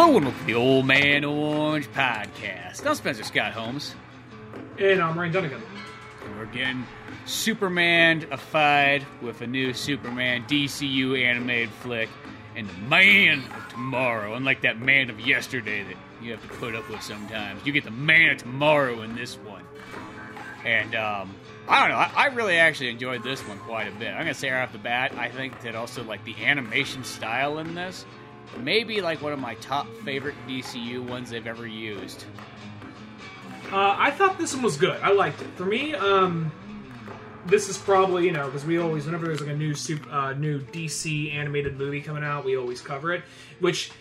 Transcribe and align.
Hello 0.00 0.16
and 0.16 0.24
welcome 0.24 0.40
to 0.40 0.46
the 0.46 0.54
Old 0.54 0.86
Man 0.86 1.26
Orange 1.26 1.86
podcast. 1.92 2.86
I'm 2.86 2.94
Spencer 2.94 3.22
Scott 3.22 3.52
Holmes. 3.52 3.94
And 4.78 4.98
I'm 4.98 5.18
Ryan 5.18 5.30
Dunigan. 5.30 5.60
And 6.24 6.38
we're 6.38 6.46
getting 6.46 6.86
Superman-ified 7.26 9.04
with 9.20 9.42
a 9.42 9.46
new 9.46 9.74
Superman 9.74 10.44
DCU 10.44 11.22
animated 11.22 11.68
flick 11.68 12.08
and 12.56 12.66
the 12.66 12.78
Man 12.88 13.42
of 13.54 13.68
Tomorrow. 13.68 14.32
Unlike 14.36 14.62
that 14.62 14.80
Man 14.80 15.10
of 15.10 15.20
Yesterday 15.20 15.82
that 15.82 15.96
you 16.22 16.30
have 16.32 16.40
to 16.48 16.48
put 16.56 16.74
up 16.74 16.88
with 16.88 17.02
sometimes. 17.02 17.66
You 17.66 17.72
get 17.74 17.84
the 17.84 17.90
Man 17.90 18.30
of 18.30 18.38
Tomorrow 18.38 19.02
in 19.02 19.14
this 19.14 19.34
one. 19.36 19.64
And, 20.64 20.94
um, 20.94 21.34
I 21.68 21.80
don't 21.80 21.90
know. 21.90 21.96
I, 21.96 22.10
I 22.16 22.26
really 22.28 22.56
actually 22.56 22.88
enjoyed 22.88 23.22
this 23.22 23.46
one 23.46 23.58
quite 23.58 23.88
a 23.88 23.92
bit. 23.92 24.08
I'm 24.08 24.20
gonna 24.20 24.32
say 24.32 24.50
right 24.50 24.62
off 24.62 24.72
the 24.72 24.78
bat, 24.78 25.12
I 25.18 25.28
think 25.28 25.60
that 25.60 25.74
also 25.74 26.02
like 26.04 26.24
the 26.24 26.34
animation 26.42 27.04
style 27.04 27.58
in 27.58 27.74
this, 27.74 28.06
maybe 28.58 29.00
like 29.00 29.22
one 29.22 29.32
of 29.32 29.38
my 29.38 29.54
top 29.56 29.86
favorite 30.04 30.34
DCU 30.48 31.06
ones 31.06 31.30
they've 31.30 31.46
ever 31.46 31.66
used. 31.66 32.24
Uh, 33.72 33.94
I 33.96 34.10
thought 34.10 34.38
this 34.38 34.52
one 34.52 34.62
was 34.62 34.76
good. 34.76 35.00
I 35.00 35.12
liked 35.12 35.40
it. 35.42 35.48
For 35.54 35.64
me, 35.64 35.94
um, 35.94 36.50
this 37.46 37.68
is 37.68 37.78
probably 37.78 38.26
you 38.26 38.32
know 38.32 38.46
because 38.46 38.64
we 38.64 38.78
always 38.78 39.06
whenever 39.06 39.26
there's 39.26 39.40
like 39.40 39.50
a 39.50 39.56
new 39.56 39.74
super, 39.74 40.10
uh, 40.10 40.32
new 40.32 40.60
DC 40.60 41.32
animated 41.32 41.78
movie 41.78 42.00
coming 42.00 42.24
out, 42.24 42.44
we 42.44 42.56
always 42.56 42.80
cover 42.80 43.12
it. 43.12 43.22
Which, 43.60 43.92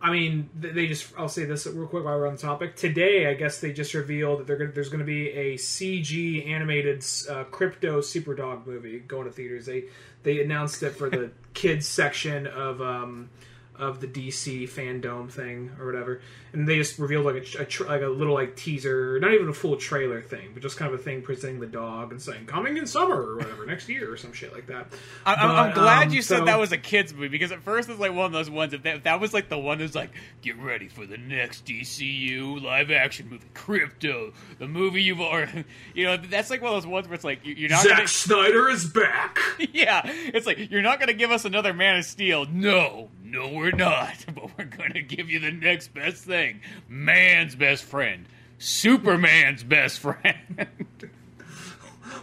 I 0.00 0.12
mean, 0.12 0.48
they 0.54 0.86
just 0.86 1.12
I'll 1.18 1.28
say 1.28 1.44
this 1.44 1.66
real 1.66 1.88
quick 1.88 2.04
while 2.04 2.16
we're 2.16 2.28
on 2.28 2.36
the 2.36 2.40
topic. 2.40 2.76
Today, 2.76 3.26
I 3.26 3.34
guess 3.34 3.60
they 3.60 3.72
just 3.72 3.94
revealed 3.94 4.46
that 4.46 4.58
gonna, 4.58 4.70
there's 4.70 4.90
going 4.90 5.00
to 5.00 5.04
be 5.04 5.30
a 5.30 5.54
CG 5.56 6.46
animated 6.48 6.98
uh, 6.98 7.44
Krypto 7.50 7.98
Superdog 7.98 8.64
movie 8.64 9.00
going 9.00 9.24
to 9.24 9.32
theaters. 9.32 9.66
They 9.66 9.84
they 10.22 10.40
announced 10.40 10.84
it 10.84 10.90
for 10.90 11.10
the 11.10 11.32
kids 11.54 11.86
section 11.86 12.46
of. 12.46 12.80
Um, 12.80 13.30
of 13.78 14.00
the 14.00 14.06
DC 14.06 14.64
fandom 14.68 15.30
thing 15.30 15.70
or 15.78 15.86
whatever, 15.86 16.20
and 16.52 16.68
they 16.68 16.76
just 16.76 16.98
revealed 16.98 17.24
like 17.26 17.36
a, 17.56 17.62
a 17.62 17.64
tr- 17.64 17.84
like 17.84 18.02
a 18.02 18.06
little 18.08 18.34
like 18.34 18.56
teaser, 18.56 19.18
not 19.20 19.32
even 19.34 19.48
a 19.48 19.52
full 19.52 19.76
trailer 19.76 20.22
thing, 20.22 20.50
but 20.54 20.62
just 20.62 20.76
kind 20.76 20.92
of 20.92 20.98
a 20.98 21.02
thing 21.02 21.22
presenting 21.22 21.60
the 21.60 21.66
dog 21.66 22.12
and 22.12 22.20
saying 22.20 22.46
coming 22.46 22.76
in 22.76 22.86
summer 22.86 23.20
or 23.20 23.36
whatever 23.36 23.66
next 23.66 23.88
year 23.88 24.12
or 24.12 24.16
some 24.16 24.32
shit 24.32 24.52
like 24.52 24.66
that. 24.66 24.86
I, 25.24 25.34
I'm, 25.34 25.50
I'm 25.50 25.74
glad 25.74 26.08
um, 26.08 26.12
you 26.14 26.22
said 26.22 26.38
so- 26.38 26.44
that 26.46 26.58
was 26.58 26.72
a 26.72 26.78
kids 26.78 27.12
movie 27.12 27.28
because 27.28 27.52
at 27.52 27.62
first 27.62 27.88
it's 27.88 28.00
like 28.00 28.12
one 28.14 28.26
of 28.26 28.32
those 28.32 28.48
ones. 28.50 28.72
If 28.72 28.82
that, 28.84 28.96
if 28.96 29.02
that 29.04 29.20
was 29.20 29.32
like 29.34 29.48
the 29.48 29.58
one 29.58 29.78
that's 29.78 29.94
like, 29.94 30.10
get 30.42 30.56
ready 30.58 30.88
for 30.88 31.06
the 31.06 31.16
next 31.18 31.64
DCU 31.66 32.62
live 32.62 32.90
action 32.90 33.28
movie, 33.28 33.46
Krypto, 33.54 34.32
the 34.58 34.68
movie 34.68 35.02
you've 35.02 35.20
or 35.20 35.48
you 35.94 36.04
know 36.04 36.16
that's 36.16 36.50
like 36.50 36.62
one 36.62 36.72
of 36.74 36.82
those 36.82 36.86
ones 36.90 37.06
where 37.08 37.14
it's 37.14 37.24
like 37.24 37.44
you- 37.44 37.54
you're 37.54 37.70
not 37.70 37.82
Zack 37.82 37.96
gonna 37.96 38.08
Snyder 38.08 38.68
is 38.68 38.86
back. 38.88 39.38
yeah, 39.72 40.02
it's 40.04 40.46
like 40.46 40.70
you're 40.70 40.82
not 40.82 40.98
gonna 41.00 41.12
give 41.12 41.30
us 41.30 41.44
another 41.44 41.72
Man 41.74 41.98
of 41.98 42.04
Steel. 42.04 42.46
No, 42.46 43.08
no, 43.26 43.48
we're 43.48 43.72
not. 43.72 44.14
But 44.34 44.56
we're 44.56 44.64
gonna 44.64 45.02
give 45.02 45.30
you 45.30 45.38
the 45.38 45.50
next 45.50 45.94
best 45.94 46.24
thing, 46.24 46.60
man's 46.88 47.54
best 47.54 47.84
friend, 47.84 48.26
Superman's 48.58 49.62
best 49.62 49.98
friend. 49.98 50.66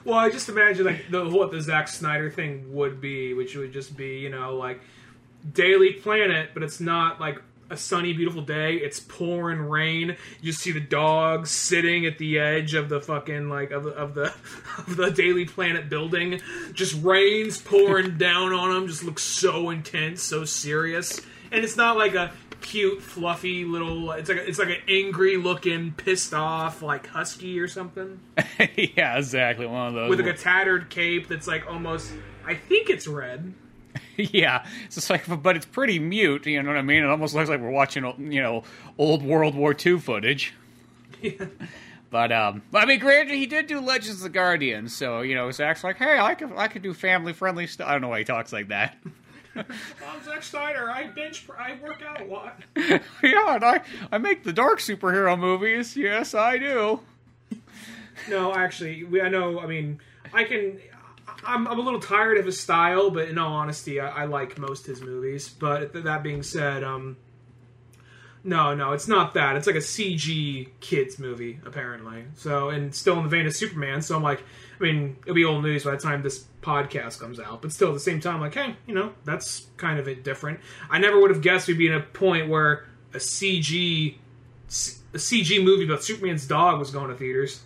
Well, 0.05 0.17
I 0.17 0.29
just 0.29 0.49
imagine 0.49 0.85
like 0.85 1.09
the 1.09 1.29
what 1.29 1.51
the 1.51 1.61
Zack 1.61 1.87
Snyder 1.87 2.29
thing 2.29 2.73
would 2.73 2.99
be, 2.99 3.33
which 3.33 3.55
would 3.55 3.71
just 3.71 3.95
be 3.95 4.17
you 4.17 4.29
know 4.29 4.55
like 4.55 4.81
Daily 5.53 5.93
Planet, 5.93 6.49
but 6.53 6.61
it's 6.61 6.81
not 6.81 7.21
like 7.21 7.41
a 7.69 7.77
sunny, 7.77 8.13
beautiful 8.13 8.41
day. 8.41 8.75
It's 8.75 8.99
pouring 8.99 9.59
rain. 9.59 10.17
You 10.41 10.51
see 10.51 10.71
the 10.71 10.79
dogs 10.79 11.49
sitting 11.51 12.05
at 12.05 12.17
the 12.17 12.39
edge 12.39 12.73
of 12.73 12.89
the 12.89 13.01
fucking 13.01 13.49
like 13.49 13.71
of 13.71 13.83
the 13.83 13.91
of 13.91 14.13
the 14.13 14.33
of 14.77 14.95
the 14.95 15.09
Daily 15.11 15.45
Planet 15.45 15.89
building. 15.89 16.41
Just 16.73 17.01
rains 17.03 17.61
pouring 17.61 18.17
down 18.17 18.53
on 18.53 18.73
them. 18.73 18.87
Just 18.87 19.03
looks 19.03 19.23
so 19.23 19.69
intense, 19.69 20.21
so 20.21 20.45
serious, 20.45 21.19
and 21.51 21.63
it's 21.63 21.77
not 21.77 21.97
like 21.97 22.15
a 22.15 22.31
cute, 22.61 23.01
fluffy 23.01 23.65
little. 23.65 24.11
It's 24.11 24.29
like 24.29 24.39
a, 24.39 24.47
it's 24.47 24.59
like 24.59 24.69
an 24.69 24.81
angry 24.87 25.37
looking, 25.37 25.91
pissed 25.93 26.33
off 26.33 26.81
like 26.81 27.07
husky 27.07 27.59
or 27.59 27.67
something 27.67 28.19
yeah, 28.75 29.17
exactly. 29.17 29.65
One 29.65 29.87
of 29.87 29.93
those. 29.93 30.09
with 30.09 30.19
like 30.19 30.35
a 30.35 30.37
tattered 30.37 30.89
cape 30.89 31.27
that's 31.27 31.47
like 31.47 31.65
almost. 31.67 32.11
I 32.45 32.55
think 32.55 32.89
it's 32.89 33.07
red. 33.07 33.53
yeah, 34.17 34.65
it's 34.85 34.95
just 34.95 35.09
like, 35.09 35.23
but 35.41 35.55
it's 35.55 35.65
pretty 35.65 35.99
mute. 35.99 36.45
You 36.45 36.61
know 36.61 36.69
what 36.69 36.77
I 36.77 36.81
mean? 36.81 37.03
It 37.03 37.09
almost 37.09 37.33
looks 37.33 37.49
like 37.49 37.59
we're 37.59 37.69
watching, 37.69 38.03
you 38.31 38.41
know, 38.41 38.63
old 38.97 39.23
World 39.23 39.55
War 39.55 39.75
II 39.85 39.99
footage. 39.99 40.53
Yeah. 41.21 41.45
But 42.09 42.31
um, 42.31 42.61
I 42.75 42.85
mean, 42.85 42.99
granted, 42.99 43.33
he 43.33 43.47
did 43.47 43.65
do 43.65 43.79
Legends 43.79 44.17
of 44.17 44.21
the 44.21 44.29
Guardian, 44.29 44.87
so 44.87 45.21
you 45.21 45.33
know, 45.33 45.49
Zack's 45.49 45.83
like, 45.83 45.97
hey, 45.97 46.19
I 46.19 46.35
could, 46.35 46.51
I 46.55 46.67
could 46.67 46.83
do 46.83 46.93
family 46.93 47.33
friendly 47.33 47.65
stuff. 47.65 47.87
I 47.87 47.93
don't 47.93 48.01
know 48.01 48.09
why 48.09 48.19
he 48.19 48.23
talks 48.23 48.53
like 48.53 48.67
that. 48.67 48.95
I'm 49.55 50.23
Zack 50.23 50.43
Snyder. 50.43 50.91
I 50.91 51.07
bench. 51.07 51.47
I 51.57 51.75
work 51.81 52.03
out 52.03 52.21
a 52.21 52.25
lot. 52.25 52.61
yeah, 52.75 53.55
and 53.55 53.63
I, 53.65 53.81
I 54.11 54.19
make 54.19 54.43
the 54.43 54.53
dark 54.53 54.77
superhero 54.77 55.37
movies. 55.39 55.97
Yes, 55.97 56.35
I 56.35 56.59
do. 56.59 56.99
No, 58.29 58.53
actually, 58.53 59.03
we, 59.05 59.19
I 59.19 59.29
know. 59.29 59.59
I 59.59 59.65
mean, 59.65 59.99
I 60.33 60.43
can. 60.43 60.79
I'm, 61.45 61.67
I'm 61.67 61.79
a 61.79 61.81
little 61.81 61.99
tired 61.99 62.37
of 62.37 62.45
his 62.45 62.59
style, 62.59 63.09
but 63.09 63.27
in 63.27 63.37
all 63.37 63.53
honesty, 63.53 63.99
I, 63.99 64.23
I 64.23 64.25
like 64.25 64.57
most 64.57 64.85
his 64.85 65.01
movies. 65.01 65.49
But 65.49 65.93
th- 65.93 66.03
that 66.05 66.23
being 66.23 66.43
said, 66.43 66.83
um, 66.83 67.17
no, 68.43 68.75
no, 68.75 68.91
it's 68.91 69.07
not 69.07 69.33
that. 69.35 69.55
It's 69.55 69.67
like 69.67 69.75
a 69.75 69.79
CG 69.79 70.69
kids 70.81 71.17
movie, 71.17 71.59
apparently. 71.65 72.25
So, 72.35 72.69
and 72.69 72.93
still 72.93 73.17
in 73.17 73.23
the 73.23 73.29
vein 73.29 73.45
of 73.45 73.55
Superman. 73.55 74.01
So 74.01 74.15
I'm 74.15 74.23
like, 74.23 74.43
I 74.79 74.83
mean, 74.83 75.15
it'll 75.23 75.35
be 75.35 75.45
old 75.45 75.63
news 75.63 75.85
by 75.85 75.91
the 75.91 75.97
time 75.97 76.21
this 76.23 76.45
podcast 76.61 77.19
comes 77.19 77.39
out. 77.39 77.61
But 77.61 77.71
still, 77.71 77.89
at 77.89 77.93
the 77.93 77.99
same 78.01 78.19
time, 78.19 78.41
like, 78.41 78.53
hey, 78.53 78.75
you 78.85 78.93
know, 78.93 79.13
that's 79.23 79.67
kind 79.77 79.97
of 79.97 80.07
it 80.07 80.23
different. 80.23 80.59
I 80.89 80.99
never 80.99 81.19
would 81.21 81.29
have 81.29 81.41
guessed 81.41 81.67
we'd 81.67 81.77
be 81.77 81.87
in 81.87 81.93
a 81.93 82.01
point 82.01 82.49
where 82.49 82.85
a 83.13 83.17
CG, 83.17 84.15
a 84.67 85.17
CG 85.17 85.63
movie 85.63 85.85
about 85.85 86.03
Superman's 86.03 86.45
dog 86.45 86.79
was 86.79 86.91
going 86.91 87.09
to 87.09 87.15
theaters. 87.15 87.61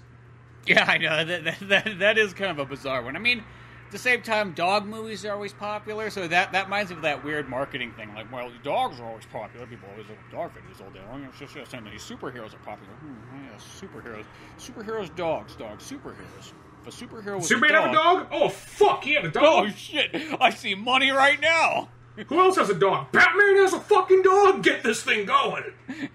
Yeah, 0.67 0.85
I 0.85 0.97
know 0.97 1.23
that, 1.23 1.43
that 1.45 1.59
that 1.69 1.99
that 1.99 2.17
is 2.17 2.33
kind 2.33 2.51
of 2.51 2.59
a 2.59 2.65
bizarre 2.65 3.01
one. 3.01 3.15
I 3.15 3.19
mean, 3.19 3.43
at 3.87 3.91
the 3.91 3.97
same 3.97 4.21
time, 4.21 4.51
dog 4.51 4.85
movies 4.85 5.23
are 5.23 5.31
always 5.31 5.53
popular, 5.53 6.09
so 6.09 6.27
that 6.27 6.51
that 6.51 6.65
reminds 6.65 6.91
me 6.91 6.97
of 6.97 7.03
that 7.03 7.23
weird 7.23 7.47
marketing 7.47 7.93
thing. 7.93 8.13
Like, 8.13 8.29
well, 8.29 8.51
dogs 8.61 8.99
are 8.99 9.05
always 9.05 9.25
popular. 9.27 9.65
People 9.65 9.87
always 9.89 10.09
look 10.09 10.17
at 10.17 10.29
dog 10.29 10.51
videos 10.51 10.83
all 10.83 10.91
day 10.91 10.99
long. 11.09 11.23
It's 11.23 11.39
just, 11.39 11.53
just 11.53 11.71
saying 11.71 11.85
these 11.85 12.03
superheroes 12.03 12.53
are 12.53 12.59
popular. 12.65 12.91
Hmm, 12.99 13.45
yeah, 13.45 13.57
superheroes, 13.79 14.25
superheroes, 14.59 15.15
dogs, 15.15 15.55
dogs, 15.55 15.89
superheroes. 15.89 16.51
If 16.85 17.01
a 17.01 17.05
superhero 17.05 17.37
was 17.37 17.47
Superman 17.47 17.75
a 17.75 17.81
have 17.81 17.91
a 17.91 17.93
dog, 17.93 18.17
dog? 18.17 18.27
Oh 18.33 18.49
fuck, 18.49 19.05
he 19.05 19.13
had 19.13 19.23
a 19.23 19.31
dog. 19.31 19.43
Oh 19.45 19.65
dog. 19.67 19.75
shit! 19.77 20.13
I 20.41 20.49
see 20.49 20.75
money 20.75 21.11
right 21.11 21.39
now. 21.39 21.87
Who 22.27 22.39
else 22.41 22.57
has 22.57 22.69
a 22.69 22.73
dog? 22.73 23.13
Batman 23.13 23.55
has 23.57 23.71
a 23.71 23.79
fucking 23.79 24.23
dog. 24.23 24.63
Get 24.63 24.83
this 24.83 25.01
thing 25.01 25.25
going. 25.27 25.63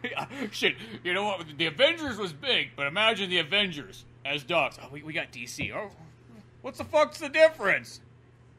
Yeah, 0.05 0.27
shit, 0.51 0.75
you 1.03 1.15
know 1.15 1.25
what? 1.25 1.47
The 1.57 1.67
Avengers 1.67 2.19
was 2.19 2.35
big, 2.35 2.73
but 2.77 2.87
imagine 2.87 3.31
the 3.31 3.39
Avengers 3.39 4.05
as 4.27 4.43
dogs. 4.43 4.79
Oh, 4.83 4.89
we, 4.93 5.03
we 5.03 5.15
got 5.15 5.33
DC. 5.33 5.75
Oh, 5.75 5.91
what's 6.63 6.79
the 6.79 6.85
fuck's 6.85 7.19
the 7.19 7.29
difference? 7.29 8.01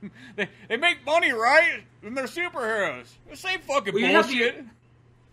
They, 0.36 0.50
they 0.68 0.75
make 0.75 1.06
money, 1.06 1.31
right? 1.31 1.81
And 2.03 2.18
they're 2.18 2.25
superheroes. 2.25 3.06
The 3.30 3.38
same 3.38 3.62
fucking 3.62 3.94
We 3.94 4.03
have 4.03 4.28
the- 4.28 4.34
bullshit. 4.38 4.66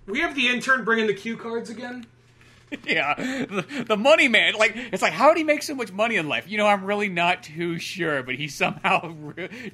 We 0.07 0.21
have 0.21 0.37
the 0.37 0.47
intern 0.49 0.85
bringing 0.85 1.09
the 1.09 1.15
cue 1.15 1.37
cards 1.37 1.71
again. 1.71 2.07
yeah, 2.87 3.15
the, 3.17 3.85
the 3.89 3.97
money 3.97 4.29
man. 4.29 4.55
Like, 4.55 4.75
it's 4.77 5.03
like, 5.03 5.13
how 5.13 5.27
did 5.31 5.39
he 5.39 5.43
make 5.45 5.65
so 5.65 5.75
much 5.75 5.91
money 5.91 6.15
in 6.15 6.29
life? 6.29 6.45
You 6.49 6.57
know, 6.57 6.69
I'm 6.69 6.85
really 6.85 7.09
not 7.09 7.43
too 7.43 7.81
sure, 7.81 8.23
but 8.23 8.37
he 8.37 8.47
somehow 8.63 9.13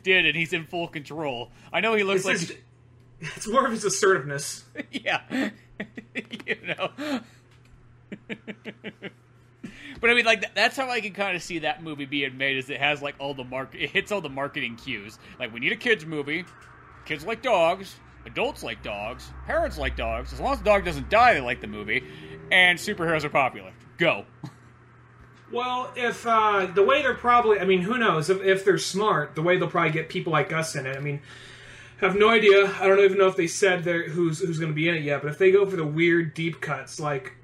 did, 0.03 0.25
and 0.25 0.35
he's 0.35 0.55
in 0.55 0.65
full 0.65 0.89
control. 0.89 1.51
I 1.75 1.81
know 1.81 1.93
he 1.95 2.03
looks 2.03 2.21
It's, 2.25 2.27
like. 2.27 2.39
his- 3.21 3.35
it's 3.37 3.47
more 3.49 3.67
of 3.67 3.73
his 3.73 3.85
assertiveness. 3.85 4.65
yeah, 4.91 5.51
you 6.47 6.57
know. 6.67 7.21
But 10.01 10.11
I 10.11 10.15
mean, 10.15 10.25
like 10.25 10.55
that's 10.55 10.77
how 10.77 10.89
I 10.89 11.01
can 11.01 11.13
kind 11.13 11.37
of 11.37 11.43
see 11.43 11.61
that 11.61 11.83
movie 11.83 12.05
being 12.05 12.37
made. 12.37 12.57
Is 12.57 12.71
it 12.71 12.81
has 12.81 13.03
like 13.03 13.15
all 13.19 13.35
the 13.35 13.45
market, 13.45 13.83
it 13.83 13.91
hits 13.91 14.13
all 14.13 14.21
the 14.21 14.29
marketing 14.29 14.77
cues. 14.77 15.19
Like 15.39 15.53
we 15.53 15.61
need 15.61 15.73
a 15.73 15.77
kids 15.77 16.05
movie. 16.07 16.45
Kids 17.05 17.25
like 17.25 17.43
dogs. 17.43 17.97
Adults 18.27 18.65
like 18.65 18.83
dogs. 18.83 19.31
Parents 19.47 19.79
like 19.79 19.97
dogs. 19.97 20.33
As 20.33 20.41
long 20.41 20.53
as 20.53 20.59
the 20.59 20.65
dog 20.65 20.85
doesn't 20.85 21.09
die, 21.09 21.35
they 21.35 21.41
like 21.41 21.61
the 21.61 21.69
movie. 21.69 22.03
And 22.51 22.79
superheroes 22.79 23.23
are 23.23 23.31
popular. 23.31 23.73
Go. 23.99 24.25
Well, 25.53 25.93
if 25.95 26.27
uh, 26.27 26.67
the 26.67 26.83
way 26.83 27.03
they're 27.03 27.15
probably, 27.15 27.61
I 27.61 27.65
mean, 27.65 27.83
who 27.83 27.99
knows? 27.99 28.29
If, 28.29 28.43
if 28.43 28.65
they're 28.65 28.79
smart, 28.79 29.37
the 29.37 29.43
way 29.43 29.57
they'll 29.59 29.69
probably 29.69 29.93
get 29.93 30.09
people 30.09 30.33
like 30.33 30.53
us 30.53 30.75
in 30.75 30.87
it. 30.87 30.97
I 30.97 31.01
mean, 31.01 31.21
have 31.99 32.17
no 32.17 32.29
idea. 32.29 32.67
I 32.81 32.89
don't 32.89 32.99
even 32.99 33.17
know 33.17 33.29
if 33.29 33.37
they 33.37 33.47
said 33.47 33.83
who's 33.83 34.41
who's 34.41 34.59
going 34.59 34.73
to 34.73 34.75
be 34.75 34.89
in 34.89 34.97
it 34.97 35.03
yet. 35.03 35.23
But 35.23 35.31
if 35.31 35.39
they 35.39 35.53
go 35.53 35.65
for 35.65 35.77
the 35.77 35.87
weird 35.87 36.35
deep 36.35 36.61
cuts, 36.61 36.99
like 36.99 37.36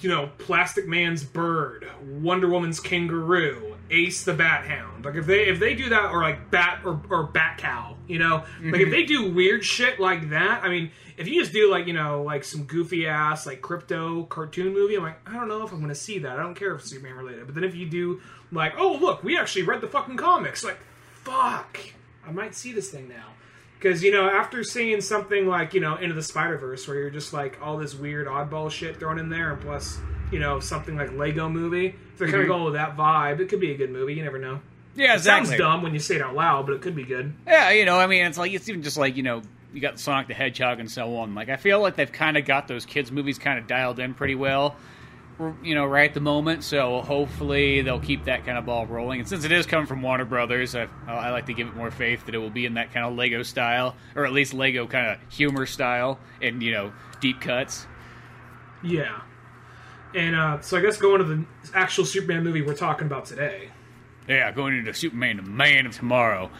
you 0.00 0.08
know, 0.08 0.30
Plastic 0.38 0.86
Man's 0.86 1.24
bird, 1.24 1.88
Wonder 2.02 2.48
Woman's 2.48 2.80
kangaroo, 2.80 3.76
Ace 3.90 4.24
the 4.24 4.34
Bat 4.34 4.66
Hound. 4.66 5.04
Like 5.04 5.14
if 5.14 5.26
they 5.26 5.46
if 5.46 5.58
they 5.58 5.74
do 5.74 5.88
that, 5.90 6.10
or 6.10 6.22
like 6.22 6.50
Bat 6.50 6.80
or, 6.84 7.00
or 7.10 7.24
Bat 7.24 7.58
Cow, 7.58 7.96
you 8.06 8.18
know, 8.18 8.44
like 8.62 8.80
if 8.80 8.88
mhm. 8.88 8.90
they 8.90 9.04
do 9.04 9.32
weird 9.32 9.64
shit 9.64 10.00
like 10.00 10.30
that. 10.30 10.62
I 10.62 10.68
mean, 10.68 10.90
if 11.16 11.28
you 11.28 11.40
just 11.40 11.52
do 11.52 11.70
like 11.70 11.86
you 11.86 11.92
know 11.92 12.22
like 12.22 12.44
some 12.44 12.64
goofy 12.64 13.06
ass 13.06 13.46
like 13.46 13.60
Krypto 13.60 14.28
cartoon 14.28 14.72
movie, 14.72 14.96
I'm 14.96 15.02
like 15.02 15.18
I 15.28 15.34
don't 15.34 15.48
know 15.48 15.62
if 15.64 15.72
I'm 15.72 15.86
to 15.88 15.94
see 15.94 16.18
that. 16.20 16.38
I 16.38 16.42
don't 16.42 16.54
care 16.54 16.74
if 16.74 16.80
it's 16.80 16.90
Superman 16.90 17.16
related. 17.16 17.46
But 17.46 17.54
then 17.54 17.64
if 17.64 17.74
you 17.74 17.88
do 17.88 18.20
like 18.52 18.74
oh 18.78 18.98
look, 19.00 19.22
we 19.22 19.38
actually 19.38 19.62
read 19.62 19.80
the 19.80 19.88
fucking 19.88 20.16
comics, 20.16 20.64
like 20.64 20.78
fuck, 21.22 21.78
I 22.26 22.32
might 22.32 22.54
see 22.54 22.72
this 22.72 22.90
thing 22.90 23.08
now. 23.08 23.32
Because 23.78 24.02
you 24.02 24.10
know, 24.12 24.28
after 24.28 24.64
seeing 24.64 25.00
something 25.00 25.46
like 25.46 25.74
you 25.74 25.80
know 25.80 25.96
Into 25.96 26.14
the 26.14 26.22
Spider 26.22 26.56
Verse, 26.56 26.86
where 26.88 26.98
you're 26.98 27.10
just 27.10 27.32
like 27.32 27.58
all 27.62 27.76
this 27.76 27.94
weird 27.94 28.26
oddball 28.26 28.70
shit 28.70 28.98
thrown 28.98 29.18
in 29.18 29.28
there, 29.28 29.52
and 29.52 29.60
plus 29.60 29.98
you 30.32 30.38
know 30.38 30.60
something 30.60 30.96
like 30.96 31.12
Lego 31.12 31.48
Movie, 31.48 31.88
if 31.88 32.18
they're 32.18 32.28
kind 32.28 32.42
of 32.42 32.48
going 32.48 32.64
with 32.64 32.74
that 32.74 32.96
vibe, 32.96 33.40
it 33.40 33.48
could 33.48 33.60
be 33.60 33.72
a 33.72 33.76
good 33.76 33.90
movie. 33.90 34.14
You 34.14 34.24
never 34.24 34.38
know. 34.38 34.60
Yeah, 34.94 35.16
It 35.16 35.20
sounds 35.20 35.54
dumb 35.56 35.82
when 35.82 35.92
you 35.92 36.00
say 36.00 36.14
it 36.16 36.22
out 36.22 36.34
loud, 36.34 36.66
but 36.66 36.74
it 36.74 36.80
could 36.80 36.96
be 36.96 37.04
good. 37.04 37.34
Yeah, 37.46 37.70
you 37.70 37.84
know, 37.84 37.98
I 37.98 38.06
mean, 38.06 38.24
it's 38.24 38.38
like 38.38 38.52
it's 38.52 38.68
even 38.68 38.82
just 38.82 38.96
like 38.96 39.16
you 39.16 39.22
know, 39.22 39.42
you 39.74 39.80
got 39.80 39.96
the 39.96 39.98
Sonic 40.00 40.28
the 40.28 40.34
Hedgehog 40.34 40.80
and 40.80 40.90
so 40.90 41.16
on. 41.16 41.34
Like, 41.34 41.50
I 41.50 41.56
feel 41.56 41.80
like 41.80 41.96
they've 41.96 42.10
kind 42.10 42.38
of 42.38 42.46
got 42.46 42.66
those 42.66 42.86
kids' 42.86 43.12
movies 43.12 43.38
kind 43.38 43.58
of 43.58 43.66
dialed 43.66 43.98
in 43.98 44.14
pretty 44.14 44.34
well, 44.34 44.74
you 45.62 45.74
know, 45.74 45.84
right 45.84 46.08
at 46.08 46.14
the 46.14 46.20
moment. 46.20 46.64
So 46.64 47.02
hopefully 47.02 47.82
they'll 47.82 48.00
keep 48.00 48.24
that 48.24 48.46
kind 48.46 48.56
of 48.56 48.66
ball 48.66 48.86
rolling. 48.86 49.20
And 49.20 49.28
since 49.28 49.44
it 49.44 49.52
is 49.52 49.66
coming 49.66 49.86
from 49.86 50.02
Warner 50.02 50.24
Brothers, 50.24 50.74
I, 50.74 50.88
I 51.06 51.30
like 51.30 51.46
to 51.46 51.54
give 51.54 51.68
it 51.68 51.76
more 51.76 51.90
faith 51.90 52.24
that 52.26 52.34
it 52.34 52.38
will 52.38 52.50
be 52.50 52.66
in 52.66 52.74
that 52.74 52.92
kind 52.92 53.06
of 53.06 53.14
Lego 53.14 53.42
style, 53.42 53.96
or 54.14 54.24
at 54.24 54.32
least 54.32 54.54
Lego 54.54 54.86
kind 54.86 55.10
of 55.10 55.32
humor 55.32 55.66
style, 55.66 56.18
and 56.40 56.62
you 56.62 56.72
know, 56.72 56.92
deep 57.20 57.40
cuts. 57.40 57.86
Yeah. 58.82 59.20
And 60.14 60.34
uh, 60.34 60.60
so 60.60 60.78
I 60.78 60.80
guess 60.80 60.96
going 60.96 61.18
to 61.18 61.24
the 61.24 61.44
actual 61.74 62.04
Superman 62.04 62.42
movie 62.44 62.62
we're 62.62 62.74
talking 62.74 63.06
about 63.06 63.26
today. 63.26 63.70
Yeah, 64.28 64.50
going 64.52 64.76
into 64.76 64.92
Superman, 64.94 65.36
the 65.36 65.42
Man 65.42 65.86
of 65.86 65.94
Tomorrow, 65.94 66.50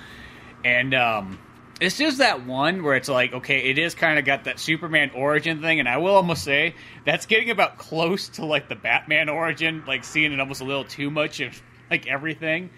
and 0.64 0.94
um, 0.94 1.38
it's 1.80 1.98
just 1.98 2.18
that 2.18 2.46
one 2.46 2.82
where 2.82 2.96
it's 2.96 3.08
like, 3.08 3.32
okay, 3.34 3.70
it 3.70 3.78
is 3.78 3.94
kind 3.94 4.18
of 4.18 4.24
got 4.24 4.44
that 4.44 4.58
Superman 4.58 5.10
origin 5.14 5.60
thing, 5.60 5.78
and 5.78 5.88
I 5.88 5.98
will 5.98 6.14
almost 6.14 6.42
say 6.42 6.74
that's 7.04 7.26
getting 7.26 7.50
about 7.50 7.76
close 7.76 8.30
to 8.30 8.46
like 8.46 8.68
the 8.68 8.76
Batman 8.76 9.28
origin, 9.28 9.84
like 9.86 10.04
seeing 10.04 10.32
it 10.32 10.40
almost 10.40 10.62
a 10.62 10.64
little 10.64 10.84
too 10.84 11.10
much 11.10 11.40
of 11.40 11.60
like 11.90 12.06
everything. 12.06 12.70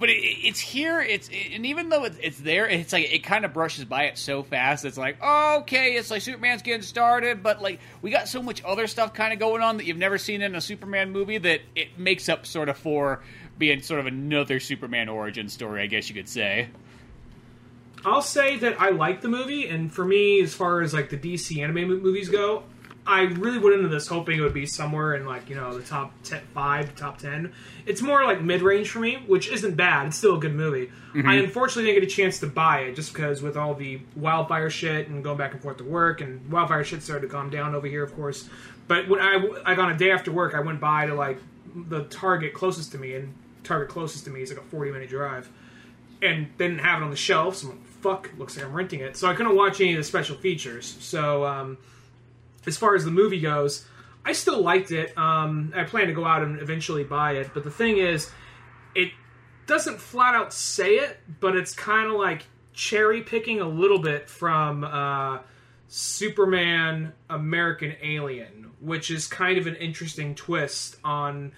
But 0.00 0.08
it, 0.10 0.14
it's 0.22 0.60
here. 0.60 1.00
It's 1.00 1.28
and 1.28 1.66
even 1.66 1.90
though 1.90 2.04
it's, 2.04 2.16
it's 2.22 2.40
there, 2.40 2.66
it's 2.66 2.92
like 2.92 3.12
it 3.12 3.22
kind 3.22 3.44
of 3.44 3.52
brushes 3.52 3.84
by 3.84 4.04
it 4.04 4.16
so 4.16 4.42
fast. 4.42 4.86
It's 4.86 4.96
like 4.96 5.22
okay, 5.22 5.96
it's 5.96 6.10
like 6.10 6.22
Superman's 6.22 6.62
getting 6.62 6.82
started, 6.82 7.42
but 7.42 7.60
like 7.60 7.80
we 8.00 8.10
got 8.10 8.28
so 8.28 8.42
much 8.42 8.62
other 8.64 8.86
stuff 8.86 9.12
kind 9.12 9.34
of 9.34 9.38
going 9.38 9.60
on 9.60 9.76
that 9.76 9.84
you've 9.84 9.98
never 9.98 10.16
seen 10.16 10.40
in 10.40 10.54
a 10.54 10.60
Superman 10.60 11.10
movie 11.10 11.36
that 11.36 11.60
it 11.74 11.98
makes 11.98 12.30
up 12.30 12.46
sort 12.46 12.70
of 12.70 12.78
for 12.78 13.22
being 13.58 13.82
sort 13.82 14.00
of 14.00 14.06
another 14.06 14.58
Superman 14.58 15.10
origin 15.10 15.50
story, 15.50 15.82
I 15.82 15.86
guess 15.86 16.08
you 16.08 16.14
could 16.14 16.28
say. 16.28 16.68
I'll 18.04 18.22
say 18.22 18.56
that 18.58 18.80
I 18.80 18.90
like 18.90 19.20
the 19.20 19.28
movie, 19.28 19.68
and 19.68 19.92
for 19.92 20.04
me, 20.04 20.40
as 20.40 20.54
far 20.54 20.80
as 20.80 20.94
like 20.94 21.10
the 21.10 21.16
DC 21.16 21.62
anime 21.62 22.00
movies 22.02 22.28
go, 22.28 22.64
I 23.06 23.22
really 23.22 23.58
went 23.58 23.74
into 23.74 23.88
this 23.88 24.06
hoping 24.06 24.38
it 24.38 24.42
would 24.42 24.52
be 24.52 24.66
somewhere 24.66 25.14
in 25.14 25.24
like 25.24 25.48
you 25.48 25.56
know 25.56 25.76
the 25.76 25.82
top 25.82 26.12
10, 26.24 26.42
five, 26.52 26.94
top 26.94 27.18
ten. 27.18 27.52
It's 27.86 28.02
more 28.02 28.22
like 28.24 28.42
mid 28.42 28.62
range 28.62 28.90
for 28.90 29.00
me, 29.00 29.16
which 29.26 29.48
isn't 29.48 29.76
bad. 29.76 30.08
It's 30.08 30.18
still 30.18 30.36
a 30.36 30.38
good 30.38 30.54
movie. 30.54 30.90
Mm-hmm. 31.14 31.28
I 31.28 31.36
unfortunately 31.36 31.90
didn't 31.90 32.02
get 32.02 32.12
a 32.12 32.14
chance 32.14 32.38
to 32.40 32.46
buy 32.46 32.80
it 32.80 32.94
just 32.94 33.12
because 33.12 33.40
with 33.40 33.56
all 33.56 33.74
the 33.74 34.00
wildfire 34.14 34.70
shit 34.70 35.08
and 35.08 35.24
going 35.24 35.38
back 35.38 35.52
and 35.52 35.62
forth 35.62 35.78
to 35.78 35.84
work, 35.84 36.20
and 36.20 36.50
wildfire 36.52 36.84
shit 36.84 37.02
started 37.02 37.26
to 37.26 37.32
calm 37.32 37.50
down 37.50 37.74
over 37.74 37.86
here, 37.86 38.02
of 38.02 38.14
course. 38.14 38.48
But 38.86 39.08
when 39.08 39.20
I 39.20 39.36
like 39.36 39.78
on 39.78 39.90
a 39.90 39.96
day 39.96 40.10
after 40.10 40.30
work, 40.30 40.54
I 40.54 40.60
went 40.60 40.80
by 40.80 41.06
to 41.06 41.14
like 41.14 41.38
the 41.74 42.04
Target 42.04 42.52
closest 42.52 42.92
to 42.92 42.98
me, 42.98 43.14
and 43.14 43.34
Target 43.64 43.88
closest 43.88 44.24
to 44.26 44.30
me 44.30 44.42
is 44.42 44.50
like 44.50 44.60
a 44.60 44.68
forty 44.68 44.90
minute 44.90 45.08
drive 45.08 45.48
and 46.22 46.48
they 46.56 46.68
didn't 46.68 46.80
have 46.80 47.00
it 47.00 47.04
on 47.04 47.10
the 47.10 47.16
shelf. 47.16 47.56
So 47.56 47.74
fuck, 48.00 48.30
looks 48.38 48.56
like 48.56 48.66
I'm 48.66 48.72
renting 48.72 49.00
it. 49.00 49.16
So 49.16 49.28
I 49.28 49.34
couldn't 49.34 49.56
watch 49.56 49.80
any 49.80 49.92
of 49.92 49.98
the 49.98 50.04
special 50.04 50.36
features. 50.36 50.96
So 51.00 51.44
um, 51.44 51.78
as 52.66 52.76
far 52.76 52.94
as 52.94 53.04
the 53.04 53.10
movie 53.10 53.40
goes, 53.40 53.84
I 54.24 54.32
still 54.32 54.60
liked 54.60 54.90
it. 54.90 55.16
Um, 55.16 55.72
I 55.74 55.84
plan 55.84 56.06
to 56.06 56.12
go 56.12 56.24
out 56.24 56.42
and 56.42 56.60
eventually 56.60 57.04
buy 57.04 57.32
it. 57.32 57.50
But 57.54 57.64
the 57.64 57.70
thing 57.70 57.98
is, 57.98 58.30
it 58.94 59.10
doesn't 59.66 60.00
flat 60.00 60.34
out 60.34 60.52
say 60.52 60.96
it, 60.96 61.18
but 61.40 61.56
it's 61.56 61.74
kind 61.74 62.08
of 62.08 62.14
like 62.14 62.46
cherry 62.72 63.22
picking 63.22 63.60
a 63.60 63.68
little 63.68 63.98
bit 63.98 64.28
from 64.28 64.84
uh, 64.84 65.38
Superman 65.88 67.12
American 67.28 67.94
Alien, 68.02 68.70
which 68.80 69.10
is 69.10 69.26
kind 69.26 69.58
of 69.58 69.66
an 69.66 69.76
interesting 69.76 70.34
twist 70.34 70.96
on 71.02 71.52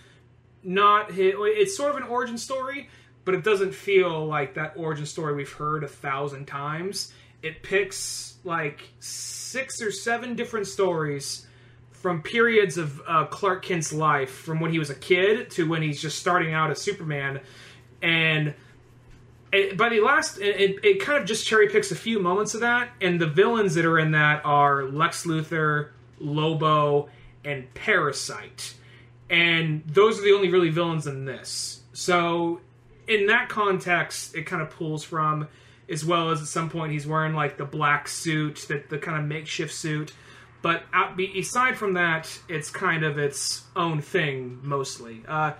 not 0.62 1.12
his, 1.12 1.34
it's 1.38 1.76
sort 1.76 1.90
of 1.90 1.96
an 1.96 2.04
origin 2.04 2.38
story, 2.38 2.88
but 3.25 3.34
it 3.34 3.44
doesn't 3.44 3.75
feel 3.75 4.26
like 4.26 4.55
that 4.55 4.75
origin 4.76 5.06
story 5.06 5.34
we've 5.34 5.52
heard 5.52 5.84
a 5.84 5.88
thousand 5.88 6.46
times. 6.46 7.12
It 7.43 7.62
picks 7.62 8.37
like 8.44 8.88
six 8.99 9.81
or 9.82 9.90
seven 9.90 10.34
different 10.34 10.67
stories 10.67 11.46
from 11.93 12.22
periods 12.22 12.78
of 12.78 13.00
uh, 13.06 13.26
Clark 13.26 13.62
Kent's 13.62 13.93
life, 13.93 14.31
from 14.31 14.58
when 14.58 14.70
he 14.70 14.78
was 14.78 14.88
a 14.88 14.94
kid 14.94 15.50
to 15.50 15.69
when 15.69 15.82
he's 15.82 16.00
just 16.00 16.19
starting 16.19 16.55
out 16.55 16.70
as 16.70 16.81
Superman, 16.81 17.40
and 18.00 18.55
it, 19.52 19.76
by 19.76 19.88
the 19.88 20.00
last, 20.00 20.38
it, 20.38 20.78
it 20.82 21.00
kind 21.00 21.20
of 21.20 21.26
just 21.26 21.46
cherry 21.46 21.69
picks 21.69 21.90
a 21.90 21.96
few 21.96 22.19
moments 22.19 22.55
of 22.55 22.61
that, 22.61 22.90
and 23.00 23.20
the 23.20 23.26
villains 23.26 23.75
that 23.75 23.84
are 23.84 23.99
in 23.99 24.12
that 24.12 24.44
are 24.46 24.84
Lex 24.84 25.26
Luthor, 25.26 25.90
Lobo, 26.19 27.08
and 27.44 27.73
Parasite, 27.75 28.75
and 29.28 29.82
those 29.87 30.19
are 30.19 30.23
the 30.23 30.32
only 30.32 30.49
really 30.50 30.70
villains 30.70 31.06
in 31.06 31.26
this. 31.26 31.82
So, 31.93 32.61
in 33.11 33.27
that 33.27 33.49
context, 33.49 34.35
it 34.35 34.47
kind 34.47 34.62
of 34.62 34.71
pulls 34.71 35.05
from, 35.05 35.49
as 35.89 36.05
well 36.05 36.31
as 36.31 36.41
at 36.41 36.47
some 36.47 36.71
point 36.71 36.93
he's 36.93 37.07
wearing 37.07 37.35
like 37.35 37.59
the 37.59 37.65
black 37.65 38.09
suit, 38.09 38.67
that 38.69 38.89
the 38.89 38.99
kind 38.99 39.19
of 39.19 39.25
makeshift 39.25 39.75
suit. 39.75 40.12
But 40.62 40.85
out, 40.93 41.17
be, 41.17 41.39
aside 41.39 41.77
from 41.77 41.95
that, 41.95 42.39
it's 42.49 42.71
kind 42.71 43.05
of 43.05 43.19
its 43.19 43.65
own 43.75 44.01
thing 44.01 44.61
mostly. 44.62 45.23
Uh, 45.27 45.53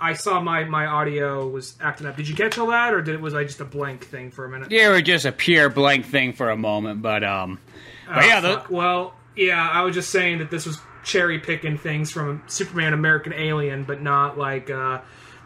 I 0.00 0.14
saw 0.14 0.40
my 0.40 0.64
my 0.64 0.86
audio 0.86 1.46
was 1.48 1.74
acting 1.80 2.06
up. 2.06 2.16
Did 2.16 2.28
you 2.28 2.34
catch 2.34 2.58
all 2.58 2.68
that, 2.68 2.92
or 2.94 3.02
did 3.02 3.14
it 3.14 3.20
was 3.20 3.34
I 3.34 3.44
just 3.44 3.60
a 3.60 3.64
blank 3.64 4.04
thing 4.04 4.30
for 4.30 4.44
a 4.44 4.48
minute? 4.48 4.70
Yeah, 4.70 4.88
or 4.88 5.00
just 5.00 5.24
a 5.24 5.32
pure 5.32 5.68
blank 5.68 6.06
thing 6.06 6.32
for 6.32 6.50
a 6.50 6.56
moment, 6.56 7.02
but 7.02 7.24
um, 7.24 7.58
but 8.06 8.24
Oh, 8.24 8.26
yeah, 8.26 8.40
the, 8.40 8.64
well, 8.70 9.14
yeah, 9.36 9.68
I 9.68 9.82
was 9.82 9.94
just 9.94 10.10
saying 10.10 10.38
that 10.38 10.50
this 10.50 10.66
was 10.66 10.78
cherry 11.04 11.38
picking 11.38 11.78
things 11.78 12.10
from 12.10 12.42
Superman, 12.46 12.92
American 12.92 13.32
Alien, 13.32 13.84
but 13.84 14.02
not 14.02 14.36
like 14.36 14.68
uh, 14.68 15.00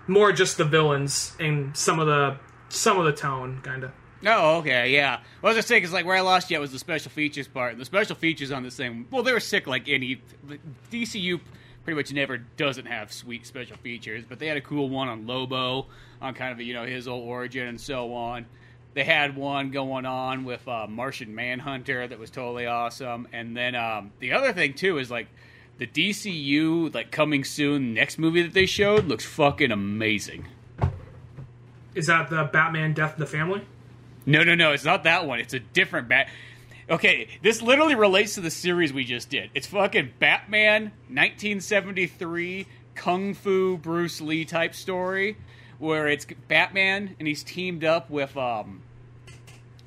more 0.07 0.33
just 0.33 0.57
the 0.57 0.65
villains 0.65 1.35
and 1.39 1.77
some 1.77 1.99
of 1.99 2.07
the 2.07 2.37
some 2.69 2.99
of 2.99 3.05
the 3.05 3.13
tone, 3.13 3.61
kind 3.63 3.85
of. 3.85 3.93
Oh, 4.27 4.59
okay, 4.59 4.91
yeah. 4.91 5.21
Well, 5.43 5.51
I 5.51 5.55
was 5.55 5.57
just 5.57 5.69
saying, 5.69 5.83
because 5.83 5.93
like 5.93 6.07
where 6.07 6.17
I 6.17 6.21
lost 6.21 6.51
you 6.51 6.59
was 6.59 6.73
the 6.73 6.79
special 6.79 7.11
features 7.11 7.47
part. 7.47 7.77
The 7.77 7.85
special 7.85 8.17
features 8.17 8.51
on 8.51 8.63
this 8.63 8.77
thing, 8.77 9.07
well, 9.11 9.23
they 9.23 9.33
were 9.33 9.41
sick 9.41 9.67
like 9.67 9.89
any. 9.89 10.21
DCU 10.91 11.41
pretty 11.85 11.97
much 11.97 12.13
never 12.13 12.39
doesn't 12.39 12.87
have 12.87 13.13
sweet 13.13 13.47
special 13.47 13.77
features, 13.77 14.25
but 14.27 14.39
they 14.39 14.47
had 14.47 14.57
a 14.57 14.63
cool 14.63 14.89
one 14.89 15.09
on 15.09 15.27
Lobo, 15.27 15.87
on 16.23 16.35
kind 16.35 16.53
of 16.53 16.61
you 16.61 16.75
know 16.75 16.85
his 16.85 17.07
old 17.07 17.29
origin 17.29 17.67
and 17.67 17.81
so 17.81 18.15
on. 18.15 18.47
They 18.95 19.05
had 19.05 19.37
one 19.37 19.71
going 19.73 20.07
on 20.07 20.45
with 20.45 20.67
uh, 20.69 20.87
Martian 20.89 21.35
Manhunter 21.35 22.07
that 22.07 22.19
was 22.19 22.31
totally 22.31 22.67
awesome, 22.67 23.29
and 23.33 23.57
then 23.57 23.75
um, 23.75 24.13
the 24.21 24.33
other 24.33 24.53
thing 24.53 24.75
too 24.75 24.99
is 24.99 25.11
like 25.11 25.29
the 25.79 25.87
DCU 25.87 26.95
like 26.95 27.11
coming 27.11 27.45
soon 27.45 27.95
next 27.95 28.19
movie 28.19 28.43
that 28.43 28.53
they 28.53 28.67
showed 28.67 29.07
looks 29.07 29.25
fucking 29.25 29.71
amazing. 29.71 30.47
Is 31.95 32.07
that 32.07 32.31
the 32.31 32.45
Batman 32.45 32.93
Death 32.93 33.15
in 33.15 33.21
the 33.21 33.27
Family? 33.27 33.63
No, 34.27 34.43
no, 34.43 34.55
no. 34.55 34.73
It's 34.73 34.85
not 34.85 35.05
that 35.05 35.27
one. 35.27 35.39
It's 35.39 35.55
a 35.55 35.61
different 35.61 36.09
bat. 36.09 36.29
Okay, 36.89 37.29
this 37.43 37.63
literally 37.63 37.95
relates 37.95 38.35
to 38.35 38.41
the 38.41 38.51
series 38.51 38.93
we 38.93 39.05
just 39.05 39.31
did. 39.31 39.51
It's 39.55 39.67
fucking 39.67 40.13
Batman 40.19 40.93
1973 41.09 42.67
Kung 42.95 43.35
Fu 43.35 43.79
Bruce 43.79 44.21
Lee 44.21 44.45
type 44.45 44.75
story 44.75 45.37
where 45.79 46.09
it's 46.09 46.27
Batman 46.49 47.17
and 47.19 47.27
he's 47.27 47.43
teamed 47.43 47.85
up 47.85 48.11
with 48.11 48.37
um, 48.37 48.83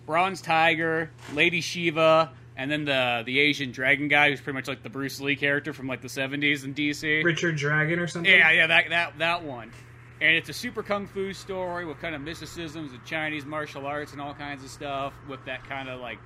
Bronze 0.06 0.42
Tiger, 0.42 1.12
Lady 1.34 1.62
Shiva, 1.62 2.32
and 2.58 2.72
then 2.72 2.86
the 2.86 3.24
the 3.26 3.40
Asian 3.40 3.72
dragon 3.72 4.08
guy 4.08 4.32
who's 4.32 4.42
pretty 4.42 4.56
much 4.56 4.68
like 4.68 4.82
the 4.84 4.90
Bruce 4.90 5.22
Lee 5.22 5.36
character 5.36 5.72
from 5.72 5.88
like 5.88 6.02
the 6.02 6.08
70s 6.08 6.66
in 6.66 6.74
DC. 6.74 7.24
Richard 7.24 7.56
Dragon 7.56 8.00
or 8.00 8.08
something? 8.08 8.30
Yeah, 8.30 8.52
yeah, 8.52 8.68
that 8.68 8.90
that 8.90 9.20
that 9.20 9.44
one. 9.44 9.72
And 10.20 10.36
it's 10.36 10.50
a 10.50 10.54
super 10.54 10.82
kung 10.82 11.06
fu 11.06 11.32
story 11.32 11.86
with 11.86 12.00
kind 12.00 12.16
of 12.16 12.22
mysticisms 12.22 12.92
and 12.92 13.06
Chinese 13.06 13.46
martial 13.46 13.86
arts 13.86 14.14
and 14.14 14.20
all 14.20 14.34
kinds 14.34 14.64
of 14.64 14.72
stuff 14.72 15.14
with 15.30 15.46
that 15.46 15.64
kind 15.70 15.88
of 15.88 16.02
like 16.02 16.18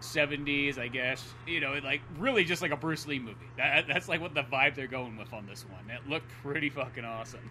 70s, 0.00 0.76
I 0.76 0.88
guess. 0.88 1.24
You 1.46 1.60
know, 1.60 1.78
like 1.84 2.00
really 2.18 2.42
just 2.42 2.60
like 2.60 2.72
a 2.72 2.76
Bruce 2.76 3.06
Lee 3.06 3.20
movie. 3.20 3.46
That, 3.56 3.86
that's 3.86 4.08
like 4.08 4.20
what 4.20 4.34
the 4.34 4.42
vibe 4.42 4.74
they're 4.74 4.88
going 4.88 5.16
with 5.16 5.32
on 5.32 5.46
this 5.46 5.64
one. 5.64 5.88
It 5.88 6.08
looked 6.10 6.28
pretty 6.42 6.68
fucking 6.68 7.04
awesome. 7.04 7.48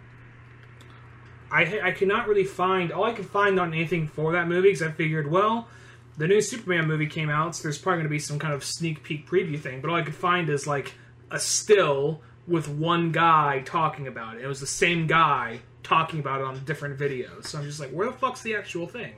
I 1.49 1.79
I 1.81 1.91
cannot 1.91 2.27
really 2.27 2.43
find 2.43 2.91
all 2.91 3.05
I 3.05 3.13
could 3.13 3.27
find 3.27 3.57
on 3.61 3.73
anything 3.73 4.09
for 4.09 4.33
that 4.33 4.49
movie 4.49 4.69
because 4.69 4.81
I 4.81 4.91
figured, 4.91 5.31
well, 5.31 5.69
the 6.17 6.27
new 6.27 6.41
Superman 6.41 6.87
movie 6.87 7.07
came 7.07 7.29
out, 7.29 7.55
so 7.55 7.63
there's 7.63 7.77
probably 7.77 7.97
going 7.97 8.05
to 8.05 8.09
be 8.09 8.19
some 8.19 8.39
kind 8.39 8.53
of 8.53 8.63
sneak 8.63 9.03
peek 9.03 9.27
preview 9.27 9.59
thing. 9.59 9.81
But 9.81 9.89
all 9.89 9.95
I 9.97 10.01
could 10.01 10.15
find 10.15 10.49
is 10.49 10.65
like 10.65 10.93
a 11.31 11.39
still 11.39 12.21
with 12.47 12.67
one 12.67 13.11
guy 13.11 13.61
talking 13.65 14.07
about 14.07 14.37
it. 14.37 14.43
It 14.43 14.47
was 14.47 14.59
the 14.59 14.67
same 14.67 15.07
guy 15.07 15.59
talking 15.83 16.19
about 16.19 16.41
it 16.41 16.47
on 16.47 16.63
different 16.65 16.97
videos. 16.99 17.47
So 17.47 17.59
I'm 17.59 17.65
just 17.65 17.79
like, 17.79 17.91
where 17.91 18.07
the 18.07 18.13
fuck's 18.13 18.41
the 18.41 18.55
actual 18.55 18.87
thing? 18.87 19.13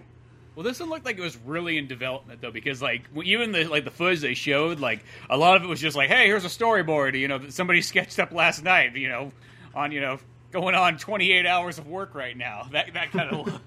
Well, 0.55 0.63
this 0.63 0.79
one 0.79 0.89
looked 0.89 1.05
like 1.05 1.19
it 1.19 1.21
was 1.21 1.37
really 1.45 1.77
in 1.77 1.87
development 1.87 2.41
though, 2.41 2.51
because 2.51 2.81
like 2.81 3.03
even 3.23 3.51
the 3.51 3.65
like 3.65 3.83
the 3.83 3.91
footage 3.91 4.21
they 4.21 4.33
showed, 4.33 4.79
like 4.79 5.03
a 5.29 5.37
lot 5.37 5.55
of 5.55 5.63
it 5.63 5.67
was 5.67 5.79
just 5.79 5.95
like, 5.95 6.09
hey, 6.09 6.25
here's 6.25 6.45
a 6.45 6.47
storyboard, 6.47 7.17
you 7.17 7.27
know, 7.27 7.37
that 7.37 7.53
somebody 7.53 7.81
sketched 7.83 8.17
up 8.17 8.31
last 8.31 8.63
night, 8.63 8.95
you 8.95 9.07
know, 9.07 9.31
on 9.75 9.91
you 9.91 10.01
know 10.01 10.17
going 10.51 10.73
on 10.73 10.97
28 10.97 11.45
hours 11.45 11.77
of 11.77 11.87
work 11.87 12.15
right 12.15 12.35
now. 12.35 12.67
That 12.71 12.93
that 12.95 13.11
kind 13.11 13.29
of. 13.35 13.61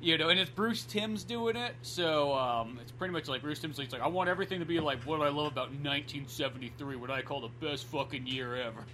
You 0.00 0.16
know, 0.16 0.28
and 0.28 0.38
it's 0.38 0.50
Bruce 0.50 0.84
Timm's 0.84 1.24
doing 1.24 1.56
it, 1.56 1.74
so 1.82 2.32
um, 2.32 2.78
it's 2.80 2.92
pretty 2.92 3.12
much 3.12 3.26
like 3.26 3.42
Bruce 3.42 3.58
Timm's. 3.58 3.78
He's 3.78 3.92
Like, 3.92 4.00
I 4.00 4.06
want 4.06 4.28
everything 4.28 4.60
to 4.60 4.66
be 4.66 4.78
like 4.78 5.02
what 5.02 5.20
I 5.20 5.28
love 5.28 5.50
about 5.50 5.70
1973, 5.70 6.96
what 6.96 7.10
I 7.10 7.22
call 7.22 7.40
the 7.40 7.66
best 7.66 7.86
fucking 7.86 8.26
year 8.26 8.54
ever. 8.56 8.84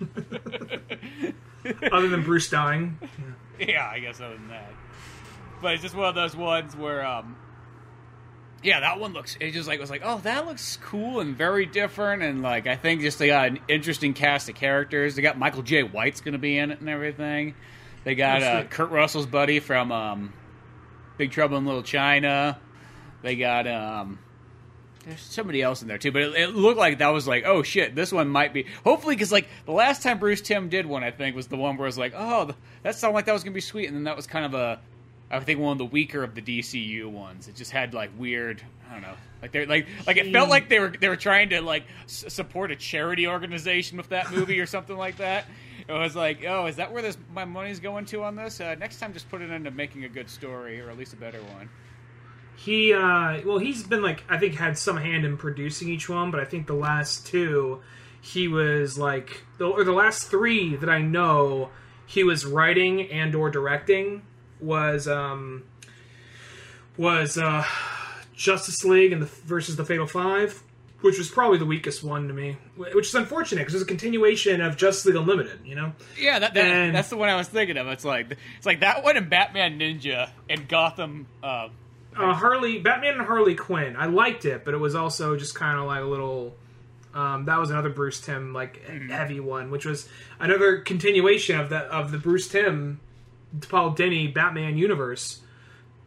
Other 1.92 2.08
than 2.08 2.22
Bruce 2.22 2.50
dying. 2.50 2.98
yeah, 3.58 3.88
I 3.90 3.98
guess 3.98 4.20
other 4.20 4.34
than 4.34 4.48
that. 4.48 4.72
But 5.60 5.74
it's 5.74 5.82
just 5.82 5.94
one 5.94 6.06
of 6.06 6.14
those 6.14 6.36
ones 6.36 6.76
where, 6.76 7.04
um, 7.04 7.36
yeah, 8.62 8.80
that 8.80 9.00
one 9.00 9.12
looks. 9.12 9.36
It 9.40 9.52
just 9.52 9.66
like 9.68 9.80
was 9.80 9.90
like, 9.90 10.02
oh, 10.04 10.18
that 10.18 10.46
looks 10.46 10.76
cool 10.76 11.20
and 11.20 11.36
very 11.36 11.66
different, 11.66 12.22
and 12.22 12.42
like 12.42 12.66
I 12.66 12.76
think 12.76 13.00
just 13.00 13.18
they 13.18 13.28
got 13.28 13.48
an 13.48 13.60
interesting 13.68 14.14
cast 14.14 14.48
of 14.48 14.54
characters. 14.54 15.16
They 15.16 15.22
got 15.22 15.38
Michael 15.38 15.62
Jai 15.62 15.82
White's 15.82 16.20
going 16.20 16.32
to 16.32 16.38
be 16.38 16.58
in 16.58 16.70
it 16.70 16.80
and 16.80 16.88
everything. 16.88 17.54
They 18.08 18.14
got 18.14 18.42
uh, 18.42 18.64
Kurt 18.64 18.90
Russell's 18.90 19.26
buddy 19.26 19.60
from 19.60 19.92
um, 19.92 20.32
Big 21.18 21.30
Trouble 21.30 21.58
in 21.58 21.66
Little 21.66 21.82
China. 21.82 22.58
They 23.20 23.36
got 23.36 23.66
um, 23.66 24.18
there's 25.04 25.20
somebody 25.20 25.60
else 25.60 25.82
in 25.82 25.88
there 25.88 25.98
too, 25.98 26.10
but 26.10 26.22
it, 26.22 26.34
it, 26.34 26.54
looked 26.54 26.78
like 26.78 27.00
that 27.00 27.08
was 27.08 27.28
like, 27.28 27.44
oh 27.44 27.62
shit, 27.62 27.94
this 27.94 28.10
one 28.10 28.30
might 28.30 28.54
be. 28.54 28.64
Hopefully, 28.82 29.14
because 29.14 29.30
like 29.30 29.46
the 29.66 29.72
last 29.72 30.02
time 30.02 30.18
Bruce 30.18 30.40
Timm 30.40 30.70
did 30.70 30.86
one, 30.86 31.04
I 31.04 31.10
think 31.10 31.36
was 31.36 31.48
the 31.48 31.58
one 31.58 31.76
where 31.76 31.84
it 31.84 31.90
was 31.90 31.98
like, 31.98 32.14
oh, 32.16 32.54
that 32.82 32.94
sounded 32.94 33.14
like 33.14 33.26
that 33.26 33.34
was 33.34 33.44
gonna 33.44 33.52
be 33.52 33.60
sweet, 33.60 33.88
and 33.88 33.94
then 33.94 34.04
that 34.04 34.16
was 34.16 34.26
kind 34.26 34.46
of 34.46 34.54
a, 34.54 34.80
I 35.30 35.40
think 35.40 35.60
one 35.60 35.72
of 35.72 35.78
the 35.78 35.84
weaker 35.84 36.22
of 36.22 36.34
the 36.34 36.40
DCU 36.40 37.10
ones. 37.10 37.46
It 37.46 37.56
just 37.56 37.72
had 37.72 37.92
like 37.92 38.10
weird, 38.16 38.62
I 38.88 38.94
don't 38.94 39.02
know, 39.02 39.16
like 39.42 39.52
they're 39.52 39.66
like 39.66 39.86
like 40.06 40.16
it 40.16 40.32
felt 40.32 40.48
like 40.48 40.70
they 40.70 40.80
were 40.80 40.94
they 40.98 41.10
were 41.10 41.16
trying 41.16 41.50
to 41.50 41.60
like 41.60 41.84
s- 42.04 42.24
support 42.28 42.70
a 42.70 42.76
charity 42.76 43.26
organization 43.26 43.98
with 43.98 44.08
that 44.08 44.30
movie 44.30 44.60
or 44.60 44.66
something 44.66 44.96
like 44.96 45.18
that. 45.18 45.44
It 45.88 45.92
was 45.92 46.14
like, 46.14 46.44
oh, 46.46 46.66
is 46.66 46.76
that 46.76 46.92
where 46.92 47.02
this 47.02 47.16
my 47.32 47.46
money's 47.46 47.80
going 47.80 48.04
to 48.06 48.22
on 48.22 48.36
this? 48.36 48.60
Uh, 48.60 48.74
next 48.78 48.98
time, 48.98 49.12
just 49.14 49.30
put 49.30 49.40
it 49.40 49.50
into 49.50 49.70
making 49.70 50.04
a 50.04 50.08
good 50.08 50.28
story 50.28 50.80
or 50.80 50.90
at 50.90 50.98
least 50.98 51.14
a 51.14 51.16
better 51.16 51.42
one. 51.42 51.70
He, 52.56 52.92
uh, 52.92 53.40
well, 53.46 53.58
he's 53.58 53.84
been 53.84 54.02
like, 54.02 54.24
I 54.28 54.36
think 54.36 54.54
had 54.54 54.76
some 54.76 54.96
hand 54.96 55.24
in 55.24 55.36
producing 55.36 55.88
each 55.88 56.08
one, 56.08 56.30
but 56.30 56.40
I 56.40 56.44
think 56.44 56.66
the 56.66 56.74
last 56.74 57.26
two, 57.26 57.80
he 58.20 58.48
was 58.48 58.98
like, 58.98 59.44
or 59.60 59.84
the 59.84 59.92
last 59.92 60.28
three 60.28 60.76
that 60.76 60.90
I 60.90 61.00
know, 61.00 61.70
he 62.04 62.24
was 62.24 62.44
writing 62.44 63.10
and 63.10 63.34
or 63.34 63.50
directing 63.50 64.22
was 64.60 65.06
um 65.06 65.62
was 66.96 67.38
uh 67.38 67.64
Justice 68.34 68.84
League 68.84 69.12
and 69.12 69.22
the 69.22 69.26
versus 69.26 69.76
the 69.76 69.84
Fatal 69.84 70.06
Five, 70.06 70.62
which 71.00 71.16
was 71.18 71.28
probably 71.28 71.58
the 71.58 71.64
weakest 71.66 72.02
one 72.02 72.26
to 72.28 72.34
me, 72.34 72.56
which 72.76 73.08
is 73.08 73.14
unfortunate 73.14 73.60
because 73.60 73.74
it's 73.74 73.84
a 73.84 73.86
continuation 73.86 74.60
of 74.60 74.76
Justice 74.76 75.06
League 75.06 75.16
Unlimited, 75.16 75.60
you 75.64 75.74
know. 75.76 75.92
Yeah, 76.18 76.38
that, 76.40 76.54
that 76.54 76.64
And- 76.64 76.94
that's 76.94 77.08
the 77.08 77.16
one 77.16 77.28
I 77.28 77.36
was 77.36 77.48
thinking 77.48 77.76
of. 77.76 77.86
It's 77.88 78.04
like 78.04 78.36
it's 78.56 78.66
like 78.66 78.80
that 78.80 79.04
one 79.04 79.16
and 79.16 79.30
Batman 79.30 79.78
Ninja 79.78 80.30
and 80.50 80.66
Gotham. 80.68 81.26
Uh, 81.42 81.68
uh, 82.16 82.34
Harley, 82.34 82.78
Batman 82.80 83.14
and 83.14 83.26
Harley 83.26 83.54
Quinn. 83.54 83.94
I 83.96 84.06
liked 84.06 84.44
it, 84.44 84.64
but 84.64 84.74
it 84.74 84.78
was 84.78 84.96
also 84.96 85.36
just 85.36 85.54
kind 85.54 85.78
of 85.78 85.86
like 85.86 86.00
a 86.02 86.06
little. 86.06 86.56
Um, 87.14 87.44
that 87.46 87.58
was 87.58 87.70
another 87.70 87.90
Bruce 87.90 88.20
Timm 88.20 88.52
like 88.52 88.84
heavy 89.08 89.40
one, 89.40 89.70
which 89.70 89.84
was 89.86 90.08
another 90.40 90.78
continuation 90.78 91.58
of 91.60 91.68
the 91.70 91.78
of 91.78 92.10
the 92.10 92.18
Bruce 92.18 92.48
Timm, 92.48 93.00
Paul 93.68 93.94
Dini 93.94 94.32
Batman 94.34 94.76
universe. 94.76 95.40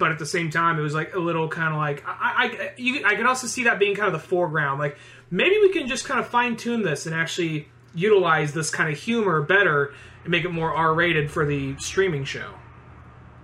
But 0.02 0.12
at 0.12 0.18
the 0.18 0.26
same 0.26 0.50
time, 0.50 0.80
it 0.80 0.82
was 0.82 0.96
like 0.96 1.14
a 1.14 1.20
little 1.20 1.48
kind 1.48 1.72
of 1.72 1.78
like 1.78 2.04
I 2.08 2.50
I 2.58 2.72
you, 2.76 3.06
I 3.06 3.14
can 3.14 3.28
also 3.28 3.46
see 3.46 3.66
that 3.66 3.78
being 3.78 3.96
kind 3.96 4.08
of 4.08 4.14
the 4.20 4.28
foreground. 4.28 4.80
Like 4.80 4.98
maybe 5.30 5.58
we 5.62 5.72
can 5.72 5.88
just 5.88 6.06
kind 6.06 6.20
of 6.20 6.28
fine 6.28 6.58
tune 6.58 6.82
this 6.82 7.06
and 7.06 7.14
actually 7.14 7.68
utilize 7.94 8.52
this 8.54 8.72
kind 8.72 8.92
of 8.92 8.98
humor 8.98 9.44
better 9.44 9.94
and 10.24 10.32
make 10.32 10.44
it 10.44 10.50
more 10.50 10.74
R 10.74 10.94
rated 10.96 11.30
for 11.30 11.46
the 11.46 11.78
streaming 11.78 12.24
show. 12.26 12.56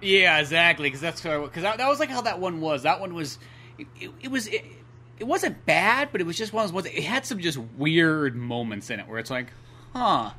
yeah, 0.02 0.40
exactly. 0.40 0.88
Because 0.88 1.02
that's 1.02 1.22
because 1.22 1.62
that, 1.62 1.78
that 1.78 1.88
was 1.88 2.00
like 2.00 2.10
how 2.10 2.22
that 2.22 2.40
one 2.40 2.60
was. 2.60 2.84
That 2.84 3.00
one 3.00 3.14
was 3.14 3.38
it, 3.78 3.88
it, 4.00 4.12
it 4.24 4.32
was 4.32 4.48
it, 4.48 4.66
it 5.20 5.28
wasn't 5.28 5.64
bad, 5.66 6.10
but 6.12 6.22
it 6.22 6.26
was 6.26 6.38
just 6.38 6.54
one 6.54 6.64
of 6.66 6.72
those 6.72 6.74
ones. 6.84 6.88
It 6.88 7.04
had 7.04 7.26
some 7.26 7.40
just 7.40 7.60
weird 7.78 8.36
moments 8.36 8.90
in 8.90 9.00
it 9.00 9.08
where 9.08 9.20
it's 9.20 9.32
like, 9.32 9.48
huh, 9.94 10.32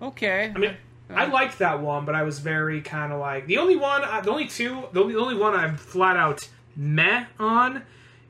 okay. 0.00 0.52
I 0.54 0.58
mean, 0.58 0.76
I 1.14 1.26
liked 1.26 1.58
that 1.58 1.80
one, 1.80 2.04
but 2.04 2.14
I 2.14 2.22
was 2.22 2.38
very 2.38 2.80
kind 2.80 3.12
of 3.12 3.20
like 3.20 3.46
the 3.46 3.58
only 3.58 3.76
one, 3.76 4.04
uh, 4.04 4.20
the 4.20 4.30
only 4.30 4.46
two, 4.46 4.84
the 4.92 5.00
only, 5.00 5.14
the 5.14 5.20
only 5.20 5.36
one 5.36 5.54
I'm 5.54 5.76
flat 5.76 6.16
out 6.16 6.48
meh 6.76 7.26
on 7.38 7.82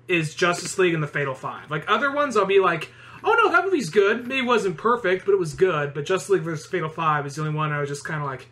is 0.08 0.34
Justice 0.34 0.78
League 0.78 0.94
and 0.94 1.02
the 1.02 1.08
Fatal 1.08 1.34
Five. 1.34 1.70
Like 1.70 1.84
other 1.88 2.10
ones, 2.10 2.36
I'll 2.36 2.46
be 2.46 2.60
like, 2.60 2.90
oh 3.22 3.32
no, 3.32 3.50
that 3.52 3.64
movie's 3.64 3.90
good. 3.90 4.26
Maybe 4.26 4.40
it 4.40 4.46
wasn't 4.46 4.76
perfect, 4.76 5.26
but 5.26 5.32
it 5.32 5.38
was 5.38 5.54
good. 5.54 5.94
But 5.94 6.06
Justice 6.06 6.30
League 6.30 6.42
versus 6.42 6.66
Fatal 6.66 6.88
Five 6.88 7.26
is 7.26 7.36
the 7.36 7.42
only 7.42 7.54
one 7.54 7.72
I 7.72 7.80
was 7.80 7.88
just 7.88 8.04
kind 8.04 8.22
of 8.22 8.26
like, 8.26 8.48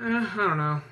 eh, 0.00 0.26
I 0.32 0.36
don't 0.36 0.58
know. 0.58 0.82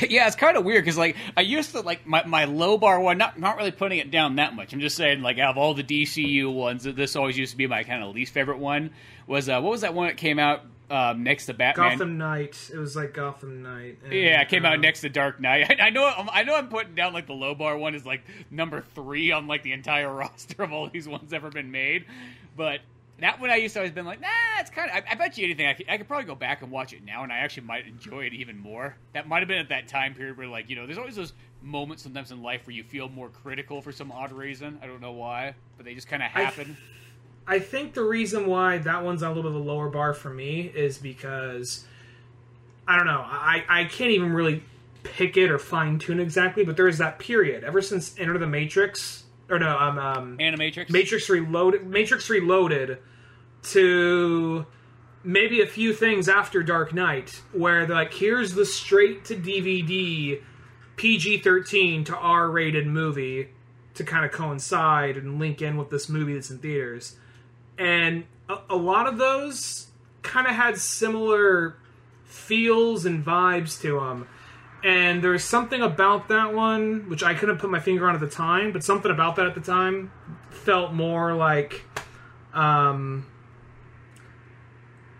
yeah, 0.08 0.26
it's 0.26 0.36
kind 0.36 0.56
of 0.56 0.64
weird 0.64 0.84
because 0.84 0.98
like 0.98 1.16
I 1.36 1.42
used 1.42 1.72
to 1.72 1.80
like 1.80 2.06
my, 2.06 2.24
my 2.24 2.44
low 2.46 2.78
bar 2.78 3.00
one, 3.00 3.18
not 3.18 3.38
not 3.38 3.56
really 3.56 3.70
putting 3.70 3.98
it 3.98 4.10
down 4.10 4.36
that 4.36 4.54
much. 4.54 4.72
I'm 4.72 4.80
just 4.80 4.96
saying 4.96 5.22
like 5.22 5.38
out 5.38 5.50
of 5.50 5.58
all 5.58 5.74
the 5.74 5.84
DCU 5.84 6.52
ones, 6.52 6.84
this 6.84 7.16
always 7.16 7.38
used 7.38 7.52
to 7.52 7.56
be 7.56 7.66
my 7.66 7.84
kind 7.84 8.02
of 8.02 8.14
least 8.14 8.32
favorite 8.32 8.58
one. 8.58 8.90
Was 9.26 9.48
uh, 9.48 9.60
what 9.60 9.70
was 9.70 9.82
that 9.82 9.94
one 9.94 10.08
that 10.08 10.16
came 10.16 10.38
out 10.38 10.62
um, 10.90 11.22
next 11.22 11.46
to 11.46 11.54
Batman? 11.54 11.92
Gotham 11.92 12.18
Knight. 12.18 12.70
It 12.72 12.78
was 12.78 12.96
like 12.96 13.14
Gotham 13.14 13.62
Knight. 13.62 13.98
And, 14.04 14.12
Yeah, 14.12 14.40
it 14.42 14.48
came 14.48 14.64
uh, 14.64 14.68
out 14.68 14.80
next 14.80 15.00
to 15.02 15.08
Dark 15.08 15.40
Knight. 15.40 15.70
I, 15.80 15.86
I 15.86 15.90
know. 15.90 16.04
I'm, 16.04 16.28
I 16.30 16.42
know. 16.42 16.54
I'm 16.54 16.68
putting 16.68 16.94
down 16.94 17.12
like 17.12 17.26
the 17.26 17.34
low 17.34 17.54
bar 17.54 17.76
one 17.76 17.94
is 17.94 18.04
like 18.04 18.22
number 18.50 18.84
three 18.94 19.32
on 19.32 19.46
like 19.46 19.62
the 19.62 19.72
entire 19.72 20.12
roster 20.14 20.62
of 20.62 20.72
all 20.72 20.88
these 20.88 21.08
ones 21.08 21.32
ever 21.32 21.50
been 21.50 21.70
made, 21.70 22.04
but 22.56 22.80
that 23.20 23.40
one 23.40 23.50
I 23.50 23.56
used 23.56 23.74
to 23.74 23.80
always 23.80 23.92
been 23.92 24.06
like, 24.06 24.20
nah, 24.20 24.28
it's 24.58 24.70
kind 24.70 24.90
of. 24.90 24.96
I, 24.96 25.12
I 25.12 25.14
bet 25.14 25.38
you 25.38 25.44
anything. 25.44 25.66
I 25.66 25.74
could, 25.74 25.86
I 25.88 25.96
could 25.98 26.08
probably 26.08 26.26
go 26.26 26.34
back 26.34 26.62
and 26.62 26.70
watch 26.70 26.92
it 26.92 27.04
now, 27.04 27.22
and 27.22 27.32
I 27.32 27.38
actually 27.38 27.66
might 27.66 27.86
enjoy 27.86 28.24
it 28.24 28.34
even 28.34 28.58
more. 28.58 28.96
That 29.12 29.28
might 29.28 29.38
have 29.38 29.48
been 29.48 29.58
at 29.58 29.68
that 29.68 29.88
time 29.88 30.14
period 30.14 30.36
where 30.36 30.48
like 30.48 30.68
you 30.68 30.76
know, 30.76 30.86
there's 30.86 30.98
always 30.98 31.16
those 31.16 31.32
moments 31.62 32.02
sometimes 32.02 32.30
in 32.30 32.42
life 32.42 32.66
where 32.66 32.74
you 32.74 32.82
feel 32.82 33.08
more 33.08 33.28
critical 33.28 33.80
for 33.80 33.92
some 33.92 34.10
odd 34.10 34.32
reason. 34.32 34.78
I 34.82 34.86
don't 34.86 35.00
know 35.00 35.12
why, 35.12 35.54
but 35.76 35.86
they 35.86 35.94
just 35.94 36.08
kind 36.08 36.22
of 36.22 36.30
happen. 36.30 36.76
I 37.46 37.58
think 37.58 37.94
the 37.94 38.04
reason 38.04 38.46
why 38.46 38.78
that 38.78 39.04
one's 39.04 39.22
on 39.22 39.32
a 39.32 39.34
little 39.34 39.50
bit 39.50 39.60
of 39.60 39.66
a 39.66 39.70
lower 39.70 39.88
bar 39.88 40.14
for 40.14 40.30
me 40.30 40.62
is 40.74 40.98
because 40.98 41.84
I 42.88 42.96
don't 42.96 43.06
know. 43.06 43.24
I 43.24 43.64
I 43.68 43.84
can't 43.84 44.10
even 44.10 44.32
really 44.32 44.62
pick 45.02 45.36
it 45.36 45.50
or 45.50 45.58
fine 45.58 45.98
tune 45.98 46.20
exactly, 46.20 46.64
but 46.64 46.76
there 46.76 46.88
is 46.88 46.98
that 46.98 47.18
period 47.18 47.64
ever 47.64 47.82
since 47.82 48.18
Enter 48.18 48.38
the 48.38 48.46
Matrix 48.46 49.24
or 49.50 49.58
no, 49.58 49.76
um, 49.78 49.98
um 49.98 50.38
Animatrix. 50.38 50.90
Matrix 50.90 51.28
Reloaded, 51.28 51.86
Matrix 51.86 52.28
Reloaded, 52.30 52.98
to 53.64 54.66
maybe 55.22 55.60
a 55.60 55.66
few 55.66 55.92
things 55.92 56.28
after 56.28 56.62
Dark 56.62 56.92
Knight, 56.94 57.42
where 57.52 57.86
they're 57.86 57.96
like, 57.96 58.14
here's 58.14 58.54
the 58.54 58.64
straight 58.66 59.24
to 59.26 59.36
DVD, 59.36 60.40
PG 60.96 61.38
thirteen 61.38 62.04
to 62.04 62.16
R 62.16 62.50
rated 62.50 62.86
movie 62.86 63.48
to 63.94 64.04
kind 64.04 64.24
of 64.24 64.32
coincide 64.32 65.16
and 65.16 65.38
link 65.38 65.62
in 65.62 65.76
with 65.76 65.90
this 65.90 66.08
movie 66.08 66.34
that's 66.34 66.50
in 66.50 66.58
theaters, 66.58 67.16
and 67.78 68.24
a, 68.48 68.58
a 68.70 68.76
lot 68.76 69.06
of 69.06 69.18
those 69.18 69.88
kind 70.22 70.46
of 70.46 70.54
had 70.54 70.78
similar 70.78 71.76
feels 72.24 73.06
and 73.06 73.24
vibes 73.24 73.80
to 73.82 74.00
them. 74.00 74.28
And 74.82 75.22
there 75.22 75.30
was 75.30 75.44
something 75.44 75.80
about 75.80 76.28
that 76.28 76.52
one 76.52 77.08
which 77.08 77.22
I 77.22 77.34
couldn't 77.34 77.58
put 77.58 77.70
my 77.70 77.80
finger 77.80 78.08
on 78.08 78.14
at 78.14 78.20
the 78.20 78.28
time, 78.28 78.72
but 78.72 78.84
something 78.84 79.10
about 79.10 79.36
that 79.36 79.46
at 79.46 79.54
the 79.54 79.60
time 79.60 80.12
felt 80.50 80.92
more 80.92 81.34
like 81.34 81.84
um 82.52 83.26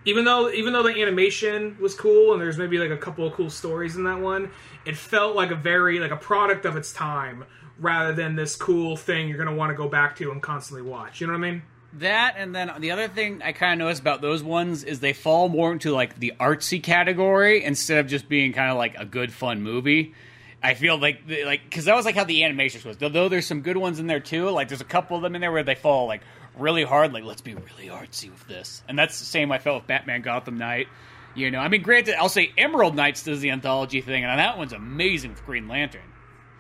even 0.05 0.25
though 0.25 0.51
even 0.51 0.73
though 0.73 0.83
the 0.83 1.01
animation 1.01 1.77
was 1.81 1.95
cool 1.95 2.33
and 2.33 2.41
there's 2.41 2.59
maybe 2.59 2.79
like 2.79 2.91
a 2.91 2.97
couple 2.97 3.27
of 3.27 3.33
cool 3.33 3.51
stories 3.51 3.97
in 3.97 4.05
that 4.05 4.21
one, 4.21 4.51
it 4.85 4.97
felt 4.97 5.35
like 5.35 5.51
a 5.51 5.57
very 5.57 5.99
like 5.99 6.11
a 6.11 6.17
product 6.17 6.65
of 6.65 6.77
its 6.77 6.93
time 6.93 7.45
rather 7.79 8.13
than 8.13 8.37
this 8.37 8.55
cool 8.55 8.97
thing 8.97 9.29
you're 9.29 9.43
to 9.45 9.55
want 9.55 9.71
to 9.71 9.77
go 9.77 9.89
back 9.89 10.15
to 10.17 10.31
and 10.31 10.43
constantly 10.43 10.89
watch. 10.89 11.21
You 11.21 11.27
know 11.27 11.33
what 11.33 11.45
I 11.45 11.51
mean? 11.51 11.63
That 11.99 12.35
and 12.37 12.55
then 12.55 12.73
the 12.81 12.91
other 12.91 13.09
thing 13.09 13.41
I 13.43 13.53
kind 13.53 13.81
of 13.81 13.87
noticed 13.87 14.01
about 14.01 14.21
those 14.21 14.43
ones 14.43 14.83
is 14.83 15.01
they 15.01 15.13
fall 15.13 15.49
more 15.49 15.73
into 15.73 15.93
like 15.93 16.19
the 16.19 16.33
artsy 16.41 16.83
category 16.83 17.63
instead 17.63 17.99
of 17.99 18.09
just 18.09 18.29
being 18.29 18.53
kind 18.53 18.71
of 18.71 18.77
like 18.77 18.97
a 18.99 19.05
good 19.05 19.33
fun 19.33 19.63
movie. 19.63 20.15
I 20.63 20.75
feel 20.75 20.99
like 20.99 21.21
like 21.45 21.63
because 21.65 21.85
that 21.85 21.95
was 21.95 22.05
like 22.05 22.17
how 22.17 22.25
the 22.25 22.43
animation 22.43 22.81
was. 22.85 22.97
Though 22.97 23.29
there's 23.29 23.47
some 23.47 23.61
good 23.61 23.77
ones 23.77 24.01
in 24.01 24.07
there 24.07 24.21
too. 24.21 24.51
Like 24.51 24.69
there's 24.69 24.81
a 24.81 24.85
couple 24.85 25.17
of 25.17 25.23
them 25.23 25.35
in 25.35 25.41
there 25.41 25.53
where 25.53 25.63
they 25.63 25.75
fall 25.75 26.07
like 26.07 26.23
really 26.57 26.85
hard. 26.85 27.13
Like 27.13 27.25
let's 27.25 27.43
be 27.43 27.55
really 27.55 27.89
artsy 27.89 28.31
with 28.31 28.47
this, 28.49 28.83
and 28.89 28.99
that's 28.99 29.19
the 29.19 29.27
same 29.27 29.53
I 29.53 29.59
felt 29.59 29.83
with 29.83 29.87
Batman 29.87 30.23
Gotham 30.23 30.59
Knight. 30.59 30.89
You 31.35 31.51
know, 31.51 31.59
I 31.59 31.69
mean, 31.69 31.83
granted, 31.83 32.15
I'll 32.15 32.29
say 32.29 32.53
Emerald 32.57 32.95
Knights 32.95 33.25
does 33.25 33.41
the 33.41 33.51
anthology 33.51 34.01
thing, 34.01 34.25
and 34.25 34.39
that 34.39 34.57
one's 34.57 34.73
amazing 34.73 35.31
with 35.31 35.45
Green 35.45 35.69
Lantern. 35.69 36.01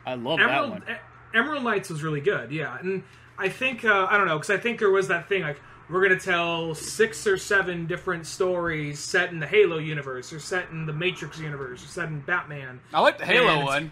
I 0.04 0.14
love 0.14 0.38
that 0.38 0.50
Emerald 0.50 0.70
one. 0.70 0.82
E- 0.82 1.38
Emerald 1.38 1.64
Knights 1.64 1.88
was 1.90 2.02
really 2.02 2.20
good, 2.20 2.50
yeah. 2.52 2.76
And 2.80 3.04
I 3.38 3.48
think 3.48 3.84
uh, 3.84 4.06
I 4.10 4.16
don't 4.16 4.26
know 4.26 4.36
because 4.38 4.50
I 4.50 4.58
think 4.58 4.78
there 4.78 4.90
was 4.90 5.08
that 5.08 5.28
thing 5.28 5.42
like 5.42 5.60
we're 5.90 6.02
gonna 6.02 6.18
tell 6.20 6.74
six 6.74 7.26
or 7.26 7.36
seven 7.36 7.86
different 7.86 8.26
stories 8.26 8.98
set 9.00 9.30
in 9.32 9.38
the 9.40 9.46
Halo 9.46 9.78
universe, 9.78 10.32
or 10.32 10.38
set 10.40 10.70
in 10.70 10.86
the 10.86 10.92
Matrix 10.92 11.38
universe, 11.38 11.84
or 11.84 11.88
set 11.88 12.08
in 12.08 12.20
Batman. 12.20 12.80
I 12.92 13.00
like 13.00 13.18
the 13.18 13.26
Halo 13.26 13.48
And- 13.56 13.64
one. 13.64 13.90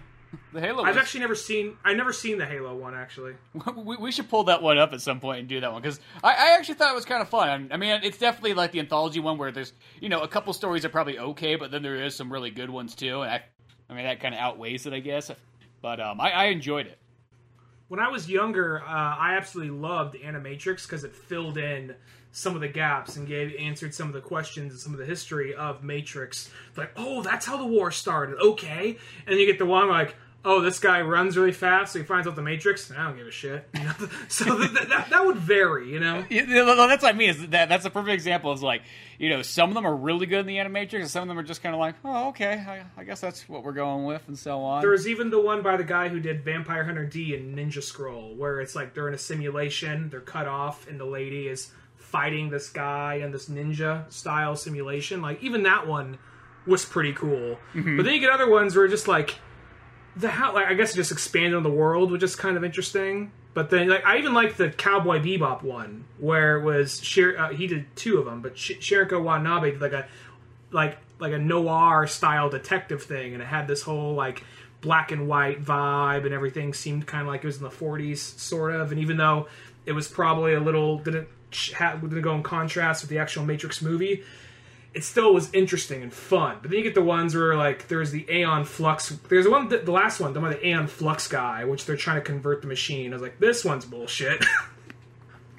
The 0.55 0.63
Halo. 0.63 0.83
I've 0.83 0.95
was- 0.95 0.97
actually 0.97 1.21
never 1.21 1.35
seen. 1.35 1.77
I've 1.85 1.99
never 1.99 2.11
seen 2.13 2.39
the 2.39 2.47
Halo 2.47 2.75
one 2.75 2.95
actually. 2.95 3.35
we, 3.77 3.97
we 3.99 4.11
should 4.11 4.31
pull 4.31 4.45
that 4.45 4.63
one 4.63 4.79
up 4.79 4.95
at 4.95 5.03
some 5.03 5.21
point 5.21 5.41
and 5.41 5.49
do 5.49 5.61
that 5.61 5.71
one 5.71 5.83
because 5.83 6.01
I, 6.25 6.31
I 6.31 6.57
actually 6.57 6.77
thought 6.77 6.91
it 6.91 6.95
was 6.95 7.05
kind 7.05 7.21
of 7.21 7.29
fun. 7.29 7.69
I 7.71 7.77
mean, 7.77 8.01
it's 8.03 8.17
definitely 8.17 8.55
like 8.55 8.73
the 8.73 8.79
anthology 8.81 9.21
one 9.21 9.37
where 9.37 9.53
there's 9.53 9.75
you 10.01 10.09
know 10.09 10.21
a 10.21 10.29
couple 10.29 10.55
stories 10.55 10.87
are 10.87 10.89
probably 10.89 11.19
okay, 11.19 11.57
but 11.57 11.71
then 11.71 11.83
there 11.83 11.97
is 11.97 12.15
some 12.17 12.33
really 12.33 12.51
good 12.51 12.71
ones 12.71 12.95
too. 12.95 13.21
And 13.21 13.31
I 13.31 13.43
I 13.91 13.95
mean, 13.95 14.05
that 14.05 14.21
kind 14.21 14.35
of 14.35 14.41
outweighs 14.41 14.87
it, 14.87 14.95
I 14.95 15.01
guess. 15.01 15.31
But 15.83 16.01
um, 16.01 16.19
I, 16.19 16.31
I 16.31 16.45
enjoyed 16.47 16.87
it. 16.87 16.99
When 17.93 18.01
I 18.01 18.09
was 18.09 18.27
younger, 18.27 18.81
uh, 18.81 18.87
I 18.89 19.35
absolutely 19.37 19.77
loved 19.77 20.15
Animatrix 20.15 20.85
because 20.85 21.05
it 21.05 21.15
filled 21.15 21.59
in 21.59 21.95
some 22.31 22.55
of 22.55 22.63
the 22.63 22.69
gaps 22.69 23.17
and 23.17 23.29
gave 23.29 23.55
answered 23.59 23.93
some 23.93 24.09
of 24.09 24.15
the 24.15 24.21
questions 24.23 24.73
and 24.73 24.81
some 24.81 24.95
of 24.95 24.99
the 24.99 25.05
history 25.05 25.55
of 25.55 25.85
Matrix. 25.85 26.51
Like, 26.75 26.93
oh, 26.97 27.21
that's 27.21 27.45
how 27.45 27.59
the 27.59 27.67
war 27.67 27.91
started. 27.91 28.39
Okay, 28.41 28.97
and 29.27 29.39
you 29.39 29.45
get 29.45 29.59
the 29.59 29.67
one 29.67 29.91
like, 29.91 30.17
oh, 30.45 30.61
this 30.61 30.79
guy 30.79 31.01
runs 31.03 31.37
really 31.37 31.53
fast, 31.53 31.93
so 31.93 31.99
he 31.99 32.05
finds 32.05 32.27
out 32.27 32.37
the 32.37 32.43
Matrix. 32.43 32.91
I 32.91 33.05
don't 33.05 33.17
give 33.17 33.27
a 33.27 33.31
shit. 33.31 33.69
You 33.75 33.81
know? 33.85 33.93
so 34.29 34.59
th- 34.59 34.73
th- 34.73 34.89
that, 34.89 35.11
that 35.11 35.27
would 35.27 35.37
vary, 35.37 35.91
you 35.91 36.01
know. 36.01 36.25
Yeah, 36.29 36.45
no, 36.45 36.75
no, 36.75 36.89
that's 36.89 37.03
what 37.03 37.15
I 37.15 37.19
mean. 37.19 37.31
Is 37.31 37.49
that 37.49 37.69
that's 37.69 37.85
a 37.85 37.91
perfect 37.91 38.13
example. 38.13 38.53
Is 38.53 38.63
like 38.63 38.83
you 39.19 39.31
know 39.31 39.43
some 39.43 39.71
of 39.71 39.75
them 39.75 39.87
are 39.87 39.95
really 39.95 40.27
good 40.27 40.41
in 40.41 40.47
the 40.47 40.57
Animatrix, 40.57 41.01
and 41.01 41.11
some 41.11 41.23
of 41.23 41.29
them 41.29 41.39
are 41.39 41.43
just 41.43 41.63
kind 41.63 41.75
of 41.75 41.81
like, 41.81 41.95
oh, 42.05 42.29
okay, 42.29 42.65
I, 42.67 42.83
I 43.01 43.05
guess 43.05 43.21
that's 43.21 43.49
what 43.49 43.65
we're 43.65 43.73
going 43.73 44.05
with, 44.05 44.27
and 44.29 44.39
so 44.39 44.61
on. 44.61 44.83
There 44.83 44.95
is 44.95 45.07
even 45.07 45.31
the 45.31 45.41
one 45.41 45.63
by 45.63 45.77
the 45.77 45.85
guy 45.85 46.09
who 46.09 46.21
did 46.21 46.45
Vampire 46.45 46.85
Hunter 46.85 47.07
D 47.07 47.35
and 47.35 47.57
Ninja 47.57 47.83
Scroll, 47.83 48.35
where 48.35 48.61
it's 48.61 48.75
like 48.75 48.95
they're 48.95 49.09
in 49.09 49.15
a 49.15 49.19
simulation, 49.19 50.09
they're 50.11 50.21
cut 50.21 50.49
off, 50.49 50.89
and 50.89 50.99
the 50.99 51.05
lady 51.05 51.49
is 51.49 51.73
fighting 51.97 52.51
this 52.51 52.69
guy 52.69 53.15
in 53.15 53.33
this 53.33 53.49
ninja 53.49 54.11
style 54.13 54.55
simulation. 54.55 55.23
Like 55.23 55.43
even 55.43 55.63
that 55.63 55.87
one 55.87 56.19
was 56.67 56.85
pretty 56.85 57.15
cool. 57.15 57.59
Mm-hmm. 57.75 57.97
But 57.97 58.05
then 58.05 58.15
you 58.15 58.21
get 58.21 58.31
other 58.31 58.51
ones 58.51 58.77
where 58.77 58.87
just 58.87 59.09
like 59.09 59.37
the 60.17 60.29
how 60.29 60.55
like, 60.55 60.67
I 60.67 60.75
guess 60.75 60.93
it 60.93 60.97
just 60.97 61.13
expanded 61.13 61.55
on 61.55 61.63
the 61.63 61.71
world, 61.71 62.11
which 62.11 62.23
is 62.23 62.37
kind 62.37 62.57
of 62.57 62.65
interesting. 62.65 63.33
But 63.55 63.71
then 63.71 63.89
like 63.89 64.05
I 64.05 64.19
even 64.19 64.33
like 64.35 64.57
the 64.57 64.71
Cowboy 64.71 65.19
Bebop 65.19 65.63
one 65.63 66.05
where 66.19 66.57
it 66.59 66.65
was 66.65 67.03
Shir- 67.03 67.37
uh, 67.39 67.49
he 67.51 67.67
did 67.67 67.85
two 67.97 68.19
of 68.19 68.25
them, 68.25 68.41
but 68.41 68.57
Sh- 68.57 68.73
Shinichiro 68.81 69.23
Watanabe 69.23 69.73
did 69.73 69.81
like 69.81 69.93
a 69.93 70.07
like 70.71 70.99
like 71.19 71.33
a 71.33 71.39
noir 71.39 72.07
style 72.07 72.49
detective 72.49 73.03
thing, 73.03 73.35
and 73.35 73.43
it 73.43 73.47
had 73.47 73.67
this 73.69 73.83
whole 73.83 74.15
like 74.15 74.43
black 74.81 75.13
and 75.13 75.29
white 75.29 75.63
vibe, 75.63 76.25
and 76.25 76.35
everything 76.35 76.73
seemed 76.75 77.07
kind 77.07 77.23
of 77.23 77.29
like 77.29 77.45
it 77.45 77.47
was 77.47 77.59
in 77.59 77.63
the 77.63 77.71
40s, 77.71 78.19
sort 78.19 78.75
of. 78.75 78.91
And 78.91 79.01
even 79.01 79.17
though 79.17 79.49
it 79.87 79.93
was 79.93 80.09
probably 80.09 80.55
a 80.55 80.61
little 80.61 80.99
didn't 80.99 81.29
ha- 81.75 81.97
didn't 81.97 82.23
go 82.23 82.35
in 82.35 82.43
contrast 82.43 83.03
with 83.03 83.11
the 83.11 83.19
actual 83.19 83.45
Matrix 83.45 83.83
movie, 83.83 84.25
it 84.95 85.05
still 85.05 85.33
was 85.33 85.53
interesting 85.55 86.03
and 86.03 86.13
fun. 86.13 86.59
But 86.61 86.71
then 86.71 86.79
you 86.79 86.85
get 86.85 86.95
the 86.95 87.03
ones 87.03 87.35
where 87.35 87.57
like 87.57 87.89
there's 87.89 88.11
the 88.11 88.27
Aeon 88.31 88.65
Flux. 88.65 89.09
There's 89.29 89.45
the 89.47 89.51
one 89.51 89.69
the, 89.69 89.79
the 89.79 89.93
last 89.93 90.21
one, 90.21 90.33
the 90.35 90.41
one 90.41 90.51
the 90.51 90.67
Aeon 90.67 90.87
Flux 90.87 91.29
guy, 91.29 91.65
which 91.65 91.87
they're 91.87 91.97
trying 91.97 92.17
to 92.17 92.23
convert 92.23 92.61
the 92.63 92.69
machine. 92.69 93.13
I 93.13 93.17
was 93.17 93.23
like, 93.23 93.39
this 93.39 93.65
one's 93.65 93.85
bullshit. 93.85 94.45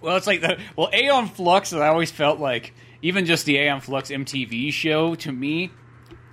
Well, 0.01 0.17
it's 0.17 0.27
like 0.27 0.41
the 0.41 0.59
well 0.75 0.89
Aeon 0.93 1.27
Flux. 1.27 1.71
I 1.71 1.87
always 1.87 2.11
felt 2.11 2.37
like 2.37 2.73
even 3.01 3.25
just 3.25 3.45
the 3.45 3.55
Aeon 3.57 3.79
Flux 3.79 4.09
MTV 4.11 4.73
show 4.73 5.15
to 5.15 5.31
me, 5.31 5.71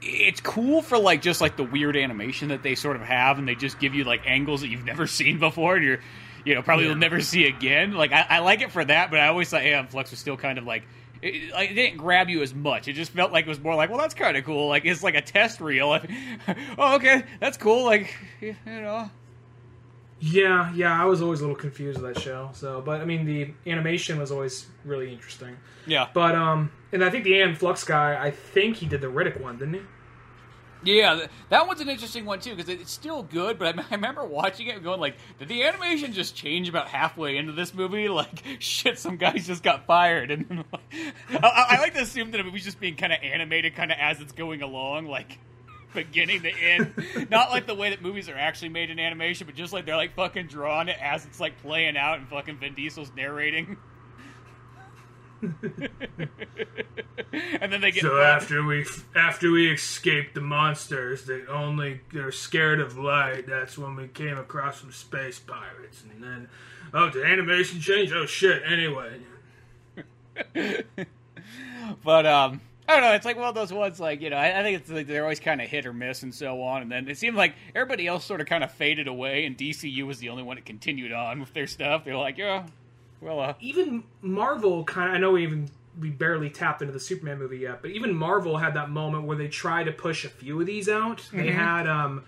it's 0.02 0.40
cool 0.40 0.82
for 0.82 0.98
like 0.98 1.22
just 1.22 1.40
like 1.40 1.56
the 1.56 1.62
weird 1.62 1.96
animation 1.96 2.48
that 2.48 2.64
they 2.64 2.74
sort 2.74 2.96
of 2.96 3.02
have, 3.02 3.38
and 3.38 3.46
they 3.46 3.54
just 3.54 3.78
give 3.78 3.94
you 3.94 4.02
like 4.02 4.22
angles 4.26 4.62
that 4.62 4.68
you've 4.70 4.84
never 4.84 5.06
seen 5.06 5.38
before, 5.38 5.76
and 5.76 5.84
you're 5.84 6.00
you 6.44 6.56
know 6.56 6.62
probably 6.62 6.86
Yeah. 6.86 6.90
will 6.94 6.98
never 6.98 7.20
see 7.20 7.46
again. 7.46 7.92
Like 7.92 8.10
I, 8.10 8.26
I 8.28 8.38
like 8.40 8.60
it 8.60 8.72
for 8.72 8.84
that, 8.84 9.08
but 9.12 9.20
I 9.20 9.28
always 9.28 9.48
thought 9.50 9.62
Aeon 9.62 9.86
Flux 9.86 10.10
was 10.10 10.18
still 10.18 10.36
kind 10.36 10.58
of 10.58 10.64
like. 10.64 10.82
It, 11.22 11.52
like, 11.52 11.70
it 11.70 11.74
didn't 11.74 11.98
grab 11.98 12.28
you 12.30 12.42
as 12.42 12.54
much. 12.54 12.88
It 12.88 12.94
just 12.94 13.12
felt 13.12 13.32
like 13.32 13.46
it 13.46 13.48
was 13.48 13.60
more 13.60 13.74
like, 13.74 13.90
well, 13.90 13.98
that's 13.98 14.14
kind 14.14 14.36
of 14.36 14.44
cool. 14.44 14.68
Like 14.68 14.84
it's 14.84 15.02
like 15.02 15.14
a 15.14 15.20
test 15.20 15.60
reel. 15.60 15.88
Like, 15.88 16.10
oh, 16.78 16.96
okay, 16.96 17.24
that's 17.40 17.56
cool. 17.56 17.84
Like, 17.84 18.14
you 18.40 18.56
know, 18.66 19.10
yeah, 20.20 20.72
yeah, 20.74 21.00
I 21.00 21.06
was 21.06 21.22
always 21.22 21.40
a 21.40 21.44
little 21.44 21.56
confused 21.56 22.00
with 22.00 22.14
that 22.14 22.22
show. 22.22 22.50
So, 22.52 22.82
but 22.82 23.00
I 23.00 23.04
mean, 23.06 23.24
the 23.24 23.52
animation 23.66 24.18
was 24.18 24.30
always 24.30 24.66
really 24.84 25.12
interesting. 25.12 25.56
yeah. 25.86 26.08
But 26.12 26.34
um, 26.34 26.70
and 26.92 27.02
I 27.02 27.10
think 27.10 27.24
the 27.24 27.34
Aeon 27.34 27.54
Flux 27.54 27.84
guy, 27.84 28.22
I 28.22 28.30
think 28.30 28.76
he 28.76 28.86
did 28.86 29.00
the 29.00 29.06
Riddick 29.06 29.40
one, 29.40 29.56
didn't 29.58 29.74
he? 29.74 29.80
Yeah, 30.82 31.26
that 31.50 31.66
one's 31.66 31.80
an 31.80 31.88
interesting 31.90 32.24
one 32.24 32.40
too 32.40 32.54
because 32.56 32.68
it's 32.70 32.90
still 32.90 33.22
good. 33.22 33.58
But 33.58 33.78
I, 33.78 33.82
I 33.90 33.94
remember 33.96 34.24
watching 34.24 34.66
it 34.68 34.76
and 34.76 34.82
going 34.84 35.00
like, 35.00 35.16
did 35.38 35.48
the 35.48 35.62
animation 35.64 36.12
just 36.12 36.34
change 36.34 36.68
about 36.68 36.88
halfway 36.88 37.36
into 37.36 37.52
this 37.52 37.74
movie? 37.74 38.08
Like, 38.20 38.42
shit, 38.58 38.98
some 38.98 39.16
guys 39.16 39.46
just 39.46 39.62
got 39.62 39.86
fired, 39.86 40.30
and 40.30 40.64
I, 41.30 41.66
I- 41.70 41.80
like 41.80 41.94
to 41.94 42.00
assume 42.00 42.30
that 42.32 42.38
the 42.38 42.44
movie's 42.44 42.64
just 42.64 42.80
being 42.80 42.96
kind 42.96 43.12
of 43.12 43.18
animated, 43.22 43.74
kind 43.76 43.90
of 43.92 43.98
as 44.00 44.20
it's 44.20 44.32
going 44.32 44.62
along, 44.62 45.06
like 45.06 45.38
beginning 45.94 46.42
to 46.42 46.50
end. 46.50 46.92
Not 47.30 47.50
like 47.50 47.66
the 47.66 47.74
way 47.74 47.90
that 47.90 48.00
movies 48.02 48.28
are 48.28 48.36
actually 48.36 48.68
made 48.70 48.90
in 48.90 48.98
animation, 48.98 49.46
but 49.46 49.54
just 49.56 49.72
like 49.72 49.86
they're 49.86 49.96
like 49.96 50.14
fucking 50.14 50.46
drawing 50.46 50.88
it 50.88 50.96
as 51.00 51.24
it's 51.26 51.40
like 51.40 51.60
playing 51.62 51.96
out, 51.96 52.18
and 52.18 52.28
fucking 52.28 52.58
Vin 52.58 52.74
Diesel's 52.74 53.10
narrating. 53.16 53.76
and 57.60 57.72
then 57.72 57.80
they 57.80 57.90
get 57.90 58.02
So 58.02 58.20
after 58.20 58.62
we 58.64 58.84
after 59.14 59.50
we 59.50 59.72
escaped 59.72 60.34
the 60.34 60.40
monsters 60.40 61.24
that 61.24 61.46
only 61.48 62.00
they're 62.12 62.32
scared 62.32 62.80
of 62.80 62.98
light, 62.98 63.46
that's 63.46 63.78
when 63.78 63.96
we 63.96 64.08
came 64.08 64.36
across 64.38 64.80
some 64.80 64.92
space 64.92 65.38
pirates, 65.38 66.02
and 66.02 66.22
then 66.22 66.48
oh, 66.92 67.10
did 67.10 67.24
animation 67.24 67.80
change? 67.80 68.12
Oh 68.12 68.26
shit! 68.26 68.62
Anyway, 68.66 69.20
But 72.04 72.26
um, 72.26 72.60
I 72.88 72.94
don't 72.94 73.02
know. 73.02 73.12
It's 73.12 73.24
like 73.24 73.36
one 73.36 73.48
of 73.48 73.54
those 73.54 73.72
ones. 73.72 74.00
Like 74.00 74.20
you 74.20 74.30
know, 74.30 74.36
I, 74.36 74.60
I 74.60 74.62
think 74.62 74.80
it's 74.80 74.90
like 74.90 75.06
they're 75.06 75.22
always 75.22 75.40
kind 75.40 75.60
of 75.60 75.68
hit 75.68 75.86
or 75.86 75.92
miss 75.92 76.22
and 76.22 76.34
so 76.34 76.62
on. 76.62 76.82
And 76.82 76.90
then 76.90 77.08
it 77.08 77.18
seemed 77.18 77.36
like 77.36 77.54
everybody 77.74 78.06
else 78.06 78.24
sort 78.24 78.40
of 78.40 78.46
kind 78.46 78.64
of 78.64 78.70
faded 78.72 79.08
away, 79.08 79.44
and 79.46 79.56
DCU 79.56 80.06
was 80.06 80.18
the 80.18 80.28
only 80.28 80.42
one 80.42 80.56
that 80.56 80.64
continued 80.64 81.12
on 81.12 81.40
with 81.40 81.52
their 81.52 81.66
stuff. 81.66 82.04
They're 82.04 82.16
like, 82.16 82.38
yeah, 82.38 82.66
well, 83.20 83.40
uh, 83.40 83.54
even 83.60 84.04
Marvel 84.22 84.84
kind 84.84 85.10
of 85.10 85.14
I 85.16 85.18
know 85.18 85.32
we 85.32 85.42
even 85.42 85.70
we 85.98 86.10
barely 86.10 86.50
tapped 86.50 86.82
into 86.82 86.92
the 86.92 87.00
Superman 87.00 87.38
movie 87.38 87.58
yet, 87.58 87.82
but 87.82 87.90
even 87.90 88.14
Marvel 88.14 88.56
had 88.56 88.74
that 88.74 88.90
moment 88.90 89.24
where 89.24 89.36
they 89.36 89.48
tried 89.48 89.84
to 89.84 89.92
push 89.92 90.24
a 90.24 90.28
few 90.28 90.60
of 90.60 90.66
these 90.66 90.88
out. 90.88 91.28
They 91.32 91.50
had 91.50 91.86
um 91.86 92.24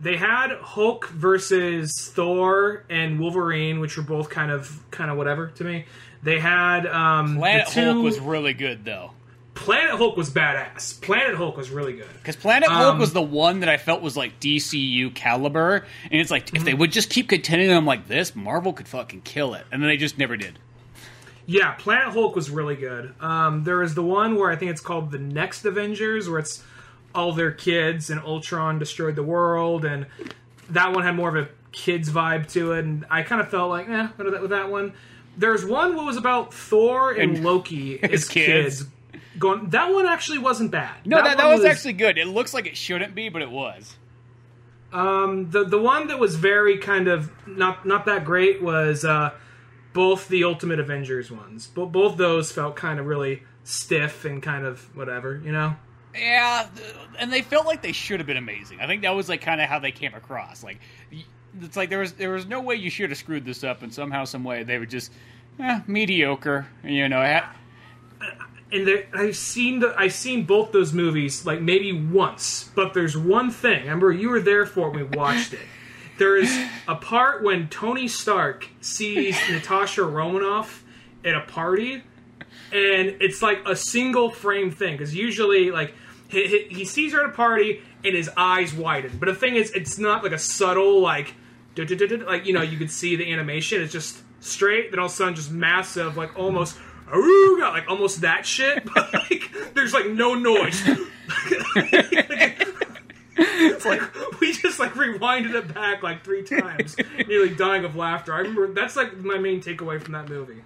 they 0.00 0.16
had 0.16 0.52
Hulk 0.60 1.08
versus 1.08 2.10
Thor 2.14 2.84
and 2.88 3.20
Wolverine, 3.20 3.80
which 3.80 3.96
were 3.96 4.02
both 4.02 4.30
kind 4.30 4.50
of 4.50 4.82
kind 4.90 5.10
of 5.10 5.16
whatever 5.16 5.48
to 5.48 5.64
me. 5.64 5.86
They 6.22 6.38
had 6.38 6.86
um 6.86 7.36
Planet 7.36 7.66
the 7.66 7.72
two, 7.72 7.92
Hulk 7.92 8.04
was 8.04 8.20
really 8.20 8.54
good 8.54 8.84
though. 8.84 9.12
Planet 9.54 9.90
Hulk 9.96 10.16
was 10.16 10.30
badass. 10.30 11.00
Planet 11.02 11.34
Hulk 11.34 11.56
was 11.56 11.70
really 11.70 11.94
good. 11.94 12.06
Because 12.14 12.36
Planet 12.36 12.68
Hulk 12.68 12.94
Um, 12.94 12.98
was 12.98 13.12
the 13.12 13.20
one 13.22 13.60
that 13.60 13.68
I 13.68 13.76
felt 13.76 14.00
was 14.00 14.16
like 14.16 14.38
DCU 14.40 15.14
caliber, 15.14 15.84
and 16.10 16.20
it's 16.20 16.30
like 16.30 16.44
if 16.48 16.54
Mm-hmm. 16.54 16.64
they 16.64 16.74
would 16.74 16.92
just 16.92 17.10
keep 17.10 17.28
continuing 17.28 17.74
them 17.74 17.84
like 17.84 18.06
this, 18.08 18.34
Marvel 18.34 18.72
could 18.72 18.88
fucking 18.88 19.22
kill 19.22 19.54
it, 19.54 19.64
and 19.72 19.82
then 19.82 19.88
they 19.88 19.96
just 19.96 20.18
never 20.18 20.36
did. 20.36 20.58
Yeah, 21.46 21.72
Planet 21.72 22.14
Hulk 22.14 22.36
was 22.36 22.48
really 22.48 22.76
good. 22.76 23.12
Um, 23.20 23.64
there 23.64 23.82
is 23.82 23.94
the 23.94 24.04
one 24.04 24.36
where 24.36 24.50
I 24.50 24.56
think 24.56 24.70
it's 24.70 24.80
called 24.80 25.10
the 25.10 25.18
Next 25.18 25.64
Avengers, 25.64 26.28
where 26.28 26.38
it's 26.38 26.62
all 27.12 27.32
their 27.32 27.50
kids 27.50 28.08
and 28.08 28.20
Ultron 28.20 28.78
destroyed 28.78 29.16
the 29.16 29.24
world, 29.24 29.84
and 29.84 30.06
that 30.70 30.92
one 30.94 31.02
had 31.02 31.16
more 31.16 31.28
of 31.28 31.36
a 31.36 31.48
kids 31.72 32.08
vibe 32.08 32.48
to 32.52 32.72
it. 32.72 32.84
And 32.84 33.04
I 33.10 33.22
kind 33.24 33.40
of 33.40 33.48
felt 33.50 33.68
like, 33.68 33.88
eh, 33.88 34.08
with 34.16 34.30
that, 34.32 34.40
with 34.42 34.50
that 34.50 34.70
one. 34.70 34.92
There's 35.36 35.64
one 35.64 35.96
what 35.96 36.04
was 36.06 36.16
about 36.16 36.54
Thor 36.54 37.10
and, 37.12 37.36
And 37.36 37.44
Loki 37.44 38.00
as 38.02 38.28
kids. 38.28 38.82
kids. 38.82 38.84
Going, 39.38 39.70
that 39.70 39.92
one 39.92 40.06
actually 40.06 40.38
wasn't 40.38 40.70
bad. 40.70 41.06
No, 41.06 41.22
that, 41.22 41.36
that, 41.36 41.46
one 41.46 41.58
was, 41.58 41.64
actually 41.64 41.92
good. 41.92 42.18
It 42.18 42.26
looks 42.26 42.52
like 42.52 42.66
it 42.66 42.76
shouldn't 42.76 43.14
be, 43.14 43.28
but 43.28 43.42
it 43.42 43.50
was. 43.50 43.96
Um, 44.92 45.50
the 45.50 45.64
the 45.64 45.78
one 45.78 46.08
that 46.08 46.18
was 46.18 46.34
very 46.34 46.76
kind 46.78 47.06
of 47.06 47.30
not 47.46 47.86
not 47.86 48.06
that 48.06 48.24
great 48.24 48.60
was 48.60 49.04
uh, 49.04 49.30
both 49.92 50.28
the 50.28 50.44
Ultimate 50.44 50.80
Avengers 50.80 51.30
ones. 51.30 51.70
But 51.72 51.86
both 51.86 52.16
those 52.16 52.50
felt 52.50 52.76
kind 52.76 52.98
of 52.98 53.06
really 53.06 53.44
stiff 53.64 54.24
and 54.24 54.42
kind 54.42 54.64
of 54.64 54.94
whatever, 54.96 55.40
you 55.44 55.52
know. 55.52 55.76
Yeah, 56.14 56.68
and 57.18 57.32
they 57.32 57.42
felt 57.42 57.66
like 57.66 57.82
they 57.82 57.92
should 57.92 58.18
have 58.18 58.26
been 58.26 58.36
amazing. 58.36 58.80
I 58.80 58.86
think 58.86 59.02
that 59.02 59.14
was 59.14 59.28
like 59.28 59.42
kind 59.42 59.60
of 59.60 59.68
how 59.68 59.78
they 59.78 59.92
came 59.92 60.14
across. 60.14 60.64
Like, 60.64 60.80
it's 61.62 61.76
like 61.76 61.88
there 61.88 62.00
was 62.00 62.14
there 62.14 62.30
was 62.30 62.46
no 62.46 62.60
way 62.60 62.74
you 62.74 62.90
should 62.90 63.10
have 63.10 63.18
screwed 63.18 63.44
this 63.44 63.62
up, 63.62 63.82
and 63.82 63.94
somehow, 63.94 64.24
some 64.24 64.42
way, 64.42 64.64
they 64.64 64.78
were 64.78 64.86
just 64.86 65.12
eh, 65.60 65.80
mediocre. 65.86 66.66
You 66.82 67.08
know, 67.08 67.20
And 68.72 69.04
I've 69.12 69.36
seen 69.36 69.80
the 69.80 69.94
I've 69.96 70.12
seen 70.12 70.44
both 70.44 70.72
those 70.72 70.92
movies 70.92 71.44
like 71.44 71.60
maybe 71.60 71.92
once, 71.92 72.70
but 72.74 72.94
there's 72.94 73.16
one 73.16 73.50
thing. 73.50 73.82
Remember, 73.82 74.12
you 74.12 74.28
were 74.28 74.40
there 74.40 74.64
for 74.66 74.88
it 74.88 74.94
when 74.94 75.10
we 75.10 75.16
watched 75.16 75.52
it. 75.52 75.60
There 76.18 76.36
is 76.36 76.54
a 76.86 76.96
part 76.96 77.42
when 77.42 77.68
Tony 77.68 78.06
Stark 78.06 78.68
sees 78.80 79.36
Natasha 79.50 80.04
Romanoff 80.04 80.84
at 81.24 81.34
a 81.34 81.40
party, 81.40 82.02
and 82.72 83.16
it's 83.20 83.42
like 83.42 83.66
a 83.66 83.74
single 83.74 84.30
frame 84.30 84.70
thing 84.70 84.96
because 84.96 85.14
usually 85.14 85.70
like 85.70 85.94
he, 86.28 86.46
he, 86.46 86.74
he 86.74 86.84
sees 86.84 87.12
her 87.12 87.24
at 87.24 87.30
a 87.30 87.32
party 87.32 87.80
and 88.04 88.14
his 88.14 88.30
eyes 88.36 88.72
widen. 88.72 89.16
But 89.18 89.26
the 89.26 89.34
thing 89.34 89.56
is, 89.56 89.70
it's 89.72 89.98
not 89.98 90.22
like 90.22 90.32
a 90.32 90.38
subtle 90.38 91.00
like 91.00 91.34
like 91.76 92.46
you 92.46 92.52
know 92.52 92.62
you 92.62 92.76
could 92.76 92.90
see 92.90 93.16
the 93.16 93.32
animation. 93.32 93.80
It's 93.80 93.92
just 93.92 94.18
straight. 94.40 94.90
Then 94.90 95.00
all 95.00 95.06
of 95.06 95.12
a 95.12 95.14
sudden, 95.14 95.34
just 95.34 95.50
massive, 95.50 96.16
like 96.16 96.38
almost. 96.38 96.76
"Aruga," 97.10 97.72
Like 97.72 97.88
almost 97.88 98.22
that 98.22 98.46
shit, 98.46 98.84
but 98.94 99.12
like 99.12 99.50
there's 99.74 99.92
like 99.92 100.08
no 100.08 100.34
noise. 100.34 100.82
It's 103.42 103.84
like 103.84 104.40
we 104.40 104.52
just 104.52 104.78
like 104.78 104.92
rewinded 104.94 105.54
it 105.54 105.72
back 105.72 106.02
like 106.02 106.24
three 106.24 106.42
times, 106.42 106.96
nearly 107.26 107.50
dying 107.54 107.84
of 107.84 107.96
laughter. 107.96 108.34
I 108.34 108.40
remember 108.40 108.72
that's 108.72 108.96
like 108.96 109.16
my 109.18 109.38
main 109.38 109.62
takeaway 109.62 110.00
from 110.02 110.12
that 110.12 110.28
movie. 110.28 110.62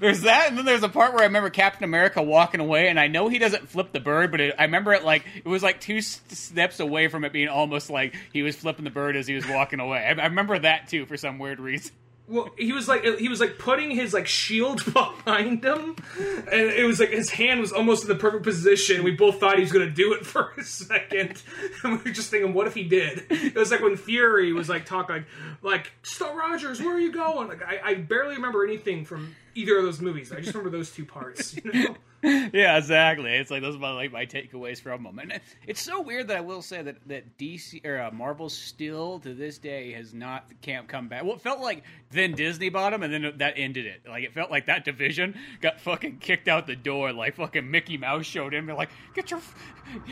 There's 0.00 0.22
that, 0.22 0.48
and 0.48 0.58
then 0.58 0.64
there's 0.64 0.82
a 0.82 0.88
part 0.88 1.12
where 1.12 1.22
I 1.22 1.26
remember 1.26 1.50
Captain 1.50 1.84
America 1.84 2.22
walking 2.22 2.60
away, 2.60 2.88
and 2.88 2.98
I 2.98 3.08
know 3.08 3.28
he 3.28 3.38
doesn't 3.38 3.68
flip 3.68 3.92
the 3.92 4.00
bird, 4.00 4.30
but 4.30 4.40
it, 4.40 4.54
I 4.58 4.62
remember 4.64 4.92
it 4.92 5.04
like 5.04 5.24
it 5.36 5.48
was 5.48 5.62
like 5.62 5.80
two 5.80 6.00
steps 6.00 6.80
away 6.80 7.08
from 7.08 7.24
it 7.24 7.32
being 7.32 7.48
almost 7.48 7.90
like 7.90 8.14
he 8.32 8.42
was 8.42 8.56
flipping 8.56 8.84
the 8.84 8.90
bird 8.90 9.16
as 9.16 9.26
he 9.26 9.34
was 9.34 9.46
walking 9.46 9.80
away. 9.80 9.98
I, 9.98 10.20
I 10.20 10.26
remember 10.26 10.58
that 10.58 10.88
too 10.88 11.06
for 11.06 11.16
some 11.16 11.38
weird 11.38 11.60
reason. 11.60 11.92
Well, 12.28 12.50
he 12.58 12.72
was 12.72 12.88
like 12.88 13.04
he 13.04 13.28
was 13.28 13.40
like 13.40 13.56
putting 13.56 13.90
his 13.92 14.12
like 14.12 14.26
shield 14.26 14.84
behind 14.92 15.64
him, 15.64 15.96
and 16.18 16.60
it 16.60 16.84
was 16.84 16.98
like 16.98 17.10
his 17.10 17.30
hand 17.30 17.60
was 17.60 17.72
almost 17.72 18.02
in 18.02 18.08
the 18.08 18.16
perfect 18.16 18.42
position. 18.42 19.04
We 19.04 19.12
both 19.12 19.38
thought 19.38 19.54
he 19.56 19.60
was 19.60 19.70
going 19.70 19.86
to 19.88 19.94
do 19.94 20.12
it 20.12 20.26
for 20.26 20.52
a 20.58 20.64
second, 20.64 21.40
and 21.84 21.92
we 21.92 21.98
were 21.98 22.10
just 22.10 22.30
thinking, 22.30 22.52
what 22.52 22.66
if 22.66 22.74
he 22.74 22.82
did? 22.84 23.26
It 23.30 23.54
was 23.54 23.70
like 23.70 23.80
when 23.80 23.96
Fury 23.96 24.52
was 24.52 24.68
like 24.68 24.86
talking 24.86 25.16
like 25.16 25.24
like 25.62 25.92
Rogers, 26.20 26.80
where 26.80 26.96
are 26.96 27.00
you 27.00 27.12
going? 27.12 27.48
Like 27.48 27.62
I, 27.62 27.80
I 27.84 27.94
barely 27.94 28.34
remember 28.34 28.64
anything 28.64 29.04
from 29.04 29.36
either 29.56 29.78
of 29.78 29.84
those 29.84 30.00
movies. 30.00 30.30
I 30.32 30.40
just 30.40 30.54
remember 30.54 30.76
those 30.76 30.90
two 30.90 31.04
parts. 31.04 31.56
You 31.56 31.72
know? 31.72 31.96
yeah, 32.52 32.76
exactly. 32.76 33.32
It's 33.34 33.50
like 33.50 33.62
those 33.62 33.76
are 33.76 33.78
my, 33.78 33.92
like 33.92 34.12
my 34.12 34.26
takeaways 34.26 34.80
from 34.80 35.02
them, 35.02 35.18
and 35.18 35.40
it's 35.66 35.82
so 35.82 36.00
weird 36.00 36.28
that 36.28 36.36
I 36.38 36.40
will 36.40 36.62
say 36.62 36.82
that 36.82 36.96
that 37.06 37.38
DC 37.38 37.84
or 37.84 38.00
uh, 38.00 38.10
Marvel 38.10 38.48
still 38.48 39.18
to 39.20 39.34
this 39.34 39.58
day 39.58 39.92
has 39.92 40.14
not 40.14 40.50
can't 40.62 40.88
come 40.88 41.08
back. 41.08 41.24
Well, 41.24 41.34
it 41.34 41.40
felt 41.40 41.60
like 41.60 41.82
then 42.10 42.32
Disney 42.32 42.68
bought 42.68 42.90
them, 42.90 43.02
and 43.02 43.12
then 43.12 43.34
that 43.38 43.54
ended 43.56 43.86
it. 43.86 44.02
Like 44.08 44.24
it 44.24 44.32
felt 44.32 44.50
like 44.50 44.66
that 44.66 44.84
division 44.84 45.38
got 45.60 45.80
fucking 45.80 46.18
kicked 46.18 46.48
out 46.48 46.66
the 46.66 46.76
door. 46.76 47.12
Like 47.12 47.36
fucking 47.36 47.70
Mickey 47.70 47.96
Mouse 47.96 48.26
showed 48.26 48.54
in. 48.54 48.66
They're 48.66 48.74
like, 48.74 48.90
get 49.14 49.30
your, 49.30 49.40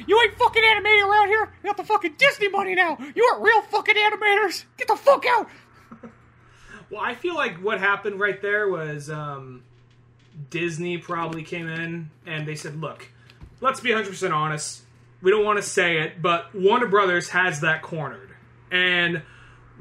you 0.06 0.20
ain't 0.20 0.38
fucking 0.38 0.62
animating 0.64 1.04
around 1.04 1.28
here. 1.28 1.52
You 1.62 1.68
got 1.70 1.76
the 1.76 1.84
fucking 1.84 2.14
Disney 2.18 2.48
money 2.48 2.74
now. 2.74 2.98
You 3.14 3.24
aren't 3.32 3.44
real 3.44 3.62
fucking 3.62 3.96
animators. 3.96 4.64
Get 4.76 4.88
the 4.88 4.96
fuck 4.96 5.24
out. 5.26 5.48
Well, 6.90 7.00
I 7.00 7.14
feel 7.14 7.34
like 7.34 7.56
what 7.56 7.80
happened 7.80 8.20
right 8.20 8.40
there 8.40 8.68
was 8.68 9.10
um, 9.10 9.62
Disney 10.50 10.98
probably 10.98 11.42
came 11.42 11.68
in 11.68 12.10
and 12.26 12.46
they 12.46 12.54
said, 12.54 12.80
"Look, 12.80 13.08
let's 13.60 13.80
be 13.80 13.90
100% 13.90 14.32
honest. 14.32 14.82
We 15.22 15.30
don't 15.30 15.44
want 15.44 15.58
to 15.58 15.62
say 15.62 15.98
it, 15.98 16.20
but 16.20 16.54
Warner 16.54 16.86
Brothers 16.86 17.30
has 17.30 17.60
that 17.60 17.82
cornered, 17.82 18.30
and 18.70 19.22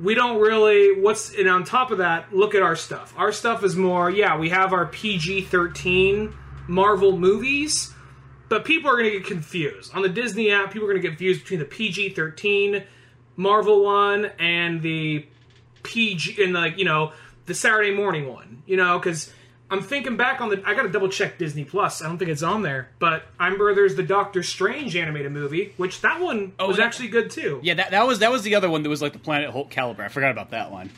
we 0.02 0.16
don't 0.16 0.40
really. 0.40 1.00
What's 1.00 1.34
and 1.36 1.50
on 1.50 1.64
top 1.64 1.92
of 1.92 1.98
that, 2.00 2.34
look 2.34 2.56
at 2.56 2.62
our 2.62 2.76
stuff. 2.76 3.14
Our 3.18 3.32
stuff 3.32 3.64
is 3.64 3.76
more, 3.76 4.10
yeah. 4.10 4.38
We 4.38 4.50
have 4.50 4.74
our 4.74 4.86
PG-13 4.86 6.34
Marvel 6.68 7.18
movies." 7.18 7.94
But 8.50 8.66
people 8.66 8.92
are 8.92 8.94
going 8.94 9.12
to 9.12 9.18
get 9.18 9.26
confused. 9.26 9.96
On 9.96 10.04
the 10.04 10.10
Disney 10.10 10.52
app, 10.52 10.72
people 10.72 10.88
are 10.88 10.92
going 10.92 11.02
to 11.02 11.08
get 11.08 11.18
confused 11.18 11.42
between 11.42 11.60
the 11.60 11.66
PG 11.66 12.10
13 12.10 12.84
Marvel 13.36 13.84
one 13.84 14.26
and 14.38 14.80
the 14.82 15.26
PG 15.84 16.44
and 16.44 16.54
like 16.54 16.78
you 16.78 16.86
know 16.86 17.12
the 17.46 17.54
Saturday 17.54 17.94
morning 17.94 18.28
one. 18.28 18.64
You 18.66 18.78
know 18.78 18.98
because 19.00 19.32
I'm 19.70 19.82
thinking 19.82 20.18
back 20.18 20.40
on 20.42 20.50
the. 20.50 20.62
I 20.66 20.74
got 20.76 20.84
to 20.84 20.90
double 20.90 21.10
check 21.10 21.38
Disney 21.38 21.64
Plus. 21.64 22.02
I 22.02 22.08
don't 22.08 22.18
think 22.18 22.30
it's 22.30 22.44
on 22.44 22.62
there, 22.62 22.90
but 23.00 23.24
I 23.40 23.46
remember 23.46 23.74
there's 23.74 23.96
the 23.96 24.04
Doctor 24.04 24.44
Strange 24.44 24.96
animated 24.96 25.32
movie, 25.32 25.74
which 25.78 26.02
that 26.02 26.22
one 26.22 26.54
was 26.60 26.78
that- 26.78 26.86
actually 26.86 27.08
good 27.10 27.32
too. 27.32 27.60
Yeah, 27.64 27.76
that, 27.76 27.92
that 27.92 28.06
was 28.06 28.20
that 28.20 28.32
was 28.32 28.44
the 28.44 28.56
other 28.56 28.70
one 28.70 28.84
that 28.84 28.90
was 28.90 29.02
like 29.02 29.14
the 29.14 29.20
Planet 29.20 29.50
Hulk 29.50 29.70
caliber. 29.70 30.04
I 30.04 30.10
forgot 30.10 30.32
about 30.32 30.52
that 30.52 30.72
one. 30.72 30.92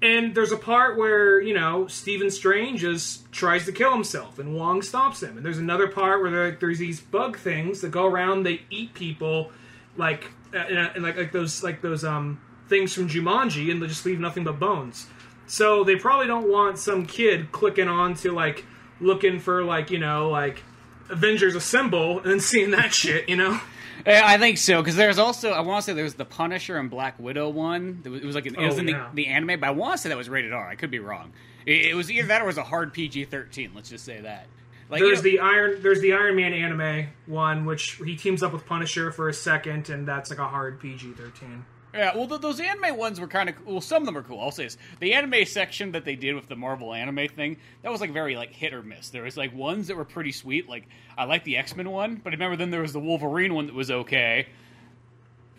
And 0.00 0.34
there's 0.34 0.50
a 0.50 0.56
part 0.56 0.96
where 0.96 1.40
you 1.40 1.54
know 1.54 1.86
Stephen 1.88 2.30
Strange 2.30 2.80
just 2.80 3.30
tries 3.32 3.66
to 3.66 3.72
kill 3.72 3.92
himself, 3.92 4.38
and 4.38 4.54
Wong 4.56 4.82
stops 4.82 5.22
him. 5.22 5.36
And 5.36 5.44
there's 5.44 5.58
another 5.58 5.86
part 5.88 6.22
where 6.22 6.30
there, 6.30 6.50
there's 6.52 6.78
these 6.78 7.00
bug 7.00 7.36
things 7.36 7.82
that 7.82 7.90
go 7.90 8.06
around. 8.06 8.44
They 8.44 8.62
eat 8.70 8.94
people, 8.94 9.52
like 9.96 10.30
uh, 10.54 10.56
and 10.58 11.04
like 11.04 11.16
like 11.16 11.32
those 11.32 11.62
like 11.62 11.82
those 11.82 12.02
um 12.02 12.40
things 12.72 12.94
from 12.94 13.08
Jumanji, 13.08 13.70
and 13.70 13.82
they 13.82 13.86
just 13.86 14.06
leave 14.06 14.18
nothing 14.18 14.44
but 14.44 14.58
bones. 14.58 15.06
So 15.46 15.84
they 15.84 15.96
probably 15.96 16.26
don't 16.26 16.50
want 16.50 16.78
some 16.78 17.04
kid 17.04 17.52
clicking 17.52 17.88
on 17.88 18.14
to 18.16 18.32
like 18.32 18.64
looking 19.00 19.38
for 19.40 19.62
like 19.62 19.90
you 19.90 19.98
know 19.98 20.30
like 20.30 20.62
Avengers 21.10 21.54
Assemble 21.54 22.18
and 22.20 22.30
then 22.30 22.40
seeing 22.40 22.70
that 22.70 22.94
shit. 23.02 23.28
You 23.28 23.36
know. 23.36 23.60
I 24.06 24.36
think 24.38 24.58
so 24.58 24.80
because 24.82 24.96
there's 24.96 25.18
also 25.18 25.50
I 25.50 25.60
want 25.60 25.84
to 25.84 25.90
say 25.90 25.92
there 25.94 26.02
was 26.04 26.14
the 26.14 26.24
Punisher 26.24 26.76
and 26.78 26.90
Black 26.90 27.18
Widow 27.20 27.50
one. 27.50 28.00
It 28.04 28.08
was, 28.08 28.20
it 28.22 28.26
was 28.26 28.34
like 28.34 28.46
an, 28.46 28.56
it 28.56 28.66
was 28.66 28.76
Oh, 28.76 28.78
in 28.78 28.88
yeah. 28.88 29.08
the, 29.14 29.24
the 29.24 29.26
anime, 29.28 29.60
but 29.60 29.66
I 29.68 29.70
want 29.70 29.92
to 29.94 29.98
say 29.98 30.08
that 30.08 30.18
was 30.18 30.28
rated 30.30 30.52
R. 30.52 30.66
I 30.66 30.74
could 30.74 30.90
be 30.90 30.98
wrong. 30.98 31.32
It, 31.66 31.86
it 31.86 31.94
was 31.94 32.10
either 32.10 32.26
that 32.28 32.40
or 32.40 32.44
it 32.44 32.46
was 32.48 32.58
a 32.58 32.64
hard 32.64 32.92
PG 32.92 33.26
thirteen. 33.26 33.70
Let's 33.74 33.90
just 33.90 34.04
say 34.04 34.20
that. 34.22 34.46
Like 34.90 35.00
you 35.00 35.06
There's 35.06 35.18
know- 35.18 35.22
the 35.30 35.38
Iron. 35.40 35.82
There's 35.82 36.00
the 36.00 36.14
Iron 36.14 36.34
Man 36.36 36.52
anime 36.52 37.08
one, 37.26 37.64
which 37.64 38.00
he 38.04 38.16
teams 38.16 38.42
up 38.42 38.52
with 38.52 38.66
Punisher 38.66 39.12
for 39.12 39.28
a 39.28 39.34
second, 39.34 39.88
and 39.90 40.08
that's 40.08 40.30
like 40.30 40.38
a 40.40 40.48
hard 40.48 40.80
PG-13. 40.80 41.62
Yeah, 41.94 42.16
well, 42.16 42.26
th- 42.26 42.40
those 42.40 42.58
anime 42.58 42.96
ones 42.96 43.20
were 43.20 43.26
kind 43.26 43.50
of 43.50 43.66
well. 43.66 43.80
Some 43.82 44.02
of 44.02 44.06
them 44.06 44.16
are 44.16 44.22
cool. 44.22 44.40
I'll 44.40 44.50
say 44.50 44.64
this: 44.64 44.78
the 45.00 45.12
anime 45.12 45.44
section 45.44 45.92
that 45.92 46.04
they 46.06 46.16
did 46.16 46.34
with 46.34 46.48
the 46.48 46.56
Marvel 46.56 46.94
anime 46.94 47.28
thing 47.28 47.58
that 47.82 47.92
was 47.92 48.00
like 48.00 48.12
very 48.12 48.34
like 48.34 48.50
hit 48.52 48.72
or 48.72 48.82
miss. 48.82 49.10
There 49.10 49.24
was 49.24 49.36
like 49.36 49.54
ones 49.54 49.88
that 49.88 49.96
were 49.96 50.06
pretty 50.06 50.32
sweet. 50.32 50.68
Like 50.68 50.88
I 51.18 51.24
like 51.24 51.44
the 51.44 51.58
X 51.58 51.76
Men 51.76 51.90
one, 51.90 52.16
but 52.16 52.32
I 52.32 52.34
remember 52.34 52.56
then 52.56 52.70
there 52.70 52.80
was 52.80 52.94
the 52.94 53.00
Wolverine 53.00 53.54
one 53.54 53.66
that 53.66 53.74
was 53.74 53.90
okay. 53.90 54.46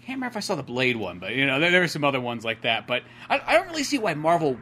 Can't 0.06 0.18
remember 0.18 0.32
if 0.32 0.38
I 0.38 0.40
saw 0.42 0.56
the 0.56 0.64
Blade 0.64 0.98
one, 0.98 1.20
but 1.20 1.36
you 1.36 1.46
know 1.46 1.60
there, 1.60 1.70
there 1.72 1.82
were 1.82 1.88
some 1.88 2.04
other 2.04 2.20
ones 2.20 2.44
like 2.44 2.64
that. 2.64 2.88
But 2.88 3.04
I, 3.30 3.40
I 3.46 3.54
don't 3.54 3.68
really 3.68 3.84
see 3.84 4.00
why 4.00 4.16
Marvel 4.16 4.58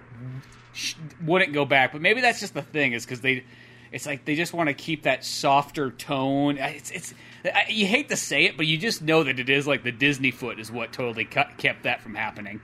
sh- 0.73 0.95
wouldn't 1.23 1.53
go 1.53 1.63
back. 1.63 1.93
But 1.93 2.01
maybe 2.01 2.19
that's 2.21 2.39
just 2.41 2.53
the 2.53 2.62
thing 2.62 2.93
is 2.93 3.05
because 3.05 3.21
they. 3.21 3.45
It's 3.91 4.06
like 4.06 4.25
they 4.25 4.36
just 4.36 4.54
want 4.54 4.67
to 4.69 4.73
keep 4.73 5.04
that 5.04 5.25
softer 5.25 5.91
tone. 5.91 6.58
It's 6.58 6.91
it's 6.91 7.13
I- 7.45 7.65
you 7.69 7.86
hate 7.86 8.10
to 8.10 8.15
say 8.15 8.45
it, 8.45 8.56
but 8.58 8.65
you 8.67 8.77
just 8.77 9.01
know 9.01 9.23
that 9.23 9.39
it 9.39 9.49
is 9.49 9.67
like 9.67 9.84
the 9.84 9.91
Disney 9.91 10.32
foot 10.32 10.60
is 10.60 10.71
what 10.71 10.93
totally 10.93 11.25
cut, 11.25 11.58
kept 11.58 11.84
that 11.84 12.01
from 12.01 12.15
happening. 12.15 12.62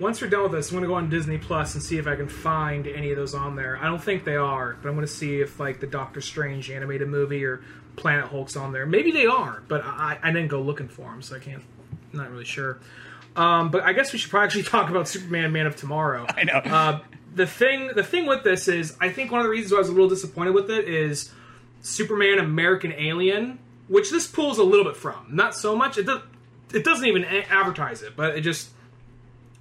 Once 0.00 0.20
we're 0.20 0.28
done 0.28 0.42
with 0.44 0.52
this, 0.52 0.70
I'm 0.70 0.76
gonna 0.76 0.88
go 0.88 0.94
on 0.94 1.08
Disney 1.10 1.38
Plus 1.38 1.74
and 1.74 1.82
see 1.82 1.98
if 1.98 2.06
I 2.08 2.16
can 2.16 2.28
find 2.28 2.88
any 2.88 3.10
of 3.10 3.16
those 3.16 3.34
on 3.34 3.54
there. 3.54 3.78
I 3.80 3.84
don't 3.84 4.02
think 4.02 4.24
they 4.24 4.34
are, 4.36 4.76
but 4.82 4.88
I'm 4.88 4.94
gonna 4.96 5.06
see 5.06 5.40
if 5.40 5.60
like 5.60 5.78
the 5.80 5.86
Doctor 5.86 6.20
Strange 6.20 6.70
animated 6.70 7.08
movie 7.08 7.44
or 7.44 7.62
Planet 7.94 8.24
Hulk's 8.26 8.56
on 8.56 8.72
there. 8.72 8.86
Maybe 8.86 9.12
they 9.12 9.26
are, 9.26 9.62
but 9.68 9.82
I, 9.84 10.18
I 10.22 10.32
didn't 10.32 10.48
go 10.48 10.60
looking 10.62 10.88
for 10.88 11.02
them, 11.10 11.22
so 11.22 11.36
I 11.36 11.38
can't. 11.38 11.62
I'm 12.12 12.18
not 12.18 12.30
really 12.30 12.44
sure. 12.46 12.80
Um, 13.36 13.70
but 13.70 13.82
I 13.84 13.92
guess 13.92 14.12
we 14.12 14.18
should 14.18 14.30
probably 14.30 14.46
actually 14.46 14.62
talk 14.64 14.90
about 14.90 15.06
Superman: 15.06 15.52
Man 15.52 15.66
of 15.66 15.76
Tomorrow. 15.76 16.26
I 16.36 16.44
know. 16.44 16.54
Uh, 16.54 17.00
the 17.34 17.46
thing, 17.46 17.90
the 17.94 18.02
thing 18.02 18.26
with 18.26 18.44
this 18.44 18.68
is, 18.68 18.96
I 19.00 19.10
think 19.10 19.30
one 19.30 19.40
of 19.40 19.44
the 19.44 19.50
reasons 19.50 19.72
why 19.72 19.78
I 19.78 19.80
was 19.80 19.88
a 19.88 19.92
little 19.92 20.08
disappointed 20.08 20.54
with 20.54 20.70
it 20.70 20.88
is 20.88 21.30
Superman: 21.80 22.38
American 22.38 22.92
Alien, 22.92 23.58
which 23.88 24.10
this 24.10 24.26
pulls 24.26 24.58
a 24.58 24.64
little 24.64 24.84
bit 24.84 24.96
from. 24.96 25.26
Not 25.30 25.54
so 25.54 25.74
much. 25.76 25.98
It 25.98 26.06
does. 26.06 26.22
It 26.72 26.84
doesn't 26.84 27.06
even 27.06 27.24
advertise 27.24 28.02
it, 28.02 28.16
but 28.16 28.36
it 28.36 28.40
just 28.40 28.70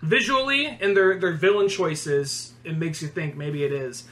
visually 0.02 0.66
and 0.66 0.96
their 0.96 1.20
their 1.20 1.34
villain 1.34 1.70
choices, 1.70 2.54
it 2.64 2.78
makes 2.78 3.02
you 3.02 3.08
think 3.08 3.36
maybe 3.36 3.64
it 3.64 3.72
is. 3.72 4.06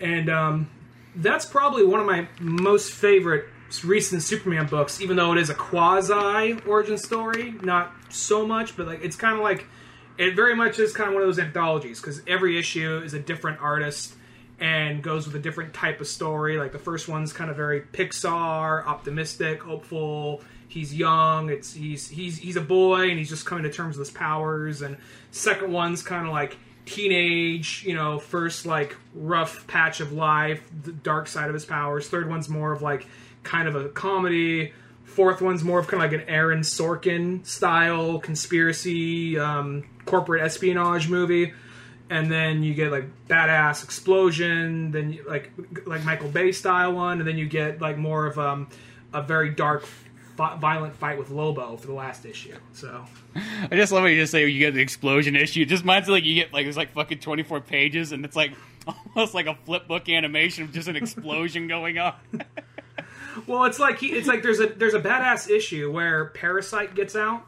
And 0.00 0.28
um, 0.30 0.70
that's 1.14 1.44
probably 1.44 1.84
one 1.84 2.00
of 2.00 2.06
my 2.06 2.28
most 2.40 2.92
favorite 2.92 3.46
recent 3.84 4.22
Superman 4.22 4.66
books, 4.66 5.00
even 5.00 5.16
though 5.16 5.32
it 5.32 5.38
is 5.38 5.50
a 5.50 5.54
quasi 5.54 6.60
origin 6.66 6.98
story. 6.98 7.54
Not 7.62 7.92
so 8.08 8.46
much, 8.46 8.76
but 8.76 8.86
like 8.86 9.04
it's 9.04 9.16
kind 9.16 9.36
of 9.36 9.42
like 9.42 9.66
it 10.20 10.36
very 10.36 10.54
much 10.54 10.78
is 10.78 10.92
kind 10.92 11.08
of 11.08 11.14
one 11.14 11.22
of 11.22 11.28
those 11.28 11.38
anthologies 11.38 11.98
because 11.98 12.20
every 12.26 12.58
issue 12.58 13.00
is 13.02 13.14
a 13.14 13.18
different 13.18 13.58
artist 13.60 14.14
and 14.60 15.02
goes 15.02 15.26
with 15.26 15.34
a 15.34 15.38
different 15.38 15.72
type 15.72 15.98
of 15.98 16.06
story. 16.06 16.58
Like 16.58 16.72
the 16.72 16.78
first 16.78 17.08
one's 17.08 17.32
kind 17.32 17.50
of 17.50 17.56
very 17.56 17.80
Pixar, 17.80 18.86
optimistic, 18.86 19.62
hopeful. 19.62 20.42
He's 20.68 20.94
young. 20.94 21.48
It's 21.48 21.72
he's 21.72 22.06
he's 22.08 22.36
he's 22.36 22.56
a 22.56 22.60
boy 22.60 23.08
and 23.08 23.18
he's 23.18 23.30
just 23.30 23.46
coming 23.46 23.64
to 23.64 23.70
terms 23.70 23.96
with 23.96 24.08
his 24.08 24.14
powers. 24.14 24.82
And 24.82 24.98
second 25.30 25.72
one's 25.72 26.02
kind 26.02 26.26
of 26.26 26.32
like 26.32 26.58
teenage, 26.84 27.82
you 27.86 27.94
know, 27.94 28.18
first 28.18 28.66
like 28.66 28.96
rough 29.14 29.66
patch 29.68 30.00
of 30.00 30.12
life, 30.12 30.62
the 30.82 30.92
dark 30.92 31.28
side 31.28 31.48
of 31.48 31.54
his 31.54 31.64
powers. 31.64 32.08
Third 32.08 32.28
one's 32.28 32.50
more 32.50 32.72
of 32.72 32.82
like 32.82 33.06
kind 33.42 33.66
of 33.66 33.74
a 33.74 33.88
comedy. 33.88 34.74
Fourth 35.04 35.40
one's 35.40 35.64
more 35.64 35.78
of 35.78 35.88
kind 35.88 36.04
of 36.04 36.12
like 36.12 36.20
an 36.20 36.28
Aaron 36.28 36.60
Sorkin 36.60 37.44
style 37.44 38.18
conspiracy, 38.18 39.38
um, 39.38 39.84
corporate 40.10 40.42
espionage 40.42 41.08
movie. 41.08 41.52
And 42.10 42.30
then 42.30 42.64
you 42.64 42.74
get 42.74 42.90
like 42.90 43.04
badass 43.28 43.84
explosion, 43.84 44.90
then 44.90 45.12
you, 45.12 45.24
like 45.28 45.52
like 45.86 46.04
Michael 46.04 46.28
Bay 46.28 46.50
style 46.50 46.92
one, 46.92 47.20
and 47.20 47.28
then 47.28 47.38
you 47.38 47.46
get 47.46 47.80
like 47.80 47.96
more 47.96 48.26
of 48.26 48.36
um, 48.36 48.68
a 49.12 49.22
very 49.22 49.50
dark, 49.50 49.86
violent 50.36 50.96
fight 50.96 51.18
with 51.18 51.30
Lobo 51.30 51.76
for 51.76 51.86
the 51.86 51.92
last 51.92 52.26
issue. 52.26 52.56
So 52.72 53.04
I 53.36 53.68
just 53.76 53.92
love 53.92 54.02
what 54.02 54.08
you 54.08 54.20
just 54.20 54.32
say 54.32 54.44
you 54.48 54.58
get 54.58 54.74
the 54.74 54.80
explosion 54.80 55.36
issue. 55.36 55.62
It 55.62 55.68
just 55.68 55.84
reminds 55.84 56.08
me 56.08 56.14
like 56.14 56.24
you 56.24 56.34
get 56.34 56.52
like 56.52 56.66
it's 56.66 56.76
like 56.76 56.92
fucking 56.94 57.20
twenty 57.20 57.44
four 57.44 57.60
pages 57.60 58.10
and 58.10 58.24
it's 58.24 58.34
like 58.34 58.54
almost 59.14 59.32
like 59.32 59.46
a 59.46 59.54
flip 59.64 59.86
book 59.86 60.08
animation 60.08 60.64
of 60.64 60.72
just 60.72 60.88
an 60.88 60.96
explosion 60.96 61.68
going 61.76 61.98
on. 61.98 62.14
Well, 63.46 63.64
it's 63.64 63.78
like 63.78 63.98
he, 63.98 64.08
it's 64.08 64.26
like 64.26 64.42
there's 64.42 64.60
a 64.60 64.66
there's 64.66 64.94
a 64.94 65.00
badass 65.00 65.48
issue 65.48 65.92
where 65.92 66.26
Parasite 66.26 66.94
gets 66.94 67.14
out, 67.14 67.46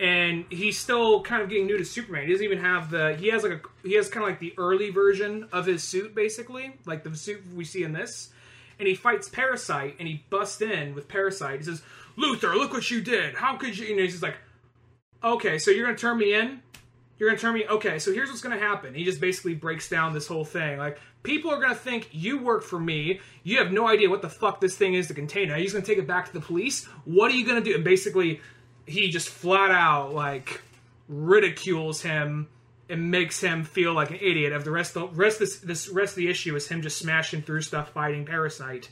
and 0.00 0.44
he's 0.50 0.78
still 0.78 1.22
kind 1.22 1.42
of 1.42 1.48
getting 1.48 1.66
new 1.66 1.78
to 1.78 1.84
Superman. 1.84 2.26
He 2.26 2.32
doesn't 2.32 2.44
even 2.44 2.58
have 2.58 2.90
the 2.90 3.14
he 3.14 3.28
has 3.28 3.42
like 3.42 3.52
a 3.52 3.60
he 3.86 3.94
has 3.94 4.08
kind 4.08 4.24
of 4.24 4.30
like 4.30 4.40
the 4.40 4.54
early 4.58 4.90
version 4.90 5.48
of 5.52 5.66
his 5.66 5.82
suit, 5.82 6.14
basically, 6.14 6.74
like 6.86 7.04
the 7.04 7.14
suit 7.16 7.42
we 7.54 7.64
see 7.64 7.82
in 7.82 7.92
this. 7.92 8.30
And 8.78 8.88
he 8.88 8.96
fights 8.96 9.28
Parasite, 9.28 9.96
and 10.00 10.08
he 10.08 10.24
busts 10.30 10.60
in 10.60 10.96
with 10.96 11.06
Parasite. 11.06 11.60
He 11.60 11.64
says, 11.64 11.82
"Luthor, 12.18 12.54
look 12.54 12.72
what 12.72 12.90
you 12.90 13.00
did! 13.00 13.36
How 13.36 13.56
could 13.56 13.78
you?" 13.78 13.88
And 13.88 14.00
he's 14.00 14.12
just 14.12 14.22
like, 14.22 14.34
okay, 15.24 15.58
so 15.58 15.70
you're 15.70 15.86
gonna 15.86 15.96
turn 15.96 16.18
me 16.18 16.34
in. 16.34 16.60
You're 17.18 17.30
gonna 17.30 17.40
turn 17.40 17.54
me. 17.54 17.64
Okay, 17.66 17.98
so 17.98 18.12
here's 18.12 18.28
what's 18.28 18.42
gonna 18.42 18.58
happen. 18.58 18.94
He 18.94 19.04
just 19.04 19.20
basically 19.20 19.54
breaks 19.54 19.88
down 19.88 20.12
this 20.12 20.26
whole 20.26 20.44
thing. 20.44 20.78
Like 20.78 21.00
people 21.22 21.50
are 21.50 21.60
gonna 21.60 21.74
think 21.74 22.08
you 22.12 22.38
work 22.38 22.62
for 22.62 22.78
me. 22.78 23.20
You 23.42 23.58
have 23.58 23.72
no 23.72 23.88
idea 23.88 24.10
what 24.10 24.22
the 24.22 24.28
fuck 24.28 24.60
this 24.60 24.76
thing 24.76 24.94
is, 24.94 25.08
the 25.08 25.14
container. 25.14 25.56
He's 25.56 25.72
gonna 25.72 25.84
take 25.84 25.98
it 25.98 26.06
back 26.06 26.26
to 26.26 26.32
the 26.32 26.40
police. 26.40 26.84
What 27.04 27.30
are 27.30 27.34
you 27.34 27.46
gonna 27.46 27.62
do? 27.62 27.74
And 27.74 27.84
basically, 27.84 28.40
he 28.86 29.10
just 29.10 29.28
flat 29.28 29.70
out 29.70 30.14
like 30.14 30.60
ridicules 31.08 32.02
him 32.02 32.48
and 32.88 33.10
makes 33.10 33.40
him 33.40 33.64
feel 33.64 33.94
like 33.94 34.10
an 34.10 34.18
idiot. 34.20 34.52
Of 34.52 34.64
the 34.64 34.70
rest, 34.70 34.96
of 34.96 35.10
the 35.14 35.16
rest 35.16 35.38
this 35.38 35.58
this 35.60 35.88
rest 35.88 36.12
of 36.12 36.16
the 36.16 36.28
issue 36.28 36.54
is 36.56 36.68
him 36.68 36.82
just 36.82 36.98
smashing 36.98 37.42
through 37.42 37.62
stuff, 37.62 37.92
fighting 37.92 38.24
Parasite, 38.24 38.88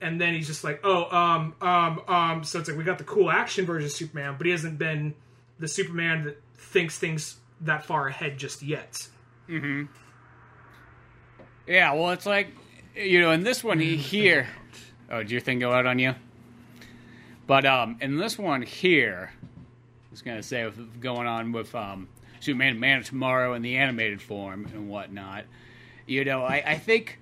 and 0.00 0.20
then 0.20 0.34
he's 0.34 0.46
just 0.46 0.64
like, 0.64 0.80
oh, 0.84 1.04
um, 1.16 1.54
um, 1.60 2.02
um. 2.08 2.44
So 2.44 2.58
it's 2.58 2.68
like 2.68 2.78
we 2.78 2.84
got 2.84 2.98
the 2.98 3.04
cool 3.04 3.30
action 3.30 3.66
version 3.66 3.86
of 3.86 3.92
Superman, 3.92 4.34
but 4.38 4.46
he 4.46 4.52
hasn't 4.52 4.78
been 4.78 5.14
the 5.58 5.68
Superman 5.68 6.24
that 6.24 6.40
thinks 6.56 6.98
things 6.98 7.36
that 7.62 7.84
far 7.84 8.08
ahead 8.08 8.38
just 8.38 8.62
yet. 8.62 9.08
Hmm. 9.46 9.84
Yeah, 11.66 11.92
well, 11.92 12.10
it's 12.10 12.26
like, 12.26 12.48
you 12.94 13.20
know, 13.20 13.30
in 13.30 13.42
this 13.42 13.62
one 13.62 13.78
he- 13.78 13.96
here. 13.96 14.46
Oh, 15.10 15.18
did 15.18 15.30
your 15.30 15.40
thing 15.40 15.58
go 15.58 15.72
out 15.72 15.86
on 15.86 15.98
you? 15.98 16.14
But 17.48 17.64
um, 17.64 17.96
in 18.02 18.18
this 18.18 18.38
one 18.38 18.60
here, 18.60 19.32
I 19.42 20.10
was 20.10 20.20
gonna 20.20 20.42
say 20.42 20.66
with 20.66 21.00
going 21.00 21.26
on 21.26 21.50
with 21.50 21.74
um, 21.74 22.06
Superman, 22.40 22.78
Man 22.78 22.98
of 22.98 23.06
Tomorrow, 23.06 23.54
in 23.54 23.62
the 23.62 23.78
animated 23.78 24.20
form 24.20 24.66
and 24.66 24.90
whatnot. 24.90 25.44
You 26.06 26.26
know, 26.26 26.44
I, 26.44 26.62
I 26.64 26.78
think 26.78 27.18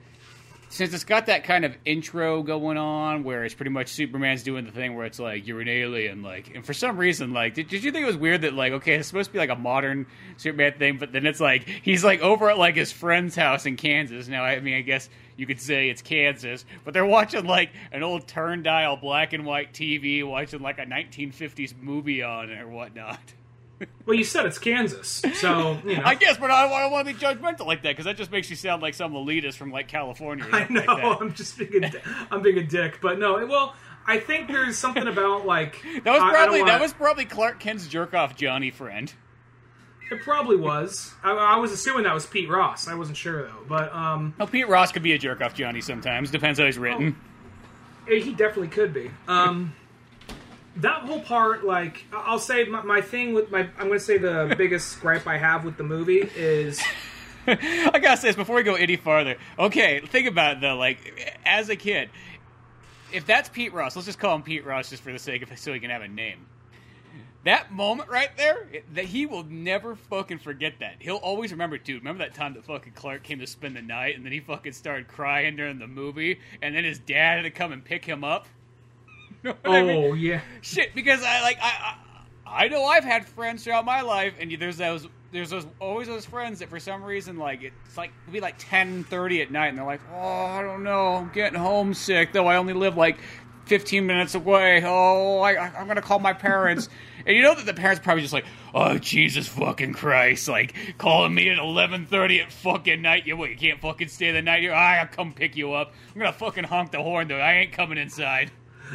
since 0.68 0.92
it's 0.92 1.05
got 1.05 1.26
that 1.26 1.44
kind 1.44 1.64
of 1.64 1.76
intro 1.85 2.42
going 2.42 2.76
on 2.76 3.22
where 3.24 3.44
it's 3.44 3.55
pretty 3.55 3.70
much 3.70 3.88
Superman's 3.88 4.42
doing 4.42 4.64
the 4.64 4.72
thing 4.72 4.94
where 4.94 5.07
it's 5.07 5.18
like 5.18 5.46
you're 5.46 5.61
an 5.61 5.68
alien, 5.68 6.22
like, 6.22 6.55
and 6.55 6.64
for 6.64 6.74
some 6.74 6.96
reason, 6.96 7.33
like, 7.33 7.55
did, 7.55 7.68
did 7.68 7.85
you 7.85 7.92
think 7.92 8.02
it 8.02 8.07
was 8.07 8.16
weird 8.16 8.42
that 8.42 8.52
like, 8.52 8.72
okay, 8.72 8.94
it's 8.94 9.09
supposed 9.09 9.31
to 9.31 9.33
be 9.33 9.38
like 9.38 9.50
a 9.50 9.57
modern 9.57 10.07
Superman 10.37 10.74
thing, 10.79 10.98
but 10.98 11.12
then 11.12 11.24
it's 11.24 11.40
like 11.40 11.68
he's 11.83 12.02
like 12.05 12.20
over 12.20 12.50
at 12.50 12.59
like 12.59 12.74
his 12.74 12.92
friend's 12.92 13.37
house 13.37 13.64
in 13.66 13.76
Kansas. 13.76 14.29
Now, 14.29 14.44
I 14.44 14.61
mean, 14.61 14.74
I 14.74 14.83
guess 14.83 15.09
you 15.37 15.46
could 15.46 15.61
say 15.61 15.88
it's 15.88 16.02
Kansas, 16.02 16.64
but 16.85 16.94
they're 16.94 17.07
watching 17.07 17.44
like 17.44 17.70
an 17.92 18.02
old 18.02 18.26
turn 18.26 18.62
dial 18.62 18.96
black 18.96 19.33
and 19.33 19.46
white 19.46 19.72
TV, 19.72 20.26
watching 20.26 20.61
like 20.61 20.79
a 20.79 20.87
1950s 20.87 21.74
movie 21.81 22.22
on 22.22 22.50
it 22.50 22.61
or 22.61 22.68
whatnot. 22.68 23.20
Well, 24.06 24.16
you 24.16 24.24
said 24.24 24.46
it's 24.46 24.58
Kansas, 24.58 25.22
so 25.34 25.78
you 25.84 25.96
know. 25.98 26.02
I 26.04 26.14
guess, 26.14 26.38
but 26.38 26.50
I, 26.50 26.66
don't 26.66 26.90
want 26.90 27.06
to 27.06 27.12
be 27.14 27.20
judgmental 27.20 27.66
like 27.66 27.82
that 27.82 27.90
because 27.90 28.06
that 28.06 28.16
just 28.16 28.30
makes 28.30 28.48
you 28.48 28.56
sound 28.56 28.80
like 28.80 28.94
some 28.94 29.12
elitist 29.12 29.54
from 29.54 29.70
like 29.70 29.86
California. 29.88 30.46
Or 30.46 30.54
I 30.54 30.66
know. 30.70 30.82
Like. 30.86 31.20
I'm 31.20 31.34
just 31.34 31.58
being 31.58 31.84
a, 31.84 31.90
I'm 32.30 32.40
being 32.42 32.56
a 32.58 32.62
dick, 32.62 33.00
but 33.02 33.18
no. 33.18 33.44
Well, 33.46 33.74
I 34.06 34.18
think 34.18 34.48
there's 34.48 34.78
something 34.78 35.06
about 35.06 35.44
like 35.46 35.82
That 36.04 36.10
was 36.12 36.22
I- 36.22 36.28
I 36.28 36.32
don't 36.32 36.32
probably 36.34 36.60
wanna- 36.60 36.72
that 36.72 36.80
was 36.80 36.92
probably 36.94 37.24
Clark 37.26 37.60
Kent's 37.60 37.86
jerk 37.86 38.14
off 38.14 38.34
Johnny 38.34 38.70
friend. 38.70 39.12
it 40.10 40.22
probably 40.22 40.56
was. 40.56 41.12
I, 41.22 41.32
I 41.32 41.56
was 41.58 41.70
assuming 41.72 42.04
that 42.04 42.14
was 42.14 42.24
Pete 42.24 42.48
Ross. 42.48 42.88
I 42.88 42.94
wasn't 42.94 43.18
sure 43.18 43.42
though, 43.42 43.64
but 43.68 43.92
um, 43.94 44.32
Well, 44.38 44.48
Pete 44.48 44.68
Ross 44.68 44.90
could 44.92 45.02
be 45.02 45.12
a 45.12 45.18
jerk 45.18 45.42
off 45.42 45.52
Johnny 45.52 45.82
sometimes. 45.82 46.30
Depends 46.30 46.58
how 46.58 46.64
he's 46.64 46.78
written. 46.78 47.14
eh, 48.10 48.20
he 48.20 48.30
definitely 48.32 48.68
could 48.68 48.94
be. 48.94 49.10
Um, 49.28 49.74
that 50.78 51.02
whole 51.02 51.20
part, 51.20 51.64
like 51.64 52.04
I'll 52.12 52.38
say, 52.38 52.64
my, 52.64 52.82
my 52.82 53.00
thing 53.00 53.34
with 53.34 53.50
my 53.50 53.60
I'm 53.78 53.88
going 53.88 53.98
to 53.98 54.00
say 54.00 54.18
the 54.18 54.54
biggest 54.58 55.00
gripe 55.00 55.26
I 55.26 55.38
have 55.38 55.64
with 55.64 55.76
the 55.76 55.84
movie 55.84 56.28
is 56.36 56.80
I 57.46 57.98
gotta 58.00 58.16
say 58.16 58.28
this 58.28 58.36
before 58.36 58.56
we 58.56 58.62
go 58.64 58.74
any 58.74 58.96
farther. 58.96 59.36
Okay, 59.58 60.00
think 60.00 60.26
about 60.26 60.56
it 60.56 60.60
though. 60.60 60.76
Like, 60.76 61.38
as 61.44 61.68
a 61.68 61.76
kid, 61.76 62.10
if 63.12 63.24
that's 63.24 63.48
Pete 63.48 63.72
Ross, 63.72 63.94
let's 63.94 64.06
just 64.06 64.18
call 64.18 64.34
him 64.34 64.42
Pete 64.42 64.64
Ross 64.66 64.90
just 64.90 65.02
for 65.02 65.12
the 65.12 65.18
sake 65.18 65.42
of 65.42 65.58
so 65.58 65.72
he 65.72 65.78
can 65.80 65.90
have 65.90 66.02
a 66.02 66.08
name. 66.08 66.46
That 67.44 67.70
moment 67.72 68.08
right 68.08 68.30
there, 68.36 68.66
it- 68.72 68.92
that 68.96 69.04
he 69.04 69.24
will 69.26 69.44
never 69.44 69.94
fucking 69.94 70.38
forget 70.40 70.80
that. 70.80 70.96
He'll 70.98 71.14
always 71.16 71.52
remember, 71.52 71.78
dude. 71.78 72.00
Remember 72.00 72.24
that 72.24 72.34
time 72.34 72.54
that 72.54 72.64
fucking 72.64 72.94
Clark 72.94 73.22
came 73.22 73.38
to 73.38 73.46
spend 73.46 73.76
the 73.76 73.82
night, 73.82 74.16
and 74.16 74.24
then 74.24 74.32
he 74.32 74.40
fucking 74.40 74.72
started 74.72 75.06
crying 75.06 75.54
during 75.54 75.78
the 75.78 75.86
movie, 75.86 76.40
and 76.60 76.74
then 76.74 76.82
his 76.82 76.98
dad 76.98 77.36
had 77.36 77.42
to 77.42 77.50
come 77.52 77.70
and 77.70 77.84
pick 77.84 78.04
him 78.04 78.24
up. 78.24 78.48
Know 79.46 79.56
what 79.62 79.72
I 79.72 79.80
oh, 79.80 79.87
mean? 79.87 80.04
oh 80.04 80.14
yeah, 80.14 80.40
shit 80.61 80.94
because 80.94 81.22
I 81.22 81.40
like 81.42 81.59
I, 81.62 81.96
I 82.46 82.64
I 82.64 82.68
know 82.68 82.85
I've 82.85 83.04
had 83.04 83.26
friends 83.26 83.64
throughout 83.64 83.85
my 83.85 84.00
life, 84.00 84.35
and 84.40 84.50
there's 84.59 84.76
those 84.76 85.06
there's 85.30 85.50
those 85.50 85.66
always 85.80 86.09
those 86.09 86.24
friends 86.24 86.61
that 86.61 86.68
for 86.68 86.80
some 86.80 87.02
reason 87.04 87.37
like 87.37 87.62
it's 87.62 87.96
like 87.96 88.11
it'll 88.24 88.32
be 88.32 88.40
like 88.40 88.56
ten 88.59 89.04
thirty 89.04 89.42
at 89.42 89.50
night, 89.50 89.68
and 89.68 89.78
they're 89.78 89.85
like, 89.85 90.00
oh 90.12 90.46
I 90.46 90.62
don't 90.62 90.82
know, 90.82 91.14
I'm 91.14 91.30
getting 91.32 91.59
homesick 91.59 92.32
though 92.32 92.46
I 92.46 92.56
only 92.56 92.72
live 92.72 92.96
like 92.96 93.18
fifteen 93.66 94.06
minutes 94.06 94.35
away. 94.35 94.82
Oh 94.85 95.40
I, 95.40 95.68
I'm 95.78 95.87
gonna 95.87 96.02
call 96.02 96.18
my 96.18 96.32
parents. 96.32 96.88
And 97.26 97.35
you 97.35 97.42
know 97.42 97.56
that 97.56 97.66
the 97.66 97.74
parents 97.74 97.98
are 97.98 98.04
probably 98.04 98.22
just 98.22 98.32
like, 98.32 98.44
"Oh 98.72 98.98
Jesus 98.98 99.48
fucking 99.48 99.94
Christ!" 99.94 100.46
Like 100.46 100.74
calling 100.96 101.35
me 101.35 101.50
at 101.50 101.59
eleven 101.59 102.06
thirty 102.06 102.40
at 102.40 102.52
fucking 102.52 103.02
night. 103.02 103.26
You 103.26 103.37
what? 103.37 103.50
You 103.50 103.56
can't 103.56 103.80
fucking 103.80 104.06
stay 104.06 104.30
the 104.30 104.42
night 104.42 104.62
here. 104.62 104.72
Ah, 104.72 105.00
I 105.00 105.00
will 105.00 105.09
come 105.09 105.32
pick 105.32 105.56
you 105.56 105.72
up. 105.72 105.92
I'm 106.14 106.20
gonna 106.20 106.32
fucking 106.32 106.62
honk 106.62 106.92
the 106.92 107.02
horn 107.02 107.26
though. 107.26 107.40
I 107.40 107.54
ain't 107.54 107.72
coming 107.72 107.98
inside. 107.98 108.52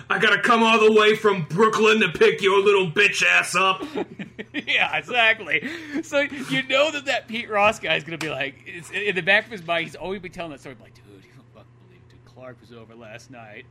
I 0.09 0.19
gotta 0.19 0.41
come 0.41 0.63
all 0.63 0.79
the 0.79 0.91
way 0.91 1.15
from 1.15 1.43
Brooklyn 1.49 1.99
to 2.01 2.09
pick 2.09 2.41
your 2.41 2.61
little 2.63 2.89
bitch 2.89 3.23
ass 3.25 3.55
up. 3.55 3.83
yeah, 4.53 4.95
exactly. 4.97 5.69
So 6.03 6.21
you 6.21 6.63
know 6.63 6.91
that 6.91 7.05
that 7.05 7.27
Pete 7.27 7.49
Ross 7.49 7.79
guy 7.79 7.95
is 7.95 8.03
gonna 8.03 8.17
be 8.17 8.29
like, 8.29 8.55
it's, 8.65 8.89
in 8.91 9.15
the 9.15 9.21
back 9.21 9.45
of 9.45 9.51
his 9.51 9.65
mind, 9.65 9.85
he's 9.85 9.95
always 9.95 10.21
been 10.21 10.31
telling 10.31 10.51
that 10.51 10.59
story. 10.61 10.75
Like, 10.81 10.93
dude, 10.95 11.03
you 11.23 11.31
don't 11.35 11.45
fucking 11.53 11.71
believe, 11.87 12.07
dude. 12.09 12.25
Clark 12.25 12.59
was 12.61 12.71
over 12.71 12.95
last 12.95 13.31
night. 13.31 13.65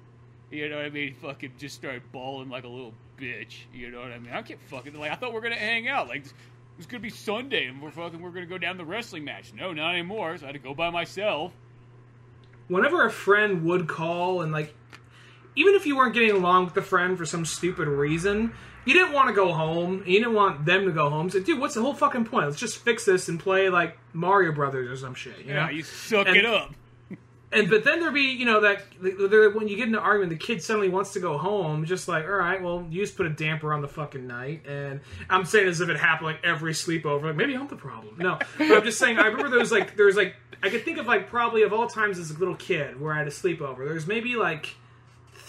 You 0.51 0.69
know 0.69 0.77
what 0.77 0.87
I 0.87 0.91
mean? 0.91 1.09
He 1.09 1.15
fucking 1.15 1.53
just 1.59 1.75
started 1.77 2.03
bawling 2.13 2.51
like 2.51 2.65
a 2.65 2.69
little 2.69 2.93
bitch. 3.19 3.59
You 3.73 3.91
know 3.91 4.01
what 4.01 4.11
I 4.13 4.19
mean? 4.19 4.33
I 4.33 4.43
can't 4.43 4.61
fucking 4.63 4.95
like. 4.95 5.13
I 5.13 5.15
thought 5.15 5.31
we 5.31 5.37
were 5.37 5.41
gonna 5.43 5.55
hang 5.57 5.89
out. 5.89 6.09
Like, 6.09 6.25
it 6.27 6.33
was 6.77 6.87
gonna 6.87 7.01
be 7.01 7.11
Sunday, 7.11 7.67
and 7.67 7.81
we're 7.81 7.91
fucking 7.91 8.21
we're 8.21 8.31
gonna 8.31 8.47
go 8.47 8.59
down 8.59 8.77
the 8.77 8.85
wrestling 8.85 9.25
match. 9.25 9.53
No, 9.55 9.73
not 9.73 9.93
anymore. 9.93 10.37
So 10.39 10.45
I 10.45 10.49
had 10.49 10.53
to 10.55 10.59
go 10.59 10.75
by 10.75 10.91
myself. 10.91 11.53
whenever 12.69 13.07
a 13.07 13.11
friend 13.11 13.65
would 13.65 13.89
call 13.89 14.43
and 14.43 14.53
like 14.53 14.75
even 15.57 15.75
if 15.75 15.87
you 15.87 15.97
weren't 15.97 16.15
getting 16.15 16.31
along 16.31 16.65
with 16.67 16.75
the 16.75 16.83
friend 16.83 17.17
for 17.19 17.27
some 17.27 17.45
stupid 17.45 17.89
reason 17.89 18.53
you 18.87 18.95
didn't 18.95 19.13
want 19.13 19.29
to 19.29 19.35
go 19.35 19.53
home 19.53 20.03
you 20.07 20.19
didn't 20.19 20.35
want 20.35 20.65
them 20.65 20.87
to 20.87 20.93
go 20.93 21.11
home. 21.11 21.29
So 21.31 21.41
dude 21.41 21.59
what's 21.61 21.75
the 21.75 21.83
whole 21.83 21.95
fucking 21.95 22.25
point? 22.25 22.47
Let's 22.47 22.59
just 22.59 22.79
fix 22.79 23.05
this 23.05 23.29
and 23.29 23.39
play 23.39 23.69
like 23.69 23.99
mario 24.13 24.53
brothers 24.53 24.89
or 24.91 24.97
some 24.97 25.15
shit 25.15 25.39
you 25.41 25.53
know? 25.55 25.61
Yeah, 25.61 25.71
you 25.71 25.83
suck 25.83 26.27
And- 26.27 26.37
it 26.37 26.47
up. 26.47 26.73
and 27.53 27.69
but 27.69 27.83
then 27.85 27.99
there'd 28.01 28.15
be 28.15 28.21
you 28.31 28.45
know 28.47 28.61
that 28.61 28.83
there, 29.01 29.51
when 29.51 29.67
you 29.67 29.77
get 29.77 29.89
in 29.89 29.95
an 29.95 30.01
argument 30.01 30.31
the 30.31 30.37
kid 30.47 30.63
suddenly 30.63 30.89
wants 30.89 31.13
to 31.15 31.21
go 31.21 31.37
home 31.37 31.85
just 31.85 32.07
like 32.07 32.25
all 32.25 32.31
right 32.31 32.63
well 32.63 32.87
you 32.91 33.01
just 33.03 33.17
put 33.17 33.27
a 33.27 33.31
damper 33.31 33.73
on 33.75 33.83
the 33.83 33.89
fucking 33.89 34.25
night 34.27 34.65
and 34.69 35.01
i'm 35.29 35.45
saying 35.45 35.67
as 35.67 35.81
if 35.81 35.89
it 35.89 35.97
happened 35.99 36.27
like 36.27 36.39
every 36.45 36.73
sleepover 36.73 37.25
like 37.25 37.37
maybe 37.37 37.55
i'm 37.57 37.67
the 37.67 37.75
problem. 37.77 38.15
No 38.19 38.39
but 38.57 38.71
i'm 38.79 38.85
just 38.85 38.99
saying 39.01 39.19
i 39.19 39.27
remember 39.27 39.49
there 39.51 39.59
was 39.59 39.73
like 39.73 39.97
there 39.97 40.07
was 40.07 40.15
like 40.17 40.37
i 40.63 40.71
could 40.71 40.85
think 40.85 40.99
of 40.99 41.07
like 41.07 41.29
probably 41.29 41.63
of 41.65 41.73
all 41.73 41.89
times 41.89 42.19
as 42.21 42.31
a 42.31 42.39
little 42.39 42.55
kid 42.57 43.01
where 43.01 43.13
i 43.13 43.19
had 43.19 43.27
a 43.27 43.31
sleepover 43.31 43.79
there's 43.79 44.07
maybe 44.07 44.37
like 44.37 44.77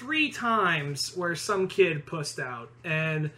three 0.01 0.31
times 0.31 1.15
where 1.15 1.35
some 1.35 1.67
kid 1.67 2.07
pussed 2.07 2.39
out 2.39 2.71
and 2.83 3.29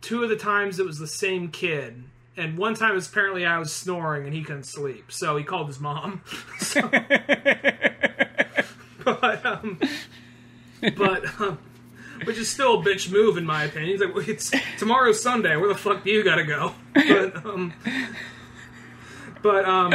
two 0.00 0.22
of 0.22 0.28
the 0.28 0.36
times 0.36 0.78
it 0.78 0.86
was 0.86 1.00
the 1.00 1.08
same 1.08 1.48
kid 1.48 2.04
and 2.36 2.56
one 2.56 2.74
time 2.74 2.94
was 2.94 3.08
apparently 3.08 3.44
I 3.44 3.58
was 3.58 3.72
snoring 3.72 4.24
and 4.24 4.32
he 4.32 4.44
couldn't 4.44 4.62
sleep, 4.62 5.10
so 5.10 5.36
he 5.36 5.42
called 5.42 5.66
his 5.66 5.80
mom. 5.80 6.20
So- 6.60 6.88
but 9.04 9.44
um, 9.44 9.80
but 10.96 11.40
um, 11.40 11.58
which 12.24 12.38
is 12.38 12.48
still 12.48 12.80
a 12.80 12.84
bitch 12.84 13.10
move 13.10 13.36
in 13.36 13.44
my 13.44 13.64
opinion. 13.64 13.90
He's 13.90 14.00
like, 14.00 14.14
well, 14.14 14.24
it's 14.28 14.52
tomorrow's 14.78 15.20
Sunday. 15.20 15.56
Where 15.56 15.68
the 15.68 15.74
fuck 15.74 16.04
do 16.04 16.10
you 16.10 16.22
gotta 16.22 16.44
go? 16.44 16.74
But 16.94 17.44
um, 17.44 17.72
but 19.42 19.64
um, 19.64 19.90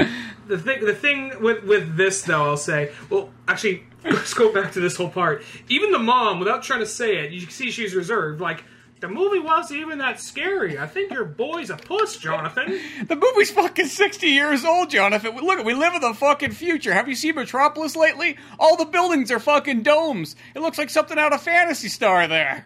the 0.48 0.60
thing 0.60 0.84
the 0.84 0.94
thing 0.94 1.42
with 1.42 1.64
with 1.64 1.96
this 1.96 2.24
though, 2.24 2.44
I'll 2.44 2.58
say, 2.58 2.92
well, 3.10 3.30
actually, 3.48 3.86
let's 4.12 4.34
go 4.34 4.54
back 4.54 4.72
to 4.74 4.80
this 4.80 4.96
whole 4.96 5.10
part. 5.10 5.44
Even 5.70 5.92
the 5.92 6.00
mom, 6.00 6.40
without 6.40 6.64
trying 6.64 6.80
to 6.80 6.86
say 6.86 7.18
it, 7.18 7.32
you 7.32 7.42
can 7.42 7.50
see 7.50 7.72
she's 7.72 7.94
reserved. 7.94 8.40
Like 8.40 8.64
the 9.00 9.08
movie 9.08 9.40
wasn't 9.40 9.82
even 9.82 10.00
that 10.00 10.20
scary. 10.20 10.80
I 10.80 10.88
think 10.88 11.12
your 11.12 11.26
boy's 11.26 11.70
a 11.70 11.78
puss, 11.78 12.18
Jonathan. 12.18 12.80
The 13.06 13.16
movie's 13.16 13.52
fucking 13.52 13.88
60 13.88 14.28
years 14.28 14.66
old, 14.66 14.90
Jonathan. 14.90 15.36
Look, 15.36 15.64
we 15.64 15.74
live 15.74 15.94
in 15.94 16.02
the 16.02 16.14
fucking 16.14 16.52
future. 16.52 16.94
Have 16.94 17.08
you 17.08 17.16
seen 17.16 17.36
Metropolis 17.36 17.96
lately? 17.96 18.38
All 18.60 18.76
the 18.76 18.86
buildings 18.86 19.30
are 19.32 19.40
fucking 19.40 19.84
domes. 19.84 20.36
It 20.56 20.60
looks 20.62 20.78
like 20.78 20.90
something 20.90 21.20
out 21.20 21.34
of 21.34 21.42
Phantasy 21.42 21.90
Star 21.90 22.28
there. 22.28 22.66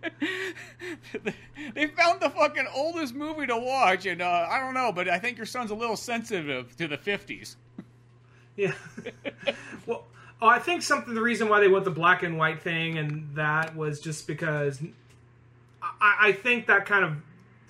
they 1.74 1.86
found 1.88 2.20
the 2.20 2.30
fucking 2.30 2.66
oldest 2.74 3.14
movie 3.14 3.46
to 3.46 3.56
watch, 3.56 4.06
and 4.06 4.22
uh, 4.22 4.46
I 4.50 4.60
don't 4.60 4.74
know, 4.74 4.92
but 4.92 5.08
I 5.08 5.18
think 5.18 5.36
your 5.36 5.46
son's 5.46 5.70
a 5.70 5.74
little 5.74 5.96
sensitive 5.96 6.74
to 6.76 6.88
the 6.88 6.98
50s. 6.98 7.56
Yeah. 8.56 8.74
well, 9.86 10.04
oh, 10.40 10.48
I 10.48 10.58
think 10.58 10.82
something. 10.82 11.14
The 11.14 11.22
reason 11.22 11.48
why 11.48 11.60
they 11.60 11.68
went 11.68 11.84
the 11.84 11.90
black 11.90 12.22
and 12.22 12.38
white 12.38 12.62
thing 12.62 12.98
and 12.98 13.34
that 13.34 13.74
was 13.76 14.00
just 14.00 14.26
because 14.26 14.82
I, 15.82 16.16
I 16.20 16.32
think 16.32 16.66
that 16.66 16.86
kind 16.86 17.04
of 17.04 17.16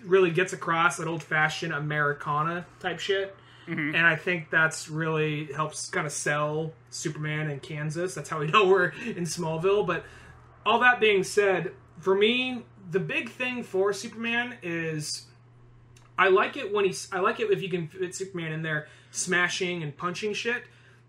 really 0.05 0.31
gets 0.31 0.53
across 0.53 0.97
that 0.97 1.07
old 1.07 1.23
fashioned 1.23 1.73
Americana 1.73 2.67
type 2.81 2.99
shit. 2.99 3.37
Mm-hmm. 3.67 3.95
And 3.95 4.05
I 4.05 4.17
think 4.17 4.51
that's 4.51 4.89
really 4.89 5.53
helps 5.53 5.89
kind 5.89 6.07
of 6.07 6.13
sell 6.13 6.73
Superman 6.91 7.49
in 7.49 7.61
Kansas. 7.61 8.15
That's 8.15 8.29
how 8.29 8.41
we 8.41 8.47
know 8.51 8.67
we're 8.67 8.89
in 8.89 9.25
Smallville. 9.25 9.87
But 9.87 10.05
all 10.67 10.81
that 10.81 11.01
being 11.01 11.23
said, 11.23 11.73
for 12.01 12.15
me, 12.15 12.65
the 12.91 13.01
big 13.01 13.31
thing 13.31 13.63
for 13.63 13.93
Superman 13.93 14.57
is 14.63 15.27
I 16.19 16.29
like 16.29 16.57
it 16.57 16.73
when 16.73 16.85
he's 16.85 17.09
I 17.13 17.21
like 17.21 17.41
it 17.41 17.51
if 17.51 17.63
you 17.63 17.69
can 17.69 17.89
fit 17.89 18.15
Superman 18.15 18.53
in 18.53 18.63
there 18.63 18.89
smashing 19.13 19.83
and 19.83 19.97
punching 19.97 20.35
shit. 20.35 20.65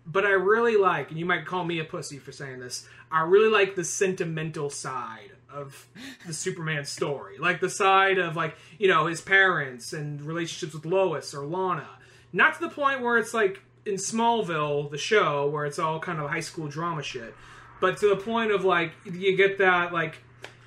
But 0.06 0.24
I 0.24 0.32
really 0.32 0.76
like, 0.76 1.10
and 1.10 1.18
you 1.18 1.24
might 1.24 1.46
call 1.46 1.64
me 1.64 1.78
a 1.78 1.84
pussy 1.84 2.18
for 2.18 2.30
saying 2.30 2.60
this. 2.60 2.86
I 3.10 3.22
really 3.22 3.48
like 3.48 3.74
the 3.74 3.84
sentimental 3.84 4.70
side 4.70 5.30
of 5.50 5.86
the 6.26 6.34
Superman 6.34 6.84
story, 6.84 7.38
like 7.38 7.60
the 7.60 7.70
side 7.70 8.18
of 8.18 8.36
like 8.36 8.56
you 8.78 8.88
know 8.88 9.06
his 9.06 9.20
parents 9.20 9.92
and 9.92 10.20
relationships 10.22 10.74
with 10.74 10.84
Lois 10.84 11.34
or 11.34 11.46
Lana. 11.46 11.88
Not 12.32 12.54
to 12.54 12.60
the 12.60 12.68
point 12.68 13.00
where 13.00 13.16
it's 13.16 13.32
like 13.32 13.62
in 13.86 13.94
Smallville, 13.94 14.90
the 14.90 14.98
show, 14.98 15.48
where 15.48 15.64
it's 15.64 15.78
all 15.78 16.00
kind 16.00 16.20
of 16.20 16.28
high 16.28 16.40
school 16.40 16.68
drama 16.68 17.02
shit, 17.02 17.34
but 17.80 17.96
to 17.98 18.08
the 18.08 18.16
point 18.16 18.50
of 18.50 18.64
like 18.64 18.92
you 19.04 19.36
get 19.36 19.58
that 19.58 19.92
like 19.92 20.18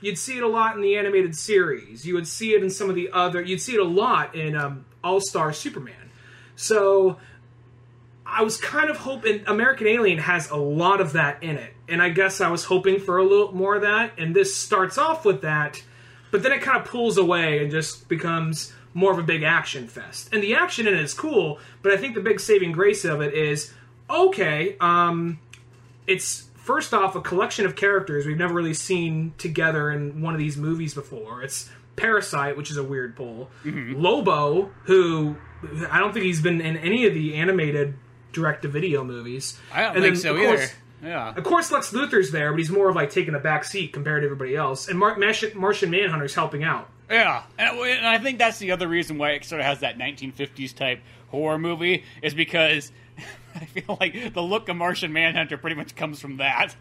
you'd 0.02 0.18
see 0.18 0.38
it 0.38 0.44
a 0.44 0.48
lot 0.48 0.76
in 0.76 0.82
the 0.82 0.96
animated 0.96 1.36
series. 1.36 2.06
You 2.06 2.14
would 2.16 2.28
see 2.28 2.54
it 2.54 2.64
in 2.64 2.70
some 2.70 2.90
of 2.90 2.96
the 2.96 3.10
other. 3.12 3.42
You'd 3.42 3.62
see 3.62 3.74
it 3.74 3.80
a 3.82 3.88
lot 3.88 4.36
in 4.36 4.56
um, 4.56 4.86
All 5.04 5.20
Star 5.22 5.54
Superman. 5.54 6.07
So 6.58 7.18
I 8.26 8.42
was 8.42 8.58
kind 8.58 8.90
of 8.90 8.98
hoping 8.98 9.44
American 9.48 9.88
Alien 9.88 10.18
has 10.18 10.50
a 10.50 10.58
lot 10.58 11.00
of 11.00 11.14
that 11.14 11.42
in 11.42 11.56
it, 11.56 11.74
and 11.88 12.02
I 12.02 12.10
guess 12.10 12.42
I 12.42 12.50
was 12.50 12.66
hoping 12.66 13.00
for 13.00 13.20
a 13.20 13.24
little 13.24 13.54
more 13.54 13.76
of 13.76 13.84
that. 13.84 14.12
And 14.18 14.36
this 14.36 14.54
starts 14.54 14.98
off 14.98 15.24
with 15.24 15.42
that, 15.44 15.82
but 16.32 16.44
then 16.44 16.52
it 16.52 16.62
kind 16.62 16.78
of 16.78 16.86
pulls 16.86 17.18
away 17.18 17.64
and 17.64 17.72
just 17.72 18.10
becomes 18.10 18.74
more 18.94 19.12
of 19.12 19.20
a 19.20 19.24
big 19.24 19.44
action 19.44 19.88
fest. 19.88 20.30
And 20.34 20.42
the 20.42 20.56
action 20.56 20.88
in 20.88 20.96
it 20.96 21.00
is 21.00 21.14
cool, 21.14 21.60
but 21.84 21.94
I 21.94 21.98
think 21.98 22.16
the 22.16 22.22
big 22.22 22.40
saving 22.40 22.72
grace 22.72 23.06
of 23.06 23.22
it 23.22 23.36
is 23.36 23.72
okay. 24.10 24.76
Um, 24.80 25.40
it's 26.08 26.50
first 26.56 26.94
off 26.94 27.16
a 27.16 27.22
collection 27.22 27.68
of 27.68 27.76
characters 27.76 28.26
we've 28.26 28.38
never 28.38 28.56
really 28.56 28.74
seen 28.74 29.34
together 29.38 29.92
in 29.92 30.22
one 30.22 30.34
of 30.34 30.40
these 30.40 30.58
movies 30.58 30.96
before. 30.96 31.44
It's 31.44 31.70
Parasite, 31.96 32.58
which 32.58 32.72
is 32.72 32.78
a 32.78 32.84
weird 32.84 33.16
pull. 33.16 33.50
Lobo, 33.64 34.72
who 34.84 35.36
I 35.90 36.00
don't 36.00 36.14
think 36.14 36.26
he's 36.26 36.42
been 36.42 36.62
in 36.62 36.78
any 36.78 37.06
of 37.06 37.14
the 37.14 37.36
animated 37.36 37.96
direct-to-video 38.34 39.04
movies. 39.04 39.58
I 39.74 39.82
don't 39.84 39.96
And 39.96 40.04
think 40.04 40.16
then, 40.16 40.22
so 40.22 40.36
of 40.36 40.42
either. 40.42 40.56
course- 40.58 40.74
yeah. 41.04 41.34
Of 41.36 41.44
course, 41.44 41.72
Lex 41.72 41.92
Luthor's 41.92 42.32
there, 42.32 42.52
but 42.52 42.58
he's 42.60 42.72
more 42.72 42.90
of 42.90 42.96
like 42.96 43.12
taking 43.12 43.36
a 43.36 43.40
back 43.40 43.64
seat 43.66 43.94
compared 43.94 44.24
to 44.24 44.26
everybody 44.26 44.56
else. 44.56 44.88
And 44.88 44.98
Mar- 44.98 45.16
Martian, 45.18 45.52
Martian 45.56 45.92
Manhunter's 45.92 46.34
helping 46.34 46.64
out. 46.64 46.90
Yeah, 47.10 47.44
and, 47.58 47.78
and 47.80 48.06
I 48.08 48.18
think 48.18 48.38
that's 48.40 48.58
the 48.60 48.72
other 48.72 48.88
reason 48.88 49.18
why 49.18 49.32
it 49.32 49.46
sort 49.46 49.62
of 49.62 49.66
has 49.68 49.80
that 49.82 49.98
1950s 49.98 50.76
type 50.76 51.00
horror 51.30 51.58
movie 51.60 52.04
is 52.24 52.34
because 52.34 52.92
I 53.56 53.66
feel 53.66 53.98
like 54.00 54.34
the 54.34 54.42
look 54.42 54.70
of 54.70 54.76
Martian 54.76 55.14
Manhunter 55.14 55.58
pretty 55.58 55.76
much 55.76 55.96
comes 55.96 56.20
from 56.20 56.38
that. 56.38 56.76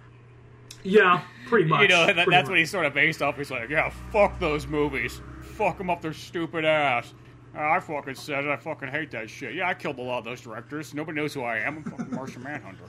Yeah, 0.82 1.22
pretty 1.46 1.68
much. 1.68 1.82
you 1.82 1.88
know, 1.88 2.06
that, 2.06 2.16
that's 2.16 2.26
much. 2.28 2.48
what 2.48 2.58
he's 2.58 2.70
sort 2.70 2.86
of 2.86 2.94
based 2.94 3.20
off. 3.22 3.36
He's 3.36 3.50
like, 3.50 3.68
yeah, 3.68 3.90
fuck 4.12 4.38
those 4.40 4.66
movies, 4.66 5.20
fuck 5.42 5.78
them 5.78 5.90
up 5.90 6.00
their 6.00 6.12
stupid 6.14 6.64
ass. 6.64 7.12
Ah, 7.56 7.74
I 7.76 7.80
fucking 7.80 8.16
said 8.16 8.44
it. 8.44 8.50
I 8.50 8.56
fucking 8.56 8.88
hate 8.88 9.10
that 9.12 9.30
shit. 9.30 9.54
Yeah, 9.54 9.68
I 9.68 9.74
killed 9.74 9.98
a 9.98 10.02
lot 10.02 10.18
of 10.18 10.24
those 10.24 10.42
directors. 10.42 10.92
Nobody 10.92 11.16
knows 11.16 11.32
who 11.32 11.42
I 11.42 11.58
am. 11.58 11.78
I'm 11.78 11.84
fucking 11.84 12.14
Martian 12.14 12.42
Manhunter. 12.42 12.84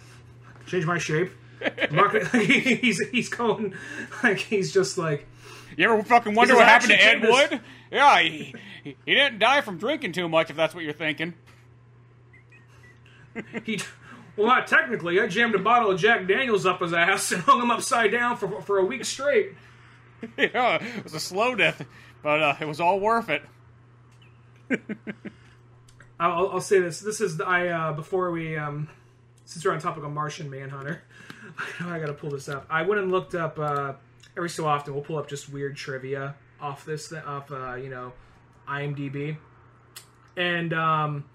change 0.65 0.85
my 0.85 0.97
shape. 0.97 1.31
Gonna, 1.89 2.25
he's 2.37 2.99
he's 3.09 3.29
going 3.29 3.73
like 4.21 4.37
he's 4.37 4.71
just 4.71 4.97
like 4.97 5.25
You 5.75 5.91
ever 5.91 6.03
fucking 6.03 6.35
wonder 6.35 6.55
what 6.55 6.67
happened 6.67 6.91
to 6.91 7.03
Ed 7.03 7.21
Wood? 7.23 7.61
Yeah, 7.91 8.19
he, 8.19 8.53
he, 8.83 8.97
he 9.05 9.15
didn't 9.15 9.39
die 9.39 9.61
from 9.61 9.77
drinking 9.77 10.11
too 10.11 10.27
much, 10.29 10.49
if 10.49 10.55
that's 10.55 10.75
what 10.75 10.83
you're 10.83 10.93
thinking. 10.93 11.33
he. 13.63 13.79
Well, 14.35 14.47
not 14.47 14.67
technically. 14.67 15.19
I 15.19 15.27
jammed 15.27 15.55
a 15.55 15.59
bottle 15.59 15.89
of 15.89 15.99
Jack 15.99 16.27
Daniels 16.27 16.65
up 16.67 16.81
his 16.81 16.93
ass 16.93 17.31
and 17.31 17.41
hung 17.41 17.59
him 17.61 17.71
upside 17.71 18.11
down 18.11 18.37
for 18.37 18.61
for 18.61 18.77
a 18.77 18.85
week 18.85 19.03
straight. 19.05 19.53
yeah, 20.37 20.75
it 20.83 21.03
was 21.03 21.13
a 21.13 21.19
slow 21.19 21.55
death, 21.55 21.83
but 22.21 22.43
uh, 22.43 22.55
it 22.59 22.65
was 22.65 22.79
all 22.79 22.99
worth 22.99 23.29
it. 23.29 23.41
I'll, 26.19 26.49
I'll 26.49 26.61
say 26.61 26.79
this. 26.79 26.99
This 26.99 27.21
is 27.21 27.37
the, 27.37 27.45
I 27.47 27.67
uh, 27.67 27.93
before 27.93 28.31
we 28.31 28.57
um, 28.57 28.89
since 29.45 29.63
we're 29.63 29.71
on 29.71 29.79
topic 29.79 30.03
of 30.03 30.11
Martian 30.11 30.49
Manhunter, 30.49 31.03
I 31.79 31.99
gotta 31.99 32.13
pull 32.13 32.31
this 32.31 32.49
up. 32.49 32.65
I 32.69 32.83
went 32.83 33.01
and 33.01 33.11
looked 33.11 33.35
up 33.35 33.59
uh, 33.59 33.93
every 34.35 34.49
so 34.49 34.65
often. 34.67 34.93
We'll 34.93 35.03
pull 35.03 35.17
up 35.17 35.27
just 35.29 35.49
weird 35.49 35.75
trivia 35.75 36.35
off 36.59 36.85
this 36.85 37.13
off 37.13 37.51
uh, 37.51 37.75
you 37.75 37.89
know 37.89 38.13
IMDb, 38.67 39.37
and 40.35 40.73
um, 40.73 41.25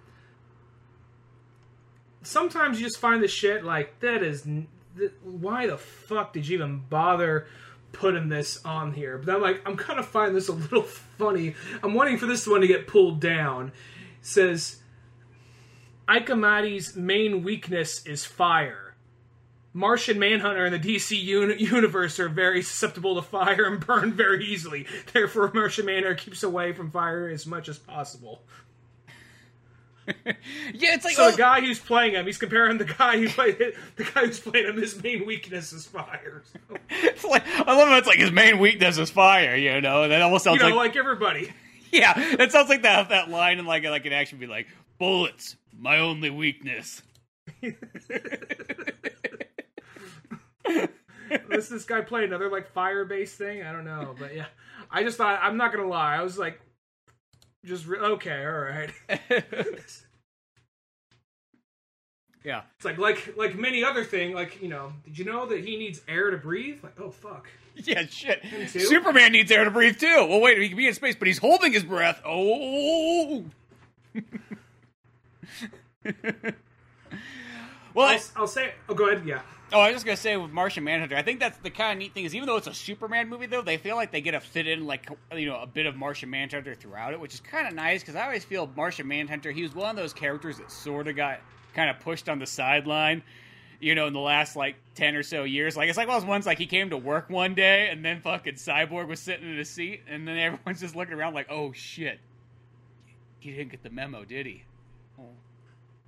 sometimes 2.23 2.81
you 2.81 2.87
just 2.87 2.99
find 2.99 3.23
the 3.23 3.29
shit 3.29 3.65
like 3.65 4.01
that 4.01 4.23
is 4.23 4.43
th- 4.43 5.13
why 5.23 5.67
the 5.67 5.79
fuck 5.79 6.33
did 6.33 6.47
you 6.47 6.57
even 6.57 6.83
bother 6.89 7.47
putting 7.93 8.29
this 8.29 8.65
on 8.65 8.93
here 8.93 9.19
but 9.19 9.35
i'm 9.35 9.43
like 9.43 9.61
i'm 9.67 9.77
kind 9.77 9.99
of 9.99 10.07
finding 10.07 10.35
this 10.35 10.49
a 10.49 10.53
little 10.53 10.83
funny 11.19 11.55
i'm 11.83 11.95
waiting 11.95 12.19
for 12.19 12.27
this 12.27 12.47
one 12.47 12.61
to 12.61 12.67
get 12.67 12.87
pulled 12.87 13.21
down 13.21 13.69
It 13.69 13.73
says 14.23 14.79
Ike 16.09 16.31
Amadi's 16.31 16.97
main 16.97 17.43
weakness 17.45 18.05
is 18.05 18.25
fire. 18.25 18.95
Martian 19.73 20.19
Manhunter 20.19 20.67
and 20.67 20.75
the 20.75 20.97
DC 20.97 21.19
uni- 21.23 21.63
universe 21.63 22.19
are 22.19 22.29
very 22.29 22.61
susceptible 22.61 23.15
to 23.15 23.23
fire 23.23 23.65
and 23.65 23.85
burn 23.87 24.13
very 24.13 24.45
easily. 24.45 24.87
Therefore, 25.13 25.51
Martian 25.55 25.87
Manhunter 25.87 26.15
keeps 26.15 26.43
away 26.43 26.73
from 26.73 26.91
fire 26.91 27.29
as 27.29 27.47
much 27.47 27.69
as 27.69 27.79
possible. 27.79 28.43
Yeah, 30.75 30.95
it's 30.95 31.05
like 31.05 31.15
So 31.15 31.27
oh, 31.27 31.31
the 31.31 31.37
guy 31.37 31.61
who's 31.61 31.79
playing 31.79 32.15
him, 32.15 32.27
he's 32.27 32.39
comparing 32.39 32.79
the 32.79 32.85
guy 32.85 33.19
who 33.19 33.29
played 33.29 33.59
the 33.59 34.05
guy 34.05 34.27
who's 34.27 34.41
playing 34.41 34.67
him. 34.67 34.77
His 34.77 35.01
main 35.03 35.27
weakness 35.27 35.73
is 35.73 35.87
fire. 35.87 36.43
So, 36.53 36.59
it's 36.91 37.25
like 37.25 37.47
I 37.47 37.77
love 37.77 37.89
how 37.89 37.99
it's 37.99 38.07
like 38.07 38.19
his 38.19 38.33
main 38.33 38.59
weakness 38.59 38.99
is 38.99 39.11
fire. 39.11 39.55
You 39.55 39.81
know, 39.81 40.09
that 40.09 40.23
almost 40.23 40.45
you 40.45 40.51
sounds 40.51 40.63
know, 40.63 40.69
like, 40.69 40.89
like 40.89 40.97
everybody. 40.97 41.53
yeah, 41.93 42.15
it 42.17 42.51
sounds 42.53 42.69
like 42.69 42.83
that 42.83 43.11
that 43.11 43.31
line 43.31 43.59
and 43.59 43.69
like 43.69 43.85
like 43.85 44.07
it 44.07 44.13
actually 44.13 44.39
be 44.39 44.47
like 44.47 44.67
bullets, 44.99 45.57
my 45.79 45.99
only 45.99 46.31
weakness. 46.31 47.03
This 51.49 51.69
this 51.69 51.85
guy 51.85 52.01
play 52.01 52.25
another 52.25 52.51
like 52.51 52.69
fire 52.73 53.05
based 53.05 53.37
thing? 53.37 53.63
I 53.63 53.73
don't 53.73 53.85
know, 53.85 54.15
but 54.19 54.35
yeah, 54.35 54.47
I 54.91 55.03
just 55.03 55.17
thought 55.19 55.39
I'm 55.43 55.57
not 55.57 55.73
gonna 55.73 55.89
lie. 55.89 56.17
I 56.17 56.23
was 56.23 56.39
like, 56.39 56.61
just 57.65 57.87
re- 57.87 57.99
okay, 57.99 58.45
all 58.45 58.53
right. 58.53 58.91
Yeah, 62.45 62.63
It's 62.77 62.85
like 62.85 62.99
like 62.99 63.35
like 63.37 63.57
many 63.57 63.85
other 63.85 64.03
thing. 64.03 64.35
Like 64.35 64.61
you 64.61 64.69
know, 64.69 64.93
did 65.05 65.17
you 65.17 65.25
know 65.25 65.47
that 65.47 65.65
he 65.65 65.77
needs 65.77 66.01
air 66.09 66.31
to 66.33 66.37
breathe? 66.37 66.83
Like 66.83 67.01
oh 67.01 67.11
fuck. 67.11 67.47
yeah, 67.77 68.05
shit. 68.07 68.43
Superman 68.69 69.31
needs 69.31 69.53
air 69.53 69.63
to 69.65 69.71
breathe 69.71 69.97
too. 69.99 70.27
Well, 70.29 70.41
wait, 70.41 70.59
he 70.59 70.69
can 70.69 70.77
be 70.77 70.89
in 70.89 70.95
space, 70.95 71.15
but 71.15 71.29
he's 71.29 71.39
holding 71.39 71.73
his 71.73 71.85
breath. 71.85 72.21
Oh. 72.27 73.45
well, 77.95 78.09
I'll, 78.09 78.21
I'll 78.35 78.47
say. 78.49 78.73
Oh, 78.89 78.95
go 78.95 79.09
ahead. 79.09 79.25
Yeah. 79.25 79.43
Oh, 79.75 79.81
I 79.81 79.87
was 79.89 79.97
just 79.97 80.05
gonna 80.05 80.19
say 80.19 80.37
with 80.37 80.51
Martian 80.51 80.85
Manhunter, 80.85 81.17
I 81.17 81.23
think 81.23 81.41
that's 81.41 81.57
the 81.59 81.71
kind 81.71 81.93
of 81.93 81.99
neat 81.99 82.13
thing 82.13 82.27
is 82.27 82.35
even 82.35 82.47
though 82.47 82.57
it's 82.57 82.67
a 82.67 82.75
Superman 82.75 83.31
movie, 83.31 83.47
though 83.47 83.63
they 83.63 83.79
feel 83.79 83.97
like 83.97 84.13
they 84.13 84.21
get 84.21 84.33
to 84.33 84.41
fit 84.41 84.67
in 84.67 84.87
like 84.87 85.09
you 85.35 85.47
know 85.47 85.61
a 85.61 85.67
bit 85.67 85.87
of 85.87 85.97
Martian 85.97 86.29
Manhunter 86.29 86.75
throughout 86.75 87.15
it, 87.15 87.21
which 87.21 87.33
is 87.33 87.41
kind 87.41 87.67
of 87.67 87.73
nice 87.73 88.03
because 88.03 88.15
I 88.15 88.25
always 88.25 88.45
feel 88.45 88.71
Martian 88.77 89.09
Manhunter 89.09 89.51
he 89.51 89.63
was 89.63 89.75
one 89.75 89.89
of 89.89 89.97
those 89.97 90.13
characters 90.13 90.59
that 90.59 90.71
sort 90.71 91.09
of 91.09 91.17
got 91.17 91.41
kind 91.73 91.89
of 91.89 92.01
pushed 92.01 92.29
on 92.29 92.39
the 92.39 92.47
sideline, 92.47 93.23
you 93.81 93.95
know, 93.95 94.07
in 94.07 94.13
the 94.13 94.21
last 94.21 94.57
like 94.57 94.77
ten 94.95 95.17
or 95.17 95.23
so 95.23 95.45
years. 95.45 95.75
Like 95.75 95.89
it's 95.89 95.97
like 95.97 96.09
those 96.09 96.25
ones 96.25 96.45
like 96.45 96.59
he 96.59 96.67
came 96.67 96.91
to 96.91 96.99
work 96.99 97.31
one 97.31 97.55
day 97.55 97.89
and 97.91 98.05
then 98.05 98.21
fucking 98.21 98.55
Cyborg 98.55 99.09
was 99.09 99.21
sitting 99.21 99.51
in 99.51 99.57
his 99.57 99.71
seat 99.71 100.03
and 100.07 100.29
then 100.29 100.37
everyone's 100.39 100.81
just 100.81 100.95
looking 100.95 101.15
around 101.15 101.33
like, 101.33 101.51
oh 101.51 101.73
shit, 101.73 102.21
he 103.39 103.53
didn't 103.53 103.71
get 103.71 103.83
the 103.83 103.91
memo, 103.91 104.25
did 104.27 104.45
he? 104.45 104.65
Oh. 105.19 105.25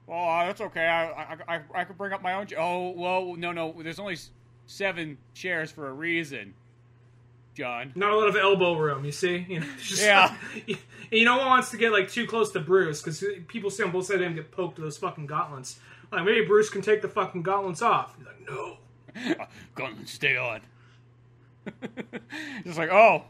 Well, 0.07 0.29
uh, 0.29 0.47
that's 0.47 0.61
okay. 0.61 0.87
I, 0.87 1.07
I, 1.07 1.37
I, 1.49 1.61
I 1.75 1.85
could 1.85 1.97
bring 1.97 2.13
up 2.13 2.23
my 2.23 2.35
own. 2.35 2.47
Ch- 2.47 2.55
oh, 2.59 2.91
well, 2.91 3.35
no, 3.37 3.53
no. 3.53 3.75
There's 3.83 3.99
only 3.99 4.17
seven 4.67 5.19
chairs 5.33 5.71
for 5.71 5.89
a 5.89 5.93
reason, 5.93 6.55
John. 7.55 7.93
Not 7.95 8.13
a 8.13 8.17
lot 8.17 8.29
of 8.29 8.37
elbow 8.37 8.77
room. 8.77 9.05
You 9.05 9.13
see. 9.13 9.47
You 9.49 9.61
know, 9.61 9.67
just 9.79 10.03
Yeah. 10.03 10.37
you, 10.67 10.77
you 11.11 11.27
wants 11.27 11.71
to 11.71 11.77
get 11.77 11.93
like 11.93 12.11
too 12.11 12.27
close 12.27 12.53
to 12.53 12.61
Bruce 12.61 13.01
because 13.01 13.25
people 13.49 13.71
see 13.71 13.83
on 13.83 13.93
both 13.93 14.07
sides 14.07 14.21
of 14.21 14.27
him 14.27 14.35
get 14.35 14.51
poked 14.51 14.77
with 14.77 14.85
those 14.85 14.99
fucking 14.99 15.27
gauntlets. 15.27 15.79
Like 16.13 16.25
maybe 16.25 16.45
Bruce 16.47 16.69
can 16.71 16.83
take 16.83 17.01
the 17.03 17.09
fucking 17.09 17.43
gauntlets 17.43 17.83
off. 17.83 18.15
He's 18.19 18.27
like 18.27 18.49
no. 18.49 18.77
Gauntlet, 19.75 20.09
stay 20.09 20.37
on. 20.37 20.61
just 22.65 22.79
like, 22.79 22.91
oh. 22.91 23.25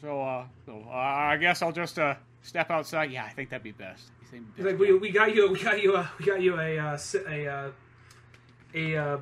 So, 0.00 0.20
uh, 0.20 0.44
so 0.66 0.84
uh, 0.86 0.92
I 0.92 1.36
guess 1.38 1.62
I'll 1.62 1.72
just 1.72 1.98
uh, 1.98 2.14
step 2.42 2.70
outside. 2.70 3.10
Yeah, 3.10 3.24
I 3.24 3.30
think 3.30 3.50
that'd 3.50 3.64
be 3.64 3.72
best. 3.72 4.10
Think 4.30 4.46
He's 4.56 4.64
like 4.66 4.78
we, 4.78 4.92
we 4.92 5.10
got 5.10 5.34
you 5.34 5.50
we 5.52 5.58
got 5.58 5.82
you 5.82 5.96
a, 5.96 6.10
we 6.18 6.24
got 6.24 6.40
you 6.42 6.58
a 6.60 6.78
uh, 6.78 6.98
a 7.28 7.46
uh, 7.46 7.70
a 8.74 8.96
uh, 8.96 9.18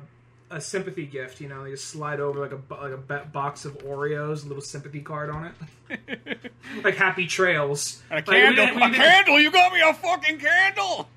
a 0.51 0.61
sympathy 0.61 1.05
gift. 1.05 1.39
You 1.41 1.49
know, 1.49 1.63
you 1.65 1.75
just 1.75 1.87
slide 1.89 2.19
over 2.19 2.39
like 2.39 2.51
a 2.51 2.59
like 2.73 2.93
a 2.93 3.25
box 3.25 3.65
of 3.65 3.77
Oreos, 3.79 4.43
a 4.43 4.47
little 4.47 4.61
sympathy 4.61 5.01
card 5.01 5.29
on 5.29 5.53
it, 5.89 6.51
like 6.83 6.95
happy 6.95 7.25
trails. 7.27 8.01
a 8.11 8.15
Like, 8.15 8.27
we 8.27 8.33
candle. 8.35 8.65
didn't- 8.65 8.81
we 8.81 8.83
a 8.87 8.93
candle. 8.93 9.39
You 9.39 9.51
got 9.51 9.71
me 9.73 9.81
a 9.81 9.93
fucking 9.93 10.39
candle. 10.39 11.07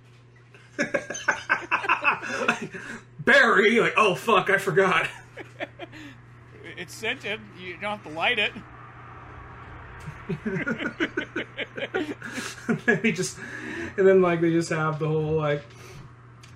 Barry, 3.20 3.80
like 3.80 3.95
oh 3.97 4.14
fuck, 4.14 4.51
I 4.51 4.59
forgot. 4.59 5.09
It's 6.76 6.95
scented. 6.95 7.41
You 7.59 7.72
don't 7.74 7.99
have 7.99 8.03
to 8.05 8.09
light 8.18 8.38
it. 8.38 8.53
they 12.86 13.12
just 13.12 13.38
and 13.96 14.06
then 14.06 14.22
like 14.22 14.40
they 14.40 14.50
just 14.50 14.70
have 14.70 14.98
the 14.98 15.08
whole 15.08 15.32
like 15.32 15.64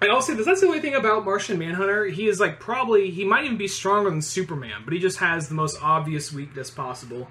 and 0.01 0.11
I'll 0.11 0.23
say 0.23 0.35
this 0.35 0.47
that's 0.47 0.61
the 0.61 0.67
only 0.67 0.81
thing 0.81 0.95
about 0.95 1.25
Martian 1.25 1.59
Manhunter. 1.59 2.07
He 2.07 2.29
is 2.29 2.41
like 2.41 2.61
probably 2.61 3.11
he 3.11 3.25
might 3.25 3.45
even 3.45 3.57
be 3.57 3.69
stronger 3.69 4.11
than 4.11 4.23
Superman, 4.23 4.83
but 4.85 4.93
he 4.93 5.01
just 5.01 5.19
has 5.19 5.49
the 5.49 5.55
most 5.55 5.83
obvious 5.83 6.33
weakness 6.33 6.71
possible. 6.71 7.29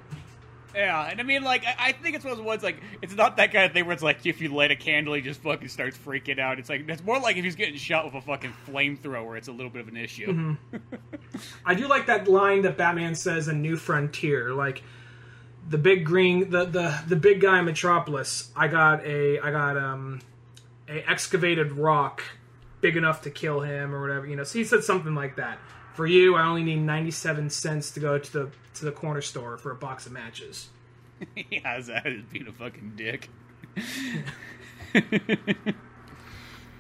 Yeah, 0.76 1.10
and 1.10 1.20
I 1.20 1.24
mean, 1.24 1.44
like, 1.44 1.66
I, 1.66 1.76
I 1.78 1.92
think 1.92 2.16
it's 2.16 2.26
one 2.26 2.32
of 2.32 2.38
those 2.38 2.46
ones, 2.46 2.64
like, 2.64 2.78
it's 3.02 3.14
not 3.14 3.38
that 3.38 3.54
kind 3.54 3.66
of 3.66 3.74
thing 3.74 3.86
where 3.86 3.94
it's 3.94 4.02
like, 4.02 4.26
if 4.26 4.42
you 4.42 4.50
light 4.50 4.72
a 4.72 4.76
candle, 4.76 5.14
he 5.14 5.22
just 5.22 5.42
fucking 5.42 5.68
starts 5.68 5.98
freaking 5.98 6.40
out. 6.40 6.58
It's 6.58 6.70
like, 6.70 6.90
it's 6.90 7.04
more 7.04 7.20
like 7.20 7.38
if 7.38 7.44
he's 7.44 7.56
getting 7.56 7.76
shot 7.76 8.06
with 8.06 8.16
a 8.16 8.22
fucking 8.22 8.54
flamethrower, 8.68 9.38
it's 9.38 9.48
a 9.48 9.52
little 9.52 9.70
bit 9.70 9.82
of 9.82 9.88
an 9.88 9.98
issue. 9.98 10.28
Mm-hmm. 10.28 10.78
I 11.66 11.76
do 11.76 11.88
like 11.88 12.08
that 12.08 12.28
line 12.28 12.64
that 12.64 12.78
Batman 12.78 13.16
says 13.16 13.48
in 13.48 13.62
New 13.62 13.78
Frontier, 13.78 14.54
like 14.54 14.84
the 15.70 15.78
big 15.78 16.06
green, 16.06 16.50
the 16.50 16.66
the 16.66 17.02
the 17.08 17.16
big 17.16 17.42
guy 17.42 17.60
in 17.60 17.66
Metropolis. 17.66 18.52
I 18.56 18.68
got 18.68 19.06
a 19.06 19.40
I 19.40 19.52
got 19.52 19.78
um 19.78 20.20
a 20.88 21.10
excavated 21.10 21.74
rock 21.74 22.22
big 22.82 22.98
enough 22.98 23.22
to 23.24 23.30
kill 23.30 23.62
him 23.62 23.94
or 23.96 24.02
whatever. 24.02 24.28
You 24.28 24.36
know, 24.36 24.44
so 24.44 24.60
he 24.60 24.66
said 24.66 24.84
something 24.84 25.16
like 25.16 25.38
that. 25.38 25.58
For 25.94 26.06
you, 26.08 26.36
I 26.36 26.46
only 26.46 26.64
need 26.64 26.82
ninety 26.82 27.12
seven 27.12 27.50
cents 27.50 27.92
to 27.92 28.00
go 28.00 28.18
to 28.18 28.34
the 28.34 28.50
to 28.76 28.86
the 28.86 28.92
corner 28.92 29.22
store 29.22 29.58
for 29.58 29.72
a 29.72 29.76
box 29.76 30.06
of 30.06 30.12
matches. 30.12 30.70
yeah, 31.52 31.80
that 31.80 32.08
is 32.08 32.24
being 32.32 32.48
a 32.48 32.52
fucking 32.52 32.94
dick. 32.96 33.30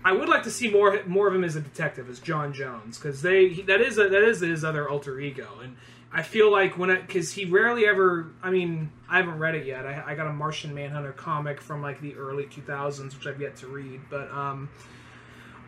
I 0.05 0.11
would 0.11 0.27
like 0.27 0.43
to 0.43 0.51
see 0.51 0.69
more 0.69 1.01
more 1.05 1.27
of 1.27 1.35
him 1.35 1.43
as 1.43 1.55
a 1.55 1.61
detective, 1.61 2.09
as 2.09 2.19
John 2.19 2.53
Jones, 2.53 2.97
because 2.97 3.21
they 3.21 3.49
he- 3.49 3.61
that 3.63 3.79
is 3.81 3.97
a, 3.97 4.09
that 4.09 4.23
is 4.23 4.41
his 4.41 4.63
other 4.63 4.89
alter 4.89 5.19
ego, 5.19 5.59
and 5.63 5.77
I 6.13 6.21
feel 6.21 6.51
like 6.51 6.77
when 6.77 6.91
it 6.91 7.07
because 7.07 7.31
he 7.33 7.45
rarely 7.45 7.87
ever. 7.87 8.31
I 8.43 8.51
mean, 8.51 8.91
I 9.09 9.17
haven't 9.17 9.39
read 9.39 9.55
it 9.55 9.65
yet. 9.65 9.85
I, 9.85 10.03
I 10.07 10.15
got 10.15 10.27
a 10.27 10.33
Martian 10.33 10.73
Manhunter 10.73 11.11
comic 11.11 11.59
from 11.59 11.81
like 11.81 12.01
the 12.01 12.15
early 12.15 12.45
two 12.45 12.61
thousands, 12.61 13.17
which 13.17 13.25
I've 13.25 13.41
yet 13.41 13.55
to 13.57 13.67
read, 13.67 14.01
but 14.11 14.29
um, 14.31 14.69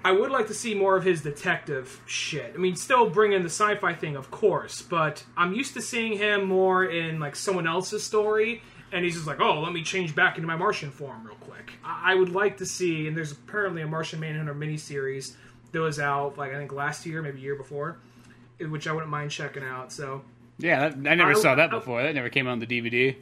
I 0.04 0.12
would 0.12 0.30
like 0.30 0.46
to 0.48 0.54
see 0.54 0.76
more 0.76 0.96
of 0.96 1.04
his 1.04 1.24
detective 1.24 2.00
shit. 2.06 2.52
I 2.54 2.58
mean, 2.58 2.76
still 2.76 3.10
bring 3.10 3.34
in 3.34 3.42
the 3.42 3.50
sci-fi 3.50 3.96
thing, 3.96 4.16
of 4.16 4.30
course, 4.30 4.84
but 4.84 5.24
I'm 5.36 5.54
used 5.54 5.74
to 5.74 5.82
seeing 5.82 6.16
him 6.16 6.46
more 6.46 6.86
in 6.86 7.20
like 7.20 7.36
someone 7.36 7.66
else's 7.66 8.04
story, 8.04 8.62
and 8.92 9.04
he's 9.04 9.16
just 9.16 9.26
like, 9.26 9.42
"Oh, 9.42 9.62
let 9.62 9.74
me 9.74 9.82
change 9.82 10.14
back 10.14 10.36
into 10.36 10.48
my 10.48 10.56
Martian 10.56 10.92
form 10.92 11.26
real 11.26 11.38
quick." 11.38 11.72
I, 11.84 12.12
I 12.12 12.16
would 12.16 12.30
like 12.30 12.58
to 12.58 12.68
see, 12.68 13.08
and 13.08 13.18
there's 13.18 13.32
apparently 13.32 13.82
a 13.82 13.88
Martian 13.88 14.20
Manhunter 14.20 14.54
miniseries 14.54 15.34
that 15.72 15.80
was 15.82 16.00
out 16.00 16.38
like 16.38 16.54
I 16.54 16.58
think 16.58 16.72
last 16.72 17.08
year, 17.08 17.24
maybe 17.24 17.42
year 17.42 17.56
before, 17.56 17.98
which 18.60 18.88
I 18.88 18.92
wouldn't 18.92 19.12
mind 19.12 19.32
checking 19.32 19.64
out. 19.64 19.92
So 19.92 20.24
Yeah, 20.58 20.90
that, 20.90 21.10
I 21.12 21.16
never 21.16 21.32
I- 21.32 21.34
saw 21.34 21.56
that 21.56 21.70
I- 21.74 21.78
before. 21.78 22.02
That 22.04 22.16
never 22.16 22.30
came 22.30 22.48
out 22.48 22.52
on 22.52 22.60
the 22.60 22.68
DVD. 22.68 23.16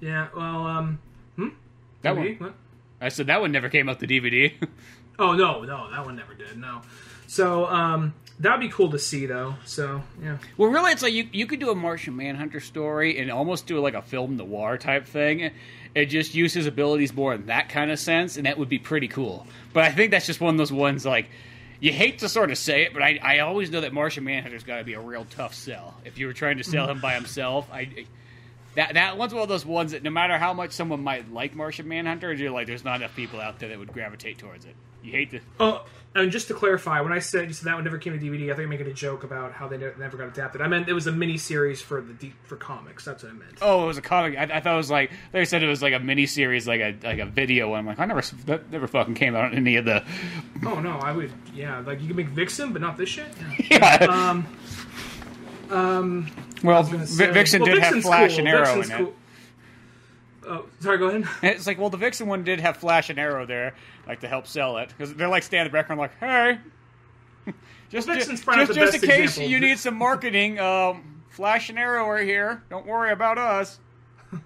yeah, 0.00 0.28
well, 0.34 0.66
um, 0.66 0.98
hmm? 1.36 1.48
That 2.02 2.16
DVD? 2.16 2.40
one. 2.40 2.48
What? 2.50 2.54
I 3.00 3.08
said 3.08 3.26
that 3.28 3.40
one 3.40 3.52
never 3.52 3.68
came 3.68 3.88
out 3.88 3.98
the 4.00 4.06
DVD. 4.06 4.52
Oh 5.18 5.34
no, 5.34 5.64
no, 5.64 5.90
that 5.90 6.06
one 6.06 6.16
never 6.16 6.32
did. 6.32 6.56
No. 6.56 6.80
So 7.26 7.66
um, 7.66 8.14
that'd 8.38 8.58
be 8.58 8.70
cool 8.70 8.90
to 8.92 8.98
see 8.98 9.26
though. 9.26 9.54
So 9.66 10.02
yeah. 10.22 10.38
well, 10.56 10.70
really, 10.70 10.92
it's 10.92 11.02
like 11.02 11.12
you 11.12 11.28
you 11.30 11.44
could 11.44 11.60
do 11.60 11.68
a 11.68 11.74
Martian 11.74 12.16
Manhunter 12.16 12.58
story 12.58 13.18
and 13.18 13.30
almost 13.30 13.66
do 13.66 13.78
like 13.80 13.92
a 13.92 14.00
film 14.00 14.38
noir 14.38 14.78
type 14.78 15.06
thing, 15.06 15.50
and 15.94 16.08
just 16.08 16.34
use 16.34 16.54
his 16.54 16.66
abilities 16.66 17.12
more 17.12 17.34
in 17.34 17.44
that 17.46 17.68
kind 17.68 17.90
of 17.90 17.98
sense, 17.98 18.38
and 18.38 18.46
that 18.46 18.56
would 18.56 18.70
be 18.70 18.78
pretty 18.78 19.08
cool. 19.08 19.46
But 19.74 19.84
I 19.84 19.92
think 19.92 20.10
that's 20.10 20.24
just 20.24 20.40
one 20.40 20.54
of 20.54 20.58
those 20.58 20.72
ones 20.72 21.04
like. 21.04 21.28
You 21.80 21.92
hate 21.92 22.18
to 22.18 22.28
sort 22.28 22.50
of 22.50 22.58
say 22.58 22.82
it, 22.82 22.92
but 22.92 23.02
I, 23.02 23.18
I 23.22 23.38
always 23.38 23.70
know 23.70 23.80
that 23.80 23.92
Martian 23.94 24.22
Manhunter's 24.24 24.64
got 24.64 24.78
to 24.78 24.84
be 24.84 24.92
a 24.92 25.00
real 25.00 25.26
tough 25.30 25.54
sell. 25.54 25.94
If 26.04 26.18
you 26.18 26.26
were 26.26 26.34
trying 26.34 26.58
to 26.58 26.64
sell 26.64 26.88
him 26.88 27.00
by 27.00 27.14
himself, 27.14 27.66
I 27.72 28.06
that 28.76 28.94
that 28.94 29.18
one's 29.18 29.34
one 29.34 29.42
of 29.42 29.48
those 29.48 29.66
ones 29.66 29.92
that 29.92 30.02
no 30.02 30.10
matter 30.10 30.38
how 30.38 30.52
much 30.54 30.72
someone 30.72 31.02
might 31.02 31.32
like 31.32 31.54
Martian 31.54 31.88
Manhunter, 31.88 32.32
you're 32.32 32.50
like, 32.50 32.66
there's 32.66 32.84
not 32.84 32.96
enough 32.96 33.14
people 33.16 33.40
out 33.40 33.58
there 33.58 33.68
that 33.68 33.78
would 33.78 33.92
gravitate 33.92 34.38
towards 34.38 34.64
it. 34.64 34.74
You 35.02 35.12
hate 35.12 35.30
to. 35.30 35.40
Oh, 35.58 35.84
and 36.14 36.30
just 36.30 36.48
to 36.48 36.54
clarify, 36.54 37.00
when 37.00 37.12
I 37.12 37.20
said 37.20 37.48
you 37.48 37.54
said 37.54 37.66
that 37.66 37.74
one 37.74 37.84
never 37.84 37.96
came 37.96 38.12
to 38.12 38.18
DVD, 38.18 38.44
I 38.44 38.48
think 38.48 38.60
I'm 38.60 38.68
making 38.68 38.88
a 38.88 38.92
joke 38.92 39.24
about 39.24 39.52
how 39.52 39.68
they 39.68 39.78
never 39.78 40.16
got 40.16 40.28
adapted. 40.28 40.60
I 40.60 40.68
meant 40.68 40.88
it 40.88 40.92
was 40.92 41.06
a 41.06 41.12
mini 41.12 41.38
series 41.38 41.80
for 41.80 42.00
the 42.00 42.32
for 42.44 42.56
comics. 42.56 43.04
That's 43.04 43.22
what 43.22 43.32
I 43.32 43.34
meant. 43.34 43.52
Oh, 43.62 43.84
it 43.84 43.86
was 43.86 43.98
a 43.98 44.02
comic. 44.02 44.36
I, 44.36 44.42
I 44.42 44.60
thought 44.60 44.74
it 44.74 44.76
was 44.76 44.90
like 44.90 45.10
they 45.32 45.44
said 45.44 45.62
it 45.62 45.68
was 45.68 45.82
like 45.82 45.94
a 45.94 45.98
mini 46.00 46.26
series, 46.26 46.66
like 46.68 46.80
a 46.80 46.96
like 47.02 47.18
a 47.18 47.26
video. 47.26 47.68
And 47.70 47.78
I'm 47.78 47.86
like, 47.86 47.98
I 47.98 48.04
never 48.04 48.22
that 48.46 48.70
never 48.70 48.86
fucking 48.86 49.14
came 49.14 49.34
out 49.34 49.44
on 49.46 49.54
any 49.54 49.76
of 49.76 49.84
the. 49.84 50.04
Oh 50.66 50.80
no, 50.80 50.98
I 50.98 51.12
would. 51.12 51.32
Yeah, 51.54 51.78
like 51.80 52.00
you 52.00 52.08
can 52.08 52.16
make 52.16 52.28
Vixen, 52.28 52.72
but 52.72 52.82
not 52.82 52.96
this 52.96 53.08
shit. 53.08 53.26
Yeah. 53.70 53.98
Yeah. 54.02 54.30
Um, 54.30 54.46
um, 55.70 56.26
well, 56.62 56.82
Vi- 56.82 57.30
Vixen 57.32 57.62
well, 57.62 57.74
did 57.74 57.82
have 57.82 58.02
Flash 58.02 58.30
cool. 58.32 58.38
and 58.40 58.48
Arrow 58.48 58.64
Vixen's 58.76 58.86
in 58.90 58.92
it. 58.92 58.98
cool. 58.98 59.14
Oh, 60.48 60.66
sorry. 60.80 60.98
Go 60.98 61.08
ahead. 61.08 61.22
And 61.42 61.54
it's 61.54 61.66
like, 61.66 61.78
well, 61.78 61.90
the 61.90 61.96
Vixen 61.96 62.26
one 62.26 62.44
did 62.44 62.60
have 62.60 62.76
Flash 62.78 63.10
and 63.10 63.18
Arrow 63.18 63.46
there, 63.46 63.74
like 64.06 64.20
to 64.20 64.28
help 64.28 64.46
sell 64.46 64.78
it, 64.78 64.88
because 64.88 65.14
they're 65.14 65.28
like 65.28 65.42
standing 65.42 65.66
in 65.66 65.72
the 65.72 65.76
background, 65.78 66.00
like, 66.00 66.18
hey, 66.18 66.58
just 67.90 68.08
Well, 68.08 68.16
just, 68.16 68.30
just, 68.30 68.44
the 68.44 68.74
just 68.74 68.94
in 68.94 69.00
case 69.00 69.30
example. 69.30 69.50
you 69.50 69.60
need 69.60 69.78
some 69.78 69.96
marketing, 69.96 70.58
um, 70.58 71.22
Flash 71.28 71.68
and 71.70 71.78
Arrow 71.78 72.04
are 72.06 72.18
here. 72.22 72.62
Don't 72.70 72.86
worry 72.86 73.12
about 73.12 73.38
us. 73.38 73.78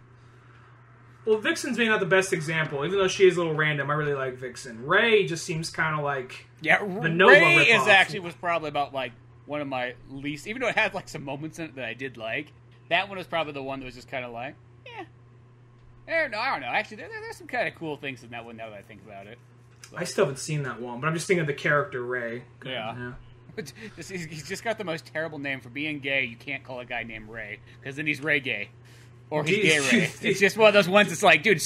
Well, 1.27 1.39
Vixen's 1.39 1.79
maybe 1.79 1.89
not 1.89 2.01
the 2.01 2.07
best 2.07 2.35
example, 2.35 2.85
even 2.85 2.99
though 2.99 3.09
she 3.09 3.27
is 3.27 3.37
a 3.37 3.41
little 3.41 3.55
random. 3.55 3.91
I 3.91 3.95
really 3.95 4.12
like 4.12 4.35
Vixen. 4.35 4.85
Ray 4.87 5.25
just 5.25 5.43
seems 5.47 5.71
kind 5.71 5.99
of 5.99 6.05
like 6.05 6.45
Yeah, 6.61 6.85
The 6.85 7.09
Nova 7.09 7.33
Ray 7.33 7.71
is 7.71 7.87
actually 7.89 8.21
was 8.21 8.35
probably 8.35 8.69
about 8.69 8.93
like 8.93 9.12
one 9.47 9.61
of 9.61 9.67
my 9.69 9.95
least, 10.11 10.47
even 10.47 10.63
though 10.63 10.69
it 10.69 10.75
had 10.77 10.95
like 10.95 11.09
some 11.09 11.25
moments 11.25 11.59
in 11.59 11.67
it 11.67 11.75
that 11.77 11.85
I 11.85 11.95
did 11.95 12.17
like. 12.17 12.53
That 12.91 13.09
one 13.09 13.17
was 13.19 13.27
probably 13.27 13.53
the 13.55 13.63
one 13.63 13.81
that 13.81 13.87
was 13.87 13.95
just 13.95 14.09
kind 14.09 14.25
of 14.25 14.33
like, 14.33 14.55
yeah. 14.87 15.05
There, 16.07 16.29
no, 16.29 16.39
I 16.39 16.51
don't 16.53 16.61
know. 16.61 16.67
Actually, 16.69 16.99
there, 16.99 17.09
there- 17.09 17.21
there's 17.21 17.37
some 17.37 17.47
kind 17.47 17.67
of 17.69 17.75
cool 17.77 17.97
things 17.97 18.23
in 18.23 18.31
that 18.31 18.45
one 18.45 18.57
now 18.57 18.69
that 18.71 18.79
I 18.79 18.83
think 18.83 19.03
about 19.07 19.27
it. 19.27 19.39
I 19.97 20.05
still 20.05 20.25
haven't 20.25 20.39
seen 20.39 20.63
that 20.65 20.81
one, 20.81 21.01
but 21.01 21.07
I'm 21.07 21.15
just 21.15 21.27
thinking 21.27 21.43
of 21.43 21.47
the 21.47 21.55
character 21.55 22.03
Ray. 22.03 22.43
Yeah. 22.65 23.13
But 23.55 23.73
he's, 23.97 24.47
just 24.49 24.65
got 24.65 24.77
the 24.79 24.85
most 24.85 25.07
terrible 25.07 25.39
name 25.39 25.61
for 25.61 25.69
being 25.69 26.01
gay. 26.01 26.25
You 26.25 26.37
can't 26.37 26.65
call 26.65 26.81
a 26.81 26.85
guy 26.85 27.05
named 27.05 27.29
Ray 27.29 27.61
because 27.81 27.97
then 27.97 28.07
he's 28.07 28.21
Ray 28.21 28.41
gay, 28.41 28.71
or 29.31 29.45
he's 29.45 29.63
gay 29.63 29.79
Ray. 29.99 30.11
It's 30.23 30.41
just 30.41 30.57
one 30.57 30.69
of 30.69 30.75
those 30.75 30.89
ones. 30.89 31.13
It's 31.13 31.23
like, 31.23 31.43
dude, 31.45 31.63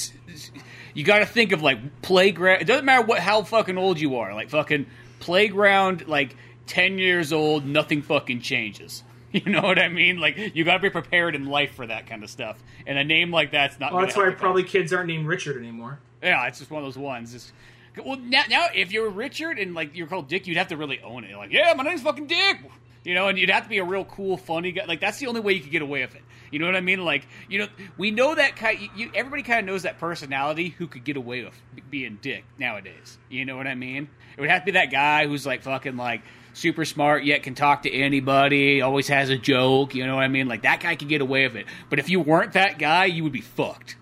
you 0.93 1.03
got 1.03 1.19
to 1.19 1.25
think 1.25 1.51
of 1.51 1.61
like 1.63 2.01
playground. 2.03 2.61
It 2.61 2.65
doesn't 2.65 2.85
matter 2.85 3.03
what 3.05 3.19
how 3.19 3.41
fucking 3.41 3.77
old 3.77 3.99
you 3.99 4.17
are. 4.17 4.33
Like 4.35 4.49
fucking 4.51 4.85
playground, 5.19 6.07
like 6.07 6.35
ten 6.69 6.97
years 6.97 7.33
old, 7.33 7.65
nothing 7.65 8.01
fucking 8.01 8.41
changes. 8.41 9.03
You 9.31 9.51
know 9.51 9.61
what 9.61 9.77
I 9.77 9.89
mean? 9.89 10.19
Like 10.19 10.55
you 10.55 10.63
got 10.63 10.73
to 10.73 10.79
be 10.79 10.89
prepared 10.89 11.35
in 11.35 11.45
life 11.45 11.75
for 11.75 11.85
that 11.85 12.07
kind 12.07 12.23
of 12.23 12.31
stuff. 12.31 12.57
And 12.87 12.97
a 12.97 13.03
name 13.03 13.29
like 13.29 13.51
that's 13.51 13.79
not. 13.79 13.93
Well, 13.93 14.01
that's 14.01 14.17
why 14.17 14.25
with 14.25 14.33
that. 14.33 14.39
probably 14.39 14.63
kids 14.63 14.91
aren't 14.91 15.05
named 15.05 15.27
Richard 15.27 15.55
anymore. 15.55 15.99
Yeah, 16.23 16.47
it's 16.47 16.57
just 16.57 16.71
one 16.71 16.81
of 16.81 16.87
those 16.87 16.97
ones. 16.97 17.35
It's, 17.35 17.53
well, 18.03 18.17
now, 18.17 18.41
now 18.49 18.67
if 18.73 18.91
you're 18.91 19.07
Richard 19.07 19.59
and 19.59 19.75
like 19.75 19.95
you're 19.95 20.07
called 20.07 20.29
Dick, 20.29 20.47
you'd 20.47 20.57
have 20.57 20.69
to 20.69 20.77
really 20.77 20.99
own 21.01 21.25
it. 21.25 21.37
Like, 21.37 21.51
yeah, 21.51 21.71
my 21.77 21.83
name's 21.83 22.01
fucking 22.01 22.25
Dick. 22.25 22.57
You 23.03 23.13
know, 23.13 23.27
and 23.27 23.37
you'd 23.37 23.51
have 23.51 23.63
to 23.63 23.69
be 23.69 23.77
a 23.77 23.83
real 23.83 24.03
cool, 24.03 24.35
funny 24.35 24.71
guy. 24.71 24.85
Like 24.85 24.99
that's 24.99 25.19
the 25.19 25.27
only 25.27 25.41
way 25.41 25.53
you 25.53 25.61
could 25.61 25.71
get 25.71 25.83
away 25.83 26.01
with 26.01 26.15
it. 26.15 26.23
You 26.51 26.57
know 26.57 26.65
what 26.65 26.75
I 26.75 26.81
mean? 26.81 27.05
Like, 27.05 27.27
you 27.47 27.59
know, 27.59 27.67
we 27.99 28.09
know 28.09 28.33
that 28.33 28.55
kind. 28.55 28.79
You, 28.79 28.89
you, 28.95 29.11
everybody 29.13 29.43
kind 29.43 29.59
of 29.59 29.65
knows 29.67 29.83
that 29.83 29.99
personality 29.99 30.69
who 30.69 30.87
could 30.87 31.03
get 31.03 31.17
away 31.17 31.43
with 31.43 31.53
being 31.91 32.17
Dick 32.19 32.45
nowadays. 32.57 33.19
You 33.29 33.45
know 33.45 33.57
what 33.57 33.67
I 33.67 33.75
mean? 33.75 34.09
It 34.35 34.41
would 34.41 34.49
have 34.49 34.61
to 34.61 34.65
be 34.65 34.71
that 34.71 34.89
guy 34.91 35.27
who's 35.27 35.45
like 35.45 35.61
fucking 35.61 35.97
like 35.97 36.21
super 36.59 36.85
smart 36.85 37.23
yet 37.23 37.43
can 37.43 37.55
talk 37.55 37.83
to 37.83 37.91
anybody, 37.91 38.81
always 38.81 39.07
has 39.07 39.29
a 39.29 39.37
joke. 39.37 39.95
You 39.95 40.05
know 40.05 40.15
what 40.15 40.23
I 40.23 40.27
mean? 40.27 40.47
Like 40.47 40.63
that 40.63 40.81
guy 40.81 40.95
could 40.95 41.09
get 41.09 41.21
away 41.21 41.47
with 41.47 41.55
it. 41.55 41.65
But 41.89 41.99
if 41.99 42.09
you 42.09 42.19
weren't 42.19 42.53
that 42.53 42.77
guy, 42.77 43.05
you 43.05 43.23
would 43.23 43.31
be 43.33 43.41
fucked. 43.41 43.95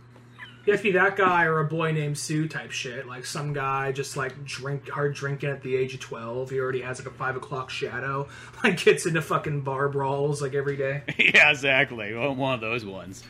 You 0.66 0.74
have 0.74 0.82
to 0.82 0.84
be 0.84 0.92
that 0.92 1.16
guy 1.16 1.46
or 1.46 1.60
a 1.60 1.66
boy 1.66 1.94
named 1.94 2.18
Sue 2.18 2.46
type 2.50 2.72
shit. 2.72 3.08
Like 3.08 3.26
some 3.26 3.54
guy 3.54 3.94
just 3.94 4.18
like 4.18 4.44
drink 4.44 4.90
hard 4.90 5.14
drinking 5.16 5.50
at 5.50 5.62
the 5.62 5.78
age 5.78 5.94
of 5.94 6.02
twelve. 6.02 6.50
He 6.50 6.60
already 6.60 6.82
has 6.82 7.00
like 7.00 7.08
a 7.08 7.16
five 7.18 7.38
o'clock 7.38 7.70
shadow. 7.70 8.28
Like 8.64 8.84
gets 8.84 9.06
into 9.06 9.22
fucking 9.22 9.62
bar 9.62 9.88
brawls 9.88 10.42
like 10.42 10.56
every 10.56 10.76
day. 10.76 11.04
yeah, 11.18 11.52
exactly. 11.52 12.14
Well, 12.14 12.34
one 12.34 12.56
of 12.56 12.60
those 12.60 12.84
ones. 12.84 13.24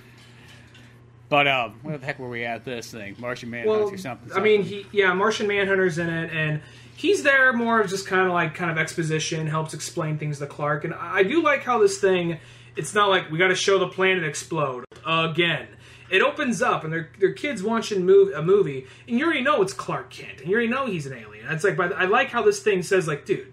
But 1.30 1.48
um, 1.48 1.80
where 1.82 1.98
the 1.98 2.06
heck 2.06 2.18
were 2.18 2.30
we 2.30 2.46
at 2.46 2.64
this 2.64 2.90
thing? 2.90 3.18
Martian 3.20 3.50
Manhunt 3.50 3.82
Well, 3.82 3.90
or 3.90 3.98
something? 3.98 4.32
I 4.34 4.40
mean, 4.40 4.64
he 4.64 4.86
yeah, 4.94 5.14
Martian 5.14 5.46
Manhunter's 5.48 5.98
in 5.98 6.10
it, 6.10 6.32
and 6.32 6.62
he's 6.98 7.24
there 7.24 7.54
more 7.54 7.80
of 7.80 7.90
just 7.90 8.08
kind 8.08 8.28
of 8.28 8.34
like 8.34 8.56
kind 8.56 8.72
of 8.72 8.78
exposition, 8.78 9.48
helps 9.48 9.74
explain 9.74 10.18
things 10.18 10.40
to 10.40 10.48
Clark, 10.48 10.84
and 10.84 10.94
I 10.94 11.24
do 11.24 11.42
like 11.42 11.64
how 11.64 11.80
this 11.80 12.00
thing. 12.00 12.40
It's 12.76 12.94
not 12.94 13.10
like 13.10 13.32
we 13.32 13.40
got 13.40 13.48
to 13.48 13.56
show 13.56 13.80
the 13.80 13.88
planet 13.88 14.24
explode 14.24 14.86
again. 15.06 15.68
It 16.10 16.22
opens 16.22 16.62
up, 16.62 16.84
and 16.84 16.94
they're, 16.94 17.10
they're 17.20 17.34
kids 17.34 17.64
watching 17.64 18.06
move, 18.06 18.34
a 18.34 18.42
movie, 18.42 18.86
and 19.08 19.18
you 19.18 19.26
already 19.26 19.42
know 19.42 19.62
it's 19.62 19.74
Clark 19.74 20.10
Kent, 20.10 20.42
and 20.42 20.48
you 20.48 20.54
already 20.54 20.70
know 20.70 20.86
he's 20.86 21.06
an 21.06 21.14
alien. 21.14 21.48
It's 21.50 21.64
like, 21.64 21.80
I 21.80 22.06
like 22.06 22.30
how 22.30 22.44
this 22.44 22.62
thing 22.62 22.84
says, 22.84 23.08
like, 23.08 23.26
dude, 23.26 23.52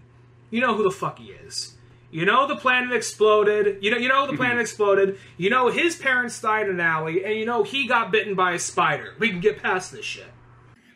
you 0.50 0.60
know 0.60 0.74
who 0.74 0.82
the 0.82 0.90
fuck 0.90 1.18
he 1.18 1.32
is. 1.32 1.74
You 2.10 2.24
know 2.26 2.46
the 2.46 2.54
planet 2.54 2.92
exploded. 2.92 3.82
You 3.82 3.90
know 3.90 3.96
you 3.96 4.08
know 4.08 4.26
the 4.26 4.34
mm-hmm. 4.34 4.36
planet 4.36 4.60
exploded. 4.60 5.18
You 5.36 5.50
know 5.50 5.68
his 5.68 5.96
parents 5.96 6.40
died 6.40 6.68
in 6.68 6.74
an 6.74 6.80
alley, 6.80 7.24
and 7.24 7.34
you 7.34 7.44
know 7.44 7.64
he 7.64 7.88
got 7.88 8.12
bitten 8.12 8.36
by 8.36 8.52
a 8.52 8.58
spider. 8.60 9.14
We 9.18 9.30
can 9.30 9.40
get 9.40 9.60
past 9.60 9.90
this 9.90 10.04
shit. 10.04 10.28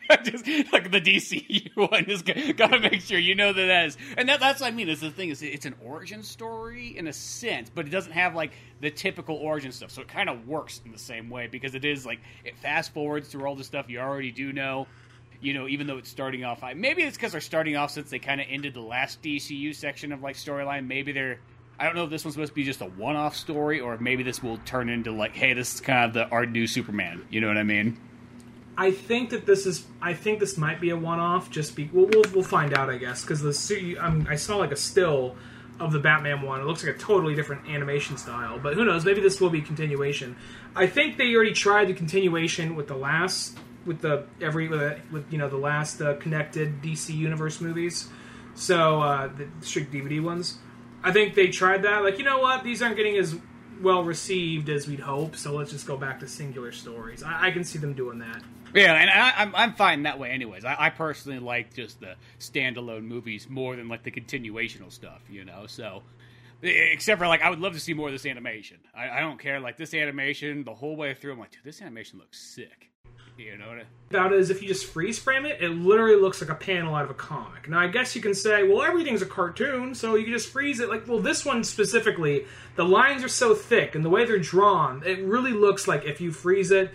just 0.23 0.45
like 0.73 0.89
the 0.91 0.99
DCU 0.99 1.75
one, 1.75 2.05
just 2.05 2.25
gotta 2.57 2.79
make 2.79 3.01
sure 3.01 3.19
you 3.19 3.35
know 3.35 3.53
that 3.53 3.65
that 3.67 3.85
is, 3.85 3.97
and 4.17 4.27
that, 4.27 4.39
that's 4.39 4.59
what 4.59 4.67
I 4.67 4.71
mean. 4.71 4.89
Is 4.89 5.01
the 5.01 5.11
thing 5.11 5.29
is 5.29 5.43
it's 5.43 5.67
an 5.67 5.75
origin 5.83 6.23
story 6.23 6.97
in 6.97 7.07
a 7.07 7.13
sense, 7.13 7.69
but 7.69 7.85
it 7.85 7.89
doesn't 7.89 8.13
have 8.13 8.33
like 8.33 8.53
the 8.81 8.89
typical 8.89 9.35
origin 9.35 9.71
stuff, 9.71 9.91
so 9.91 10.01
it 10.01 10.07
kind 10.07 10.27
of 10.27 10.47
works 10.47 10.81
in 10.83 10.91
the 10.91 10.97
same 10.97 11.29
way 11.29 11.45
because 11.45 11.75
it 11.75 11.85
is 11.85 12.07
like 12.07 12.19
it 12.43 12.57
fast 12.57 12.91
forwards 12.91 13.29
through 13.29 13.45
all 13.45 13.55
the 13.55 13.63
stuff 13.63 13.87
you 13.87 13.99
already 13.99 14.31
do 14.31 14.51
know. 14.51 14.87
You 15.41 15.53
know, 15.53 15.67
even 15.67 15.85
though 15.85 15.97
it's 15.97 16.09
starting 16.09 16.43
off, 16.43 16.63
maybe 16.75 17.03
it's 17.03 17.15
because 17.15 17.31
they're 17.31 17.39
starting 17.39 17.77
off 17.77 17.91
since 17.91 18.09
they 18.09 18.19
kind 18.19 18.41
of 18.41 18.47
ended 18.49 18.73
the 18.73 18.81
last 18.81 19.21
DCU 19.21 19.75
section 19.75 20.11
of 20.11 20.21
like 20.21 20.35
storyline. 20.35 20.87
Maybe 20.87 21.11
they're 21.11 21.39
I 21.79 21.85
don't 21.85 21.95
know 21.95 22.05
if 22.05 22.09
this 22.09 22.25
one's 22.25 22.33
supposed 22.33 22.51
to 22.51 22.55
be 22.55 22.63
just 22.63 22.81
a 22.81 22.85
one-off 22.85 23.37
story 23.37 23.79
or 23.79 23.97
maybe 23.99 24.23
this 24.23 24.43
will 24.43 24.57
turn 24.65 24.89
into 24.89 25.11
like, 25.11 25.35
hey, 25.35 25.53
this 25.53 25.75
is 25.75 25.81
kind 25.81 26.05
of 26.05 26.13
the 26.13 26.27
our 26.27 26.47
new 26.47 26.65
Superman. 26.65 27.25
You 27.29 27.41
know 27.41 27.47
what 27.47 27.57
I 27.57 27.63
mean? 27.63 27.97
I 28.79 28.91
think 28.91 29.31
that 29.31 29.45
this 29.45 29.65
is. 29.65 29.85
I 30.01 30.13
think 30.13 30.39
this 30.39 30.57
might 30.57 30.79
be 30.79 30.91
a 30.91 30.95
one-off. 30.95 31.51
Just 31.51 31.75
be. 31.75 31.89
We'll 31.91 32.05
we'll, 32.05 32.23
we'll 32.33 32.43
find 32.43 32.73
out, 32.73 32.89
I 32.89 32.95
guess, 32.95 33.23
because 33.23 33.41
the 33.41 33.97
um, 33.97 34.25
I 34.29 34.37
saw 34.37 34.55
like 34.55 34.71
a 34.71 34.77
still 34.77 35.35
of 35.81 35.91
the 35.91 35.99
Batman 35.99 36.43
one. 36.43 36.61
It 36.61 36.63
looks 36.63 36.85
like 36.85 36.95
a 36.95 36.97
totally 36.97 37.35
different 37.35 37.67
animation 37.67 38.15
style, 38.15 38.57
but 38.57 38.75
who 38.75 38.85
knows? 38.85 39.03
Maybe 39.03 39.19
this 39.19 39.41
will 39.41 39.49
be 39.49 39.59
continuation. 39.59 40.37
I 40.77 40.87
think 40.87 41.17
they 41.17 41.35
already 41.35 41.51
tried 41.51 41.89
the 41.89 41.93
continuation 41.93 42.77
with 42.77 42.87
the 42.87 42.95
last 42.95 43.57
with 43.85 43.99
the 43.99 44.27
every 44.39 44.69
with, 44.69 44.97
with 45.11 45.29
you 45.29 45.37
know 45.37 45.49
the 45.49 45.57
last 45.57 46.01
uh, 46.01 46.15
connected 46.15 46.81
DC 46.81 47.13
universe 47.13 47.59
movies. 47.59 48.07
So 48.55 49.01
uh, 49.01 49.27
the 49.27 49.49
strict 49.59 49.91
DVD 49.91 50.23
ones. 50.23 50.57
I 51.03 51.11
think 51.11 51.35
they 51.35 51.49
tried 51.49 51.83
that. 51.83 52.01
Like, 52.03 52.17
you 52.17 52.23
know 52.23 52.39
what? 52.39 52.63
These 52.63 52.81
aren't 52.81 52.95
getting 52.95 53.17
as 53.17 53.35
well 53.81 54.03
received 54.03 54.69
as 54.69 54.87
we'd 54.87 54.99
hope, 55.01 55.35
so 55.35 55.53
let's 55.53 55.71
just 55.71 55.85
go 55.85 55.97
back 55.97 56.21
to 56.21 56.27
singular 56.27 56.71
stories. 56.71 57.23
I, 57.23 57.47
I 57.47 57.51
can 57.51 57.65
see 57.65 57.79
them 57.79 57.93
doing 57.93 58.19
that. 58.19 58.41
Yeah, 58.73 58.93
and 58.93 59.09
I, 59.09 59.41
am 59.41 59.47
I'm, 59.49 59.55
I'm 59.55 59.73
fine 59.73 60.03
that 60.03 60.19
way, 60.19 60.29
anyways. 60.29 60.65
I, 60.65 60.75
I, 60.77 60.89
personally 60.89 61.39
like 61.39 61.73
just 61.73 61.99
the 61.99 62.15
standalone 62.39 63.03
movies 63.03 63.47
more 63.49 63.75
than 63.75 63.87
like 63.87 64.03
the 64.03 64.11
continuational 64.11 64.91
stuff, 64.91 65.21
you 65.29 65.45
know. 65.45 65.65
So, 65.67 66.03
except 66.61 67.19
for 67.19 67.27
like, 67.27 67.41
I 67.41 67.49
would 67.49 67.59
love 67.59 67.73
to 67.73 67.79
see 67.79 67.93
more 67.93 68.07
of 68.07 68.13
this 68.13 68.25
animation. 68.25 68.77
I, 68.95 69.09
I 69.09 69.19
don't 69.21 69.39
care. 69.39 69.59
Like 69.59 69.77
this 69.77 69.93
animation, 69.93 70.63
the 70.63 70.73
whole 70.73 70.95
way 70.95 71.13
through, 71.13 71.33
I'm 71.33 71.39
like, 71.39 71.51
dude, 71.51 71.63
this 71.63 71.81
animation 71.81 72.19
looks 72.19 72.39
sick. 72.39 72.89
You 73.39 73.57
know 73.57 73.69
what 73.69 73.77
I 73.77 73.83
About 74.09 74.33
it 74.33 74.39
is 74.39 74.49
if 74.49 74.61
you 74.61 74.67
just 74.67 74.85
freeze 74.85 75.17
frame 75.17 75.45
it, 75.45 75.61
it 75.61 75.69
literally 75.69 76.19
looks 76.19 76.41
like 76.41 76.49
a 76.49 76.55
panel 76.55 76.93
out 76.93 77.05
of 77.05 77.09
a 77.09 77.13
comic. 77.13 77.69
Now 77.69 77.79
I 77.79 77.87
guess 77.87 78.13
you 78.13 78.21
can 78.21 78.33
say, 78.33 78.63
well, 78.63 78.81
everything's 78.81 79.21
a 79.21 79.25
cartoon, 79.25 79.95
so 79.95 80.15
you 80.15 80.25
can 80.25 80.33
just 80.33 80.49
freeze 80.49 80.81
it. 80.81 80.89
Like, 80.89 81.07
well, 81.07 81.19
this 81.19 81.45
one 81.45 81.63
specifically, 81.63 82.45
the 82.75 82.83
lines 82.83 83.23
are 83.23 83.29
so 83.29 83.55
thick 83.55 83.95
and 83.95 84.03
the 84.03 84.09
way 84.09 84.25
they're 84.25 84.39
drawn, 84.39 85.03
it 85.05 85.23
really 85.23 85.53
looks 85.53 85.87
like 85.87 86.03
if 86.03 86.19
you 86.19 86.33
freeze 86.33 86.71
it, 86.71 86.91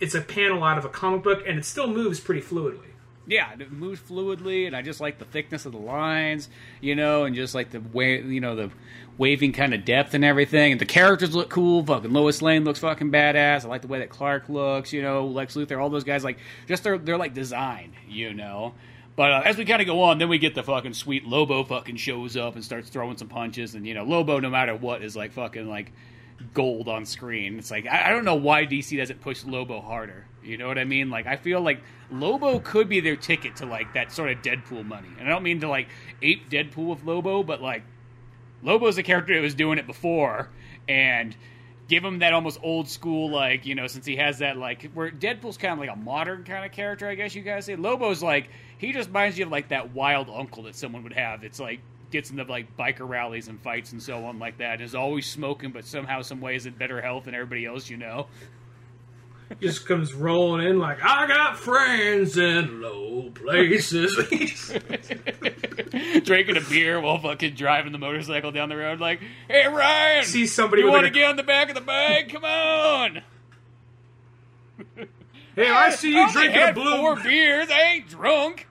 it's 0.00 0.14
a 0.14 0.20
panel 0.20 0.62
out 0.64 0.78
of 0.78 0.84
a 0.84 0.88
comic 0.88 1.22
book, 1.22 1.42
and 1.46 1.58
it 1.58 1.64
still 1.64 1.86
moves 1.86 2.20
pretty 2.20 2.40
fluidly 2.40 2.86
yeah, 3.26 3.52
it 3.58 3.72
moves 3.72 4.00
fluidly, 4.00 4.66
and 4.66 4.76
I 4.76 4.82
just 4.82 5.00
like 5.00 5.18
the 5.18 5.24
thickness 5.24 5.66
of 5.66 5.72
the 5.72 5.78
lines, 5.78 6.48
you 6.80 6.94
know, 6.94 7.24
and 7.24 7.34
just 7.34 7.54
like 7.54 7.70
the 7.70 7.80
way, 7.80 8.22
you 8.22 8.40
know, 8.40 8.54
the 8.54 8.70
waving 9.18 9.52
kind 9.52 9.74
of 9.74 9.84
depth 9.84 10.14
and 10.14 10.24
everything. 10.24 10.72
And 10.72 10.80
the 10.80 10.86
characters 10.86 11.34
look 11.34 11.50
cool. 11.50 11.84
Fucking 11.84 12.12
Lois 12.12 12.40
Lane 12.40 12.64
looks 12.64 12.78
fucking 12.78 13.10
badass. 13.10 13.64
I 13.64 13.68
like 13.68 13.82
the 13.82 13.88
way 13.88 13.98
that 13.98 14.10
Clark 14.10 14.48
looks, 14.48 14.92
you 14.92 15.02
know, 15.02 15.26
Lex 15.26 15.56
Luthor, 15.56 15.80
all 15.80 15.90
those 15.90 16.04
guys. 16.04 16.22
Like, 16.22 16.38
just 16.68 16.84
they're 16.84 16.98
they're 16.98 17.18
like 17.18 17.34
designed, 17.34 17.94
you 18.08 18.32
know. 18.32 18.74
But 19.16 19.32
uh, 19.32 19.42
as 19.44 19.56
we 19.56 19.64
kind 19.64 19.80
of 19.80 19.88
go 19.88 20.02
on, 20.02 20.18
then 20.18 20.28
we 20.28 20.38
get 20.38 20.54
the 20.54 20.62
fucking 20.62 20.94
sweet 20.94 21.26
Lobo 21.26 21.64
fucking 21.64 21.96
shows 21.96 22.36
up 22.36 22.54
and 22.54 22.64
starts 22.64 22.90
throwing 22.90 23.16
some 23.16 23.28
punches, 23.28 23.74
and 23.74 23.86
you 23.86 23.94
know, 23.94 24.04
Lobo, 24.04 24.38
no 24.38 24.50
matter 24.50 24.76
what, 24.76 25.02
is 25.02 25.16
like 25.16 25.32
fucking 25.32 25.68
like 25.68 25.90
gold 26.54 26.88
on 26.88 27.04
screen. 27.04 27.58
It's 27.58 27.70
like 27.70 27.86
I, 27.86 28.06
I 28.06 28.10
don't 28.10 28.24
know 28.24 28.34
why 28.34 28.66
DC 28.66 28.96
doesn't 28.96 29.20
push 29.20 29.44
Lobo 29.44 29.80
harder. 29.80 30.26
You 30.42 30.56
know 30.58 30.68
what 30.68 30.78
I 30.78 30.84
mean? 30.84 31.10
Like 31.10 31.26
I 31.26 31.36
feel 31.36 31.60
like 31.60 31.80
Lobo 32.10 32.60
could 32.60 32.88
be 32.88 33.00
their 33.00 33.16
ticket 33.16 33.56
to 33.56 33.66
like 33.66 33.94
that 33.94 34.12
sort 34.12 34.30
of 34.30 34.42
Deadpool 34.42 34.84
money. 34.84 35.08
And 35.18 35.28
I 35.28 35.30
don't 35.30 35.42
mean 35.42 35.60
to 35.60 35.68
like 35.68 35.88
ape 36.22 36.48
Deadpool 36.50 36.86
with 36.86 37.04
Lobo, 37.04 37.42
but 37.42 37.60
like 37.60 37.82
Lobo's 38.62 38.98
a 38.98 39.02
character 39.02 39.34
that 39.34 39.40
was 39.40 39.54
doing 39.54 39.78
it 39.78 39.86
before 39.86 40.48
and 40.88 41.36
give 41.88 42.04
him 42.04 42.18
that 42.18 42.32
almost 42.32 42.58
old 42.62 42.88
school 42.88 43.30
like, 43.30 43.66
you 43.66 43.74
know, 43.74 43.86
since 43.86 44.06
he 44.06 44.16
has 44.16 44.38
that 44.38 44.56
like 44.56 44.90
where 44.92 45.10
Deadpool's 45.10 45.56
kind 45.56 45.72
of 45.72 45.78
like 45.78 45.90
a 45.90 45.96
modern 45.96 46.44
kind 46.44 46.64
of 46.64 46.72
character, 46.72 47.08
I 47.08 47.14
guess 47.14 47.34
you 47.34 47.42
guys 47.42 47.64
say. 47.66 47.76
Lobo's 47.76 48.22
like 48.22 48.48
he 48.78 48.92
just 48.92 49.08
reminds 49.08 49.38
you 49.38 49.46
of 49.46 49.50
like 49.50 49.68
that 49.68 49.92
wild 49.92 50.30
uncle 50.30 50.64
that 50.64 50.76
someone 50.76 51.02
would 51.02 51.14
have. 51.14 51.44
It's 51.44 51.60
like 51.60 51.80
gets 52.10 52.30
into 52.30 52.44
like 52.44 52.76
biker 52.76 53.08
rallies 53.08 53.48
and 53.48 53.60
fights 53.60 53.92
and 53.92 54.02
so 54.02 54.24
on 54.24 54.38
like 54.38 54.58
that. 54.58 54.80
Is 54.80 54.94
always 54.94 55.26
smoking, 55.26 55.70
but 55.70 55.84
somehow, 55.84 56.22
some 56.22 56.40
way 56.40 56.56
is 56.56 56.66
in 56.66 56.74
better 56.74 57.00
health 57.00 57.24
than 57.24 57.34
everybody 57.34 57.66
else 57.66 57.90
you 57.90 57.96
know. 57.96 58.26
just 59.60 59.86
comes 59.86 60.12
rolling 60.12 60.66
in 60.66 60.78
like 60.78 60.98
I 61.02 61.26
got 61.26 61.58
friends 61.58 62.36
in 62.36 62.80
low 62.80 63.30
places. 63.30 64.16
Drinking 66.24 66.56
a 66.56 66.60
beer 66.68 67.00
while 67.00 67.18
fucking 67.18 67.54
driving 67.54 67.92
the 67.92 67.98
motorcycle 67.98 68.52
down 68.52 68.68
the 68.68 68.76
road, 68.76 69.00
like, 69.00 69.20
"Hey 69.48 69.66
Ryan, 69.68 70.24
see 70.24 70.46
somebody 70.46 70.82
you 70.82 70.90
want 70.90 71.04
to 71.04 71.10
get 71.10 71.28
on 71.28 71.36
the 71.36 71.42
back 71.42 71.68
of 71.68 71.74
the 71.74 71.80
bag? 71.80 72.32
Come 72.32 72.44
on." 72.44 73.22
Hey, 75.54 75.70
I 75.70 75.90
see 75.90 76.12
you 76.12 76.30
drinking 76.32 76.60
a 76.60 76.72
blue. 76.74 76.96
Four 76.98 77.16
beers. 77.16 77.70
I 77.70 77.80
ain't 77.94 78.08
drunk. 78.08 78.66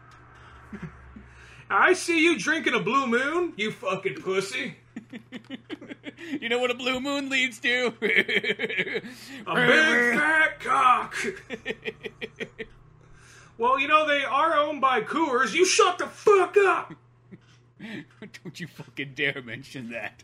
I 1.70 1.94
see 1.94 2.24
you 2.24 2.38
drinking 2.38 2.74
a 2.74 2.80
blue 2.80 3.08
moon. 3.08 3.54
You 3.56 3.72
fucking 3.72 4.16
pussy. 4.16 4.76
you 6.42 6.50
know 6.50 6.60
what 6.60 6.72
a 6.72 6.76
blue 6.76 7.00
moon 7.00 7.30
leads 7.30 7.60
to? 7.60 7.88
a 8.02 8.02
big 8.02 9.04
fat 10.16 10.60
cock. 10.60 11.16
well, 13.58 13.80
you 13.80 13.88
know 13.88 14.08
they 14.08 14.24
are 14.24 14.56
owned 14.56 14.82
by 14.82 15.02
Coors. 15.02 15.54
You 15.54 15.66
shut 15.66 15.98
the 15.98 16.08
fuck 16.08 16.56
up. 16.58 16.94
Don't 18.44 18.60
you 18.60 18.68
fucking 18.68 19.14
dare 19.16 19.42
mention 19.44 19.92
that. 19.92 20.24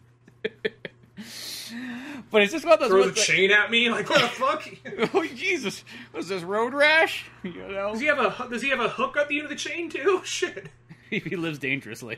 but 2.32 2.42
it's 2.42 2.54
just 2.54 2.66
of 2.66 2.80
those 2.80 2.90
throw 2.90 3.10
the 3.10 3.14
chain 3.14 3.52
at 3.52 3.70
me 3.70 3.90
like 3.90 4.10
what 4.10 4.22
the 4.22 4.28
fuck? 4.28 4.68
oh 5.14 5.26
Jesus! 5.36 5.84
Was 6.14 6.28
this 6.30 6.42
road 6.42 6.74
rash? 6.74 7.30
You 7.44 7.68
know? 7.68 7.92
Does 7.92 8.02
he 8.02 8.08
have 8.08 8.18
a 8.18 8.48
Does 8.50 8.62
he 8.62 8.70
have 8.70 8.80
a 8.80 8.90
hook 8.90 9.18
at 9.18 9.28
the 9.28 9.36
end 9.36 9.46
of 9.46 9.50
the 9.50 9.56
chain 9.56 9.90
too? 9.90 10.22
Shit. 10.24 10.70
He 11.12 11.36
lives 11.36 11.60
dangerously 11.60 12.18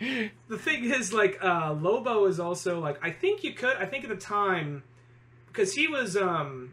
the 0.00 0.58
thing 0.58 0.84
is, 0.84 1.12
like, 1.12 1.42
uh, 1.42 1.74
Lobo 1.80 2.26
is 2.26 2.38
also 2.38 2.80
like 2.80 3.04
I 3.04 3.10
think 3.10 3.44
you 3.44 3.52
could. 3.54 3.76
I 3.76 3.86
think 3.86 4.04
at 4.04 4.10
the 4.10 4.16
time 4.16 4.82
because 5.48 5.74
he 5.74 5.88
was 5.88 6.16
um, 6.16 6.72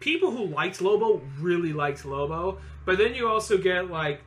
people 0.00 0.30
who 0.30 0.46
liked 0.46 0.80
Lobo 0.80 1.22
really 1.38 1.72
liked 1.72 2.04
Lobo, 2.04 2.58
but 2.84 2.98
then 2.98 3.14
you 3.14 3.28
also 3.28 3.58
get 3.58 3.90
like 3.90 4.22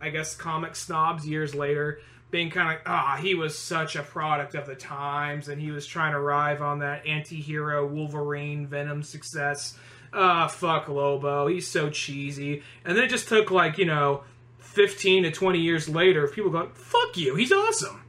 I 0.00 0.10
guess 0.10 0.36
comic 0.36 0.76
snobs 0.76 1.26
years 1.26 1.54
later 1.54 2.00
being 2.30 2.50
kind 2.50 2.68
of 2.68 2.74
like, 2.74 2.82
ah, 2.86 3.18
he 3.20 3.34
was 3.34 3.56
such 3.56 3.94
a 3.94 4.02
product 4.02 4.56
of 4.56 4.66
the 4.66 4.74
times, 4.74 5.48
and 5.48 5.60
he 5.60 5.70
was 5.70 5.86
trying 5.86 6.12
to 6.12 6.18
arrive 6.18 6.60
on 6.60 6.80
that 6.80 7.06
anti-hero 7.06 7.86
Wolverine 7.86 8.66
Venom 8.66 9.02
success. 9.02 9.78
Ah, 10.12 10.48
fuck 10.48 10.88
Lobo, 10.88 11.46
he's 11.46 11.68
so 11.68 11.90
cheesy. 11.90 12.62
And 12.84 12.96
then 12.96 13.04
it 13.04 13.10
just 13.10 13.28
took 13.28 13.50
like 13.50 13.78
you 13.78 13.84
know 13.84 14.22
15 14.76 15.22
to 15.22 15.30
20 15.30 15.58
years 15.58 15.88
later, 15.88 16.28
people 16.28 16.50
go, 16.50 16.68
fuck 16.74 17.16
you, 17.16 17.34
he's 17.34 17.50
awesome. 17.50 18.02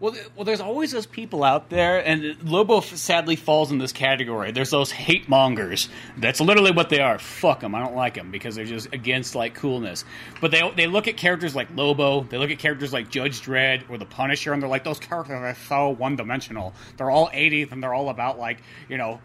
Well, 0.00 0.14
well, 0.34 0.46
there's 0.46 0.62
always 0.62 0.92
those 0.92 1.04
people 1.04 1.44
out 1.44 1.68
there, 1.68 1.98
and 1.98 2.42
Lobo 2.42 2.80
sadly 2.80 3.36
falls 3.36 3.70
in 3.70 3.76
this 3.76 3.92
category. 3.92 4.50
There's 4.50 4.70
those 4.70 4.90
hate 4.90 5.28
mongers. 5.28 5.90
That's 6.16 6.40
literally 6.40 6.70
what 6.70 6.88
they 6.88 7.00
are. 7.00 7.18
Fuck 7.18 7.60
them. 7.60 7.74
I 7.74 7.80
don't 7.80 7.94
like 7.94 8.14
them 8.14 8.30
because 8.30 8.54
they're 8.54 8.64
just 8.64 8.94
against 8.94 9.34
like 9.34 9.54
coolness. 9.54 10.06
But 10.40 10.52
they 10.52 10.62
they 10.74 10.86
look 10.86 11.06
at 11.06 11.18
characters 11.18 11.54
like 11.54 11.68
Lobo. 11.76 12.22
They 12.22 12.38
look 12.38 12.50
at 12.50 12.58
characters 12.58 12.94
like 12.94 13.10
Judge 13.10 13.42
Dredd 13.42 13.90
or 13.90 13.98
the 13.98 14.06
Punisher, 14.06 14.54
and 14.54 14.62
they're 14.62 14.70
like, 14.70 14.84
those 14.84 14.98
characters 14.98 15.34
are 15.36 15.54
so 15.68 15.90
one 15.90 16.16
dimensional. 16.16 16.72
They're 16.96 17.10
all 17.10 17.28
80s, 17.28 17.70
and 17.70 17.82
they're 17.82 17.94
all 17.94 18.08
about 18.08 18.38
like 18.38 18.62
you 18.88 18.96
know 18.96 19.20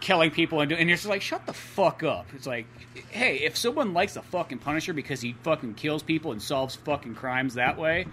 killing 0.00 0.30
people 0.30 0.60
and, 0.60 0.72
and 0.72 0.88
you're 0.88 0.96
just 0.96 1.06
like 1.08 1.20
shut 1.20 1.44
the 1.46 1.52
fuck 1.52 2.02
up 2.04 2.26
it's 2.32 2.46
like 2.46 2.64
hey 3.10 3.38
if 3.38 3.56
someone 3.56 3.92
likes 3.92 4.14
the 4.14 4.22
fucking 4.22 4.58
punisher 4.58 4.92
because 4.92 5.20
he 5.20 5.34
fucking 5.42 5.74
kills 5.74 6.02
people 6.02 6.32
and 6.32 6.40
solves 6.40 6.76
fucking 6.76 7.14
crimes 7.14 7.54
that 7.54 7.76
way 7.76 8.06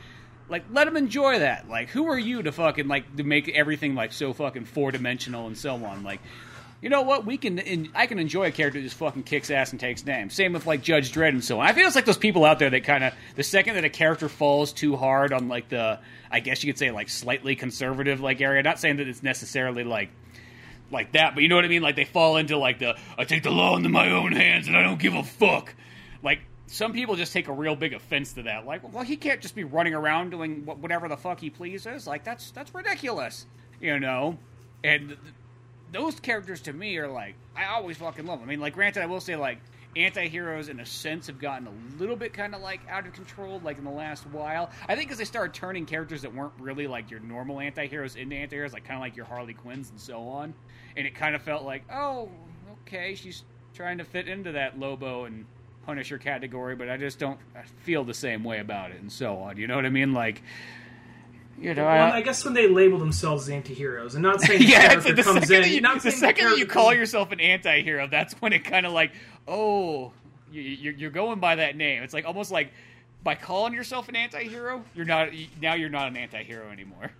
like 0.51 0.65
let 0.71 0.85
them 0.85 0.97
enjoy 0.97 1.39
that 1.39 1.67
like 1.69 1.89
who 1.89 2.07
are 2.07 2.19
you 2.19 2.43
to 2.43 2.51
fucking 2.51 2.87
like 2.87 3.15
to 3.15 3.23
make 3.23 3.49
everything 3.49 3.95
like 3.95 4.13
so 4.13 4.33
fucking 4.33 4.65
four 4.65 4.91
dimensional 4.91 5.47
and 5.47 5.57
so 5.57 5.73
on 5.83 6.03
like 6.03 6.19
you 6.81 6.89
know 6.89 7.03
what? 7.03 7.25
We 7.25 7.37
can. 7.37 7.59
In, 7.59 7.91
I 7.93 8.07
can 8.07 8.17
enjoy 8.17 8.47
a 8.47 8.51
character 8.51 8.79
that 8.79 8.83
just 8.83 8.97
fucking 8.97 9.23
kicks 9.23 9.51
ass 9.51 9.71
and 9.71 9.79
takes 9.79 10.03
names. 10.03 10.33
Same 10.33 10.53
with 10.53 10.65
like 10.65 10.81
Judge 10.81 11.11
Dredd 11.11 11.29
and 11.29 11.43
so 11.43 11.59
on. 11.59 11.67
I 11.67 11.73
feel 11.73 11.85
it's 11.85 11.95
like 11.95 12.05
those 12.05 12.17
people 12.17 12.43
out 12.43 12.57
there 12.57 12.71
that 12.71 12.83
kind 12.83 13.03
of 13.03 13.13
the 13.35 13.43
second 13.43 13.75
that 13.75 13.85
a 13.85 13.89
character 13.89 14.27
falls 14.27 14.73
too 14.73 14.95
hard 14.95 15.31
on 15.31 15.47
like 15.47 15.69
the, 15.69 15.99
I 16.31 16.39
guess 16.39 16.63
you 16.63 16.73
could 16.73 16.79
say 16.79 16.89
like 16.89 17.09
slightly 17.09 17.55
conservative 17.55 18.19
like 18.19 18.41
area. 18.41 18.63
Not 18.63 18.79
saying 18.79 18.97
that 18.97 19.07
it's 19.07 19.21
necessarily 19.21 19.83
like 19.83 20.09
like 20.89 21.11
that, 21.11 21.35
but 21.35 21.43
you 21.43 21.49
know 21.49 21.55
what 21.55 21.65
I 21.65 21.69
mean? 21.69 21.83
Like 21.83 21.95
they 21.95 22.05
fall 22.05 22.37
into 22.37 22.57
like 22.57 22.79
the 22.79 22.97
I 23.15 23.25
take 23.25 23.43
the 23.43 23.51
law 23.51 23.77
into 23.77 23.89
my 23.89 24.09
own 24.09 24.31
hands 24.31 24.67
and 24.67 24.75
I 24.75 24.81
don't 24.81 24.99
give 24.99 25.13
a 25.13 25.23
fuck. 25.23 25.75
Like 26.23 26.39
some 26.71 26.93
people 26.93 27.17
just 27.17 27.33
take 27.33 27.49
a 27.49 27.53
real 27.53 27.75
big 27.75 27.93
offense 27.93 28.31
to 28.33 28.43
that. 28.43 28.65
Like, 28.65 28.93
well, 28.93 29.03
he 29.03 29.17
can't 29.17 29.41
just 29.41 29.55
be 29.55 29.65
running 29.65 29.93
around 29.93 30.29
doing 30.29 30.65
whatever 30.65 31.09
the 31.09 31.17
fuck 31.17 31.41
he 31.41 31.49
pleases. 31.49 32.07
Like 32.07 32.23
that's 32.23 32.51
that's 32.51 32.73
ridiculous, 32.73 33.45
you 33.81 33.99
know. 33.99 34.37
And 34.81 35.09
th- 35.09 35.19
those 35.91 36.21
characters 36.21 36.61
to 36.61 36.73
me 36.73 36.97
are 36.97 37.09
like 37.09 37.35
I 37.57 37.65
always 37.65 37.97
fucking 37.97 38.25
love 38.25 38.39
them. 38.39 38.47
I 38.47 38.51
mean, 38.53 38.61
like 38.61 38.73
granted, 38.73 39.03
I 39.03 39.07
will 39.07 39.19
say 39.19 39.35
like 39.35 39.57
anti-heroes 39.97 40.69
in 40.69 40.79
a 40.79 40.85
sense 40.85 41.27
have 41.27 41.39
gotten 41.39 41.67
a 41.67 41.99
little 41.99 42.15
bit 42.15 42.31
kind 42.31 42.55
of 42.55 42.61
like 42.61 42.79
out 42.89 43.05
of 43.05 43.11
control 43.11 43.59
like 43.61 43.77
in 43.77 43.83
the 43.83 43.91
last 43.91 44.25
while 44.27 44.69
i 44.87 44.95
think 44.95 45.09
because 45.09 45.17
they 45.17 45.25
started 45.25 45.53
turning 45.53 45.85
characters 45.85 46.21
that 46.21 46.33
weren't 46.33 46.53
really 46.61 46.87
like 46.87 47.11
your 47.11 47.19
normal 47.19 47.59
anti-heroes 47.59 48.15
into 48.15 48.33
anti-heroes 48.33 48.71
like 48.71 48.85
kind 48.85 48.95
of 48.95 49.01
like 49.01 49.17
your 49.17 49.25
harley 49.25 49.53
quinns 49.53 49.89
and 49.89 49.99
so 49.99 50.21
on 50.29 50.53
and 50.95 51.05
it 51.05 51.13
kind 51.13 51.35
of 51.35 51.41
felt 51.41 51.63
like 51.65 51.83
oh 51.91 52.29
okay 52.87 53.15
she's 53.15 53.43
trying 53.73 53.97
to 53.97 54.05
fit 54.05 54.29
into 54.29 54.53
that 54.53 54.79
lobo 54.79 55.25
and 55.25 55.45
punisher 55.85 56.17
category 56.17 56.75
but 56.75 56.89
i 56.89 56.97
just 56.97 57.19
don't 57.19 57.39
feel 57.83 58.03
the 58.03 58.13
same 58.13 58.43
way 58.43 58.59
about 58.59 58.91
it 58.91 59.01
and 59.01 59.11
so 59.11 59.37
on 59.37 59.57
you 59.57 59.67
know 59.67 59.75
what 59.75 59.85
i 59.85 59.89
mean 59.89 60.13
like 60.13 60.41
you 61.61 61.75
know, 61.75 61.85
Well, 61.85 62.13
I, 62.13 62.17
I 62.17 62.21
guess 62.21 62.43
when 62.43 62.55
they 62.55 62.67
label 62.67 62.97
themselves 62.97 63.43
as 63.43 63.49
anti-heroes, 63.49 64.15
and 64.15 64.23
not 64.23 64.41
saying 64.41 64.61
yeah, 64.65 64.87
character 64.87 65.13
the 65.13 65.21
comes 65.21 65.47
second, 65.47 65.65
in, 65.65 65.83
you, 65.83 65.99
the 65.99 66.11
second 66.11 66.45
that 66.49 66.57
you 66.57 66.65
call 66.65 66.91
yourself 66.91 67.31
an 67.31 67.39
anti-hero, 67.39 68.07
that's 68.07 68.33
when 68.41 68.51
it 68.51 68.63
kind 68.63 68.85
of 68.85 68.93
like, 68.93 69.11
oh, 69.47 70.11
you, 70.51 70.61
you're, 70.61 70.93
you're 70.93 71.11
going 71.11 71.39
by 71.39 71.55
that 71.55 71.75
name. 71.75 72.01
It's 72.01 72.15
like 72.15 72.25
almost 72.25 72.49
like 72.49 72.71
by 73.23 73.35
calling 73.35 73.73
yourself 73.73 74.09
an 74.09 74.15
anti-hero, 74.15 74.83
you're 74.95 75.05
not 75.05 75.29
now 75.61 75.75
you're 75.75 75.89
not 75.89 76.07
an 76.07 76.17
anti-hero 76.17 76.69
anymore. 76.71 77.11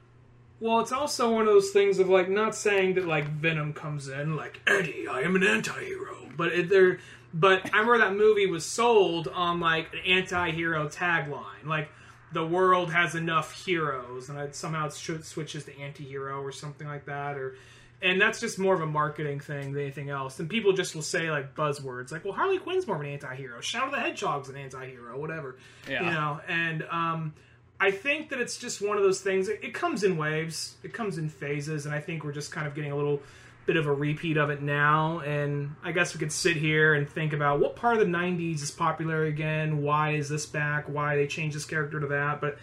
Well, 0.59 0.79
it's 0.79 0.91
also 0.91 1.31
one 1.31 1.41
of 1.41 1.47
those 1.47 1.69
things 1.69 1.99
of 1.99 2.09
like 2.09 2.29
not 2.29 2.55
saying 2.55 2.95
that 2.95 3.05
like 3.05 3.27
Venom 3.27 3.73
comes 3.73 4.07
in 4.07 4.35
like 4.35 4.59
Eddie, 4.65 5.07
I 5.07 5.21
am 5.21 5.35
an 5.35 5.43
anti-hero, 5.43 6.29
but 6.35 6.51
it, 6.51 6.69
there. 6.69 6.99
But 7.33 7.73
I 7.73 7.79
remember 7.79 7.99
that 7.99 8.15
movie 8.15 8.45
was 8.45 8.65
sold 8.65 9.27
on 9.27 9.59
like 9.59 9.93
an 9.93 9.99
anti-hero 10.05 10.87
tagline, 10.89 11.65
like 11.65 11.89
the 12.33 12.45
world 12.45 12.91
has 12.91 13.15
enough 13.15 13.65
heroes, 13.65 14.29
and 14.29 14.37
it 14.39 14.55
somehow 14.55 14.87
it 14.87 14.93
switches 14.93 15.65
to 15.65 15.79
anti-hero 15.79 16.41
or 16.41 16.51
something 16.51 16.87
like 16.87 17.05
that, 17.05 17.37
or. 17.37 17.55
And 18.03 18.19
that's 18.19 18.39
just 18.39 18.57
more 18.57 18.73
of 18.73 18.81
a 18.81 18.87
marketing 18.87 19.41
thing 19.41 19.73
than 19.73 19.83
anything 19.83 20.09
else. 20.09 20.39
And 20.39 20.49
people 20.49 20.73
just 20.73 20.95
will 20.95 21.03
say 21.03 21.29
like 21.29 21.53
buzzwords, 21.53 22.11
like, 22.11 22.25
"Well, 22.25 22.33
Harley 22.33 22.57
Quinn's 22.57 22.87
more 22.87 22.95
of 22.95 23.03
an 23.03 23.09
anti-hero. 23.09 23.61
Shadow 23.61 23.91
the 23.91 23.99
Hedgehog's 23.99 24.49
an 24.49 24.57
anti-hero. 24.57 25.19
Whatever." 25.19 25.57
Yeah. 25.87 26.05
You 26.05 26.09
know, 26.09 26.41
and 26.47 26.83
um, 26.89 27.33
I 27.79 27.91
think 27.91 28.29
that 28.29 28.41
it's 28.41 28.57
just 28.57 28.81
one 28.81 28.97
of 28.97 29.03
those 29.03 29.21
things. 29.21 29.49
It, 29.49 29.59
it 29.61 29.75
comes 29.75 30.03
in 30.03 30.17
waves. 30.17 30.77
It 30.81 30.93
comes 30.93 31.19
in 31.19 31.29
phases, 31.29 31.85
and 31.85 31.93
I 31.93 31.99
think 31.99 32.23
we're 32.23 32.31
just 32.31 32.51
kind 32.51 32.65
of 32.65 32.73
getting 32.73 32.91
a 32.91 32.95
little 32.95 33.21
bit 33.65 33.77
of 33.77 33.85
a 33.85 33.93
repeat 33.93 34.37
of 34.37 34.49
it 34.49 34.61
now. 34.61 35.19
And 35.19 35.75
I 35.83 35.91
guess 35.91 36.13
we 36.13 36.19
could 36.19 36.31
sit 36.31 36.57
here 36.57 36.93
and 36.93 37.09
think 37.09 37.33
about 37.33 37.59
what 37.59 37.75
part 37.75 37.97
of 37.97 37.99
the 37.99 38.11
'90s 38.11 38.61
is 38.61 38.71
popular 38.71 39.25
again. 39.25 39.81
Why 39.81 40.11
is 40.11 40.29
this 40.29 40.45
back? 40.45 40.85
Why 40.87 41.15
they 41.15 41.27
changed 41.27 41.55
this 41.55 41.65
character 41.65 41.99
to 41.99 42.07
that? 42.07 42.41
But 42.41 42.57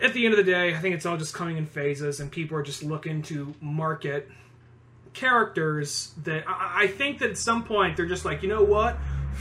at 0.00 0.12
the 0.12 0.24
end 0.24 0.34
of 0.34 0.44
the 0.44 0.50
day, 0.50 0.74
I 0.74 0.78
think 0.78 0.94
it's 0.94 1.06
all 1.06 1.16
just 1.16 1.34
coming 1.34 1.56
in 1.56 1.66
phases, 1.66 2.20
and 2.20 2.30
people 2.30 2.56
are 2.56 2.62
just 2.62 2.82
looking 2.82 3.22
to 3.22 3.54
market 3.60 4.30
characters 5.14 6.12
that 6.24 6.44
I, 6.46 6.82
I 6.82 6.86
think 6.88 7.20
that 7.20 7.30
at 7.30 7.38
some 7.38 7.64
point 7.64 7.96
they're 7.96 8.06
just 8.06 8.24
like, 8.24 8.42
you 8.42 8.48
know 8.48 8.62
what? 8.62 8.98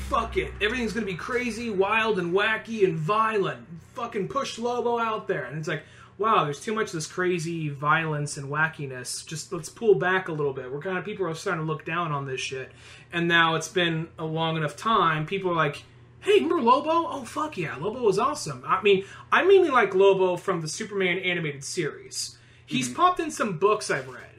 Fuck 0.08 0.38
it. 0.38 0.52
Everything's 0.62 0.94
gonna 0.94 1.06
be 1.06 1.16
crazy, 1.16 1.70
wild, 1.70 2.20
and 2.20 2.34
wacky 2.34 2.84
and 2.84 2.98
violent. 2.98 3.66
Fucking 3.94 4.28
push 4.28 4.58
Lobo 4.58 5.00
out 5.00 5.28
there, 5.28 5.46
and 5.46 5.58
it's 5.58 5.68
like, 5.68 5.84
wow, 6.18 6.44
there's 6.44 6.62
too 6.62 6.74
much 6.74 6.88
of 6.88 6.94
this 6.94 7.08
crazy 7.08 7.70
violence 7.70 8.38
and 8.38 8.50
wackiness. 8.50 9.26
Just 9.26 9.52
let's 9.52 9.70
pull 9.70 9.96
back 9.96 10.28
a 10.28 10.32
little 10.32 10.54
bit. 10.54 10.72
We're 10.72 10.82
kind 10.82 10.98
of 10.98 11.06
people 11.06 11.26
are 11.28 11.36
starting 11.36 11.66
to 11.66 11.72
look 11.72 11.86
down 11.86 12.12
on 12.12 12.26
this 12.26 12.42
shit, 12.42 12.72
and 13.12 13.28
now 13.28 13.56
it's 13.56 13.68
been 13.68 14.08
a 14.18 14.26
long 14.26 14.58
enough 14.58 14.76
time. 14.76 15.26
People 15.26 15.52
are 15.52 15.56
like. 15.56 15.84
Hey, 16.22 16.40
remember 16.40 16.60
Lobo? 16.60 16.90
Oh 16.90 17.24
fuck 17.24 17.56
yeah, 17.56 17.76
Lobo 17.76 18.02
was 18.02 18.18
awesome. 18.18 18.64
I 18.66 18.82
mean, 18.82 19.06
I 19.32 19.44
mainly 19.44 19.70
like 19.70 19.94
Lobo 19.94 20.38
from 20.38 20.60
the 20.60 20.68
Superman 20.68 21.20
animated 21.20 21.64
series. 21.64 22.40
He's 22.66 22.92
popped 22.92 23.20
in 23.20 23.30
some 23.30 23.60
books 23.60 23.92
I've 23.92 24.08
read 24.08 24.36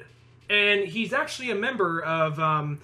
and 0.49 0.85
he's 0.87 1.13
actually 1.13 1.51
a 1.51 1.55
member 1.55 2.01
of 2.03 2.39
um, 2.39 2.81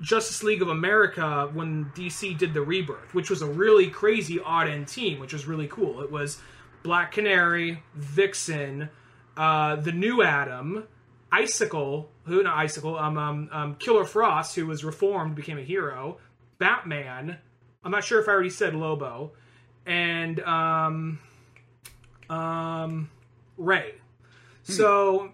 Justice 0.00 0.42
League 0.42 0.62
of 0.62 0.68
America 0.68 1.50
when 1.52 1.86
DC 1.96 2.36
did 2.38 2.54
the 2.54 2.62
Rebirth, 2.62 3.14
which 3.14 3.30
was 3.30 3.42
a 3.42 3.46
really 3.46 3.88
crazy 3.88 4.40
odd 4.40 4.68
end 4.68 4.88
team, 4.88 5.18
which 5.18 5.32
was 5.32 5.46
really 5.46 5.66
cool. 5.66 6.00
It 6.00 6.10
was 6.10 6.40
Black 6.84 7.10
Canary, 7.10 7.82
Vixen, 7.96 8.88
uh, 9.36 9.74
the 9.74 9.90
New 9.90 10.22
Atom, 10.22 10.86
Icicle, 11.32 12.08
who 12.26 12.44
not 12.44 12.56
Icicle, 12.56 12.96
um, 12.96 13.18
um, 13.18 13.48
um, 13.50 13.74
Killer 13.76 14.04
Frost, 14.04 14.54
who 14.54 14.66
was 14.66 14.84
reformed, 14.84 15.34
became 15.34 15.58
a 15.58 15.62
hero, 15.62 16.18
Batman. 16.58 17.38
I'm 17.82 17.90
not 17.90 18.04
sure 18.04 18.20
if 18.20 18.28
I 18.28 18.32
already 18.32 18.50
said 18.50 18.76
Lobo, 18.76 19.32
and 19.84 20.38
um, 20.40 21.18
um, 22.30 23.10
Ray. 23.56 23.94
So 24.62 25.32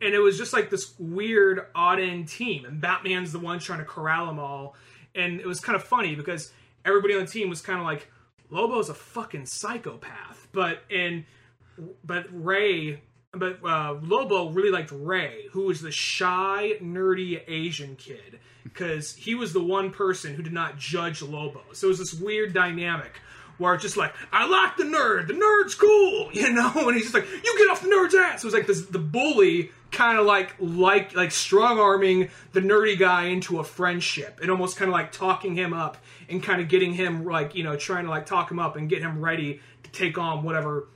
and 0.00 0.14
it 0.14 0.18
was 0.18 0.38
just 0.38 0.52
like 0.52 0.70
this 0.70 0.94
weird 0.98 1.66
odd 1.74 2.00
end 2.00 2.28
team 2.28 2.64
and 2.64 2.80
batman's 2.80 3.32
the 3.32 3.38
one 3.38 3.58
trying 3.58 3.78
to 3.78 3.84
corral 3.84 4.26
them 4.26 4.38
all 4.38 4.74
and 5.14 5.40
it 5.40 5.46
was 5.46 5.60
kind 5.60 5.76
of 5.76 5.82
funny 5.82 6.14
because 6.14 6.52
everybody 6.84 7.14
on 7.14 7.20
the 7.20 7.26
team 7.26 7.48
was 7.48 7.60
kind 7.60 7.78
of 7.78 7.84
like 7.84 8.08
lobo's 8.50 8.88
a 8.88 8.94
fucking 8.94 9.46
psychopath 9.46 10.37
but 10.58 10.82
and 10.90 11.24
but 12.02 12.26
ray 12.32 13.00
but 13.30 13.64
uh, 13.64 13.94
lobo 14.02 14.48
really 14.50 14.72
liked 14.72 14.90
ray 14.90 15.44
who 15.52 15.66
was 15.66 15.80
the 15.80 15.92
shy 15.92 16.72
nerdy 16.82 17.40
asian 17.46 17.94
kid 17.94 18.40
because 18.64 19.14
he 19.14 19.34
was 19.34 19.52
the 19.52 19.62
one 19.62 19.90
person 19.90 20.34
who 20.34 20.42
did 20.42 20.52
not 20.52 20.78
judge 20.78 21.22
lobo. 21.22 21.62
So 21.72 21.86
it 21.86 21.90
was 21.90 21.98
this 21.98 22.14
weird 22.14 22.52
dynamic 22.52 23.20
where 23.56 23.74
it's 23.74 23.82
just 23.82 23.96
like, 23.96 24.14
I 24.32 24.46
like 24.46 24.76
the 24.76 24.84
nerd, 24.84 25.26
the 25.26 25.34
nerd's 25.34 25.74
cool, 25.74 26.30
you 26.32 26.52
know, 26.52 26.72
and 26.74 26.94
he's 26.94 27.10
just 27.10 27.14
like, 27.14 27.28
you 27.28 27.58
get 27.58 27.70
off 27.70 27.82
the 27.82 27.88
nerd's 27.88 28.14
ass. 28.14 28.42
So 28.42 28.48
it's 28.48 28.54
like 28.54 28.66
this 28.66 28.86
the 28.86 28.98
bully 28.98 29.70
kind 29.90 30.18
of 30.18 30.26
like 30.26 30.54
like 30.58 31.14
like 31.14 31.30
strong 31.30 31.78
arming 31.78 32.28
the 32.52 32.60
nerdy 32.60 32.98
guy 32.98 33.24
into 33.24 33.58
a 33.58 33.64
friendship. 33.64 34.38
And 34.40 34.50
almost 34.50 34.76
kind 34.76 34.88
of 34.88 34.92
like 34.92 35.12
talking 35.12 35.54
him 35.54 35.72
up 35.72 35.96
and 36.28 36.42
kind 36.42 36.60
of 36.60 36.68
getting 36.68 36.92
him 36.92 37.24
like 37.24 37.54
you 37.54 37.64
know 37.64 37.76
trying 37.76 38.04
to 38.04 38.10
like 38.10 38.26
talk 38.26 38.50
him 38.50 38.58
up 38.58 38.76
and 38.76 38.88
get 38.88 39.02
him 39.02 39.20
ready 39.20 39.60
take 39.92 40.18
on 40.18 40.42
whatever 40.42 40.88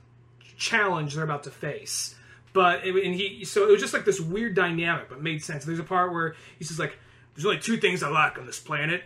challenge 0.57 1.15
they're 1.15 1.23
about 1.23 1.43
to 1.43 1.51
face. 1.51 2.15
But 2.53 2.85
it, 2.85 2.95
and 2.95 3.15
he 3.15 3.45
so 3.45 3.67
it 3.67 3.71
was 3.71 3.81
just 3.81 3.93
like 3.93 4.05
this 4.05 4.19
weird 4.19 4.55
dynamic, 4.55 5.09
but 5.09 5.21
made 5.21 5.43
sense. 5.43 5.65
There's 5.65 5.79
a 5.79 5.83
part 5.83 6.13
where 6.13 6.35
he 6.59 6.65
says 6.65 6.79
like, 6.79 6.97
"There's 7.33 7.45
only 7.45 7.59
two 7.59 7.77
things 7.77 8.03
I 8.03 8.09
like 8.09 8.37
on 8.37 8.45
this 8.45 8.59
planet: 8.59 9.03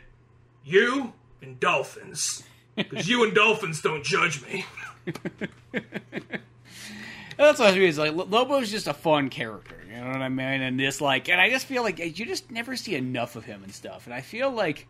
you 0.66 1.14
and 1.42 1.60
dolphins." 1.60 2.44
Because 2.76 3.10
you 3.10 3.24
and 3.24 3.34
dolphins 3.34 3.82
don't 3.82 4.04
judge 4.04 4.46
me. 4.46 4.64
That's 7.38 7.60
what 7.60 7.74
I 7.74 7.78
mean. 7.78 7.96
Like 7.96 8.14
Lobo's 8.14 8.70
just 8.70 8.88
a 8.88 8.94
fun 8.94 9.30
character, 9.30 9.76
you 9.88 9.96
know 9.96 10.08
what 10.08 10.22
I 10.22 10.30
mean? 10.30 10.62
And 10.62 10.80
just 10.80 11.02
like, 11.02 11.30
and 11.30 11.42
I 11.42 11.50
just 11.50 11.66
feel 11.66 11.84
like 11.84 11.98
you 11.98 12.26
just 12.26 12.52
never 12.52 12.76
see 12.76 12.96
enough 12.96 13.36
of 13.36 13.46
him 13.46 13.64
and 13.64 13.74
stuff. 13.74 14.06
And 14.06 14.14
I 14.14 14.22
feel 14.22 14.52
like, 14.52 14.88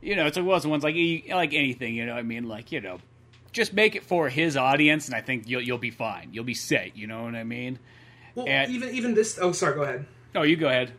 you 0.00 0.14
know, 0.16 0.26
it's 0.26 0.36
like 0.36 0.44
of 0.44 0.50
those 0.50 0.66
ones 0.66 0.84
like 0.84 0.96
like 1.28 1.52
anything, 1.52 1.94
you 1.94 2.06
know. 2.06 2.12
what 2.14 2.20
I 2.20 2.22
mean, 2.22 2.48
like 2.48 2.70
you 2.70 2.80
know, 2.80 3.00
just 3.52 3.72
make 3.72 3.96
it 3.96 4.04
for 4.04 4.28
his 4.28 4.56
audience, 4.56 5.06
and 5.06 5.14
I 5.14 5.20
think 5.20 5.48
you'll 5.48 5.62
you'll 5.62 5.78
be 5.78 5.90
fine. 5.90 6.30
You'll 6.32 6.44
be 6.44 6.54
set. 6.54 6.96
You 6.96 7.06
know 7.06 7.22
what 7.24 7.34
I 7.34 7.44
mean? 7.44 7.78
Well, 8.34 8.46
And- 8.48 8.70
even 8.70 8.94
even 8.94 9.14
this. 9.14 9.38
Oh, 9.40 9.52
sorry. 9.52 9.74
Go 9.74 9.82
ahead. 9.82 10.06
Oh, 10.34 10.42
you 10.42 10.56
go 10.56 10.68
ahead. 10.68 10.92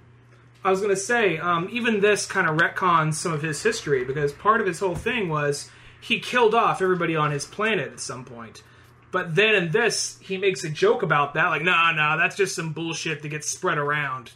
I 0.63 0.69
was 0.69 0.79
going 0.79 0.91
to 0.91 0.95
say, 1.01 1.39
um, 1.39 1.69
even 1.71 2.01
this 2.01 2.27
kind 2.27 2.47
of 2.47 2.55
retcons 2.57 3.15
some 3.15 3.33
of 3.33 3.41
his 3.41 3.63
history 3.63 4.03
because 4.03 4.31
part 4.31 4.61
of 4.61 4.67
his 4.67 4.79
whole 4.79 4.93
thing 4.95 5.27
was 5.27 5.71
he 5.99 6.19
killed 6.19 6.53
off 6.53 6.81
everybody 6.83 7.15
on 7.15 7.31
his 7.31 7.45
planet 7.45 7.91
at 7.91 7.99
some 7.99 8.23
point. 8.25 8.61
But 9.11 9.33
then 9.35 9.55
in 9.55 9.71
this, 9.71 10.19
he 10.21 10.37
makes 10.37 10.63
a 10.63 10.69
joke 10.69 11.01
about 11.01 11.33
that, 11.33 11.47
like, 11.47 11.63
nah, 11.63 11.91
nah, 11.93 12.15
that's 12.15 12.35
just 12.35 12.55
some 12.55 12.73
bullshit 12.73 13.23
that 13.23 13.29
gets 13.29 13.47
spread 13.49 13.77
around. 13.79 14.31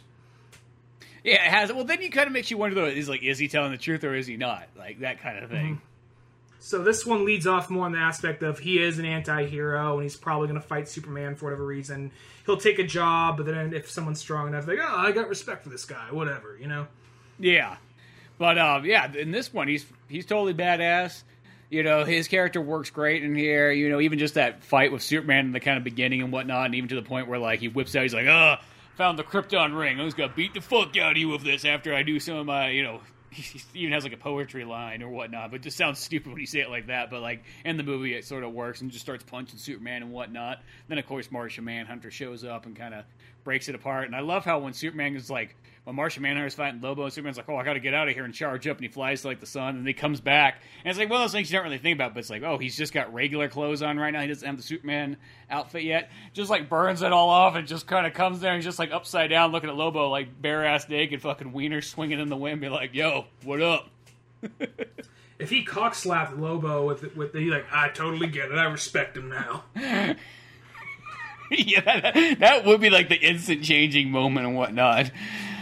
Yeah, 1.22 1.34
it 1.44 1.50
has. 1.50 1.72
Well, 1.72 1.84
then 1.84 2.02
you 2.02 2.10
kind 2.10 2.26
of 2.26 2.32
makes 2.32 2.50
you 2.50 2.58
wonder 2.58 2.74
though. 2.74 2.86
Is 2.86 3.08
like, 3.08 3.22
is 3.22 3.38
he 3.38 3.48
telling 3.48 3.70
the 3.72 3.78
truth 3.78 4.02
or 4.04 4.14
is 4.14 4.26
he 4.26 4.36
not? 4.36 4.68
Like 4.76 5.00
that 5.00 5.20
kind 5.20 5.42
of 5.42 5.50
thing. 5.50 5.80
So 6.66 6.82
this 6.82 7.06
one 7.06 7.24
leads 7.24 7.46
off 7.46 7.70
more 7.70 7.86
on 7.86 7.92
the 7.92 7.98
aspect 7.98 8.42
of 8.42 8.58
he 8.58 8.82
is 8.82 8.98
an 8.98 9.04
anti-hero 9.04 9.94
and 9.94 10.02
he's 10.02 10.16
probably 10.16 10.48
going 10.48 10.60
to 10.60 10.66
fight 10.66 10.88
Superman 10.88 11.36
for 11.36 11.44
whatever 11.44 11.64
reason. 11.64 12.10
He'll 12.44 12.56
take 12.56 12.80
a 12.80 12.84
job, 12.84 13.36
but 13.36 13.46
then 13.46 13.72
if 13.72 13.88
someone's 13.88 14.18
strong 14.18 14.48
enough, 14.48 14.66
like, 14.66 14.80
oh, 14.82 14.96
I 14.96 15.12
got 15.12 15.28
respect 15.28 15.62
for 15.62 15.68
this 15.68 15.84
guy, 15.84 16.08
whatever, 16.10 16.58
you 16.60 16.66
know. 16.66 16.88
Yeah, 17.38 17.76
but 18.36 18.58
um, 18.58 18.84
yeah, 18.84 19.12
in 19.14 19.30
this 19.30 19.54
one, 19.54 19.68
he's 19.68 19.86
he's 20.08 20.26
totally 20.26 20.54
badass. 20.54 21.22
You 21.70 21.84
know, 21.84 22.04
his 22.04 22.26
character 22.26 22.60
works 22.60 22.90
great 22.90 23.22
in 23.22 23.36
here. 23.36 23.70
You 23.70 23.88
know, 23.88 24.00
even 24.00 24.18
just 24.18 24.34
that 24.34 24.64
fight 24.64 24.90
with 24.90 25.04
Superman 25.04 25.46
in 25.46 25.52
the 25.52 25.60
kind 25.60 25.78
of 25.78 25.84
beginning 25.84 26.20
and 26.20 26.32
whatnot, 26.32 26.66
and 26.66 26.74
even 26.74 26.88
to 26.88 26.96
the 26.96 27.02
point 27.02 27.28
where 27.28 27.38
like 27.38 27.60
he 27.60 27.68
whips 27.68 27.94
out, 27.94 28.02
he's 28.02 28.14
like, 28.14 28.26
"Uh, 28.26 28.56
found 28.96 29.20
the 29.20 29.24
Krypton 29.24 29.78
ring. 29.78 30.00
I'm 30.00 30.06
just 30.08 30.16
gonna 30.16 30.32
beat 30.34 30.52
the 30.52 30.60
fuck 30.60 30.96
out 30.96 31.12
of 31.12 31.16
you 31.16 31.28
with 31.28 31.44
this 31.44 31.64
after 31.64 31.94
I 31.94 32.02
do 32.02 32.18
some 32.18 32.34
of 32.34 32.46
my, 32.46 32.70
you 32.70 32.82
know." 32.82 33.02
He 33.30 33.62
even 33.74 33.92
has 33.92 34.04
like 34.04 34.12
a 34.12 34.18
poetry 34.18 34.64
line 34.64 35.02
or 35.02 35.08
whatnot, 35.08 35.50
but 35.50 35.60
it 35.60 35.62
just 35.62 35.76
sounds 35.76 35.98
stupid 35.98 36.32
when 36.32 36.40
you 36.40 36.46
say 36.46 36.60
it 36.60 36.70
like 36.70 36.86
that. 36.86 37.10
But 37.10 37.22
like 37.22 37.44
in 37.64 37.76
the 37.76 37.82
movie, 37.82 38.14
it 38.14 38.24
sort 38.24 38.44
of 38.44 38.52
works 38.52 38.80
and 38.80 38.90
just 38.90 39.04
starts 39.04 39.24
punching 39.24 39.58
Superman 39.58 40.02
and 40.02 40.12
whatnot. 40.12 40.62
Then 40.88 40.98
of 40.98 41.06
course 41.06 41.30
Martian 41.30 41.64
Manhunter 41.64 42.10
shows 42.10 42.44
up 42.44 42.66
and 42.66 42.76
kind 42.76 42.94
of 42.94 43.04
breaks 43.46 43.68
it 43.68 43.74
apart. 43.76 44.06
And 44.06 44.14
I 44.14 44.20
love 44.20 44.44
how 44.44 44.58
when 44.58 44.74
Superman 44.74 45.16
is 45.16 45.30
like, 45.30 45.56
when 45.84 45.94
Martian 45.94 46.24
Manhunter's 46.24 46.54
fighting 46.54 46.80
Lobo, 46.80 47.04
and 47.04 47.12
Superman's 47.12 47.36
like, 47.36 47.48
"Oh, 47.48 47.54
I 47.54 47.62
got 47.62 47.74
to 47.74 47.80
get 47.80 47.94
out 47.94 48.08
of 48.08 48.14
here 48.14 48.24
and 48.24 48.34
charge 48.34 48.66
up," 48.66 48.76
and 48.76 48.84
he 48.84 48.92
flies 48.92 49.22
to 49.22 49.28
like 49.28 49.38
the 49.38 49.46
sun, 49.46 49.68
and 49.68 49.78
then 49.78 49.86
he 49.86 49.92
comes 49.94 50.20
back, 50.20 50.60
and 50.82 50.90
it's 50.90 50.98
like 50.98 51.08
one 51.08 51.20
of 51.20 51.24
those 51.24 51.32
things 51.32 51.48
you 51.48 51.56
don't 51.56 51.64
really 51.64 51.78
think 51.78 51.94
about, 51.94 52.12
but 52.12 52.18
it's 52.18 52.28
like, 52.28 52.42
oh, 52.42 52.58
he's 52.58 52.76
just 52.76 52.92
got 52.92 53.14
regular 53.14 53.48
clothes 53.48 53.82
on 53.82 53.96
right 53.96 54.10
now. 54.10 54.20
He 54.20 54.26
doesn't 54.26 54.44
have 54.44 54.56
the 54.56 54.64
Superman 54.64 55.16
outfit 55.48 55.84
yet. 55.84 56.10
Just 56.32 56.50
like 56.50 56.68
burns 56.68 57.02
it 57.02 57.12
all 57.12 57.28
off, 57.28 57.54
and 57.54 57.68
just 57.68 57.86
kind 57.86 58.04
of 58.04 58.14
comes 58.14 58.40
there 58.40 58.52
and 58.52 58.64
just 58.64 58.80
like 58.80 58.90
upside 58.90 59.30
down, 59.30 59.52
looking 59.52 59.70
at 59.70 59.76
Lobo 59.76 60.10
like 60.10 60.42
bare 60.42 60.64
ass 60.64 60.88
naked, 60.88 61.22
fucking 61.22 61.52
wiener 61.52 61.80
swinging 61.80 62.18
in 62.18 62.28
the 62.28 62.36
wind, 62.36 62.60
be 62.60 62.68
like, 62.68 62.92
"Yo, 62.92 63.26
what 63.44 63.62
up?" 63.62 63.88
if 65.38 65.50
he 65.50 65.62
cock 65.62 65.94
slapped 65.94 66.36
Lobo 66.36 66.84
with 66.84 67.16
with 67.16 67.32
the 67.32 67.48
like, 67.48 67.66
I 67.70 67.90
totally 67.90 68.26
get 68.26 68.50
it. 68.50 68.58
I 68.58 68.64
respect 68.64 69.16
him 69.16 69.28
now. 69.28 69.62
yeah, 71.50 72.00
that, 72.00 72.38
that 72.40 72.64
would 72.64 72.80
be 72.80 72.90
like 72.90 73.08
the 73.08 73.16
instant 73.16 73.62
changing 73.62 74.10
moment 74.10 74.46
and 74.46 74.56
whatnot. 74.56 75.10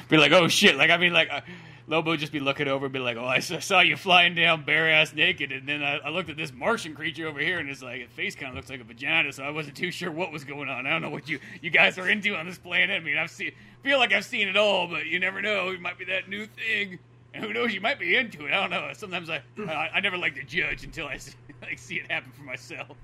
Be 0.08 0.16
like, 0.16 0.32
oh 0.32 0.48
shit! 0.48 0.76
Like 0.76 0.90
I 0.90 0.96
mean, 0.96 1.12
like 1.12 1.28
uh, 1.30 1.40
Lobo 1.86 2.12
would 2.12 2.20
just 2.20 2.32
be 2.32 2.40
looking 2.40 2.66
over, 2.66 2.86
and 2.86 2.92
be 2.92 2.98
like, 2.98 3.16
oh, 3.16 3.26
I 3.26 3.40
saw, 3.40 3.80
you 3.80 3.96
flying 3.96 4.34
down 4.34 4.64
bare 4.64 4.90
ass 4.90 5.12
naked, 5.12 5.52
and 5.52 5.68
then 5.68 5.82
I, 5.82 5.98
I 5.98 6.08
looked 6.08 6.30
at 6.30 6.36
this 6.36 6.52
Martian 6.52 6.94
creature 6.94 7.26
over 7.26 7.40
here, 7.40 7.58
and 7.58 7.68
it's 7.68 7.82
like 7.82 8.10
face 8.10 8.34
kind 8.34 8.50
of 8.50 8.56
looks 8.56 8.70
like 8.70 8.80
a 8.80 8.84
vagina, 8.84 9.32
so 9.32 9.42
I 9.42 9.50
wasn't 9.50 9.76
too 9.76 9.90
sure 9.90 10.10
what 10.10 10.32
was 10.32 10.44
going 10.44 10.68
on. 10.68 10.86
I 10.86 10.90
don't 10.90 11.02
know 11.02 11.10
what 11.10 11.28
you 11.28 11.40
you 11.60 11.70
guys 11.70 11.98
are 11.98 12.08
into 12.08 12.34
on 12.36 12.46
this 12.46 12.58
planet. 12.58 13.00
I 13.00 13.04
mean, 13.04 13.18
I've 13.18 13.30
seen 13.30 13.52
feel 13.82 13.98
like 13.98 14.12
I've 14.12 14.24
seen 14.24 14.48
it 14.48 14.56
all, 14.56 14.86
but 14.86 15.06
you 15.06 15.18
never 15.18 15.42
know. 15.42 15.70
It 15.70 15.80
might 15.80 15.98
be 15.98 16.06
that 16.06 16.28
new 16.28 16.46
thing. 16.46 16.98
And 17.34 17.44
who 17.44 17.52
knows? 17.52 17.74
You 17.74 17.80
might 17.80 17.98
be 17.98 18.16
into 18.16 18.46
it. 18.46 18.52
I 18.52 18.60
don't 18.60 18.70
know. 18.70 18.90
Sometimes 18.94 19.28
I 19.28 19.42
I, 19.58 19.90
I 19.94 20.00
never 20.00 20.16
like 20.16 20.36
to 20.36 20.44
judge 20.44 20.84
until 20.84 21.06
I 21.06 21.18
see, 21.18 21.34
like 21.62 21.78
see 21.78 21.96
it 21.96 22.10
happen 22.10 22.32
for 22.32 22.44
myself. 22.44 22.96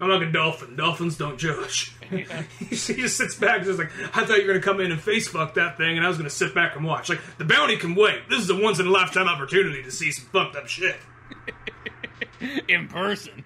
I'm 0.00 0.08
like 0.08 0.22
a 0.22 0.32
dolphin. 0.32 0.76
Dolphins 0.76 1.16
don't 1.16 1.38
judge. 1.38 1.92
he 2.10 2.74
just 2.76 3.16
sits 3.16 3.34
back 3.34 3.60
and 3.60 3.66
is 3.66 3.78
like, 3.78 3.90
I 4.14 4.24
thought 4.24 4.38
you 4.38 4.46
were 4.46 4.52
going 4.52 4.60
to 4.60 4.64
come 4.64 4.80
in 4.80 4.92
and 4.92 5.00
face 5.00 5.28
fuck 5.28 5.54
that 5.54 5.76
thing, 5.76 5.96
and 5.96 6.06
I 6.06 6.08
was 6.08 6.16
going 6.16 6.28
to 6.28 6.34
sit 6.34 6.54
back 6.54 6.76
and 6.76 6.84
watch. 6.84 7.08
Like, 7.08 7.20
the 7.36 7.44
bounty 7.44 7.76
can 7.76 7.94
wait. 7.94 8.28
This 8.28 8.40
is 8.40 8.50
a 8.50 8.56
once 8.56 8.78
in 8.78 8.86
a 8.86 8.90
lifetime 8.90 9.26
opportunity 9.26 9.82
to 9.82 9.90
see 9.90 10.12
some 10.12 10.26
fucked 10.26 10.56
up 10.56 10.68
shit. 10.68 10.96
in 12.68 12.88
person. 12.88 13.44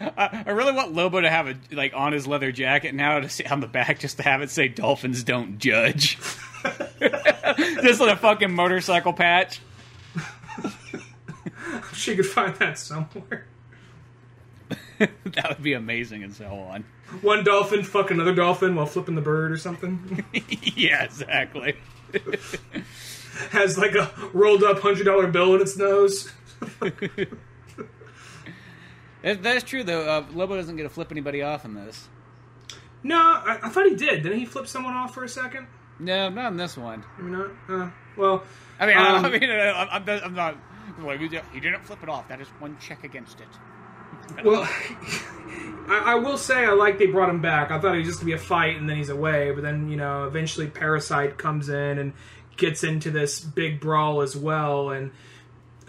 I, 0.00 0.44
I 0.46 0.50
really 0.50 0.72
want 0.72 0.92
Lobo 0.92 1.20
to 1.20 1.30
have 1.30 1.48
a 1.48 1.56
like 1.72 1.94
on 1.94 2.12
his 2.12 2.26
leather 2.26 2.52
jacket 2.52 2.94
now 2.94 3.20
to 3.20 3.28
see 3.30 3.44
on 3.44 3.60
the 3.60 3.66
back 3.66 3.98
just 3.98 4.18
to 4.18 4.22
have 4.22 4.42
it 4.42 4.50
say 4.50 4.68
"Dolphins 4.68 5.24
don't 5.24 5.58
judge." 5.58 6.18
just 7.00 8.00
on 8.00 8.10
a 8.10 8.16
fucking 8.16 8.52
motorcycle 8.52 9.14
patch. 9.14 9.60
she 11.94 12.14
could 12.14 12.26
find 12.26 12.54
that 12.56 12.78
somewhere. 12.78 13.46
that 15.24 15.48
would 15.48 15.62
be 15.62 15.74
amazing 15.74 16.24
and 16.24 16.34
so 16.34 16.46
on. 16.46 16.84
One 17.22 17.44
dolphin 17.44 17.84
fuck 17.84 18.10
another 18.10 18.34
dolphin 18.34 18.74
while 18.74 18.86
flipping 18.86 19.14
the 19.14 19.20
bird 19.20 19.52
or 19.52 19.58
something. 19.58 20.24
yeah, 20.76 21.04
exactly. 21.04 21.76
Has 23.50 23.78
like 23.78 23.94
a 23.94 24.10
rolled 24.32 24.64
up 24.64 24.80
hundred 24.80 25.04
dollar 25.04 25.28
bill 25.28 25.54
in 25.54 25.60
its 25.60 25.76
nose. 25.76 26.32
that, 29.22 29.42
that's 29.42 29.64
true 29.64 29.84
though. 29.84 30.08
Uh, 30.08 30.26
Lobo 30.32 30.56
doesn't 30.56 30.76
get 30.76 30.82
to 30.82 30.88
flip 30.88 31.12
anybody 31.12 31.42
off 31.42 31.64
in 31.64 31.74
this. 31.74 32.08
No, 33.02 33.16
I, 33.16 33.58
I, 33.62 33.68
thought 33.68 33.86
he 33.86 33.94
did. 33.94 34.24
Didn't 34.24 34.40
he 34.40 34.44
flip 34.44 34.66
someone 34.66 34.94
off 34.94 35.14
for 35.14 35.22
a 35.22 35.28
second? 35.28 35.68
No, 36.00 36.28
not 36.30 36.50
in 36.52 36.56
this 36.56 36.76
one. 36.76 37.04
Maybe 37.16 37.30
not. 37.30 37.50
Uh, 37.68 37.90
well, 38.16 38.42
I 38.80 38.86
mean, 38.86 38.96
um, 38.96 39.24
I, 39.24 39.28
I 39.28 39.38
mean, 39.38 39.50
I'm, 39.50 39.88
I'm, 39.90 40.24
I'm 40.24 40.34
not. 40.34 40.56
Like, 41.00 41.20
he 41.20 41.28
didn't 41.28 41.84
flip 41.84 42.02
it 42.02 42.08
off. 42.08 42.28
That 42.28 42.40
is 42.40 42.48
one 42.58 42.76
check 42.80 43.04
against 43.04 43.40
it. 43.40 43.46
Well, 44.44 44.62
I, 45.88 46.02
I, 46.06 46.14
will 46.16 46.36
say 46.36 46.66
I 46.66 46.72
like 46.72 46.98
they 46.98 47.06
brought 47.06 47.30
him 47.30 47.40
back. 47.40 47.70
I 47.70 47.78
thought 47.80 47.94
it 47.94 47.98
was 47.98 48.06
just 48.06 48.20
gonna 48.20 48.26
be 48.26 48.32
a 48.34 48.38
fight 48.38 48.76
and 48.76 48.88
then 48.88 48.96
he's 48.96 49.08
away, 49.08 49.52
but 49.52 49.62
then 49.62 49.88
you 49.88 49.96
know 49.96 50.24
eventually 50.24 50.66
Parasite 50.66 51.38
comes 51.38 51.68
in 51.68 51.98
and 51.98 52.12
gets 52.56 52.84
into 52.84 53.10
this 53.10 53.40
big 53.40 53.80
brawl 53.80 54.20
as 54.20 54.36
well, 54.36 54.90
and 54.90 55.10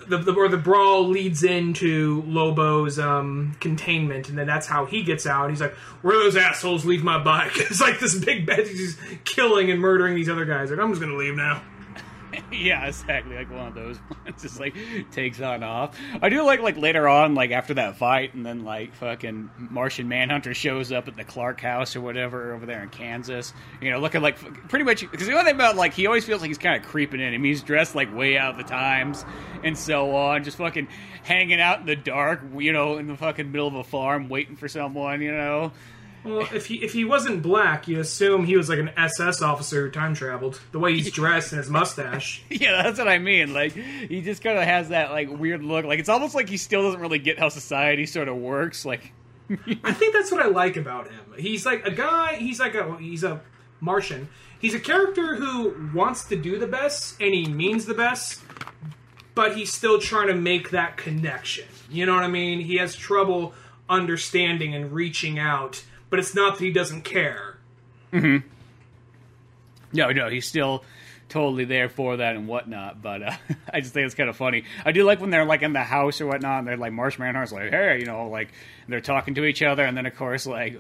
the, 0.07 0.17
the 0.17 0.33
or 0.33 0.47
the 0.47 0.57
brawl 0.57 1.07
leads 1.07 1.43
into 1.43 2.23
Lobo's 2.25 2.97
um, 2.97 3.55
containment, 3.59 4.29
and 4.29 4.37
then 4.37 4.47
that's 4.47 4.67
how 4.67 4.85
he 4.85 5.03
gets 5.03 5.27
out. 5.27 5.49
He's 5.49 5.61
like, 5.61 5.73
"Where 6.01 6.17
those 6.17 6.37
assholes? 6.37 6.85
Leave 6.85 7.03
my 7.03 7.21
bike!" 7.21 7.51
it's 7.55 7.81
like 7.81 7.99
this 7.99 8.17
big 8.17 8.45
bad. 8.45 8.67
He's 8.67 8.97
killing 9.25 9.69
and 9.69 9.79
murdering 9.79 10.15
these 10.15 10.29
other 10.29 10.45
guys. 10.45 10.71
Like 10.71 10.79
I'm 10.79 10.89
just 10.89 11.01
gonna 11.01 11.15
leave 11.15 11.35
now. 11.35 11.61
yeah, 12.51 12.85
exactly. 12.85 13.35
Like 13.35 13.51
one 13.51 13.67
of 13.67 13.75
those 13.75 13.99
ones 14.25 14.41
just 14.41 14.59
like 14.59 14.75
takes 15.11 15.41
on 15.41 15.63
off. 15.63 15.97
I 16.21 16.29
do 16.29 16.43
like 16.43 16.59
like 16.59 16.77
later 16.77 17.07
on, 17.07 17.35
like 17.35 17.51
after 17.51 17.73
that 17.75 17.97
fight, 17.97 18.33
and 18.33 18.45
then 18.45 18.63
like 18.63 18.93
fucking 18.95 19.49
Martian 19.57 20.07
Manhunter 20.07 20.53
shows 20.53 20.91
up 20.91 21.07
at 21.07 21.15
the 21.15 21.23
Clark 21.23 21.61
house 21.61 21.95
or 21.95 22.01
whatever 22.01 22.53
over 22.53 22.65
there 22.65 22.83
in 22.83 22.89
Kansas. 22.89 23.53
You 23.81 23.91
know, 23.91 23.99
looking 23.99 24.21
like 24.21 24.37
pretty 24.67 24.85
much 24.85 25.01
because 25.01 25.27
the 25.27 25.33
only 25.33 25.45
thing 25.45 25.55
about 25.55 25.75
like 25.75 25.93
he 25.93 26.05
always 26.07 26.25
feels 26.25 26.41
like 26.41 26.49
he's 26.49 26.57
kind 26.57 26.81
of 26.81 26.87
creeping 26.89 27.19
in. 27.19 27.33
I 27.33 27.37
mean, 27.37 27.51
he's 27.51 27.63
dressed 27.63 27.95
like 27.95 28.15
way 28.15 28.37
out 28.37 28.51
of 28.51 28.57
the 28.57 28.63
times 28.63 29.25
and 29.63 29.77
so 29.77 30.15
on, 30.15 30.43
just 30.43 30.57
fucking 30.57 30.87
hanging 31.23 31.59
out 31.59 31.81
in 31.81 31.85
the 31.85 31.95
dark. 31.95 32.41
You 32.57 32.73
know, 32.73 32.97
in 32.97 33.07
the 33.07 33.17
fucking 33.17 33.51
middle 33.51 33.67
of 33.67 33.75
a 33.75 33.83
farm, 33.83 34.29
waiting 34.29 34.55
for 34.55 34.67
someone. 34.67 35.21
You 35.21 35.31
know. 35.31 35.71
Well, 36.23 36.47
if 36.53 36.65
he 36.65 36.75
if 36.83 36.93
he 36.93 37.05
wasn't 37.05 37.41
black, 37.41 37.87
you 37.87 37.99
assume 37.99 38.45
he 38.45 38.57
was 38.57 38.69
like 38.69 38.79
an 38.79 38.91
SS 38.97 39.41
officer 39.41 39.85
who 39.85 39.91
time 39.91 40.13
traveled. 40.13 40.59
The 40.71 40.79
way 40.79 40.93
he's 40.93 41.11
dressed 41.13 41.51
and 41.51 41.59
his 41.59 41.69
mustache. 41.69 42.43
yeah, 42.49 42.83
that's 42.83 42.99
what 42.99 43.07
I 43.07 43.19
mean. 43.19 43.53
Like 43.53 43.73
he 43.73 44.21
just 44.21 44.43
kind 44.43 44.57
of 44.57 44.65
has 44.65 44.89
that 44.89 45.11
like 45.11 45.29
weird 45.29 45.63
look. 45.63 45.85
Like 45.85 45.99
it's 45.99 46.09
almost 46.09 46.35
like 46.35 46.49
he 46.49 46.57
still 46.57 46.83
doesn't 46.83 46.99
really 46.99 47.19
get 47.19 47.39
how 47.39 47.49
society 47.49 48.05
sort 48.05 48.27
of 48.27 48.37
works. 48.37 48.85
Like 48.85 49.13
I 49.83 49.93
think 49.93 50.13
that's 50.13 50.31
what 50.31 50.41
I 50.41 50.47
like 50.47 50.77
about 50.77 51.09
him. 51.09 51.33
He's 51.37 51.65
like 51.65 51.85
a 51.85 51.91
guy. 51.91 52.35
He's 52.35 52.59
like 52.59 52.75
a 52.75 52.97
he's 52.97 53.23
a 53.23 53.41
Martian. 53.79 54.29
He's 54.59 54.73
a 54.73 54.79
character 54.79 55.35
who 55.35 55.91
wants 55.93 56.25
to 56.25 56.35
do 56.35 56.59
the 56.59 56.67
best 56.67 57.19
and 57.21 57.33
he 57.33 57.45
means 57.45 57.85
the 57.85 57.93
best, 57.93 58.41
but 59.33 59.55
he's 59.55 59.71
still 59.71 59.99
trying 59.99 60.27
to 60.27 60.35
make 60.35 60.71
that 60.71 60.97
connection. 60.97 61.65
You 61.89 62.05
know 62.05 62.13
what 62.13 62.23
I 62.23 62.27
mean? 62.27 62.59
He 62.59 62.75
has 62.75 62.93
trouble 62.95 63.53
understanding 63.87 64.75
and 64.75 64.91
reaching 64.91 65.39
out 65.39 65.83
but 66.09 66.19
it's 66.19 66.35
not 66.35 66.57
that 66.57 66.63
he 66.63 66.71
doesn't 66.71 67.03
care. 67.03 67.57
Mm-hmm. 68.11 68.47
No, 69.93 70.11
no, 70.11 70.29
he's 70.29 70.45
still 70.45 70.83
totally 71.29 71.65
there 71.65 71.89
for 71.89 72.17
that 72.17 72.35
and 72.35 72.47
whatnot. 72.47 73.01
But 73.01 73.23
uh, 73.23 73.35
I 73.73 73.81
just 73.81 73.93
think 73.93 74.05
it's 74.05 74.15
kind 74.15 74.29
of 74.29 74.35
funny. 74.35 74.65
I 74.83 74.91
do 74.91 75.03
like 75.03 75.21
when 75.21 75.29
they're 75.29 75.45
like 75.45 75.61
in 75.61 75.73
the 75.73 75.83
house 75.83 76.19
or 76.19 76.27
whatnot, 76.27 76.59
and 76.59 76.67
they're 76.67 76.77
like 76.77 76.91
Marsh 76.91 77.19
like, 77.19 77.71
hey, 77.71 77.97
you 77.99 78.05
know, 78.05 78.27
like 78.27 78.49
they're 78.87 79.01
talking 79.01 79.35
to 79.35 79.45
each 79.45 79.61
other, 79.61 79.85
and 79.85 79.95
then 79.95 80.05
of 80.05 80.15
course 80.15 80.45
like. 80.45 80.79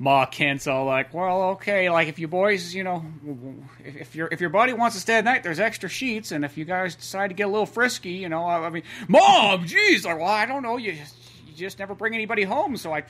Ma 0.00 0.26
Kent's 0.26 0.68
all 0.68 0.84
like, 0.84 1.12
well, 1.12 1.42
okay, 1.50 1.90
like 1.90 2.06
if 2.06 2.20
you 2.20 2.28
boys, 2.28 2.72
you 2.72 2.84
know, 2.84 3.04
if, 3.84 3.96
if 3.96 4.14
your 4.14 4.28
if 4.30 4.40
your 4.40 4.48
buddy 4.48 4.72
wants 4.72 4.94
to 4.94 5.00
stay 5.02 5.14
at 5.14 5.24
night, 5.24 5.42
there's 5.42 5.58
extra 5.58 5.88
sheets, 5.88 6.30
and 6.30 6.44
if 6.44 6.56
you 6.56 6.64
guys 6.64 6.94
decide 6.94 7.30
to 7.30 7.34
get 7.34 7.48
a 7.48 7.50
little 7.50 7.66
frisky, 7.66 8.12
you 8.12 8.28
know, 8.28 8.44
I, 8.44 8.66
I 8.66 8.70
mean, 8.70 8.84
Mom, 9.08 9.66
jeez, 9.66 10.04
like, 10.04 10.18
well, 10.18 10.28
I 10.28 10.46
don't 10.46 10.62
know, 10.62 10.76
you 10.76 10.92
you 10.92 11.52
just 11.56 11.80
never 11.80 11.96
bring 11.96 12.14
anybody 12.14 12.44
home, 12.44 12.76
so 12.76 12.94
I 12.94 13.06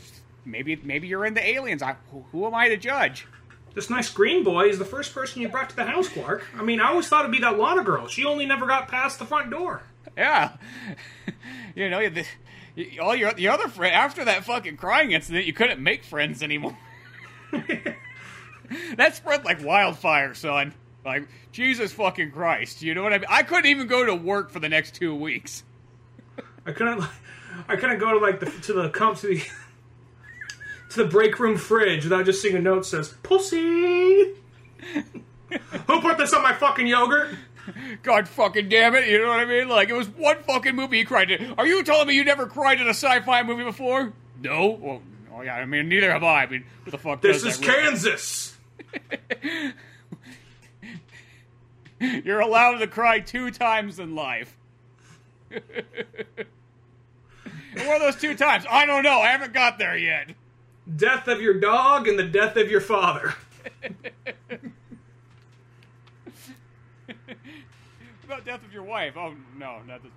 maybe 0.51 0.77
maybe 0.77 1.09
you're 1.09 1.25
into 1.25 1.45
aliens. 1.47 1.83
I, 1.83 1.97
who, 2.11 2.25
who, 2.33 2.47
am 2.47 2.55
I 2.55 2.69
to 2.69 2.77
judge? 2.77 3.27
This 3.75 3.91
nice 3.91 4.11
green 4.11 4.43
boy 4.45 4.69
is 4.69 4.79
the 4.79 4.85
first 4.85 5.15
person 5.15 5.43
you 5.43 5.49
brought 5.49 5.71
to 5.71 5.77
the 5.77 5.85
house, 5.85 6.09
Clark. 6.09 6.45
I 6.57 6.63
mean, 6.63 6.81
I 6.81 6.89
always 6.89 7.09
thought 7.09 7.21
it'd 7.21 7.33
be 7.33 7.41
that 7.41 7.59
Lana 7.59 7.85
girl. 7.85 8.09
She 8.09 8.25
only 8.25 8.47
never 8.47 8.67
got 8.67 8.89
past 8.89 9.19
the 9.19 9.25
front 9.25 9.51
door. 9.51 9.83
Yeah, 10.17 10.57
you 11.75 11.89
know, 11.89 12.09
the, 12.09 12.25
all 13.01 13.15
your 13.15 13.33
the 13.33 13.49
other 13.49 13.69
friend 13.69 13.95
after 13.95 14.25
that 14.25 14.45
fucking 14.45 14.77
crying 14.77 15.13
incident, 15.13 15.47
you 15.47 15.53
couldn't 15.53 15.81
make 15.81 16.05
friends 16.05 16.43
anymore. 16.43 16.77
that 18.97 19.15
spread 19.17 19.45
like 19.45 19.65
wildfire, 19.65 20.35
son. 20.35 20.75
Like 21.05 21.29
Jesus 21.53 21.93
fucking 21.93 22.33
Christ, 22.33 22.83
you 22.83 22.95
know 22.95 23.03
what 23.03 23.13
I 23.13 23.19
mean? 23.19 23.27
I 23.29 23.43
couldn't 23.43 23.67
even 23.67 23.87
go 23.87 24.05
to 24.05 24.15
work 24.15 24.51
for 24.51 24.61
the 24.61 24.69
next 24.69 24.95
two 24.95 25.15
weeks. 25.15 25.65
I 26.67 26.73
couldn't. 26.73 27.05
I 27.69 27.77
couldn't 27.77 27.99
go 27.99 28.13
to 28.13 28.19
like 28.19 28.41
the 28.41 28.47
to 28.47 28.73
the 28.73 28.89
to 28.91 29.27
the 29.27 29.47
to 30.91 31.03
the 31.03 31.09
break 31.09 31.39
room 31.39 31.57
fridge 31.57 32.05
without 32.05 32.25
just 32.25 32.43
seeing 32.43 32.57
a 32.57 32.61
note 32.61 32.81
that 32.81 32.87
says 32.87 33.15
"pussy." 33.23 34.35
Who 35.87 36.01
put 36.01 36.19
this 36.19 36.33
on 36.33 36.43
my 36.43 36.53
fucking 36.53 36.87
yogurt? 36.87 37.35
God 38.03 38.29
fucking 38.29 38.69
damn 38.69 38.95
it! 38.95 39.09
You 39.09 39.21
know 39.21 39.29
what 39.29 39.41
I 39.41 39.45
mean? 39.45 39.69
Like 39.69 39.89
it 39.89 39.95
was 39.95 40.09
one 40.09 40.43
fucking 40.43 40.75
movie 40.75 40.99
you 40.99 41.07
cried 41.07 41.31
in. 41.31 41.55
Are 41.59 41.67
you 41.67 41.83
telling 41.85 42.09
me 42.09 42.15
you 42.15 42.25
never 42.25 42.47
cried 42.47 42.81
in 42.81 42.87
a 42.87 42.91
sci-fi 42.91 43.43
movie 43.43 43.65
before? 43.65 44.13
No. 44.43 44.79
Well, 44.81 45.03
oh 45.35 45.43
yeah. 45.43 45.57
I 45.57 45.65
mean, 45.67 45.89
neither 45.89 46.11
have 46.11 46.25
I. 46.25 46.45
I 46.45 46.47
mean, 46.47 46.65
who 46.85 46.91
the 46.91 46.99
fuck? 46.99 47.21
This 47.21 47.45
is 47.45 47.57
Kansas. 47.59 48.57
You're 52.01 52.41
allowed 52.41 52.79
to 52.79 52.87
cry 52.87 53.19
two 53.21 53.51
times 53.51 53.99
in 53.99 54.15
life. 54.15 54.57
what 55.51 55.65
are 57.77 57.99
those 57.99 58.17
two 58.17 58.37
times? 58.37 58.65
I 58.71 58.87
don't 58.87 59.03
know. 59.03 59.19
I 59.19 59.29
haven't 59.29 59.53
got 59.53 59.79
there 59.79 59.97
yet 59.97 60.31
death 60.97 61.29
of 61.29 61.41
your 61.41 61.55
dog 61.55 62.09
and 62.09 62.19
the 62.19 62.25
death 62.25 62.57
of 62.57 62.71
your 62.71 62.81
father. 62.81 63.35
about 68.29 68.45
death 68.45 68.65
of 68.65 68.73
your 68.73 68.83
wife? 68.83 69.17
Oh 69.17 69.35
no, 69.57 69.79
that, 69.87 70.03
does, 70.03 70.13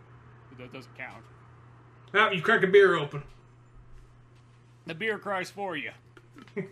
that 0.57 0.73
doesn't 0.73 0.97
count. 0.97 1.23
Now 2.13 2.31
you 2.31 2.41
crack 2.41 2.63
a 2.63 2.67
beer 2.67 2.95
open. 2.95 3.23
The 4.85 4.95
beer 4.95 5.17
cries 5.17 5.49
for 5.49 5.77
you. 5.77 5.91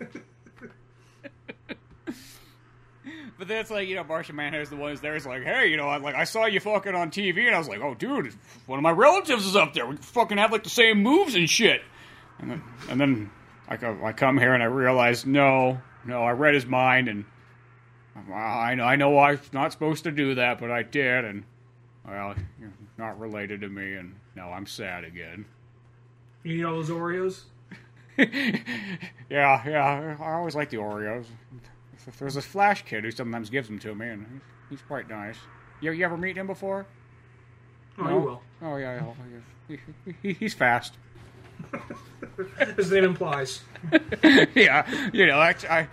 but 3.38 3.48
that's 3.48 3.72
like 3.72 3.88
you 3.88 3.96
know, 3.96 4.04
Martian 4.04 4.36
Manhunter's 4.36 4.70
the 4.70 4.76
one 4.76 4.92
who's 4.92 5.00
there. 5.02 5.16
Is 5.16 5.26
like, 5.26 5.44
hey, 5.44 5.68
you 5.68 5.78
know, 5.78 5.88
I, 5.88 5.98
like 5.98 6.16
I 6.16 6.26
saw 6.26 6.46
you 6.46 6.60
fucking 6.60 6.94
on 6.96 7.12
TV, 7.12 7.46
and 7.46 7.56
I 7.56 7.58
was 7.58 7.70
like, 7.70 7.80
oh, 7.80 7.94
dude, 7.94 8.34
one 8.66 8.78
of 8.78 8.84
my 8.84 8.92
relatives 8.92 9.46
is 9.46 9.56
up 9.56 9.74
there. 9.74 9.86
We 9.86 9.96
fucking 9.98 10.38
have 10.38 10.52
like 10.52 10.64
the 10.64 10.70
same 10.70 11.02
moves 11.02 11.36
and 11.36 11.50
shit. 11.50 11.82
And 12.40 12.52
then, 12.52 12.64
and 12.90 13.00
then 13.00 13.32
I 13.70 13.78
come, 13.78 14.04
I 14.04 14.12
come 14.12 14.38
here 14.38 14.54
and 14.56 14.64
I 14.64 14.66
realize, 14.66 15.26
no, 15.26 15.80
no, 16.04 16.24
I 16.24 16.32
read 16.32 16.56
his 16.56 16.66
mind 16.66 17.08
and 17.08 17.24
I 18.34 18.74
know, 18.76 18.84
I 18.84 18.96
know 18.96 19.18
I'm 19.20 19.40
not 19.54 19.72
supposed 19.72 20.04
to 20.06 20.12
do 20.12 20.36
that, 20.36 20.60
but 20.60 20.72
I 20.72 20.84
did, 20.84 21.24
and 21.24 21.44
well, 22.06 22.36
not 22.98 23.20
related 23.20 23.62
to 23.62 23.70
me, 23.70 23.94
and 23.94 24.16
now 24.36 24.52
I'm 24.52 24.66
sad 24.66 25.04
again. 25.04 25.46
You 26.44 26.58
need 26.58 26.64
all 26.66 26.76
those 26.76 26.90
Oreos? 26.90 27.44
yeah, 28.18 29.64
yeah, 29.68 30.16
I 30.20 30.34
always 30.34 30.56
like 30.56 30.70
the 30.70 30.78
Oreos. 30.78 31.26
There's 32.18 32.34
this 32.34 32.46
Flash 32.46 32.84
kid 32.84 33.04
who 33.04 33.12
sometimes 33.12 33.50
gives 33.50 33.68
them 33.68 33.80
to 33.80 33.94
me, 33.94 34.08
and 34.10 34.42
he's 34.70 34.82
quite 34.82 35.08
nice. 35.08 35.38
You, 35.80 35.92
you 35.92 36.04
ever 36.04 36.18
meet 36.18 36.38
him 36.38 36.48
before? 36.48 36.88
Oh, 38.00 38.04
No? 38.04 38.10
you 38.10 38.26
will. 38.26 38.42
Oh 38.62 38.76
yeah, 38.78 39.02
yeah. 39.70 39.78
He, 40.06 40.14
he, 40.22 40.34
he's 40.34 40.54
fast. 40.54 40.98
As 42.78 42.90
the 42.90 42.96
name 42.96 43.06
implies. 43.06 43.62
yeah, 44.54 45.10
you 45.12 45.26
know, 45.26 45.40
I, 45.40 45.56
I 45.70 45.88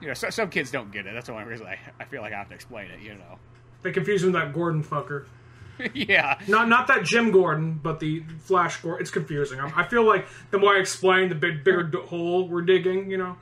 you 0.00 0.08
know, 0.08 0.14
so, 0.14 0.30
some 0.30 0.50
kids 0.50 0.70
don't 0.70 0.90
get 0.90 1.06
it. 1.06 1.14
That's 1.14 1.26
the 1.26 1.32
only 1.32 1.44
reason 1.44 1.66
I, 1.66 1.78
I 2.00 2.04
feel 2.04 2.22
like 2.22 2.32
I 2.32 2.38
have 2.38 2.48
to 2.48 2.54
explain 2.54 2.90
it. 2.90 3.00
You 3.00 3.14
know. 3.14 3.38
They 3.82 3.92
confuse 3.92 4.22
him 4.22 4.32
with 4.32 4.40
that 4.40 4.52
Gordon 4.52 4.82
fucker. 4.82 5.26
yeah. 5.94 6.38
Not 6.48 6.68
not 6.68 6.86
that 6.88 7.04
Jim 7.04 7.30
Gordon, 7.30 7.80
but 7.82 8.00
the 8.00 8.22
Flash 8.40 8.80
Gordon. 8.80 9.02
It's 9.02 9.10
confusing. 9.10 9.60
I, 9.60 9.82
I 9.82 9.84
feel 9.84 10.04
like 10.04 10.26
the 10.50 10.58
more 10.58 10.76
I 10.76 10.80
explain, 10.80 11.28
the 11.28 11.34
big 11.34 11.64
bigger 11.64 11.90
hole 12.02 12.48
we're 12.48 12.62
digging. 12.62 13.10
You 13.10 13.18
know. 13.18 13.36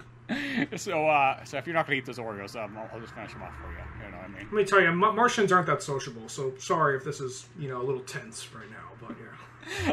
So, 0.76 1.08
uh, 1.08 1.42
so 1.44 1.58
if 1.58 1.66
you're 1.66 1.74
not 1.74 1.86
gonna 1.86 1.98
eat 1.98 2.06
those 2.06 2.18
Oreos, 2.18 2.54
um, 2.54 2.78
I'll, 2.78 2.88
I'll 2.94 3.00
just 3.00 3.12
finish 3.14 3.32
them 3.32 3.42
off 3.42 3.52
for 3.56 3.68
you. 3.68 4.04
You 4.04 4.12
know 4.12 4.18
what 4.18 4.26
I 4.26 4.28
mean? 4.28 4.44
Let 4.44 4.52
me 4.52 4.64
tell 4.64 4.80
you, 4.80 4.92
Martians 4.92 5.50
aren't 5.50 5.66
that 5.66 5.82
sociable. 5.82 6.28
So 6.28 6.54
sorry 6.58 6.96
if 6.96 7.04
this 7.04 7.20
is 7.20 7.46
you 7.58 7.68
know 7.68 7.80
a 7.80 7.84
little 7.84 8.02
tense 8.02 8.52
right 8.54 8.70
now, 8.70 8.90
but 9.00 9.16
yeah. 9.18 9.29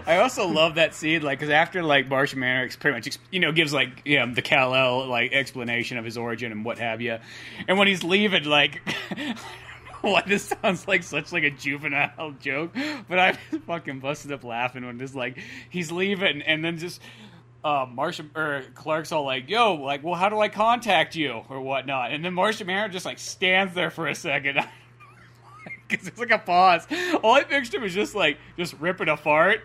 I 0.05 0.17
also 0.17 0.47
love 0.47 0.75
that 0.75 0.93
scene, 0.95 1.21
like, 1.21 1.39
because 1.39 1.51
after 1.51 1.83
like 1.83 2.07
Martian 2.07 2.39
Manhunter 2.39 2.77
pretty 2.77 2.97
much, 2.97 3.17
you 3.31 3.39
know, 3.39 3.51
gives 3.51 3.73
like 3.73 4.01
you 4.05 4.19
know, 4.19 4.33
the 4.33 4.41
Kal 4.41 4.73
El 4.73 5.07
like 5.07 5.33
explanation 5.33 5.97
of 5.97 6.05
his 6.05 6.17
origin 6.17 6.51
and 6.51 6.65
what 6.65 6.79
have 6.79 7.01
you, 7.01 7.17
and 7.67 7.77
when 7.77 7.87
he's 7.87 8.03
leaving, 8.03 8.45
like. 8.45 8.81
Why 10.01 10.21
this 10.27 10.53
sounds 10.61 10.87
like 10.87 11.01
such 11.01 11.33
like 11.33 11.43
a 11.43 11.49
juvenile 11.49 12.31
joke, 12.39 12.75
but 13.09 13.17
I 13.17 13.31
fucking 13.65 13.99
busted 13.99 14.31
up 14.31 14.43
laughing 14.43 14.85
when 14.85 14.99
just 14.99 15.15
like 15.15 15.39
he's 15.71 15.91
leaving 15.91 16.43
and 16.43 16.63
then 16.63 16.77
just 16.77 17.01
uh, 17.63 17.85
Martian 17.91 18.31
or 18.35 18.63
Clark's 18.75 19.11
all 19.11 19.25
like, 19.25 19.49
"Yo, 19.49 19.73
like, 19.73 20.03
well, 20.03 20.15
how 20.15 20.29
do 20.29 20.39
I 20.39 20.49
contact 20.49 21.15
you 21.15 21.41
or 21.49 21.59
whatnot?" 21.59 22.11
And 22.11 22.23
then 22.23 22.33
Martian 22.33 22.67
Manhunter 22.67 22.93
just 22.93 23.05
like 23.05 23.19
stands 23.19 23.73
there 23.73 23.89
for 23.89 24.07
a 24.07 24.15
second. 24.15 24.59
Because 25.89 26.05
it's 26.05 26.19
like 26.19 26.31
a 26.31 26.37
pause. 26.37 26.85
All 27.23 27.35
I 27.35 27.43
pictured 27.43 27.81
was 27.81 27.93
just 27.93 28.13
like 28.13 28.37
just 28.57 28.73
ripping 28.73 29.07
a 29.07 29.15
fart. 29.15 29.61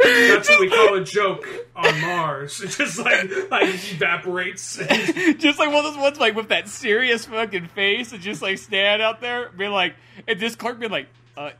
That's 0.00 0.48
what 0.48 0.60
we 0.60 0.70
call 0.70 0.94
a 0.94 1.04
joke 1.04 1.48
on 1.74 2.00
Mars. 2.00 2.60
It 2.60 2.68
just 2.78 2.98
like 2.98 3.28
like 3.50 3.68
evaporates. 3.92 4.76
just 5.38 5.58
like 5.58 5.68
one 5.68 5.84
of 5.84 5.84
those 5.84 5.96
ones 5.96 6.20
like 6.20 6.36
with 6.36 6.48
that 6.50 6.68
serious 6.68 7.24
fucking 7.24 7.68
face 7.68 8.12
and 8.12 8.22
just 8.22 8.40
like 8.40 8.58
stand 8.58 9.02
out 9.02 9.20
there, 9.20 9.50
be 9.50 9.68
like, 9.68 9.96
and 10.26 10.38
this 10.38 10.54
Clark 10.54 10.78
being 10.78 10.92
like, 10.92 11.08
uh, 11.36 11.50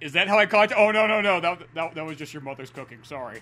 "Is 0.00 0.12
that 0.12 0.28
how 0.28 0.38
I 0.38 0.46
caught 0.46 0.70
you?" 0.70 0.76
Oh 0.76 0.92
no 0.92 1.06
no 1.06 1.20
no, 1.20 1.40
that 1.40 1.62
that, 1.74 1.94
that 1.94 2.06
was 2.06 2.16
just 2.16 2.32
your 2.32 2.42
mother's 2.42 2.70
cooking. 2.70 2.98
Sorry. 3.02 3.40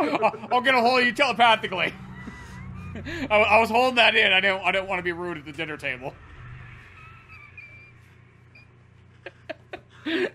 I'll, 0.00 0.48
I'll 0.52 0.60
get 0.60 0.74
a 0.74 0.80
hold 0.80 1.00
of 1.00 1.06
you 1.06 1.12
telepathically. 1.12 1.94
I, 3.30 3.36
I 3.36 3.60
was 3.60 3.70
holding 3.70 3.96
that 3.96 4.14
in. 4.14 4.32
I 4.32 4.40
didn't. 4.40 4.62
I 4.62 4.72
didn't 4.72 4.88
want 4.88 4.98
to 4.98 5.02
be 5.02 5.12
rude 5.12 5.38
at 5.38 5.44
the 5.44 5.52
dinner 5.52 5.76
table. 5.76 6.14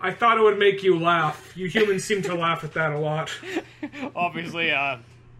I 0.00 0.12
thought 0.12 0.36
it 0.36 0.42
would 0.42 0.58
make 0.58 0.82
you 0.82 0.98
laugh. 0.98 1.56
You 1.56 1.68
humans 1.68 2.04
seem 2.04 2.22
to 2.22 2.34
laugh 2.34 2.64
at 2.64 2.74
that 2.74 2.90
a 2.92 2.98
lot. 2.98 3.30
Obviously, 4.16 4.72
uh, 4.72 4.98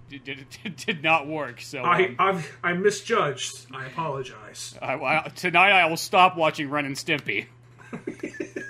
did, 0.09 0.25
did, 0.25 0.77
did 0.77 1.03
not 1.03 1.27
work. 1.27 1.61
So 1.61 1.83
I 1.83 2.05
um, 2.05 2.17
I've, 2.19 2.59
I 2.63 2.73
misjudged. 2.75 3.67
I 3.73 3.87
apologize. 3.87 4.79
I, 4.81 4.95
I, 4.95 5.29
tonight 5.35 5.73
I 5.73 5.87
will 5.87 5.97
stop 5.97 6.37
watching 6.37 6.71
Ren 6.71 6.85
and 6.85 6.97
Stimpy. 6.97 7.47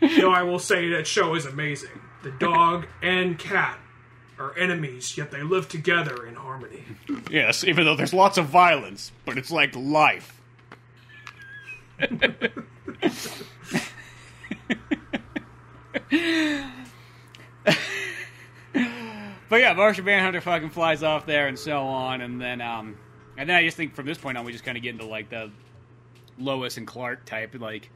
You 0.00 0.22
know, 0.22 0.30
I 0.30 0.42
will 0.42 0.58
say 0.58 0.88
that 0.90 1.06
show 1.06 1.34
is 1.34 1.46
amazing. 1.46 2.00
The 2.22 2.30
dog 2.32 2.86
and 3.02 3.38
cat 3.38 3.78
are 4.40 4.56
enemies, 4.56 5.16
yet 5.16 5.30
they 5.30 5.42
live 5.42 5.68
together 5.68 6.26
in 6.26 6.34
harmony. 6.34 6.84
Yes, 7.30 7.64
even 7.64 7.84
though 7.84 7.94
there's 7.94 8.14
lots 8.14 8.38
of 8.38 8.46
violence, 8.46 9.12
but 9.24 9.38
it's 9.38 9.50
like 9.50 9.74
life. 9.76 10.40
but 12.00 12.64
yeah, 19.52 19.74
Martian 19.74 20.04
Manhunter 20.04 20.40
fucking 20.40 20.70
flies 20.70 21.02
off 21.02 21.26
there 21.26 21.46
and 21.46 21.58
so 21.58 21.82
on, 21.82 22.22
and 22.22 22.40
then 22.40 22.60
um, 22.60 22.96
and 23.36 23.48
then 23.48 23.56
I 23.56 23.64
just 23.64 23.76
think 23.76 23.94
from 23.94 24.06
this 24.06 24.18
point 24.18 24.38
on 24.38 24.44
we 24.44 24.52
just 24.52 24.64
kind 24.64 24.76
of 24.76 24.82
get 24.82 24.90
into 24.90 25.06
like 25.06 25.28
the 25.28 25.50
Lois 26.38 26.78
and 26.78 26.86
Clark 26.86 27.26
type, 27.26 27.54
like 27.60 27.90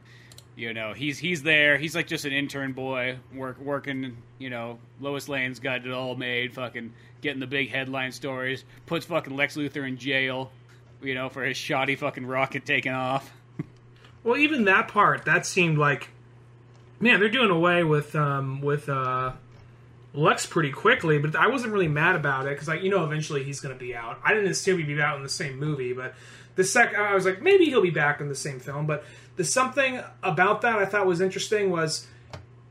you 0.55 0.73
know 0.73 0.93
he's 0.93 1.17
he's 1.17 1.43
there, 1.43 1.77
he's 1.77 1.95
like 1.95 2.07
just 2.07 2.25
an 2.25 2.33
intern 2.33 2.73
boy 2.73 3.17
work 3.33 3.59
working, 3.59 4.17
you 4.37 4.49
know 4.49 4.79
Lois 4.99 5.27
Lane's 5.27 5.59
got 5.59 5.85
it 5.85 5.91
all 5.91 6.15
made, 6.15 6.53
fucking 6.53 6.93
getting 7.21 7.39
the 7.39 7.47
big 7.47 7.69
headline 7.69 8.11
stories, 8.11 8.63
puts 8.85 9.05
fucking 9.05 9.35
Lex 9.35 9.57
Luthor 9.57 9.87
in 9.87 9.97
jail, 9.97 10.51
you 11.01 11.13
know 11.13 11.29
for 11.29 11.43
his 11.43 11.57
shoddy 11.57 11.95
fucking 11.95 12.25
rocket 12.25 12.65
taking 12.65 12.93
off. 12.93 13.31
Well, 14.25 14.37
even 14.37 14.65
that 14.65 14.87
part, 14.87 15.25
that 15.25 15.45
seemed 15.45 15.77
like, 15.77 16.09
man, 16.99 17.19
they're 17.19 17.29
doing 17.29 17.51
away 17.51 17.83
with 17.83 18.15
um, 18.15 18.59
with 18.59 18.89
uh, 18.89 19.33
Lex 20.15 20.47
pretty 20.47 20.71
quickly. 20.71 21.19
But 21.19 21.35
I 21.35 21.45
wasn't 21.45 21.73
really 21.73 21.87
mad 21.87 22.15
about 22.15 22.47
it 22.47 22.49
because, 22.49 22.67
like, 22.67 22.81
you 22.81 22.89
know, 22.89 23.03
eventually 23.05 23.43
he's 23.43 23.59
going 23.59 23.75
to 23.75 23.79
be 23.79 23.95
out. 23.95 24.19
I 24.23 24.33
didn't 24.33 24.49
assume 24.49 24.79
he'd 24.79 24.87
be 24.87 24.99
out 24.99 25.17
in 25.17 25.21
the 25.21 25.29
same 25.29 25.59
movie, 25.59 25.93
but 25.93 26.15
the 26.55 26.63
sec, 26.63 26.95
I 26.95 27.13
was 27.13 27.23
like, 27.23 27.43
maybe 27.43 27.65
he'll 27.65 27.83
be 27.83 27.91
back 27.91 28.19
in 28.19 28.27
the 28.27 28.35
same 28.35 28.59
film. 28.59 28.87
But 28.87 29.05
the 29.35 29.43
something 29.43 30.01
about 30.23 30.61
that 30.61 30.77
I 30.77 30.85
thought 30.85 31.05
was 31.05 31.21
interesting 31.21 31.69
was 31.69 32.07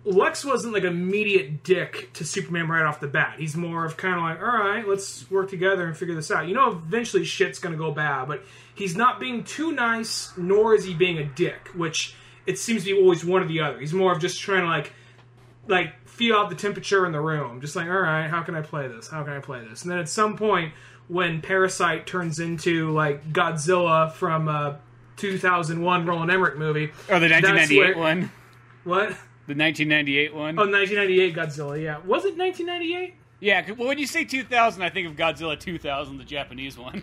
Lex 0.04 0.44
wasn't 0.44 0.74
like 0.74 0.84
an 0.84 0.90
immediate 0.90 1.64
dick 1.64 2.10
to 2.14 2.24
Superman 2.24 2.68
right 2.68 2.84
off 2.84 3.00
the 3.00 3.06
bat. 3.06 3.36
He's 3.38 3.56
more 3.56 3.86
of 3.86 3.96
kind 3.96 4.14
of 4.14 4.20
like, 4.20 4.40
all 4.40 4.58
right, 4.58 4.86
let's 4.86 5.30
work 5.30 5.48
together 5.48 5.86
and 5.86 5.96
figure 5.96 6.14
this 6.14 6.30
out. 6.30 6.46
You 6.46 6.54
know, 6.54 6.70
eventually 6.70 7.24
shit's 7.24 7.58
going 7.58 7.72
to 7.72 7.78
go 7.78 7.90
bad, 7.90 8.28
but 8.28 8.44
he's 8.74 8.96
not 8.96 9.18
being 9.18 9.44
too 9.44 9.72
nice, 9.72 10.32
nor 10.36 10.74
is 10.74 10.84
he 10.84 10.92
being 10.92 11.18
a 11.18 11.24
dick, 11.24 11.68
which 11.74 12.14
it 12.46 12.58
seems 12.58 12.84
to 12.84 12.94
be 12.94 13.00
always 13.00 13.24
one 13.24 13.42
or 13.42 13.46
the 13.46 13.60
other. 13.60 13.80
He's 13.80 13.94
more 13.94 14.12
of 14.12 14.20
just 14.20 14.40
trying 14.40 14.62
to 14.62 14.68
like, 14.68 14.92
like 15.68 16.06
feel 16.06 16.36
out 16.36 16.50
the 16.50 16.56
temperature 16.56 17.06
in 17.06 17.12
the 17.12 17.20
room. 17.20 17.62
Just 17.62 17.74
like, 17.74 17.88
all 17.88 18.00
right, 18.00 18.28
how 18.28 18.42
can 18.42 18.54
I 18.54 18.60
play 18.60 18.88
this? 18.88 19.08
How 19.08 19.22
can 19.22 19.32
I 19.32 19.40
play 19.40 19.66
this? 19.66 19.82
And 19.82 19.90
then 19.90 19.98
at 19.98 20.10
some 20.10 20.36
point, 20.36 20.74
when 21.08 21.40
Parasite 21.40 22.06
turns 22.06 22.38
into 22.38 22.90
like 22.92 23.32
Godzilla 23.32 24.12
from 24.12 24.48
uh, 24.48 24.74
2001 25.16 26.06
Roland 26.06 26.30
Emmerich 26.30 26.56
movie, 26.58 26.90
Or 27.08 27.18
the 27.20 27.28
that's 27.28 27.42
1998 27.44 27.78
where- 27.96 27.96
one, 28.04 28.30
What? 28.84 29.08
the 29.46 29.54
1998 29.54 30.34
one. 30.34 30.58
Oh, 30.58 30.62
1998 30.70 31.34
Godzilla. 31.34 31.82
Yeah, 31.82 31.98
was 31.98 32.24
it 32.24 32.36
1998? 32.36 33.14
Yeah. 33.40 33.70
well, 33.72 33.88
when 33.88 33.98
you 33.98 34.06
say 34.06 34.24
2000, 34.24 34.82
I 34.82 34.88
think 34.90 35.06
of 35.08 35.16
Godzilla 35.16 35.58
2000, 35.58 36.18
the 36.18 36.24
Japanese 36.24 36.78
one. 36.78 37.02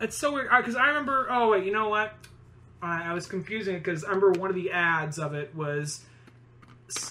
It's 0.00 0.16
so 0.18 0.32
weird 0.32 0.48
uh, 0.50 0.58
because 0.58 0.76
I 0.76 0.88
remember. 0.88 1.28
Oh 1.30 1.50
wait, 1.50 1.64
you 1.64 1.72
know 1.72 1.88
what? 1.88 2.12
I, 2.82 3.10
I 3.10 3.14
was 3.14 3.26
confusing 3.26 3.76
it 3.76 3.84
because 3.84 4.04
I 4.04 4.08
remember 4.08 4.32
one 4.38 4.50
of 4.50 4.56
the 4.56 4.70
ads 4.72 5.18
of 5.18 5.34
it 5.34 5.54
was 5.54 6.04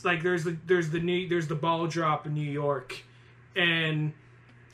like 0.04 0.22
there's 0.22 0.44
the 0.44 0.58
there's 0.66 0.89
the 0.89 1.00
new 1.00 1.28
there's 1.28 1.48
the 1.48 1.56
ball 1.56 1.88
drop 1.88 2.26
in 2.28 2.34
New 2.34 2.41
York, 2.50 3.02
and 3.56 4.14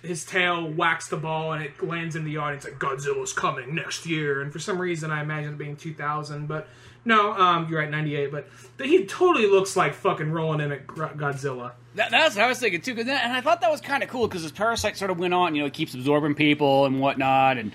his 0.01 0.23
tail 0.23 0.65
whacks 0.65 1.09
the 1.09 1.17
ball 1.17 1.53
and 1.53 1.63
it 1.63 1.83
lands 1.83 2.15
in 2.15 2.23
the 2.23 2.37
audience 2.37 2.63
like 2.63 2.79
Godzilla's 2.79 3.33
coming 3.33 3.75
next 3.75 4.05
year. 4.05 4.41
And 4.41 4.51
for 4.51 4.59
some 4.59 4.79
reason, 4.79 5.11
I 5.11 5.21
imagine 5.21 5.53
it 5.53 5.57
being 5.57 5.75
2000, 5.75 6.47
but 6.47 6.67
no, 7.05 7.33
um, 7.33 7.67
you're 7.69 7.79
right, 7.79 7.89
98. 7.89 8.31
But 8.31 8.47
he 8.81 9.05
totally 9.05 9.47
looks 9.47 9.75
like 9.75 9.93
fucking 9.93 10.31
rolling 10.31 10.61
in 10.61 10.71
at 10.71 10.87
Godzilla. 10.87 11.71
That, 11.95 12.11
that's 12.11 12.35
what 12.35 12.45
I 12.45 12.47
was 12.47 12.59
thinking 12.59 12.81
too, 12.81 12.95
cause 12.95 13.07
and 13.07 13.33
I 13.33 13.41
thought 13.41 13.61
that 13.61 13.71
was 13.71 13.81
kind 13.81 14.03
of 14.03 14.09
cool 14.09 14.27
because 14.27 14.43
his 14.43 14.51
parasite 14.51 14.95
sort 14.95 15.11
of 15.11 15.19
went 15.19 15.33
on. 15.33 15.55
You 15.55 15.61
know, 15.61 15.65
he 15.65 15.71
keeps 15.71 15.93
absorbing 15.93 16.35
people 16.35 16.85
and 16.85 17.01
whatnot, 17.01 17.57
and 17.57 17.71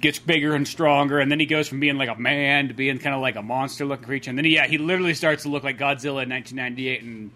gets 0.00 0.18
bigger 0.18 0.54
and 0.54 0.66
stronger, 0.66 1.20
and 1.20 1.30
then 1.30 1.40
he 1.40 1.46
goes 1.46 1.68
from 1.68 1.80
being 1.80 1.96
like 1.96 2.08
a 2.08 2.16
man 2.16 2.68
to 2.68 2.74
being 2.74 2.98
kind 2.98 3.14
of 3.14 3.22
like 3.22 3.36
a 3.36 3.42
monster-looking 3.42 4.04
creature, 4.04 4.30
and 4.30 4.36
then 4.36 4.44
yeah, 4.44 4.66
he 4.66 4.76
literally 4.76 5.14
starts 5.14 5.44
to 5.44 5.48
look 5.48 5.62
like 5.62 5.78
Godzilla 5.78 6.24
in 6.24 6.30
1998. 6.30 7.02
And 7.02 7.30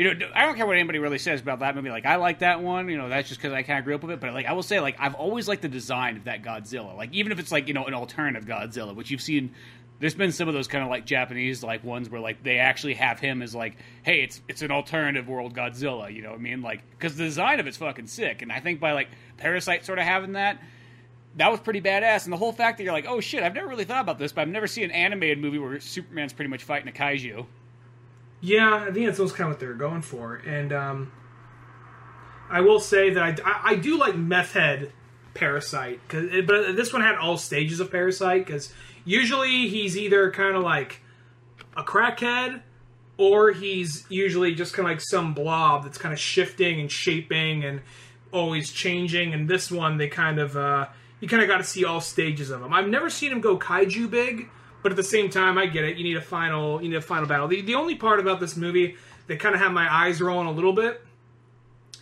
you 0.00 0.14
know, 0.14 0.30
I 0.34 0.46
don't 0.46 0.56
care 0.56 0.66
what 0.66 0.76
anybody 0.76 0.98
really 0.98 1.18
says 1.18 1.42
about 1.42 1.58
that 1.58 1.76
movie. 1.76 1.90
Like, 1.90 2.06
I 2.06 2.16
like 2.16 2.38
that 2.38 2.62
one. 2.62 2.88
You 2.88 2.96
know, 2.96 3.10
that's 3.10 3.28
just 3.28 3.38
because 3.38 3.52
I 3.52 3.62
kind 3.62 3.78
of 3.78 3.84
grew 3.84 3.94
up 3.94 4.02
with 4.02 4.12
it. 4.12 4.18
But 4.18 4.32
like, 4.32 4.46
I 4.46 4.54
will 4.54 4.62
say, 4.62 4.80
like, 4.80 4.96
I've 4.98 5.14
always 5.14 5.46
liked 5.46 5.60
the 5.60 5.68
design 5.68 6.16
of 6.16 6.24
that 6.24 6.42
Godzilla. 6.42 6.96
Like, 6.96 7.12
even 7.12 7.32
if 7.32 7.38
it's 7.38 7.52
like 7.52 7.68
you 7.68 7.74
know 7.74 7.84
an 7.84 7.92
alternative 7.92 8.48
Godzilla, 8.48 8.94
which 8.94 9.10
you've 9.10 9.20
seen 9.20 9.54
there's 9.98 10.14
been 10.14 10.32
some 10.32 10.48
of 10.48 10.54
those 10.54 10.68
kind 10.68 10.82
of 10.82 10.88
like 10.88 11.04
Japanese 11.04 11.62
like 11.62 11.84
ones 11.84 12.08
where 12.08 12.22
like 12.22 12.42
they 12.42 12.56
actually 12.56 12.94
have 12.94 13.20
him 13.20 13.42
as 13.42 13.54
like, 13.54 13.76
hey, 14.02 14.22
it's 14.22 14.40
it's 14.48 14.62
an 14.62 14.70
alternative 14.70 15.28
world 15.28 15.54
Godzilla. 15.54 16.10
You 16.10 16.22
know 16.22 16.30
what 16.30 16.38
I 16.38 16.42
mean? 16.42 16.62
Like 16.62 16.80
because 16.92 17.16
the 17.16 17.24
design 17.24 17.60
of 17.60 17.66
it's 17.66 17.76
fucking 17.76 18.06
sick, 18.06 18.40
and 18.40 18.50
I 18.50 18.60
think 18.60 18.80
by 18.80 18.92
like 18.92 19.08
Parasite 19.36 19.84
sort 19.84 19.98
of 19.98 20.06
having 20.06 20.32
that. 20.32 20.58
That 21.36 21.52
was 21.52 21.60
pretty 21.60 21.80
badass, 21.80 22.24
and 22.24 22.32
the 22.32 22.38
whole 22.38 22.52
fact 22.52 22.78
that 22.78 22.84
you're 22.84 22.92
like, 22.92 23.06
"Oh 23.06 23.20
shit, 23.20 23.44
I've 23.44 23.54
never 23.54 23.68
really 23.68 23.84
thought 23.84 24.00
about 24.00 24.18
this, 24.18 24.32
but 24.32 24.40
I've 24.40 24.48
never 24.48 24.66
seen 24.66 24.84
an 24.84 24.90
animated 24.90 25.38
movie 25.38 25.58
where 25.58 25.78
Superman's 25.78 26.32
pretty 26.32 26.48
much 26.48 26.64
fighting 26.64 26.88
a 26.88 26.92
kaiju." 26.92 27.46
Yeah, 28.40 28.86
I 28.88 28.92
think 28.92 29.06
that's 29.06 29.18
kind 29.32 29.42
of 29.42 29.48
what 29.56 29.60
they're 29.60 29.74
going 29.74 30.02
for. 30.02 30.36
And 30.36 30.72
um, 30.72 31.12
I 32.50 32.60
will 32.62 32.80
say 32.80 33.10
that 33.10 33.22
I, 33.22 33.50
I, 33.50 33.60
I 33.72 33.74
do 33.76 33.98
like 33.98 34.16
Meth 34.16 34.52
Head 34.54 34.92
Parasite, 35.34 36.00
it- 36.12 36.46
but 36.46 36.74
this 36.76 36.92
one 36.92 37.02
had 37.02 37.16
all 37.16 37.36
stages 37.36 37.80
of 37.80 37.90
Parasite 37.90 38.46
because 38.46 38.72
usually 39.04 39.68
he's 39.68 39.96
either 39.96 40.30
kind 40.30 40.56
of 40.56 40.62
like 40.62 41.00
a 41.76 41.82
crackhead 41.82 42.62
or 43.16 43.52
he's 43.52 44.06
usually 44.08 44.54
just 44.54 44.72
kind 44.74 44.86
of 44.88 44.92
like 44.92 45.00
some 45.00 45.34
blob 45.34 45.84
that's 45.84 45.98
kind 45.98 46.12
of 46.12 46.18
shifting 46.18 46.80
and 46.80 46.90
shaping 46.90 47.64
and 47.64 47.82
always 48.32 48.70
changing. 48.72 49.34
And 49.34 49.48
this 49.48 49.70
one, 49.70 49.98
they 49.98 50.08
kind 50.08 50.38
of 50.38 50.56
uh, 50.56 50.86
you 51.20 51.28
kind 51.28 51.42
of 51.42 51.48
got 51.48 51.58
to 51.58 51.64
see 51.64 51.84
all 51.84 52.00
stages 52.00 52.50
of 52.50 52.62
him. 52.62 52.72
I've 52.72 52.88
never 52.88 53.10
seen 53.10 53.30
him 53.30 53.40
go 53.42 53.58
kaiju 53.58 54.10
big, 54.10 54.48
but 54.82 54.92
at 54.92 54.96
the 54.96 55.02
same 55.02 55.30
time, 55.30 55.58
I 55.58 55.66
get 55.66 55.84
it. 55.84 55.96
You 55.96 56.04
need 56.04 56.16
a 56.16 56.22
final, 56.22 56.82
you 56.82 56.88
need 56.88 56.96
a 56.96 57.02
final 57.02 57.26
battle. 57.26 57.48
The, 57.48 57.60
the 57.60 57.74
only 57.74 57.94
part 57.94 58.20
about 58.20 58.40
this 58.40 58.56
movie 58.56 58.96
that 59.26 59.38
kind 59.38 59.54
of 59.54 59.60
had 59.60 59.72
my 59.72 59.92
eyes 59.92 60.20
rolling 60.20 60.48
a 60.48 60.52
little 60.52 60.72
bit 60.72 61.04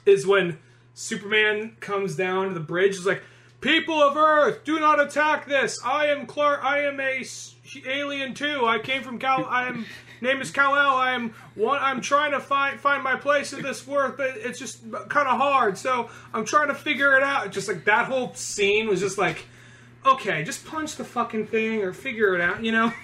is 0.06 0.26
when 0.26 0.58
Superman 0.94 1.76
comes 1.80 2.16
down 2.16 2.48
to 2.48 2.54
the 2.54 2.60
bridge. 2.60 2.96
Is 2.96 3.06
like, 3.06 3.22
people 3.60 4.02
of 4.02 4.16
Earth, 4.16 4.64
do 4.64 4.78
not 4.80 5.00
attack 5.00 5.46
this. 5.46 5.78
I 5.84 6.06
am 6.06 6.26
Clark. 6.26 6.64
I 6.64 6.82
am 6.82 7.00
a 7.00 7.24
alien 7.86 8.34
too. 8.34 8.66
I 8.66 8.78
came 8.78 9.02
from 9.02 9.18
Cal. 9.18 9.44
I 9.44 9.68
am 9.68 9.86
name 10.20 10.40
is 10.40 10.50
Kal 10.50 10.74
El. 10.74 10.96
I 10.96 11.12
am 11.12 11.34
one. 11.54 11.78
I'm 11.80 12.00
trying 12.00 12.32
to 12.32 12.40
find 12.40 12.78
find 12.78 13.02
my 13.02 13.16
place 13.16 13.52
in 13.52 13.62
this 13.62 13.86
world, 13.86 14.14
but 14.16 14.30
it's 14.36 14.58
just 14.58 14.90
kind 14.90 15.28
of 15.28 15.38
hard. 15.38 15.78
So 15.78 16.10
I'm 16.32 16.44
trying 16.44 16.68
to 16.68 16.74
figure 16.74 17.16
it 17.16 17.22
out. 17.22 17.52
Just 17.52 17.68
like 17.68 17.84
that 17.84 18.06
whole 18.06 18.34
scene 18.34 18.88
was 18.88 19.00
just 19.00 19.18
like, 19.18 19.46
okay, 20.07 20.42
just 20.44 20.64
punch 20.64 20.96
the 20.96 21.05
fucking 21.05 21.46
thing 21.46 21.82
or 21.82 21.92
figure 21.92 22.34
it 22.34 22.40
out. 22.40 22.64
You 22.64 22.72
know. 22.72 22.92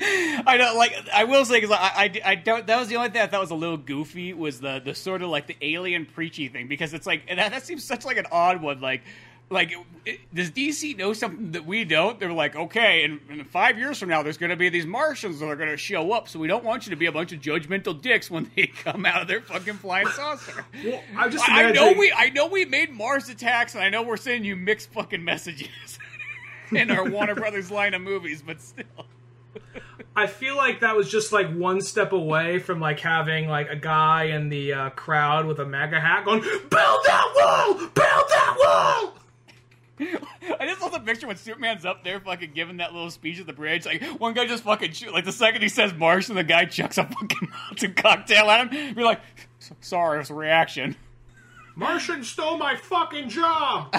I 0.00 0.56
don't 0.56 0.76
like. 0.76 0.94
I 1.12 1.24
will 1.24 1.44
say 1.44 1.60
because 1.60 1.70
I, 1.70 1.76
I, 1.76 2.20
I 2.24 2.34
don't. 2.34 2.66
That 2.66 2.78
was 2.78 2.88
the 2.88 2.96
only 2.96 3.10
thing 3.10 3.22
I 3.22 3.26
thought 3.26 3.40
was 3.40 3.50
a 3.50 3.56
little 3.56 3.76
goofy 3.76 4.32
was 4.32 4.60
the 4.60 4.80
the 4.82 4.94
sort 4.94 5.22
of 5.22 5.28
like 5.28 5.46
the 5.46 5.56
alien 5.60 6.06
preachy 6.06 6.48
thing 6.48 6.68
because 6.68 6.94
it's 6.94 7.06
like 7.06 7.26
that, 7.28 7.50
that 7.50 7.66
seems 7.66 7.84
such 7.84 8.04
like 8.04 8.16
an 8.16 8.26
odd 8.30 8.62
one. 8.62 8.80
Like, 8.80 9.02
like 9.50 9.74
it, 10.06 10.20
does 10.34 10.50
DC 10.50 10.96
know 10.96 11.12
something 11.12 11.52
that 11.52 11.66
we 11.66 11.84
don't? 11.84 12.18
They're 12.18 12.32
like, 12.32 12.56
okay, 12.56 13.04
and, 13.04 13.20
and 13.28 13.46
five 13.46 13.78
years 13.78 13.98
from 13.98 14.08
now, 14.08 14.22
there's 14.22 14.38
going 14.38 14.50
to 14.50 14.56
be 14.56 14.68
these 14.68 14.86
Martians 14.86 15.40
that 15.40 15.46
are 15.46 15.56
going 15.56 15.70
to 15.70 15.76
show 15.76 16.12
up, 16.12 16.28
so 16.28 16.38
we 16.38 16.48
don't 16.48 16.64
want 16.64 16.86
you 16.86 16.90
to 16.90 16.96
be 16.96 17.06
a 17.06 17.12
bunch 17.12 17.32
of 17.32 17.40
judgmental 17.40 18.00
dicks 18.00 18.30
when 18.30 18.50
they 18.56 18.66
come 18.84 19.04
out 19.04 19.22
of 19.22 19.28
their 19.28 19.42
fucking 19.42 19.74
flying 19.74 20.08
saucer. 20.08 20.64
Well, 20.84 21.02
I 21.16 21.28
just 21.28 21.48
I, 21.48 21.64
I 21.64 21.72
know 21.72 21.92
we 21.92 22.12
I 22.16 22.30
know 22.30 22.46
we 22.46 22.64
made 22.64 22.90
Mars 22.90 23.28
attacks, 23.28 23.74
and 23.74 23.84
I 23.84 23.90
know 23.90 24.02
we're 24.02 24.16
sending 24.16 24.44
you 24.44 24.56
mixed 24.56 24.90
fucking 24.92 25.22
messages 25.22 25.98
in 26.76 26.90
our 26.90 27.08
Warner 27.08 27.34
Brothers 27.34 27.70
line 27.70 27.94
of 27.94 28.02
movies, 28.02 28.42
but 28.44 28.60
still. 28.60 28.84
I 30.14 30.26
feel 30.26 30.56
like 30.56 30.80
that 30.80 30.96
was 30.96 31.10
just 31.10 31.32
like 31.32 31.52
one 31.52 31.80
step 31.80 32.12
away 32.12 32.58
from 32.58 32.80
like 32.80 33.00
having 33.00 33.48
like 33.48 33.70
a 33.70 33.76
guy 33.76 34.24
in 34.24 34.48
the 34.48 34.72
uh, 34.72 34.90
crowd 34.90 35.46
with 35.46 35.58
a 35.58 35.66
MAGA 35.66 36.00
hat 36.00 36.24
going, 36.24 36.40
"Build 36.40 36.70
that 36.70 37.32
wall! 37.36 37.74
Build 37.74 37.94
that 37.94 38.56
wall!" 38.58 39.14
I 40.60 40.66
just 40.66 40.80
love 40.80 40.92
the 40.92 41.00
picture 41.00 41.26
when 41.26 41.36
Superman's 41.36 41.84
up 41.84 42.02
there 42.04 42.20
fucking 42.20 42.52
giving 42.54 42.78
that 42.78 42.92
little 42.92 43.10
speech 43.10 43.40
at 43.40 43.46
the 43.46 43.52
bridge. 43.52 43.86
Like, 43.86 44.02
one 44.18 44.34
guy 44.34 44.46
just 44.46 44.64
fucking 44.64 44.92
shoot. 44.92 45.12
Like, 45.12 45.24
the 45.24 45.32
second 45.32 45.62
he 45.62 45.68
says 45.68 45.92
Martian, 45.94 46.34
the 46.34 46.44
guy 46.44 46.64
chucks 46.64 46.98
a 46.98 47.04
fucking 47.04 47.48
Molotov 47.48 47.96
cocktail 47.96 48.50
at 48.50 48.72
him. 48.72 48.94
You're 48.96 49.04
like, 49.04 49.20
sorry, 49.80 50.20
it's 50.20 50.30
a 50.30 50.34
reaction. 50.34 50.96
Martian 51.74 52.24
stole 52.24 52.58
my 52.58 52.76
fucking 52.76 53.28
job. 53.28 53.94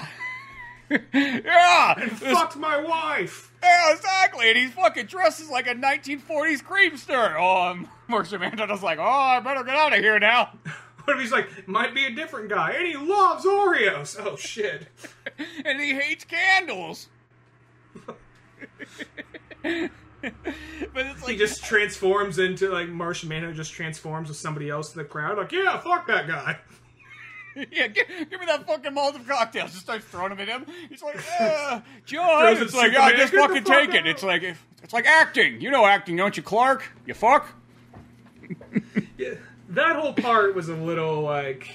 Yeah! 1.14 1.96
This- 2.20 2.20
Fucked 2.34 2.58
my 2.58 2.78
wife. 2.78 3.52
yeah, 3.64 3.94
exactly. 3.94 4.50
And 4.50 4.58
he's 4.58 4.72
fucking 4.72 5.06
dresses 5.08 5.50
like 5.50 5.68
a 5.68 5.74
1940s 5.76 6.64
creamster. 6.64 7.36
Oh, 7.38 7.70
um, 7.72 7.88
Martian 8.08 8.40
Manhunter's 8.42 8.84
like, 8.84 9.00
oh, 9.00 9.04
I 9.04 9.40
better 9.40 9.64
get 9.64 9.76
out 9.76 9.94
of 9.94 10.00
here 10.00 10.20
now. 10.20 10.54
What 11.06 11.18
if 11.18 11.22
he's 11.22 11.34
like, 11.34 11.68
might 11.68 11.94
be 11.94 12.06
a 12.06 12.12
different 12.12 12.48
guy, 12.48 12.72
and 12.78 12.88
he 12.88 12.96
loves 12.96 13.44
Oreos? 13.44 14.16
Oh 14.18 14.38
shit! 14.38 14.88
and 15.66 15.82
he 15.82 15.94
hates 15.94 16.24
candles. 16.24 17.10
but 18.06 18.16
it's 19.62 21.22
like 21.22 21.32
He 21.32 21.38
just 21.38 21.62
transforms 21.66 22.40
into 22.40 22.70
like 22.70 22.88
Manhunter. 22.88 23.52
Just 23.54 23.74
transforms 23.74 24.30
with 24.30 24.38
somebody 24.38 24.70
else 24.70 24.94
in 24.96 25.00
the 25.00 25.04
crowd. 25.04 25.38
Like, 25.38 25.52
yeah, 25.52 25.78
fuck 25.80 26.08
that 26.08 26.26
guy. 26.26 26.60
Yeah, 27.72 27.88
give, 27.88 28.08
give 28.08 28.40
me 28.40 28.46
that 28.48 28.66
fucking 28.66 28.92
Molotov 28.94 29.28
cocktails. 29.28 29.72
Just 29.72 29.84
starts 29.84 30.06
throwing 30.06 30.30
them 30.30 30.40
at 30.40 30.48
him. 30.48 30.66
He's 30.90 31.04
like, 31.04 31.18
uh, 31.40 31.82
John. 32.06 32.42
Throws 32.42 32.60
it 32.60 32.64
It's 32.64 32.74
like, 32.74 32.92
Superman. 32.92 33.12
yeah, 33.12 33.18
just 33.18 33.32
Get 33.34 33.42
the 33.42 33.48
fucking 33.48 33.64
fuck 33.64 33.80
take 33.92 33.94
it. 33.94 34.08
It's 34.08 34.24
like, 34.24 34.44
it's 34.82 34.94
like 34.94 35.06
acting. 35.06 35.62
You 35.62 35.70
know 35.72 35.86
acting, 35.86 36.16
don't 36.16 36.36
you, 36.36 36.44
Clark? 36.44 36.84
You 37.06 37.14
fuck. 37.14 37.48
Yeah, 39.18 39.36
that 39.70 39.96
whole 39.96 40.14
part 40.14 40.56
was 40.56 40.70
a 40.70 40.76
little 40.76 41.22
like 41.22 41.70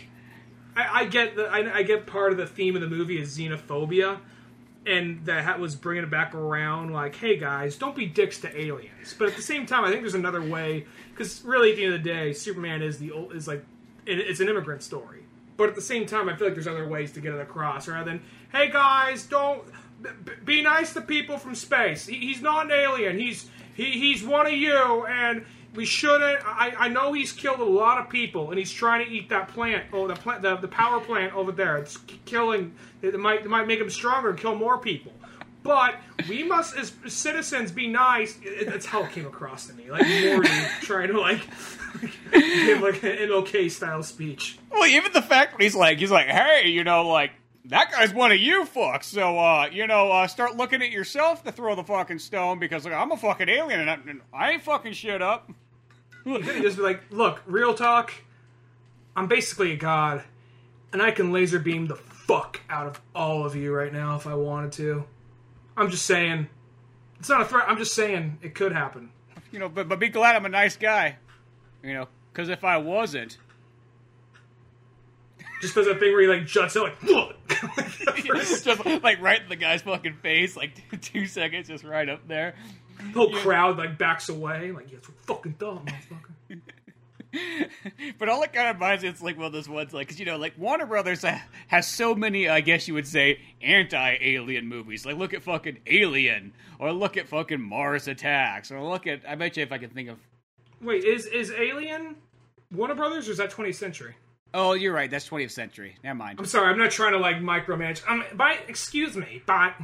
I, 0.76 1.00
I 1.00 1.04
get 1.06 1.36
the 1.36 1.44
I, 1.44 1.76
I 1.78 1.82
get 1.82 2.06
part 2.06 2.32
of 2.32 2.38
the 2.38 2.46
theme 2.46 2.74
of 2.74 2.82
the 2.82 2.88
movie 2.88 3.20
is 3.20 3.36
xenophobia, 3.38 4.18
and 4.86 5.24
that 5.26 5.58
was 5.60 5.74
bringing 5.76 6.04
it 6.04 6.10
back 6.10 6.34
around 6.34 6.92
like, 6.92 7.14
hey 7.16 7.36
guys, 7.38 7.76
don't 7.76 7.96
be 7.96 8.06
dicks 8.06 8.40
to 8.40 8.60
aliens. 8.60 9.14
But 9.18 9.28
at 9.28 9.36
the 9.36 9.42
same 9.42 9.66
time, 9.66 9.84
I 9.84 9.90
think 9.90 10.02
there's 10.02 10.14
another 10.14 10.42
way 10.42 10.86
because 11.10 11.42
really 11.44 11.70
at 11.70 11.76
the 11.76 11.84
end 11.84 11.94
of 11.94 12.02
the 12.02 12.08
day, 12.08 12.32
Superman 12.32 12.82
is 12.82 12.98
the 12.98 13.12
old 13.12 13.34
is 13.34 13.46
like 13.48 13.64
it, 14.04 14.18
it's 14.18 14.40
an 14.40 14.48
immigrant 14.48 14.82
story. 14.82 15.22
But 15.58 15.68
at 15.68 15.74
the 15.74 15.82
same 15.82 16.06
time, 16.06 16.28
I 16.28 16.36
feel 16.36 16.46
like 16.46 16.54
there's 16.54 16.68
other 16.68 16.86
ways 16.86 17.12
to 17.12 17.20
get 17.20 17.34
it 17.34 17.40
across 17.40 17.88
rather 17.88 18.04
than, 18.04 18.22
hey 18.52 18.70
guys, 18.70 19.26
don't 19.26 19.64
be 20.44 20.62
nice 20.62 20.94
to 20.94 21.00
people 21.00 21.36
from 21.36 21.56
space. 21.56 22.06
He, 22.06 22.16
he's 22.18 22.40
not 22.40 22.66
an 22.66 22.72
alien. 22.72 23.18
He's 23.18 23.50
he, 23.74 23.90
he's 23.90 24.24
one 24.24 24.46
of 24.46 24.52
you, 24.52 25.04
and 25.06 25.44
we 25.74 25.84
shouldn't. 25.84 26.40
I, 26.46 26.72
I 26.78 26.88
know 26.88 27.12
he's 27.12 27.32
killed 27.32 27.58
a 27.58 27.64
lot 27.64 27.98
of 27.98 28.08
people, 28.08 28.50
and 28.50 28.58
he's 28.58 28.72
trying 28.72 29.04
to 29.04 29.12
eat 29.12 29.28
that 29.30 29.48
plant. 29.48 29.86
Oh, 29.92 30.06
the 30.06 30.14
plant, 30.14 30.42
the, 30.42 30.56
the 30.56 30.68
power 30.68 31.00
plant 31.00 31.34
over 31.34 31.50
there. 31.50 31.76
It's 31.76 31.96
killing. 32.24 32.72
It 33.02 33.18
might 33.18 33.40
it 33.40 33.48
might 33.48 33.66
make 33.66 33.80
him 33.80 33.90
stronger 33.90 34.30
and 34.30 34.38
kill 34.38 34.54
more 34.54 34.78
people. 34.78 35.12
But 35.62 35.96
we 36.28 36.44
must, 36.44 36.76
as 36.76 36.92
citizens, 37.06 37.72
be 37.72 37.88
nice. 37.88 38.38
That's 38.64 38.86
how 38.86 39.04
it 39.04 39.12
came 39.12 39.26
across 39.26 39.66
to 39.66 39.74
me. 39.74 39.90
Like 39.90 40.06
Morty 40.06 40.48
trying 40.82 41.08
to 41.08 41.20
like 41.20 41.40
give 42.32 42.80
like 42.80 43.02
an 43.02 43.30
okay 43.30 43.68
style 43.68 44.02
speech. 44.02 44.58
Well, 44.70 44.86
even 44.88 45.12
the 45.12 45.22
fact 45.22 45.52
that 45.52 45.62
he's 45.62 45.74
like, 45.74 45.98
he's 45.98 46.10
like, 46.10 46.26
hey, 46.26 46.68
you 46.68 46.84
know, 46.84 47.08
like, 47.08 47.32
that 47.66 47.92
guy's 47.92 48.14
one 48.14 48.32
of 48.32 48.38
you 48.38 48.64
fucks. 48.64 49.04
So, 49.04 49.38
uh, 49.38 49.68
you 49.70 49.86
know, 49.86 50.10
uh, 50.10 50.26
start 50.26 50.56
looking 50.56 50.80
at 50.80 50.90
yourself 50.90 51.44
to 51.44 51.52
throw 51.52 51.74
the 51.74 51.84
fucking 51.84 52.18
stone 52.18 52.58
because 52.58 52.84
like, 52.84 52.94
I'm 52.94 53.12
a 53.12 53.16
fucking 53.16 53.48
alien 53.48 53.80
and 53.80 53.90
I, 53.90 53.98
and 54.08 54.20
I 54.32 54.52
ain't 54.52 54.62
fucking 54.62 54.94
shit 54.94 55.20
up. 55.20 55.50
He 56.24 56.38
could 56.38 56.62
just 56.62 56.76
be 56.76 56.82
like, 56.82 57.02
look, 57.10 57.42
real 57.46 57.74
talk. 57.74 58.12
I'm 59.16 59.26
basically 59.26 59.72
a 59.72 59.76
god, 59.76 60.22
and 60.92 61.02
I 61.02 61.10
can 61.10 61.32
laser 61.32 61.58
beam 61.58 61.86
the 61.86 61.96
fuck 61.96 62.60
out 62.70 62.86
of 62.86 63.00
all 63.14 63.44
of 63.44 63.56
you 63.56 63.74
right 63.74 63.92
now 63.92 64.16
if 64.16 64.26
I 64.26 64.34
wanted 64.34 64.72
to. 64.72 65.04
I'm 65.78 65.90
just 65.90 66.06
saying. 66.06 66.48
It's 67.20 67.28
not 67.28 67.40
a 67.40 67.44
threat. 67.44 67.64
I'm 67.68 67.78
just 67.78 67.94
saying 67.94 68.38
it 68.42 68.54
could 68.54 68.72
happen. 68.72 69.10
You 69.50 69.58
know, 69.58 69.68
but, 69.68 69.88
but 69.88 69.98
be 69.98 70.08
glad 70.08 70.36
I'm 70.36 70.44
a 70.44 70.50
nice 70.50 70.76
guy. 70.76 71.16
You 71.82 71.94
know, 71.94 72.08
because 72.32 72.48
if 72.48 72.64
I 72.64 72.76
wasn't, 72.78 73.38
Just 75.60 75.74
does 75.74 75.86
that 75.86 75.98
thing 75.98 76.12
where 76.12 76.22
he 76.22 76.28
like 76.28 76.46
juts 76.46 76.76
out 76.76 76.84
like, 76.84 77.00
just 78.24 78.66
like 79.02 79.20
right 79.20 79.42
in 79.42 79.48
the 79.48 79.56
guy's 79.56 79.82
fucking 79.82 80.14
face, 80.14 80.56
like 80.56 80.72
two 81.00 81.26
seconds, 81.26 81.68
just 81.68 81.84
right 81.84 82.08
up 82.08 82.26
there. 82.28 82.54
the 82.98 83.12
whole 83.12 83.32
crowd 83.32 83.78
like 83.78 83.98
backs 83.98 84.28
away. 84.28 84.70
Like, 84.70 84.90
yeah, 84.90 84.98
it's 84.98 85.08
fucking 85.22 85.56
dumb, 85.58 85.86
motherfucker. 85.86 86.34
But 88.18 88.28
all 88.28 88.42
it 88.42 88.52
kind 88.52 88.68
of 88.68 88.76
reminds 88.76 89.02
me, 89.02 89.10
it's 89.10 89.22
like 89.22 89.38
well, 89.38 89.50
this 89.50 89.68
ones, 89.68 89.92
like, 89.92 90.08
because, 90.08 90.18
you 90.18 90.26
know, 90.26 90.36
like, 90.36 90.54
Warner 90.58 90.86
Brothers 90.86 91.24
has 91.68 91.86
so 91.86 92.14
many, 92.14 92.48
I 92.48 92.60
guess 92.60 92.88
you 92.88 92.94
would 92.94 93.06
say, 93.06 93.40
anti 93.62 94.16
alien 94.20 94.66
movies. 94.66 95.06
Like, 95.06 95.16
look 95.16 95.34
at 95.34 95.42
fucking 95.42 95.78
Alien, 95.86 96.52
or 96.78 96.92
look 96.92 97.16
at 97.16 97.28
fucking 97.28 97.60
Mars 97.60 98.08
Attacks, 98.08 98.70
or 98.72 98.82
look 98.82 99.06
at, 99.06 99.22
I 99.28 99.34
bet 99.34 99.56
you 99.56 99.62
if 99.62 99.72
I 99.72 99.78
can 99.78 99.90
think 99.90 100.08
of. 100.08 100.18
Wait, 100.80 101.04
is 101.04 101.26
is 101.26 101.50
Alien 101.52 102.16
Warner 102.72 102.94
Brothers 102.94 103.28
or 103.28 103.32
is 103.32 103.38
that 103.38 103.50
20th 103.50 103.74
Century? 103.74 104.14
Oh, 104.54 104.72
you're 104.72 104.94
right, 104.94 105.10
that's 105.10 105.28
20th 105.28 105.50
century. 105.50 105.96
Never 106.02 106.14
mind. 106.14 106.38
I'm 106.38 106.46
sorry, 106.46 106.72
I'm 106.72 106.78
not 106.78 106.90
trying 106.90 107.12
to 107.12 107.18
like 107.18 107.36
micromanage. 107.36 108.02
Um, 108.08 108.24
by 108.34 108.58
excuse 108.66 109.14
me, 109.14 109.42
but 109.44 109.74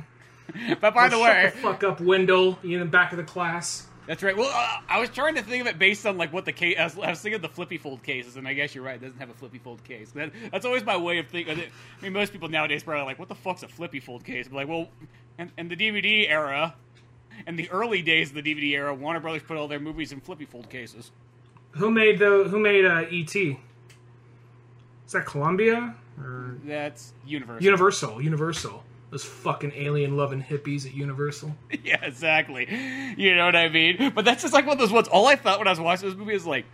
But 0.81 0.95
by 0.95 1.09
the 1.09 1.19
way, 1.19 1.51
the 1.55 1.59
fuck 1.59 1.85
up, 1.85 2.01
Wendell. 2.01 2.59
You 2.63 2.75
in 2.75 2.81
the 2.81 2.91
back 2.91 3.13
of 3.13 3.19
the 3.19 3.25
class. 3.25 3.87
That's 4.07 4.23
right. 4.23 4.37
Well, 4.37 4.51
uh, 4.53 4.81
I 4.89 5.01
was 5.01 5.11
trying 5.11 5.35
to 5.37 5.43
think 5.43 5.63
of 5.63 5.67
it 5.67 5.79
based 5.79 6.07
on, 6.07 6.19
like, 6.19 6.33
what 6.33 6.45
the 6.45 6.53
case, 6.53 6.77
I 6.79 6.85
was, 6.85 6.99
I 6.99 7.11
was 7.11 7.21
thinking 7.21 7.37
of 7.37 7.43
the 7.43 7.49
flippy 7.49 7.79
fold 7.79 8.03
cases, 8.03 8.37
and 8.37 8.47
I 8.47 8.55
guess 8.55 8.75
you're 8.75 8.85
right, 8.85 8.97
it 8.97 9.03
doesn't 9.03 9.19
have 9.19 9.31
a 9.31 9.35
flippy 9.35 9.59
fold 9.59 9.83
case. 9.85 10.11
That, 10.13 10.33
that's 10.51 10.67
always 10.67 10.85
my 10.85 10.97
way 10.97 11.19
of 11.19 11.29
thinking. 11.29 11.59
I 11.61 12.03
mean, 12.03 12.13
most 12.13 12.33
people 12.33 12.49
nowadays 12.49 12.83
probably 12.83 13.05
like, 13.05 13.19
what 13.19 13.29
the 13.29 13.35
fuck's 13.35 13.63
a 13.63 13.69
flippy 13.69 14.01
fold 14.01 14.25
case? 14.25 14.49
But 14.49 14.57
like, 14.57 14.69
well, 14.69 14.89
and, 15.39 15.51
in 15.59 15.69
the 15.69 15.77
DVD 15.77 16.29
era, 16.29 16.75
and 17.47 17.59
the 17.59 17.71
early 17.71 18.03
days 18.03 18.31
of 18.31 18.37
the 18.37 18.43
DVD 18.43 18.73
era, 18.73 18.95
Warner 18.95 19.21
Brothers 19.21 19.43
put 19.43 19.57
all 19.57 19.69
their 19.69 19.81
movies 19.81 20.13
in 20.13 20.21
flippy 20.21 20.45
fold 20.45 20.71
cases. 20.71 21.11
Who 21.73 21.91
made 21.91 22.19
the 22.19 22.45
Who 22.49 22.61
made 22.61 22.85
uh, 22.85 23.05
E.T.? 23.11 23.59
Is 25.07 25.13
that 25.13 25.27
Columbia 25.27 25.95
or 26.19 26.57
That's 26.65 27.13
Universal. 27.27 27.65
Universal? 27.65 28.23
Universal. 28.23 28.85
Those 29.15 29.23
fucking 29.23 29.71
alien 29.77 30.17
loving 30.17 30.43
hippies 30.43 30.87
at 30.87 30.93
Universal. 30.93 31.55
yeah, 31.85 32.05
exactly. 32.05 32.67
You 33.17 33.37
know 33.37 33.45
what 33.45 33.55
I 33.55 33.69
mean? 33.69 34.11
But 34.13 34.25
that's 34.25 34.43
just 34.43 34.53
like 34.53 34.67
one 34.67 34.73
of 34.73 34.81
those 34.81 34.91
ones. 34.91 35.07
All 35.07 35.29
I 35.29 35.37
thought 35.37 35.61
when 35.61 35.69
I 35.69 35.71
was 35.71 35.79
watching 35.79 36.09
this 36.09 36.19
movie 36.19 36.35
is 36.35 36.45
like, 36.45 36.65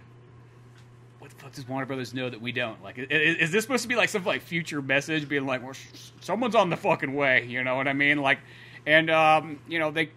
what 1.19 1.29
the 1.29 1.37
fuck 1.37 1.53
does 1.53 1.69
Warner 1.69 1.85
Brothers 1.85 2.15
know 2.15 2.31
that 2.31 2.41
we 2.41 2.51
don't? 2.51 2.83
Like, 2.83 2.97
is, 2.97 3.37
is 3.37 3.53
this 3.53 3.65
supposed 3.65 3.83
to 3.83 3.89
be 3.89 3.95
like 3.95 4.09
some 4.09 4.25
like 4.25 4.41
future 4.41 4.81
message, 4.81 5.29
being 5.29 5.45
like, 5.45 5.63
well, 5.63 5.75
someone's 6.23 6.55
on 6.55 6.71
the 6.71 6.79
fucking 6.79 7.13
way? 7.13 7.45
You 7.45 7.63
know 7.63 7.77
what 7.77 7.87
I 7.87 7.93
mean? 7.93 8.23
Like, 8.23 8.39
and 8.87 9.11
um, 9.11 9.61
you 9.69 9.79
know 9.79 9.91
they, 9.91 10.09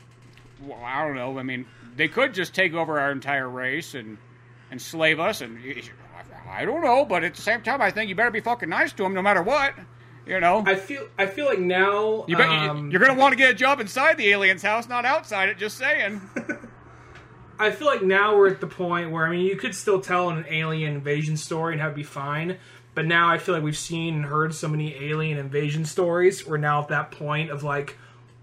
well, 0.66 0.80
I 0.82 1.06
don't 1.06 1.18
know. 1.18 1.38
I 1.38 1.44
mean, 1.44 1.66
they 1.98 2.08
could 2.08 2.34
just 2.34 2.56
take 2.56 2.74
over 2.74 3.02
our 3.02 3.12
entire 3.12 3.50
race 3.50 3.96
and 3.96 4.18
enslave 4.72 5.20
us, 5.20 5.42
and 5.42 5.60
I 6.50 6.64
don't 6.64 6.86
know. 6.86 7.04
But 7.04 7.26
at 7.26 7.36
the 7.36 7.42
same 7.42 7.64
time, 7.64 7.82
I 7.82 7.92
think 7.92 8.08
you 8.08 8.16
better 8.16 8.32
be 8.32 8.40
fucking 8.40 8.70
nice 8.70 8.94
to 8.94 9.04
them, 9.04 9.14
no 9.14 9.22
matter 9.22 9.44
what. 9.44 9.74
You 10.26 10.40
know, 10.40 10.64
I 10.66 10.76
feel 10.76 11.08
I 11.18 11.26
feel 11.26 11.46
like 11.46 11.60
now 11.60 12.26
you 12.28 12.38
um, 12.38 12.92
you're 12.92 13.02
gonna 13.02 13.20
want 13.20 13.34
to 13.34 13.38
get 13.38 13.52
a 13.52 13.54
job 13.54 13.82
inside 13.82 14.18
the 14.18 14.30
alien's 14.30 14.62
house, 14.62 14.88
not 14.88 15.06
outside 15.06 15.50
it. 15.50 15.58
Just 15.58 15.78
saying. 15.78 16.22
I 17.60 17.72
feel 17.72 17.88
like 17.88 18.02
now 18.02 18.36
we're 18.36 18.48
at 18.48 18.62
the 18.62 18.68
point 18.68 19.12
where 19.12 19.26
I 19.26 19.30
mean 19.30 19.46
you 19.46 19.58
could 19.58 19.76
still 19.76 20.00
tell 20.02 20.30
an 20.30 20.46
alien 20.50 20.96
invasion 20.96 21.38
story 21.38 21.74
and 21.74 21.82
have 21.82 21.92
it 21.92 21.96
be 21.96 22.04
fine, 22.04 22.58
but 22.96 23.06
now 23.06 23.30
I 23.30 23.38
feel 23.38 23.54
like 23.54 23.64
we've 23.64 23.78
seen 23.78 24.16
and 24.16 24.26
heard 24.26 24.56
so 24.56 24.68
many 24.68 24.96
alien 24.96 25.38
invasion 25.38 25.86
stories. 25.86 26.48
We're 26.48 26.58
now 26.58 26.82
at 26.82 26.88
that 26.88 27.12
point 27.12 27.52
of 27.52 27.64
like, 27.64 27.98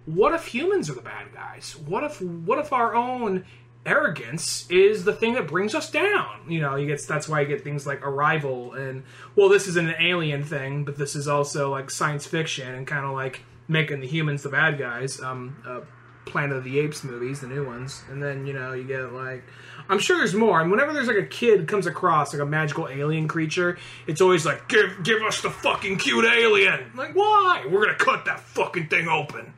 what 0.05 0.35
if 0.35 0.47
humans 0.47 0.91
are 0.91 0.95
the 0.95 1.03
bad 1.03 1.33
guys? 1.33 1.77
What 1.87 2.05
if 2.05 2.21
what 2.21 2.59
if 2.59 2.73
our 2.73 2.95
own 2.95 3.45
arrogance 3.87 4.71
is 4.71 5.05
the 5.05 5.13
thing 5.13 5.35
that 5.35 5.47
brings 5.47 5.75
us 5.75 5.91
down? 5.91 6.41
You 6.49 6.61
know, 6.61 6.77
you 6.77 6.87
get 6.87 7.03
that's 7.07 7.29
why 7.29 7.41
you 7.41 7.49
get 7.49 7.65
things 7.65 7.87
like 7.87 8.05
Arrival 8.07 8.75
and 8.75 9.05
well, 9.37 9.49
this 9.49 9.67
isn't 9.69 9.89
an 9.89 9.97
alien 10.01 10.45
thing, 10.45 10.85
but 10.85 10.97
this 10.97 11.15
is 11.17 11.29
also 11.29 11.71
like 11.71 11.91
science 11.91 12.27
fiction 12.27 12.75
and 12.75 12.87
kind 12.87 13.05
of 13.05 13.13
like 13.13 13.43
making 13.69 14.01
the 14.01 14.07
humans 14.07 14.43
the 14.43 14.49
bad 14.49 14.79
guys. 14.79 15.21
Um, 15.21 15.63
uh, 15.67 15.81
Planet 16.27 16.59
of 16.59 16.65
the 16.65 16.79
Apes 16.79 17.03
movies, 17.03 17.41
the 17.41 17.47
new 17.47 17.67
ones, 17.67 18.05
and 18.11 18.23
then 18.23 18.47
you 18.47 18.53
know 18.53 18.73
you 18.73 18.85
get 18.85 19.13
like, 19.13 19.43
I'm 19.89 19.99
sure 19.99 20.19
there's 20.19 20.35
more. 20.35 20.61
And 20.61 20.71
whenever 20.71 20.93
there's 20.93 21.09
like 21.09 21.17
a 21.17 21.27
kid 21.27 21.67
comes 21.67 21.87
across 21.87 22.33
like 22.33 22.43
a 22.43 22.47
magical 22.47 22.89
alien 22.89 23.27
creature, 23.27 23.79
it's 24.07 24.21
always 24.21 24.45
like, 24.45 24.69
give 24.69 25.03
give 25.03 25.23
us 25.23 25.41
the 25.41 25.51
fucking 25.51 25.97
cute 25.99 26.27
alien. 26.27 26.93
Like 26.95 27.15
why? 27.15 27.67
We're 27.69 27.85
gonna 27.85 27.99
cut 27.99 28.27
that 28.27 28.41
fucking 28.41 28.89
thing 28.89 29.09
open. 29.09 29.55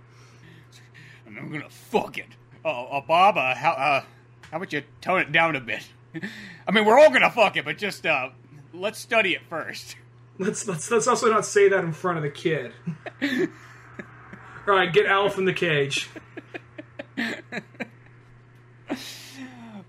And 1.26 1.36
I'm 1.36 1.50
gonna 1.50 1.68
fuck 1.68 2.16
it. 2.16 2.28
Oh, 2.64 2.84
uh, 2.86 3.00
Bob, 3.00 3.36
uh, 3.36 3.54
how 3.54 3.72
uh, 3.72 4.04
how 4.50 4.56
about 4.56 4.72
you 4.72 4.82
tone 5.00 5.20
it 5.20 5.32
down 5.32 5.56
a 5.56 5.60
bit? 5.60 5.86
I 6.66 6.70
mean, 6.70 6.84
we're 6.84 6.98
all 6.98 7.10
gonna 7.10 7.30
fuck 7.30 7.56
it, 7.56 7.64
but 7.64 7.78
just 7.78 8.06
uh, 8.06 8.30
let's 8.72 8.98
study 8.98 9.32
it 9.32 9.42
first. 9.48 9.96
Let's 10.38 10.66
let's 10.68 10.90
let's 10.90 11.06
also 11.06 11.30
not 11.30 11.44
say 11.44 11.68
that 11.68 11.84
in 11.84 11.92
front 11.92 12.18
of 12.18 12.22
the 12.22 12.30
kid. 12.30 12.72
all 13.22 14.74
right, 14.74 14.92
get 14.92 15.06
Al 15.06 15.28
from 15.28 15.44
the 15.44 15.52
cage. 15.52 16.08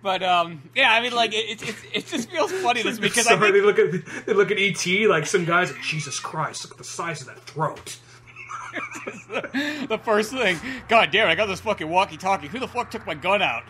But 0.03 0.21
um, 0.21 0.69
yeah, 0.75 0.91
I 0.91 1.01
mean, 1.01 1.13
like 1.13 1.33
it, 1.33 1.61
it, 1.61 1.75
it 1.93 2.07
just 2.07 2.29
feels 2.29 2.51
funny 2.51 2.83
this 2.83 2.99
because 2.99 3.25
I 3.25 3.39
think, 3.39 3.53
they 3.53 3.61
look 3.61 3.79
at 3.79 4.25
they 4.25 4.33
look 4.33 4.51
at 4.51 4.57
ET 4.59 4.85
like 5.09 5.25
some 5.25 5.45
guys. 5.45 5.71
Like, 5.71 5.81
Jesus 5.81 6.19
Christ! 6.19 6.65
Look 6.65 6.73
at 6.73 6.77
the 6.77 6.83
size 6.83 7.21
of 7.21 7.27
that 7.27 7.39
throat. 7.39 7.97
the 9.87 9.99
first 10.03 10.31
thing, 10.31 10.57
God 10.87 11.11
damn, 11.11 11.27
It, 11.27 11.31
I 11.31 11.35
got 11.35 11.47
this 11.47 11.59
fucking 11.61 11.89
walkie-talkie. 11.89 12.47
Who 12.47 12.59
the 12.59 12.67
fuck 12.67 12.91
took 12.91 13.05
my 13.05 13.13
gun 13.13 13.41
out? 13.41 13.63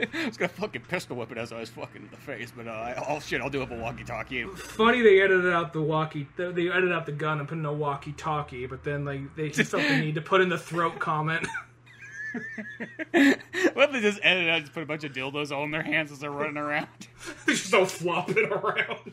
I 0.00 0.26
was 0.26 0.36
gonna 0.36 0.48
fucking 0.48 0.82
pistol 0.82 1.16
whip 1.16 1.32
it 1.32 1.38
as 1.38 1.52
I 1.52 1.60
was 1.60 1.70
fucking 1.70 2.02
in 2.02 2.10
the 2.10 2.16
face, 2.16 2.52
but 2.54 2.68
uh, 2.68 2.70
I, 2.70 3.04
oh 3.08 3.20
shit, 3.20 3.40
I'll 3.40 3.50
do 3.50 3.62
it 3.62 3.70
with 3.70 3.78
a 3.78 3.82
walkie-talkie. 3.82 4.44
Funny 4.44 5.02
they 5.02 5.20
edited 5.20 5.52
out 5.52 5.72
the 5.72 5.82
walkie. 5.82 6.28
They 6.36 6.68
edited 6.68 6.92
out 6.92 7.06
the 7.06 7.12
gun 7.12 7.40
and 7.40 7.48
put 7.48 7.58
in 7.58 7.64
a 7.64 7.72
walkie-talkie, 7.72 8.66
but 8.66 8.84
then 8.84 9.04
like 9.04 9.34
they 9.34 9.48
he 9.48 9.64
felt 9.64 9.82
the 9.82 9.98
need 9.98 10.14
to 10.14 10.20
put 10.20 10.40
in 10.40 10.48
the 10.48 10.58
throat 10.58 10.98
comment. 10.98 11.46
what 13.12 13.88
if 13.88 13.92
they 13.92 14.00
just 14.00 14.20
edit 14.22 14.48
out, 14.48 14.60
just 14.60 14.72
put 14.72 14.82
a 14.82 14.86
bunch 14.86 15.04
of 15.04 15.12
dildos 15.12 15.50
all 15.50 15.64
in 15.64 15.70
their 15.70 15.82
hands 15.82 16.12
as 16.12 16.20
they're 16.20 16.30
running 16.30 16.58
around? 16.58 16.88
They're 17.46 17.54
just 17.54 17.72
all 17.74 17.86
flopping 17.86 18.46
around. 18.46 19.12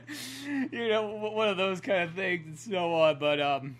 you 0.72 0.88
know, 0.88 1.30
one 1.34 1.48
of 1.48 1.56
those 1.56 1.80
kind 1.80 2.02
of 2.02 2.14
things 2.14 2.46
and 2.46 2.58
so 2.58 2.94
on. 2.94 3.18
But 3.18 3.40
um, 3.40 3.76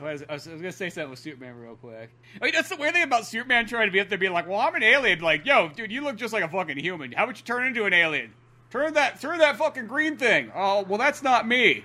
I 0.00 0.12
was, 0.12 0.24
I 0.28 0.34
was, 0.34 0.46
gonna 0.46 0.72
say 0.72 0.90
something 0.90 1.10
with 1.10 1.18
Superman 1.18 1.56
real 1.58 1.76
quick. 1.76 2.10
I 2.40 2.44
mean, 2.44 2.54
that's 2.54 2.68
the 2.68 2.76
weird 2.76 2.94
thing 2.94 3.02
about 3.02 3.26
Superman 3.26 3.66
trying 3.66 3.86
to 3.86 3.92
be 3.92 4.00
up 4.00 4.08
there, 4.08 4.18
being 4.18 4.32
like, 4.32 4.48
"Well, 4.48 4.60
I'm 4.60 4.74
an 4.74 4.82
alien." 4.82 5.20
Like, 5.20 5.46
yo, 5.46 5.68
dude, 5.68 5.92
you 5.92 6.02
look 6.02 6.16
just 6.16 6.32
like 6.32 6.44
a 6.44 6.48
fucking 6.48 6.78
human. 6.78 7.12
How 7.12 7.24
about 7.24 7.38
you 7.38 7.44
turn 7.44 7.66
into 7.66 7.84
an 7.84 7.92
alien? 7.92 8.32
Turn 8.70 8.94
that, 8.94 9.20
turn 9.20 9.38
that 9.38 9.56
fucking 9.56 9.86
green 9.86 10.16
thing. 10.16 10.50
Oh, 10.54 10.82
well, 10.82 10.98
that's 10.98 11.22
not 11.22 11.46
me. 11.46 11.84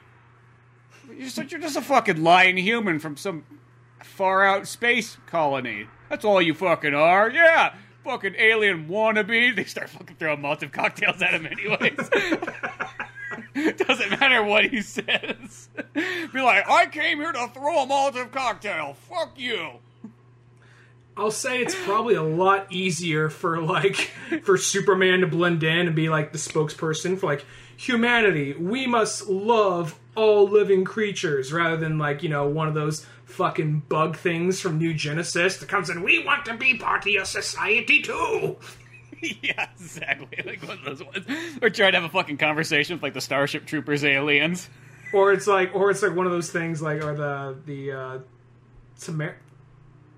You're 1.08 1.30
just, 1.30 1.52
you're 1.52 1.62
just 1.62 1.78
a 1.78 1.82
fucking 1.82 2.24
lying 2.24 2.58
human 2.58 3.00
from 3.00 3.18
some 3.18 3.46
far 4.04 4.44
out 4.44 4.68
space 4.68 5.18
colony. 5.28 5.88
That's 6.10 6.26
all 6.26 6.42
you 6.42 6.54
fucking 6.54 6.94
are. 6.94 7.30
Yeah, 7.30 7.76
fucking 8.04 8.36
alien 8.38 8.88
wannabe. 8.88 9.56
They 9.56 9.64
start 9.66 9.90
fucking 9.90 10.18
throwing 10.18 10.40
Molotov 10.40 10.72
cocktails 10.72 11.22
at 11.22 11.34
him, 11.34 11.46
anyways. 11.46 12.10
Doesn't 13.78 14.20
matter 14.20 14.44
what 14.44 14.66
he 14.66 14.82
says. 14.82 15.70
Be 15.94 16.42
like, 16.42 16.70
I 16.70 16.86
came 16.88 17.20
here 17.20 17.32
to 17.32 17.48
throw 17.54 17.84
a 17.84 17.88
Molotov 17.88 18.32
cocktail. 18.32 18.94
Fuck 18.94 19.38
you. 19.38 19.72
I'll 21.18 21.32
say 21.32 21.62
it's 21.62 21.76
probably 21.76 22.16
a 22.16 22.24
lot 22.24 22.72
easier 22.72 23.30
for 23.30 23.60
like 23.62 23.96
for 24.44 24.58
Superman 24.58 25.22
to 25.22 25.28
blend 25.28 25.64
in 25.64 25.88
and 25.88 25.96
be 25.96 26.10
like 26.10 26.32
the 26.32 26.38
spokesperson 26.38 27.20
for 27.20 27.28
like 27.28 27.46
humanity. 27.76 28.54
We 28.54 28.88
must 28.88 29.28
love 29.28 30.00
all 30.16 30.48
living 30.48 30.84
creatures 30.86 31.52
rather 31.52 31.78
than 31.78 31.98
like, 31.98 32.24
you 32.24 32.30
know, 32.30 32.48
one 32.48 32.68
of 32.68 32.74
those 32.74 33.06
fucking 33.26 33.84
bug 33.90 34.18
things 34.18 34.60
from 34.60 34.78
New 34.78 34.94
Genesis 34.94 35.58
that 35.58 35.70
comes 35.70 35.90
in, 35.90 36.04
we 36.04 36.24
want 36.24 36.46
to 36.46 36.56
be 36.56 36.78
part 36.78 37.06
of 37.06 37.12
your 37.12 37.26
society 37.26 38.02
too. 38.02 38.58
yeah, 39.42 39.68
exactly. 39.80 40.44
Like 40.46 40.62
one 40.68 40.80
of 40.80 40.86
those 40.86 41.04
ones. 41.04 41.26
Or 41.62 41.70
trying 41.70 41.92
to 41.94 42.00
have 42.00 42.10
a 42.10 42.14
fucking 42.14 42.38
conversation 42.38 42.96
with 42.96 43.04
like 43.04 43.14
the 43.14 43.22
Starship 43.22 43.66
Troopers 43.66 44.04
aliens. 44.04 44.70
Or 45.14 45.32
it's 45.34 45.48
like 45.48 45.76
or 45.76 45.92
it's 45.92 46.02
like 46.02 46.16
one 46.16 46.26
of 46.26 46.32
those 46.32 46.52
things 46.52 46.82
like 46.82 47.04
or 47.04 47.14
the 47.16 47.58
the 47.66 47.92
uh 47.92 48.20
Tamer- 49.00 49.38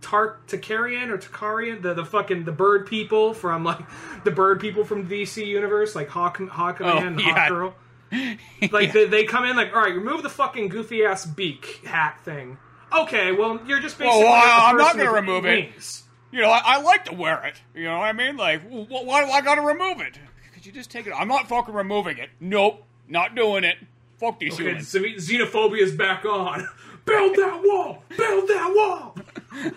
Tar- 0.01 0.37
Takarian 0.47 1.09
or 1.09 1.17
Takarian, 1.17 1.81
the 1.81 1.93
the 1.93 2.05
fucking 2.05 2.45
the 2.45 2.51
bird 2.51 2.85
people 2.87 3.33
from 3.33 3.63
like 3.63 3.79
the 4.23 4.31
bird 4.31 4.59
people 4.59 4.83
from 4.83 5.07
DC 5.07 5.45
universe, 5.45 5.95
like 5.95 6.09
Hawk 6.09 6.37
Hawk 6.49 6.79
Man, 6.79 7.17
yeah. 7.19 7.33
Hawk 7.33 7.49
Girl. 7.49 7.75
Like 8.71 8.93
they, 8.93 9.05
they 9.05 9.23
come 9.23 9.43
in 9.45 9.55
like, 9.55 9.73
all 9.73 9.81
right, 9.81 9.95
remove 9.95 10.21
the 10.21 10.29
fucking 10.29 10.67
goofy 10.67 11.03
ass 11.03 11.25
beak 11.25 11.81
hat 11.83 12.19
thing. 12.23 12.59
Okay, 12.95 13.31
well 13.31 13.59
you're 13.65 13.79
just 13.79 13.97
basically. 13.97 14.23
well, 14.23 14.69
I'm 14.69 14.77
not 14.77 14.95
gonna 14.95 15.11
remove 15.11 15.45
it. 15.45 15.71
wings. 15.71 16.02
You 16.33 16.41
know, 16.41 16.49
I, 16.49 16.61
I 16.65 16.81
like 16.81 17.05
to 17.05 17.13
wear 17.13 17.45
it. 17.45 17.55
You 17.75 17.83
know 17.83 17.99
what 17.99 18.05
I 18.05 18.11
mean? 18.11 18.37
Like, 18.37 18.61
wh- 18.63 18.87
wh- 18.87 19.05
why 19.05 19.23
do 19.23 19.31
I 19.31 19.41
gotta 19.41 19.61
remove 19.61 20.01
it? 20.01 20.17
Could 20.53 20.65
you 20.65 20.71
just 20.71 20.89
take 20.89 21.05
it? 21.07 21.13
I'm 21.15 21.27
not 21.27 21.47
fucking 21.47 21.73
removing 21.75 22.17
it. 22.17 22.29
Nope, 22.39 22.83
not 23.07 23.35
doing 23.35 23.63
it. 23.63 23.77
Fuck 24.17 24.39
these 24.39 24.53
Okay, 24.55 24.63
humans. 24.63 24.91
xen- 24.91 25.15
xenophobia 25.17 25.81
is 25.81 25.91
back 25.91 26.25
on. 26.25 26.67
Build 27.05 27.35
that 27.35 27.61
wall! 27.63 28.01
Build 28.17 28.47
that 28.47 28.73
wall! 28.75 29.15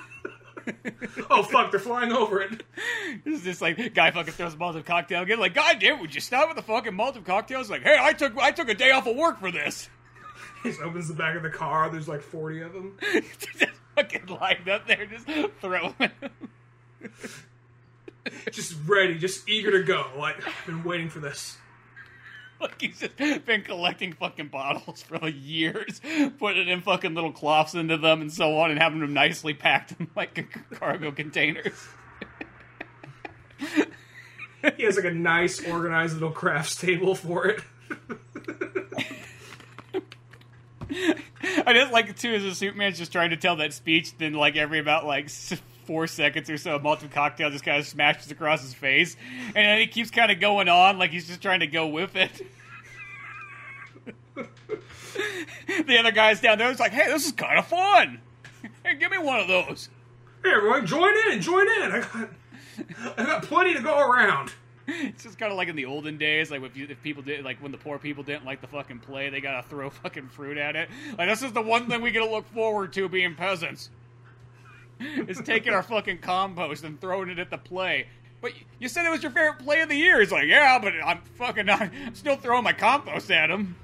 oh 1.31 1.43
fuck, 1.43 1.71
they're 1.73 1.81
flying 1.81 2.13
over 2.13 2.41
it. 2.41 2.63
This 3.25 3.41
is 3.41 3.45
just 3.45 3.61
like 3.61 3.93
guy 3.95 4.11
fucking 4.13 4.33
throws 4.33 4.55
a 4.55 4.57
Molotov 4.57 4.85
cocktail 4.87 5.23
again. 5.23 5.39
Like, 5.41 5.55
God 5.55 5.79
damn, 5.81 6.01
would 6.01 6.15
you 6.15 6.21
stop 6.21 6.49
with 6.49 6.57
the 6.57 6.63
fucking 6.63 6.93
Molotov 6.93 7.25
cocktails? 7.27 7.69
Like, 7.69 7.83
hey, 7.83 7.97
I 8.01 8.13
took 8.13 8.37
I 8.39 8.51
took 8.53 8.69
a 8.69 8.75
day 8.75 8.93
off 8.93 9.07
of 9.07 9.17
work 9.17 9.41
for 9.41 9.51
this. 9.51 9.89
He 10.63 10.73
opens 10.83 11.07
the 11.07 11.15
back 11.15 11.37
of 11.37 11.43
the 11.45 11.51
car. 11.51 11.89
There's 11.91 12.09
like 12.09 12.23
40 12.23 12.63
of 12.63 12.73
them. 12.73 12.99
Fucking 13.97 14.27
lined 14.27 14.69
up 14.69 14.87
there, 14.87 15.07
just 15.07 15.27
throwing. 15.61 15.95
Just 18.51 18.75
ready, 18.87 19.19
just 19.19 19.49
eager 19.49 19.71
to 19.71 19.85
go. 19.85 20.07
Like, 20.19 20.45
I've 20.45 20.67
been 20.67 20.83
waiting 20.83 21.09
for 21.09 21.21
this. 21.21 21.59
Like 22.61 22.81
he's 22.81 23.01
just 23.01 23.17
been 23.17 23.63
collecting 23.63 24.15
fucking 24.15 24.49
bottles 24.49 25.03
for 25.03 25.19
like 25.19 25.35
years, 25.39 26.01
putting 26.39 26.69
in 26.69 26.81
fucking 26.81 27.15
little 27.15 27.33
cloths 27.33 27.75
into 27.75 27.99
them 27.99 28.23
and 28.23 28.33
so 28.33 28.57
on, 28.59 28.71
and 28.71 28.81
having 28.81 29.01
them 29.01 29.13
nicely 29.13 29.53
packed 29.53 29.93
in 29.99 30.09
like 30.17 30.49
cargo 30.73 31.13
containers. 31.13 31.87
He 34.77 34.85
has 34.85 34.97
like 34.97 35.05
a 35.05 35.13
nice, 35.13 35.65
organized 35.67 36.15
little 36.15 36.31
crafts 36.31 36.75
table 36.77 37.15
for 37.15 37.47
it. 37.47 37.61
I 41.67 41.73
just 41.73 41.93
like 41.93 42.09
it 42.09 42.17
too 42.17 42.35
as 42.35 42.45
a 42.45 42.55
Superman's 42.55 42.99
just 42.99 43.13
trying 43.13 43.31
to 43.31 43.37
tell 43.37 43.57
that 43.57 43.73
speech, 43.73 44.17
then 44.19 44.33
like 44.35 44.57
every 44.57 44.79
about 44.79 45.05
like 45.07 45.29
four 45.87 46.07
seconds 46.07 46.51
or 46.51 46.59
so, 46.59 46.77
a 46.77 46.81
Molotov 46.81 47.11
cocktail 47.11 47.51
just 47.51 47.65
kind 47.65 47.79
of 47.79 47.87
smashes 47.87 48.31
across 48.31 48.63
his 48.63 48.75
face, 48.75 49.17
and 49.47 49.55
then 49.55 49.79
he 49.79 49.87
keeps 49.87 50.11
kind 50.11 50.31
of 50.31 50.41
going 50.41 50.69
on 50.69 50.99
like 50.99 51.11
he's 51.11 51.27
just 51.27 51.43
trying 51.43 51.61
to 51.61 51.67
go 51.67 51.87
with 51.87 52.17
it. 52.17 52.47
the 55.87 55.99
other 55.99 56.13
guy's 56.13 56.41
down 56.41 56.59
there. 56.59 56.69
was 56.69 56.81
like, 56.81 56.93
hey, 56.93 57.07
this 57.07 57.27
is 57.27 57.33
kind 57.33 57.59
of 57.59 57.67
fun. 57.67 58.21
Hey, 58.85 58.97
give 58.97 59.11
me 59.11 59.19
one 59.19 59.41
of 59.41 59.49
those. 59.49 59.89
Hey, 60.43 60.53
everyone, 60.55 60.87
join 60.87 61.13
in, 61.31 61.41
join 61.41 61.67
in. 61.83 61.93
I 61.93 62.01
got, 62.01 62.29
I 63.19 63.25
got 63.25 63.43
plenty 63.43 63.75
to 63.75 63.81
go 63.81 63.99
around. 63.99 64.53
It's 65.03 65.25
just 65.25 65.39
kind 65.39 65.51
of 65.51 65.59
like 65.59 65.69
in 65.69 65.77
the 65.77 65.85
olden 65.87 66.17
days, 66.19 66.51
like 66.51 66.63
if, 66.63 66.77
you, 66.77 66.87
if 66.89 67.03
people 67.03 67.23
did, 67.23 67.45
like 67.45 67.61
when 67.63 67.73
the 67.73 67.79
poor 67.79 67.99
people 67.99 68.23
didn't 68.23 68.45
like 68.45 68.61
the 68.61 68.67
fucking 68.69 69.01
play, 69.01 69.29
they 69.31 69.41
gotta 69.41 69.67
throw 69.69 69.91
fucking 70.03 70.29
fruit 70.29 70.59
at 70.59 70.77
it. 70.77 70.89
Like 71.19 71.29
this 71.29 71.43
is 71.43 71.53
the 71.53 71.63
one 71.63 71.89
thing 71.89 72.03
we 72.03 72.11
gotta 72.13 72.31
look 72.31 72.47
forward 72.53 72.93
to 72.95 73.09
being 73.09 73.35
peasants. 73.35 73.91
is 75.01 75.41
taking 75.43 75.73
our 75.75 75.83
fucking 75.83 76.19
compost 76.19 76.85
and 76.85 77.01
throwing 77.01 77.29
it 77.29 77.39
at 77.39 77.51
the 77.51 77.59
play. 77.59 78.07
But 78.41 78.53
you 78.79 78.89
said 78.89 79.07
it 79.07 79.11
was 79.11 79.23
your 79.23 79.33
favorite 79.33 79.59
play 79.59 79.81
of 79.83 79.89
the 79.89 79.97
year. 79.97 80.21
He's 80.21 80.33
like, 80.33 80.47
yeah, 80.47 80.79
but 80.79 80.93
I'm 81.05 81.21
fucking, 81.35 81.69
I'm 81.69 82.15
still 82.15 82.37
throwing 82.37 82.65
my 82.65 82.73
compost 82.73 83.31
at 83.31 83.51
him. 83.51 83.77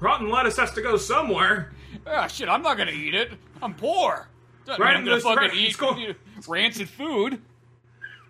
Rotten 0.00 0.30
lettuce 0.30 0.56
has 0.56 0.72
to 0.72 0.82
go 0.82 0.96
somewhere. 0.96 1.72
Ah, 2.06 2.26
shit, 2.26 2.48
I'm 2.48 2.62
not 2.62 2.76
gonna 2.76 2.90
eat 2.92 3.14
it. 3.14 3.30
I'm 3.62 3.74
poor. 3.74 4.28
Right 4.66 4.96
I'm 4.96 5.04
gonna 5.04 5.20
fucking 5.20 5.36
right- 5.36 5.54
eat 5.54 5.68
it's 5.68 5.76
going- 5.76 5.98
you 6.00 6.08
know, 6.08 6.14
rancid 6.48 6.88
food. 6.88 7.40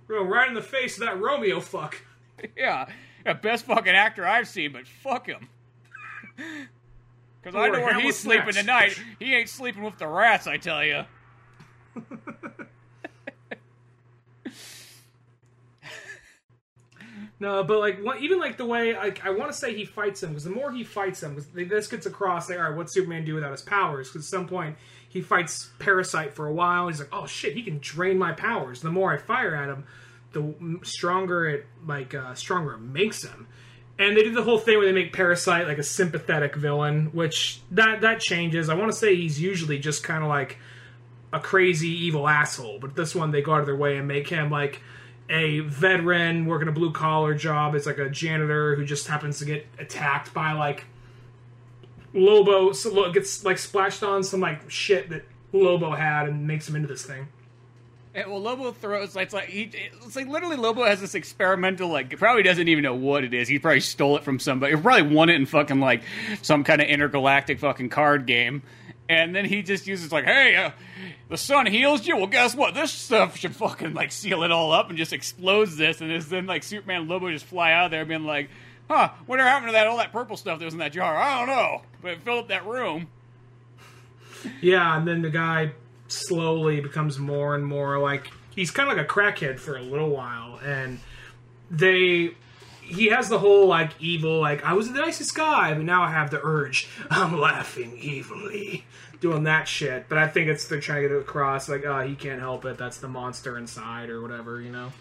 Right 0.09 0.49
in 0.49 0.55
the 0.55 0.63
face 0.63 0.99
of 0.99 1.05
that 1.05 1.21
Romeo 1.21 1.61
fuck. 1.61 2.03
Yeah, 2.57 2.87
yeah, 3.25 3.33
best 3.33 3.65
fucking 3.65 3.95
actor 3.95 4.27
I've 4.27 4.49
seen, 4.49 4.73
but 4.73 4.87
fuck 4.87 5.27
him. 5.27 5.49
Because 7.41 7.57
I 7.57 7.69
know 7.69 7.81
where 7.85 8.01
he's 8.01 8.19
sleeping 8.19 8.47
next. 8.47 8.57
tonight. 8.57 8.99
He 9.19 9.35
ain't 9.35 9.51
sleeping 9.51 9.83
with 9.83 9.99
the 9.99 10.07
rats, 10.07 10.47
I 10.47 10.57
tell 10.57 10.83
you. 10.83 11.05
No, 17.41 17.65
but 17.65 17.81
like 17.81 18.01
what, 18.01 18.21
even 18.21 18.39
like 18.39 18.57
the 18.57 18.65
way 18.65 18.95
like 18.95 19.25
I 19.25 19.31
want 19.31 19.51
to 19.51 19.57
say 19.57 19.75
he 19.75 19.85
fights 19.85 20.23
him 20.23 20.31
because 20.31 20.45
the 20.45 20.51
more 20.51 20.71
he 20.71 20.85
fights 20.85 21.23
him, 21.23 21.35
because 21.35 21.51
this 21.69 21.89
gets 21.89 22.07
across 22.07 22.49
like 22.49 22.59
all 22.59 22.71
right, 22.71 22.77
what's 22.77 22.95
Superman 22.95 23.25
do 23.25 23.35
without 23.35 23.51
his 23.51 23.63
powers? 23.63 24.09
Because 24.09 24.27
at 24.27 24.31
some 24.31 24.47
point 24.47 24.77
he 25.09 25.21
fights 25.21 25.71
Parasite 25.79 26.35
for 26.35 26.47
a 26.47 26.53
while. 26.53 26.89
He's 26.89 27.01
like, 27.01 27.09
oh 27.13 27.27
shit, 27.27 27.55
he 27.55 27.63
can 27.63 27.79
drain 27.81 28.19
my 28.19 28.33
powers. 28.33 28.81
The 28.81 28.91
more 28.91 29.13
I 29.13 29.17
fire 29.17 29.55
at 29.55 29.69
him, 29.69 29.85
the 30.33 30.81
stronger 30.85 31.49
it 31.49 31.67
like 31.87 32.15
uh, 32.15 32.35
stronger 32.35 32.75
it 32.75 32.81
makes 32.81 33.25
him. 33.25 33.49
And 33.99 34.17
they 34.17 34.23
do 34.23 34.33
the 34.33 34.43
whole 34.43 34.59
thing 34.59 34.77
where 34.79 34.87
they 34.87 34.93
make 34.93 35.13
Parasite 35.13 35.69
like 35.69 35.79
a 35.79 35.85
sympathetic 35.85 36.57
villain, 36.57 37.07
which 37.13 37.61
that 37.73 38.03
that 38.03 38.21
changes. 38.21 38.69
I 38.69 38.75
want 38.75 38.93
to 38.93 38.97
say 38.97 39.17
he's 39.17 39.41
usually 39.41 39.79
just 39.79 40.05
kind 40.05 40.23
of 40.23 40.29
like 40.29 40.59
a 41.33 41.41
crazy 41.41 41.89
evil 41.89 42.29
asshole, 42.29 42.79
but 42.79 42.95
this 42.95 43.15
one 43.15 43.33
they 43.33 43.43
go 43.43 43.55
out 43.55 43.61
of 43.61 43.67
their 43.67 43.77
way 43.77 43.97
and 43.97 44.07
make 44.07 44.29
him 44.29 44.51
like 44.51 44.81
a 45.29 45.61
veteran 45.61 46.47
working 46.47 46.69
a 46.69 46.73
blue 46.73 46.93
collar 46.93 47.35
job. 47.35 47.75
It's 47.75 47.87
like 47.87 47.99
a 47.99 48.11
janitor 48.11 48.77
who 48.77 48.85
just 48.85 49.07
happens 49.07 49.39
to 49.39 49.45
get 49.45 49.67
attacked 49.79 50.35
by 50.35 50.53
like 50.53 50.85
Lobo. 52.13 52.73
So 52.73 53.11
gets 53.13 53.45
like 53.45 53.59
splashed 53.59 54.03
on 54.03 54.23
some 54.23 54.41
like 54.41 54.71
shit 54.71 55.09
that 55.11 55.25
Lobo 55.53 55.93
had 55.93 56.29
and 56.29 56.47
makes 56.47 56.69
him 56.69 56.77
into 56.77 56.89
this 56.89 57.05
thing. 57.05 57.29
Well, 58.15 58.41
Lobo 58.41 58.71
throws 58.71 59.17
it's 59.17 59.35
like 59.35 59.47
he, 59.47 59.71
it's 60.05 60.15
like 60.15 60.29
literally 60.29 60.57
Lobo 60.57 60.85
has 60.85 61.01
this 61.01 61.17
experimental 61.17 61.89
like 61.89 62.17
probably 62.17 62.45
doesn't 62.45 62.69
even 62.69 62.85
know 62.85 62.95
what 62.95 63.25
it 63.25 63.35
is. 63.35 63.49
He 63.49 63.59
probably 63.59 63.81
stole 63.81 64.17
it 64.17 64.23
from 64.23 64.39
somebody. 64.39 64.77
He 64.77 64.81
probably 64.81 65.15
won 65.15 65.31
it 65.31 65.35
in 65.35 65.47
fucking 65.47 65.81
like 65.81 66.03
some 66.41 66.63
kind 66.63 66.81
of 66.81 66.87
intergalactic 66.87 67.59
fucking 67.59 67.89
card 67.89 68.27
game. 68.27 68.63
And 69.09 69.35
then 69.35 69.45
he 69.45 69.63
just 69.63 69.87
uses 69.87 70.13
like, 70.13 70.25
hey, 70.25 70.57
uh, 70.57 70.71
the 71.29 71.37
sun 71.37 71.67
heals 71.67 72.07
you. 72.07 72.17
Well, 72.17 72.27
guess 72.27 72.55
what? 72.55 72.75
This 72.75 72.91
stuff 72.91 73.37
should 73.37 73.55
fucking 73.55 73.93
like 73.93 74.13
seal 74.13 74.43
it 74.43 74.51
all 74.51 74.73
up 74.73 74.89
and 74.89 74.97
just 74.97 75.13
explodes 75.13 75.77
this. 75.77 76.01
And 76.01 76.11
then 76.23 76.47
like 76.47 76.63
Superman 76.63 77.07
Lobo 77.07 77.31
just 77.31 77.45
fly 77.45 77.73
out 77.73 77.87
of 77.87 77.91
there 77.91 78.05
being 78.07 78.25
like, 78.25 78.49
huh, 78.89 79.11
whatever 79.27 79.49
happened 79.49 79.69
to 79.69 79.73
that 79.73 79.87
all 79.87 79.99
that 79.99 80.13
purple 80.13 80.37
stuff 80.37 80.59
that 80.59 80.65
was 80.65 80.75
in 80.75 80.81
that 80.81 80.93
jar? 80.93 81.17
I 81.17 81.39
don't 81.39 81.49
know, 81.49 81.83
but 82.01 82.13
it 82.13 82.23
filled 82.23 82.39
up 82.41 82.49
that 82.49 82.67
room. 82.67 83.09
Yeah, 84.61 84.97
and 84.97 85.07
then 85.07 85.23
the 85.23 85.31
guy 85.31 85.73
slowly 86.09 86.81
becomes 86.81 87.19
more 87.19 87.55
and 87.55 87.65
more 87.65 87.99
like 87.99 88.31
he's 88.55 88.71
kind 88.71 88.91
of 88.91 88.97
like 88.97 89.07
a 89.07 89.09
crackhead 89.09 89.59
for 89.59 89.77
a 89.77 89.83
little 89.83 90.11
while, 90.11 90.59
and 90.65 91.01
they 91.71 92.33
he 92.85 93.07
has 93.07 93.29
the 93.29 93.39
whole 93.39 93.67
like 93.67 93.91
evil 94.01 94.41
like 94.41 94.65
I 94.65 94.75
was 94.75 94.91
the 94.91 94.99
nicest 95.01 95.35
guy, 95.35 95.75
but 95.75 95.85
now 95.85 96.03
I 96.03 96.11
have 96.11 96.31
the 96.31 96.41
urge. 96.43 96.89
I'm 97.11 97.39
laughing 97.41 97.99
evilly, 98.03 98.85
doing 99.21 99.45
that 99.45 99.69
shit. 99.69 100.09
But 100.09 100.19
I 100.19 100.29
think 100.29 100.49
it's 100.49 100.67
they're 100.67 100.81
trying 100.81 101.03
to 101.03 101.09
get 101.09 101.17
it 101.17 101.21
across 101.21 101.69
like 101.69 101.85
oh 101.85 102.01
he 102.01 102.15
can't 102.15 102.41
help 102.41 102.65
it. 102.65 102.79
That's 102.79 102.99
the 102.99 103.09
monster 103.09 103.59
inside 103.59 104.11
or 104.11 104.21
whatever, 104.23 104.61
you 104.61 104.71
know. 104.71 104.93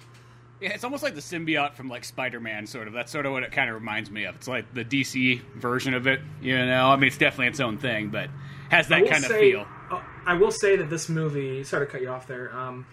Yeah, 0.64 0.69
it's 0.69 0.85
almost 0.85 1.03
like 1.03 1.14
the 1.14 1.19
symbiote 1.19 1.73
from 1.73 1.89
like 1.89 2.05
Spider-Man, 2.05 2.68
sort 2.68 2.88
of. 2.88 2.93
That's 2.93 3.11
sort 3.11 3.26
of 3.26 3.34
what 3.34 3.43
it 3.43 3.51
kind 3.51 3.69
of 3.69 3.76
reminds 3.76 4.10
me 4.10 4.23
of. 4.23 4.35
It's 4.35 4.47
like 4.47 4.73
the 4.73 4.85
DC 4.85 5.41
version 5.55 5.93
of 5.93 6.07
it, 6.07 6.22
you 6.41 6.55
know. 6.55 6.88
I 6.88 6.95
mean, 6.95 7.07
it's 7.07 7.18
definitely 7.18 7.47
its 7.47 7.60
own 7.60 7.77
thing, 7.77 8.10
but 8.10 8.30
has 8.69 8.88
that 8.88 9.05
kind 9.10 9.26
of 9.26 9.31
feel. 9.31 9.65
uh, 9.91 10.01
I 10.26 10.35
will 10.35 10.51
say 10.51 10.77
that 10.77 10.89
this 10.89 11.10
movie. 11.10 11.65
Sorry 11.65 11.85
to 11.85 11.91
cut 11.91 12.01
you 12.01 12.07
off 12.07 12.27
there. 12.27 12.55
Um, 12.55 12.85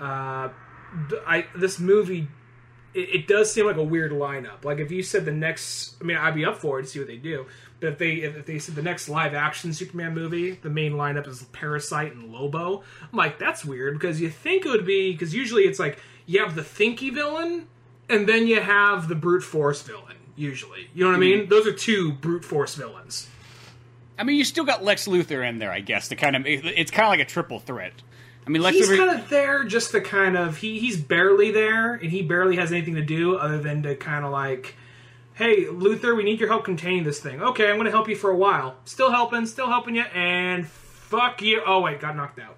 uh, 0.00 0.48
I 1.26 1.46
this 1.54 1.78
movie. 1.78 2.26
It, 2.96 3.14
it 3.14 3.28
does 3.28 3.52
seem 3.52 3.66
like 3.66 3.76
a 3.76 3.84
weird 3.84 4.12
lineup. 4.12 4.64
Like 4.64 4.78
if 4.78 4.90
you 4.90 5.02
said 5.02 5.24
the 5.24 5.32
next, 5.32 5.96
I 6.00 6.04
mean, 6.04 6.16
I'd 6.16 6.34
be 6.34 6.44
up 6.44 6.56
for 6.56 6.80
it 6.80 6.84
to 6.84 6.88
see 6.88 6.98
what 6.98 7.08
they 7.08 7.16
do. 7.16 7.46
But 7.78 7.88
if 7.90 7.98
they 7.98 8.12
if 8.14 8.46
they 8.46 8.58
said 8.58 8.74
the 8.74 8.82
next 8.82 9.08
live 9.08 9.34
action 9.34 9.72
Superman 9.72 10.14
movie, 10.14 10.52
the 10.52 10.70
main 10.70 10.92
lineup 10.92 11.28
is 11.28 11.42
Parasite 11.52 12.14
and 12.14 12.32
Lobo. 12.32 12.82
I'm 13.02 13.16
like, 13.16 13.38
that's 13.38 13.64
weird 13.64 13.94
because 13.94 14.20
you 14.20 14.30
think 14.30 14.64
it 14.64 14.70
would 14.70 14.86
be 14.86 15.12
because 15.12 15.34
usually 15.34 15.64
it's 15.64 15.78
like 15.78 15.98
you 16.24 16.40
have 16.42 16.54
the 16.54 16.62
thinky 16.62 17.12
villain 17.12 17.66
and 18.08 18.26
then 18.26 18.46
you 18.46 18.60
have 18.60 19.08
the 19.08 19.14
brute 19.14 19.42
force 19.42 19.82
villain. 19.82 20.16
Usually, 20.36 20.88
you 20.94 21.04
know 21.04 21.10
what 21.10 21.16
I 21.16 21.20
mean? 21.20 21.44
Hmm. 21.44 21.48
Those 21.48 21.66
are 21.66 21.72
two 21.72 22.12
brute 22.12 22.44
force 22.44 22.74
villains. 22.74 23.28
I 24.18 24.24
mean, 24.24 24.36
you 24.36 24.44
still 24.44 24.64
got 24.64 24.82
Lex 24.82 25.06
Luthor 25.06 25.46
in 25.46 25.58
there, 25.58 25.70
I 25.70 25.80
guess. 25.80 26.08
To 26.08 26.16
kind 26.16 26.36
of, 26.36 26.46
it's 26.46 26.90
kind 26.90 27.06
of 27.06 27.10
like 27.10 27.20
a 27.20 27.30
triple 27.30 27.58
threat. 27.58 27.92
I 28.46 28.50
mean, 28.50 28.62
Lex 28.62 28.76
he's 28.76 28.88
Luthor. 28.88 28.96
kind 28.98 29.20
of 29.20 29.28
there 29.28 29.64
just 29.64 29.90
to 29.90 30.00
kind 30.00 30.36
of 30.36 30.58
he 30.58 30.78
he's 30.78 30.96
barely 30.96 31.50
there 31.50 31.94
and 31.94 32.10
he 32.10 32.22
barely 32.22 32.56
has 32.56 32.70
anything 32.70 32.94
to 32.94 33.02
do 33.02 33.36
other 33.36 33.58
than 33.58 33.82
to 33.82 33.96
kind 33.96 34.24
of 34.24 34.30
like 34.30 34.76
hey 35.34 35.64
luthor 35.64 36.16
we 36.16 36.22
need 36.22 36.38
your 36.38 36.48
help 36.48 36.64
containing 36.64 37.04
this 37.04 37.18
thing. 37.20 37.42
Okay 37.42 37.68
i'm 37.70 37.76
gonna 37.76 37.90
help 37.90 38.08
you 38.08 38.16
for 38.16 38.30
a 38.30 38.36
while. 38.36 38.76
Still 38.84 39.10
helping 39.10 39.46
still 39.46 39.68
helping 39.68 39.96
you 39.96 40.02
and 40.14 40.66
fuck 40.66 41.42
you. 41.42 41.60
Oh 41.66 41.80
wait 41.80 42.00
got 42.00 42.14
knocked 42.16 42.38
out 42.38 42.56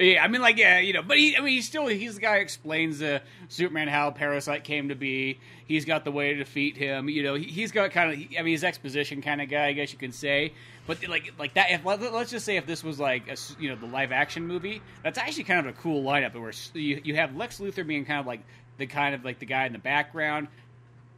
Yeah, 0.00 0.24
I 0.24 0.28
mean, 0.28 0.40
like, 0.40 0.56
yeah, 0.56 0.78
you 0.78 0.94
know, 0.94 1.02
but 1.02 1.18
he, 1.18 1.36
I 1.36 1.40
mean, 1.40 1.52
he's 1.52 1.66
still, 1.66 1.86
he's 1.86 2.14
the 2.14 2.22
guy 2.22 2.36
who 2.36 2.40
explains 2.40 3.02
uh, 3.02 3.18
Superman 3.48 3.86
how 3.86 4.10
Parasite 4.10 4.64
came 4.64 4.88
to 4.88 4.94
be. 4.94 5.38
He's 5.66 5.84
got 5.84 6.04
the 6.04 6.10
way 6.10 6.32
to 6.32 6.38
defeat 6.38 6.78
him. 6.78 7.10
You 7.10 7.22
know, 7.22 7.34
he, 7.34 7.44
he's 7.44 7.70
got 7.70 7.90
kind 7.90 8.10
of, 8.10 8.18
I 8.38 8.42
mean, 8.42 8.46
he's 8.46 8.64
exposition 8.64 9.20
kind 9.20 9.42
of 9.42 9.50
guy, 9.50 9.66
I 9.66 9.72
guess 9.72 9.92
you 9.92 9.98
can 9.98 10.12
say. 10.12 10.54
But 10.86 11.06
like, 11.06 11.34
like 11.38 11.52
that. 11.54 11.70
If 11.70 11.84
let, 11.84 12.00
us 12.00 12.30
just 12.30 12.46
say 12.46 12.56
if 12.56 12.64
this 12.64 12.82
was 12.82 12.98
like, 12.98 13.28
a, 13.28 13.36
you 13.60 13.68
know, 13.68 13.76
the 13.76 13.86
live 13.86 14.10
action 14.10 14.46
movie, 14.46 14.80
that's 15.04 15.18
actually 15.18 15.44
kind 15.44 15.60
of 15.60 15.66
a 15.66 15.78
cool 15.78 16.02
lineup. 16.02 16.34
Where 16.34 16.52
you 16.72 17.02
you 17.04 17.16
have 17.16 17.36
Lex 17.36 17.60
Luthor 17.60 17.86
being 17.86 18.06
kind 18.06 18.20
of 18.20 18.26
like 18.26 18.40
the 18.78 18.86
kind 18.86 19.14
of 19.14 19.22
like 19.22 19.38
the 19.38 19.46
guy 19.46 19.66
in 19.66 19.72
the 19.72 19.78
background, 19.78 20.48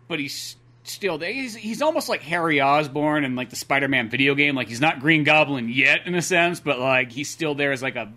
but 0.08 0.18
he's 0.18 0.56
still 0.82 1.18
he's 1.20 1.54
he's 1.54 1.80
almost 1.80 2.08
like 2.08 2.20
Harry 2.22 2.60
Osborn 2.60 3.24
in 3.24 3.36
like 3.36 3.50
the 3.50 3.56
Spider-Man 3.56 4.10
video 4.10 4.34
game. 4.34 4.56
Like 4.56 4.68
he's 4.68 4.80
not 4.80 5.00
Green 5.00 5.24
Goblin 5.24 5.68
yet 5.68 6.06
in 6.06 6.14
a 6.14 6.22
sense, 6.22 6.60
but 6.60 6.78
like 6.78 7.12
he's 7.12 7.30
still 7.30 7.54
there 7.54 7.72
as 7.72 7.82
like 7.82 7.96
a 7.96 8.12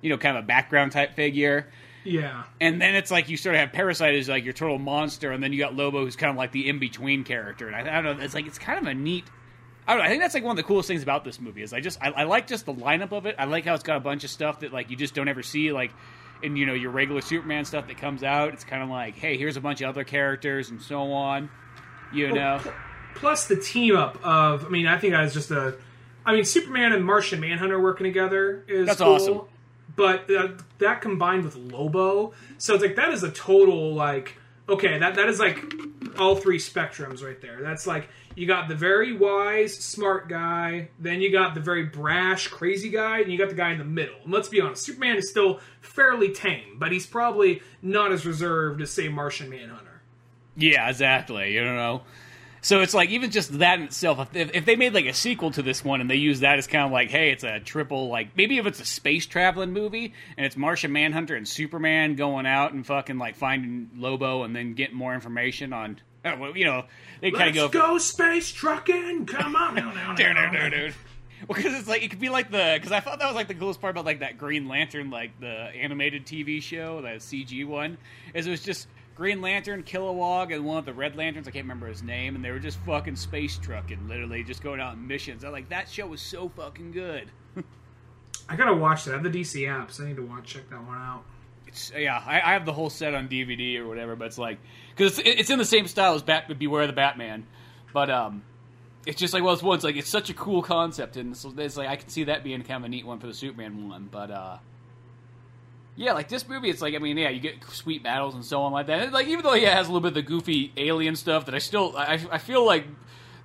you 0.00 0.10
know 0.10 0.18
kind 0.18 0.36
of 0.36 0.44
a 0.44 0.46
background 0.46 0.92
type 0.92 1.14
figure. 1.14 1.68
yeah 2.04 2.44
And 2.60 2.80
then 2.80 2.94
it's 2.94 3.10
like 3.10 3.28
you 3.28 3.36
sort 3.36 3.54
of 3.54 3.60
have 3.60 3.72
Parasite 3.72 4.14
as 4.14 4.28
like 4.28 4.44
your 4.44 4.52
total 4.52 4.78
monster, 4.78 5.32
and 5.32 5.42
then 5.42 5.52
you 5.52 5.58
got 5.58 5.74
Lobo 5.74 6.04
who's 6.04 6.16
kind 6.16 6.30
of 6.30 6.36
like 6.36 6.52
the 6.52 6.68
in 6.68 6.78
between 6.78 7.24
character. 7.24 7.66
And 7.66 7.76
I, 7.76 7.98
I 7.98 8.02
don't 8.02 8.18
know, 8.18 8.24
it's 8.24 8.34
like 8.34 8.46
it's 8.46 8.58
kind 8.58 8.78
of 8.78 8.86
a 8.86 8.94
neat. 8.94 9.24
I 9.88 9.92
don't 9.92 10.00
know. 10.00 10.06
I 10.06 10.08
think 10.08 10.20
that's 10.20 10.34
like 10.34 10.42
one 10.42 10.50
of 10.50 10.56
the 10.56 10.64
coolest 10.64 10.88
things 10.88 11.04
about 11.04 11.24
this 11.24 11.40
movie 11.40 11.62
is 11.62 11.72
I 11.72 11.80
just 11.80 11.98
I, 12.02 12.10
I 12.10 12.24
like 12.24 12.46
just 12.46 12.66
the 12.66 12.74
lineup 12.74 13.12
of 13.12 13.26
it. 13.26 13.36
I 13.38 13.44
like 13.44 13.64
how 13.64 13.74
it's 13.74 13.84
got 13.84 13.96
a 13.96 14.00
bunch 14.00 14.24
of 14.24 14.30
stuff 14.30 14.60
that 14.60 14.72
like 14.72 14.90
you 14.90 14.96
just 14.96 15.14
don't 15.14 15.28
ever 15.28 15.42
see 15.42 15.72
like 15.72 15.92
in 16.42 16.56
you 16.56 16.66
know 16.66 16.74
your 16.74 16.90
regular 16.90 17.20
Superman 17.20 17.64
stuff 17.64 17.86
that 17.86 17.96
comes 17.98 18.22
out. 18.22 18.52
It's 18.52 18.64
kind 18.64 18.82
of 18.82 18.88
like 18.88 19.16
hey, 19.16 19.36
here's 19.36 19.56
a 19.56 19.60
bunch 19.60 19.80
of 19.80 19.88
other 19.88 20.04
characters 20.04 20.70
and 20.70 20.82
so 20.82 21.12
on. 21.12 21.50
You 22.12 22.32
know, 22.32 22.60
plus 23.16 23.46
the 23.48 23.56
team 23.56 23.96
up 23.96 24.18
of 24.24 24.64
i 24.64 24.68
mean 24.68 24.86
i 24.86 24.98
think 24.98 25.12
that 25.12 25.24
is 25.24 25.32
just 25.32 25.50
a 25.50 25.74
i 26.24 26.32
mean 26.32 26.44
superman 26.44 26.92
and 26.92 27.04
martian 27.04 27.40
manhunter 27.40 27.80
working 27.80 28.04
together 28.04 28.62
is 28.68 28.86
That's 28.86 29.00
cool, 29.00 29.14
awesome. 29.14 29.40
But 29.96 30.30
uh, 30.30 30.48
that 30.78 31.00
combined 31.00 31.44
with 31.44 31.56
lobo 31.56 32.32
so 32.58 32.74
it's 32.74 32.82
like 32.82 32.96
that 32.96 33.12
is 33.12 33.22
a 33.22 33.30
total 33.30 33.94
like 33.94 34.36
okay 34.68 34.98
that 34.98 35.14
that 35.14 35.28
is 35.28 35.40
like 35.40 35.58
all 36.18 36.36
three 36.36 36.58
spectrums 36.58 37.22
right 37.22 37.40
there. 37.40 37.60
That's 37.62 37.86
like 37.86 38.08
you 38.34 38.46
got 38.46 38.68
the 38.68 38.74
very 38.74 39.16
wise 39.16 39.74
smart 39.74 40.28
guy 40.28 40.88
then 40.98 41.20
you 41.20 41.30
got 41.30 41.54
the 41.54 41.60
very 41.60 41.84
brash 41.84 42.48
crazy 42.48 42.90
guy 42.90 43.20
and 43.20 43.30
you 43.30 43.38
got 43.38 43.48
the 43.48 43.54
guy 43.54 43.72
in 43.72 43.78
the 43.78 43.84
middle. 43.84 44.16
And 44.24 44.32
let's 44.32 44.48
be 44.48 44.60
honest 44.60 44.84
superman 44.84 45.16
is 45.16 45.30
still 45.30 45.60
fairly 45.80 46.32
tame 46.32 46.76
but 46.78 46.92
he's 46.92 47.06
probably 47.06 47.62
not 47.82 48.12
as 48.12 48.26
reserved 48.26 48.80
as 48.82 48.90
say 48.90 49.08
martian 49.08 49.48
manhunter. 49.50 50.02
Yeah, 50.56 50.88
exactly. 50.88 51.54
You 51.54 51.64
know, 51.64 52.02
so 52.66 52.80
it's 52.80 52.94
like 52.94 53.10
even 53.10 53.30
just 53.30 53.60
that 53.60 53.78
in 53.78 53.84
itself. 53.84 54.34
If, 54.34 54.52
if 54.52 54.64
they 54.64 54.74
made 54.74 54.92
like 54.92 55.06
a 55.06 55.14
sequel 55.14 55.52
to 55.52 55.62
this 55.62 55.84
one 55.84 56.00
and 56.00 56.10
they 56.10 56.16
use 56.16 56.40
that 56.40 56.58
as 56.58 56.66
kind 56.66 56.84
of 56.84 56.90
like, 56.90 57.10
hey, 57.10 57.30
it's 57.30 57.44
a 57.44 57.60
triple 57.60 58.08
like 58.08 58.36
maybe 58.36 58.58
if 58.58 58.66
it's 58.66 58.80
a 58.80 58.84
space 58.84 59.24
traveling 59.24 59.72
movie 59.72 60.14
and 60.36 60.44
it's 60.44 60.56
Martian 60.56 60.90
Manhunter 60.90 61.36
and 61.36 61.46
Superman 61.46 62.16
going 62.16 62.44
out 62.44 62.72
and 62.72 62.84
fucking 62.84 63.18
like 63.18 63.36
finding 63.36 63.90
Lobo 63.96 64.42
and 64.42 64.56
then 64.56 64.74
getting 64.74 64.96
more 64.96 65.14
information 65.14 65.72
on, 65.72 66.00
oh, 66.24 66.36
well, 66.38 66.56
you 66.56 66.64
know, 66.64 66.86
they 67.20 67.30
kind 67.30 67.56
of 67.56 67.70
go. 67.70 67.80
go 67.92 67.98
space 67.98 68.50
trucking 68.50 69.26
come 69.26 69.54
on 69.54 69.76
now, 69.76 69.92
now, 69.92 70.14
Dude, 70.16 70.34
now. 70.34 70.50
dude, 70.50 70.60
dude, 70.60 70.72
dude. 70.72 70.94
Well, 71.46 71.54
because 71.54 71.78
it's 71.78 71.86
like 71.86 72.02
it 72.02 72.10
could 72.10 72.18
be 72.18 72.30
like 72.30 72.50
the 72.50 72.72
because 72.74 72.90
I 72.90 72.98
thought 72.98 73.20
that 73.20 73.26
was 73.26 73.36
like 73.36 73.46
the 73.46 73.54
coolest 73.54 73.80
part 73.80 73.92
about 73.92 74.06
like 74.06 74.18
that 74.20 74.38
Green 74.38 74.66
Lantern 74.66 75.10
like 75.10 75.38
the 75.38 75.46
animated 75.48 76.26
TV 76.26 76.60
show 76.60 77.02
that 77.02 77.18
CG 77.18 77.64
one 77.64 77.96
is 78.34 78.48
it 78.48 78.50
was 78.50 78.64
just 78.64 78.88
Green 79.16 79.40
Lantern, 79.40 79.82
Kilowog, 79.82 80.54
and 80.54 80.64
one 80.64 80.76
of 80.76 80.84
the 80.84 80.92
Red 80.92 81.16
Lanterns 81.16 81.48
I 81.48 81.50
can't 81.50 81.64
remember 81.64 81.86
his 81.86 82.02
name, 82.02 82.36
and 82.36 82.44
they 82.44 82.50
were 82.50 82.58
just 82.58 82.78
fucking 82.80 83.16
space 83.16 83.56
trucking, 83.56 84.06
literally 84.06 84.44
just 84.44 84.62
going 84.62 84.78
out 84.78 84.92
on 84.92 85.06
missions. 85.06 85.42
I 85.42 85.48
like 85.48 85.70
that 85.70 85.88
show 85.88 86.06
was 86.06 86.20
so 86.20 86.50
fucking 86.50 86.92
good. 86.92 87.30
I 88.48 88.56
gotta 88.56 88.74
watch 88.74 89.04
that. 89.04 89.12
I 89.12 89.14
have 89.14 89.22
the 89.22 89.30
DC 89.30 89.62
apps. 89.62 90.00
I 90.00 90.08
need 90.08 90.16
to 90.16 90.22
watch 90.22 90.44
check 90.44 90.68
that 90.68 90.84
one 90.84 90.98
out. 90.98 91.24
It's 91.66 91.90
it's 91.90 91.98
yeah, 91.98 92.22
I, 92.24 92.40
I 92.40 92.52
have 92.52 92.66
the 92.66 92.74
whole 92.74 92.90
set 92.90 93.14
on 93.14 93.26
DVD 93.28 93.78
or 93.78 93.88
whatever, 93.88 94.16
but 94.16 94.26
it's 94.26 94.38
like 94.38 94.58
because 94.94 95.18
it's, 95.18 95.40
it's 95.40 95.50
in 95.50 95.58
the 95.58 95.64
same 95.64 95.86
style 95.86 96.14
as 96.14 96.22
Bat 96.22 96.58
Beware 96.58 96.86
the 96.86 96.92
Batman, 96.92 97.46
but 97.94 98.10
um, 98.10 98.42
it's 99.06 99.18
just 99.18 99.32
like 99.32 99.42
well, 99.42 99.54
it's 99.54 99.62
one, 99.62 99.76
it's 99.76 99.84
like 99.84 99.96
it's 99.96 100.10
such 100.10 100.28
a 100.28 100.34
cool 100.34 100.60
concept, 100.60 101.16
and 101.16 101.34
so 101.34 101.54
it's 101.56 101.78
like 101.78 101.88
I 101.88 101.96
can 101.96 102.10
see 102.10 102.24
that 102.24 102.44
being 102.44 102.62
kind 102.62 102.82
of 102.82 102.84
a 102.84 102.88
neat 102.90 103.06
one 103.06 103.18
for 103.18 103.26
the 103.26 103.34
Superman 103.34 103.88
one, 103.88 104.08
but 104.10 104.30
uh. 104.30 104.58
Yeah, 105.96 106.12
like 106.12 106.28
this 106.28 106.46
movie, 106.46 106.68
it's 106.68 106.82
like 106.82 106.94
I 106.94 106.98
mean, 106.98 107.16
yeah, 107.16 107.30
you 107.30 107.40
get 107.40 107.64
sweet 107.70 108.02
battles 108.02 108.34
and 108.34 108.44
so 108.44 108.60
on 108.62 108.72
like 108.72 108.86
that. 108.88 109.12
Like 109.12 109.28
even 109.28 109.42
though 109.42 109.54
yeah, 109.54 109.70
it 109.70 109.76
has 109.76 109.88
a 109.88 109.92
little 109.92 110.02
bit 110.02 110.08
of 110.08 110.14
the 110.14 110.22
goofy 110.22 110.72
alien 110.76 111.16
stuff, 111.16 111.46
that 111.46 111.54
I 111.54 111.58
still 111.58 111.94
I, 111.96 112.20
I 112.30 112.38
feel 112.38 112.64
like 112.64 112.86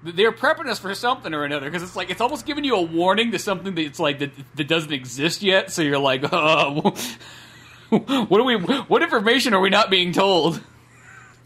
they're 0.03 0.31
prepping 0.31 0.67
us 0.67 0.79
for 0.79 0.93
something 0.93 1.33
or 1.33 1.45
another 1.45 1.69
because 1.69 1.83
it's 1.83 1.95
like 1.95 2.09
it's 2.09 2.21
almost 2.21 2.45
giving 2.45 2.63
you 2.65 2.75
a 2.75 2.81
warning 2.81 3.31
to 3.31 3.39
something 3.39 3.75
that 3.75 3.81
it's 3.81 3.99
like 3.99 4.19
that, 4.19 4.31
that 4.55 4.67
doesn't 4.67 4.91
exist 4.91 5.41
yet. 5.41 5.71
So 5.71 5.81
you're 5.81 5.97
like, 5.97 6.23
uh, 6.31 6.71
what 7.89 8.41
are 8.41 8.43
we? 8.43 8.55
What 8.55 9.01
information 9.01 9.53
are 9.53 9.61
we 9.61 9.69
not 9.69 9.89
being 9.89 10.11
told? 10.11 10.61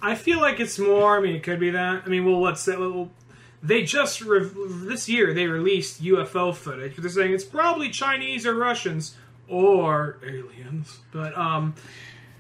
I 0.02 0.16
feel 0.16 0.40
like 0.40 0.60
it's 0.60 0.80
more. 0.80 1.18
I 1.18 1.22
mean, 1.22 1.36
it 1.36 1.44
could 1.44 1.60
be 1.60 1.70
that. 1.72 2.04
I 2.06 2.10
mean, 2.10 2.26
well, 2.26 2.42
let's 2.42 2.66
well, 2.66 3.12
they 3.62 3.84
just 3.84 4.22
re- 4.22 4.50
this 4.68 5.10
year 5.10 5.34
they 5.34 5.48
released 5.48 6.04
UFO 6.04 6.56
footage. 6.56 6.96
They're 6.96 7.10
saying 7.10 7.34
it's 7.34 7.44
probably 7.44 7.90
Chinese 7.90 8.46
or 8.46 8.56
Russians 8.56 9.16
or 9.48 10.18
aliens, 10.26 11.00
but 11.12 11.38
um, 11.38 11.76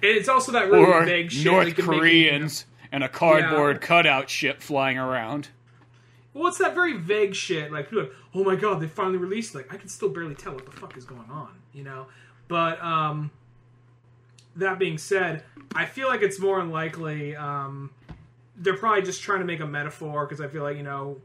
it's 0.01 0.27
also 0.29 0.51
that 0.53 0.69
really 0.71 0.85
or 0.85 1.05
vague 1.05 1.31
shit. 1.31 1.45
North 1.45 1.65
like, 1.67 1.75
they're 1.75 1.85
making- 1.85 1.99
Koreans 1.99 2.65
and 2.91 3.03
a 3.03 3.09
cardboard 3.09 3.77
Yeah. 3.81 3.87
cutout 3.87 4.29
ship 4.29 4.61
flying 4.61 4.97
around. 4.97 5.49
Well, 6.33 6.47
it's 6.47 6.57
that 6.57 6.75
very 6.75 6.97
vague 6.97 7.33
shit. 7.35 7.71
Like, 7.71 7.91
like, 7.91 8.11
oh 8.33 8.43
my 8.43 8.55
god, 8.55 8.81
they 8.81 8.87
finally 8.87 9.17
released. 9.17 9.55
Like, 9.55 9.73
I 9.73 9.77
can 9.77 9.87
still 9.87 10.09
barely 10.09 10.35
tell 10.35 10.53
what 10.53 10.65
the 10.65 10.71
fuck 10.71 10.97
is 10.97 11.05
going 11.05 11.29
on, 11.29 11.49
you 11.73 11.83
know. 11.83 12.07
But 12.47 12.81
um, 12.83 13.31
that 14.55 14.77
being 14.79 14.97
said, 14.97 15.43
I 15.73 15.85
feel 15.85 16.07
like 16.07 16.21
it's 16.21 16.39
more 16.39 16.59
unlikely. 16.59 17.35
Um, 17.35 17.91
they're 18.57 18.77
probably 18.77 19.01
just 19.01 19.21
trying 19.21 19.39
to 19.39 19.45
make 19.45 19.59
a 19.59 19.65
metaphor 19.65 20.25
because 20.25 20.41
I 20.41 20.47
feel 20.47 20.63
like 20.63 20.77
you 20.77 20.83
know, 20.83 21.17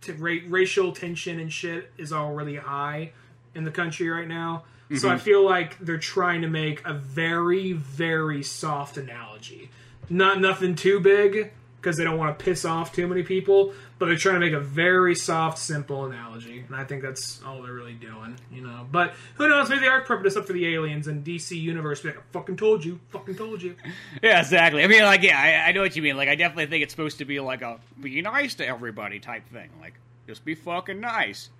t- 0.00 0.12
ra- 0.12 0.38
racial 0.48 0.92
tension 0.92 1.38
and 1.40 1.52
shit 1.52 1.90
is 1.98 2.12
all 2.12 2.32
really 2.32 2.56
high 2.56 3.12
in 3.54 3.64
the 3.64 3.70
country 3.70 4.08
right 4.08 4.26
now. 4.28 4.64
So 4.96 5.08
I 5.08 5.12
mm-hmm. 5.12 5.24
feel 5.24 5.44
like 5.44 5.78
they're 5.78 5.98
trying 5.98 6.42
to 6.42 6.48
make 6.48 6.84
a 6.86 6.92
very, 6.92 7.72
very 7.72 8.42
soft 8.42 8.96
analogy. 8.96 9.70
Not 10.10 10.40
nothing 10.40 10.74
too 10.74 11.00
big 11.00 11.52
because 11.82 11.96
they 11.96 12.04
don't 12.04 12.16
want 12.16 12.38
to 12.38 12.44
piss 12.44 12.64
off 12.64 12.92
too 12.92 13.08
many 13.08 13.24
people, 13.24 13.72
but 13.98 14.06
they're 14.06 14.16
trying 14.16 14.36
to 14.36 14.40
make 14.40 14.52
a 14.52 14.60
very 14.60 15.16
soft, 15.16 15.58
simple 15.58 16.04
analogy, 16.04 16.64
and 16.66 16.76
I 16.76 16.84
think 16.84 17.02
that's 17.02 17.42
all 17.42 17.60
they're 17.60 17.72
really 17.72 17.94
doing, 17.94 18.36
you 18.52 18.62
know. 18.62 18.86
But 18.90 19.14
who 19.34 19.48
knows? 19.48 19.68
Maybe 19.68 19.80
they 19.80 19.88
are 19.88 20.04
prepping 20.04 20.26
us 20.26 20.36
up 20.36 20.46
for 20.46 20.52
the 20.52 20.66
aliens 20.74 21.08
and 21.08 21.24
DC 21.24 21.60
universe. 21.60 22.04
Like, 22.04 22.18
I 22.18 22.20
fucking 22.30 22.56
told 22.56 22.84
you, 22.84 23.00
fucking 23.10 23.34
told 23.34 23.62
you. 23.62 23.74
Yeah, 24.22 24.40
exactly. 24.40 24.84
I 24.84 24.86
mean, 24.86 25.02
like, 25.02 25.22
yeah, 25.22 25.38
I, 25.38 25.68
I 25.68 25.72
know 25.72 25.80
what 25.80 25.96
you 25.96 26.02
mean. 26.02 26.16
Like, 26.16 26.28
I 26.28 26.36
definitely 26.36 26.66
think 26.66 26.84
it's 26.84 26.92
supposed 26.92 27.18
to 27.18 27.24
be 27.24 27.40
like 27.40 27.62
a 27.62 27.80
be 28.00 28.22
nice 28.22 28.54
to 28.56 28.66
everybody 28.66 29.18
type 29.18 29.48
thing. 29.48 29.70
Like, 29.80 29.94
just 30.28 30.44
be 30.44 30.54
fucking 30.54 31.00
nice 31.00 31.50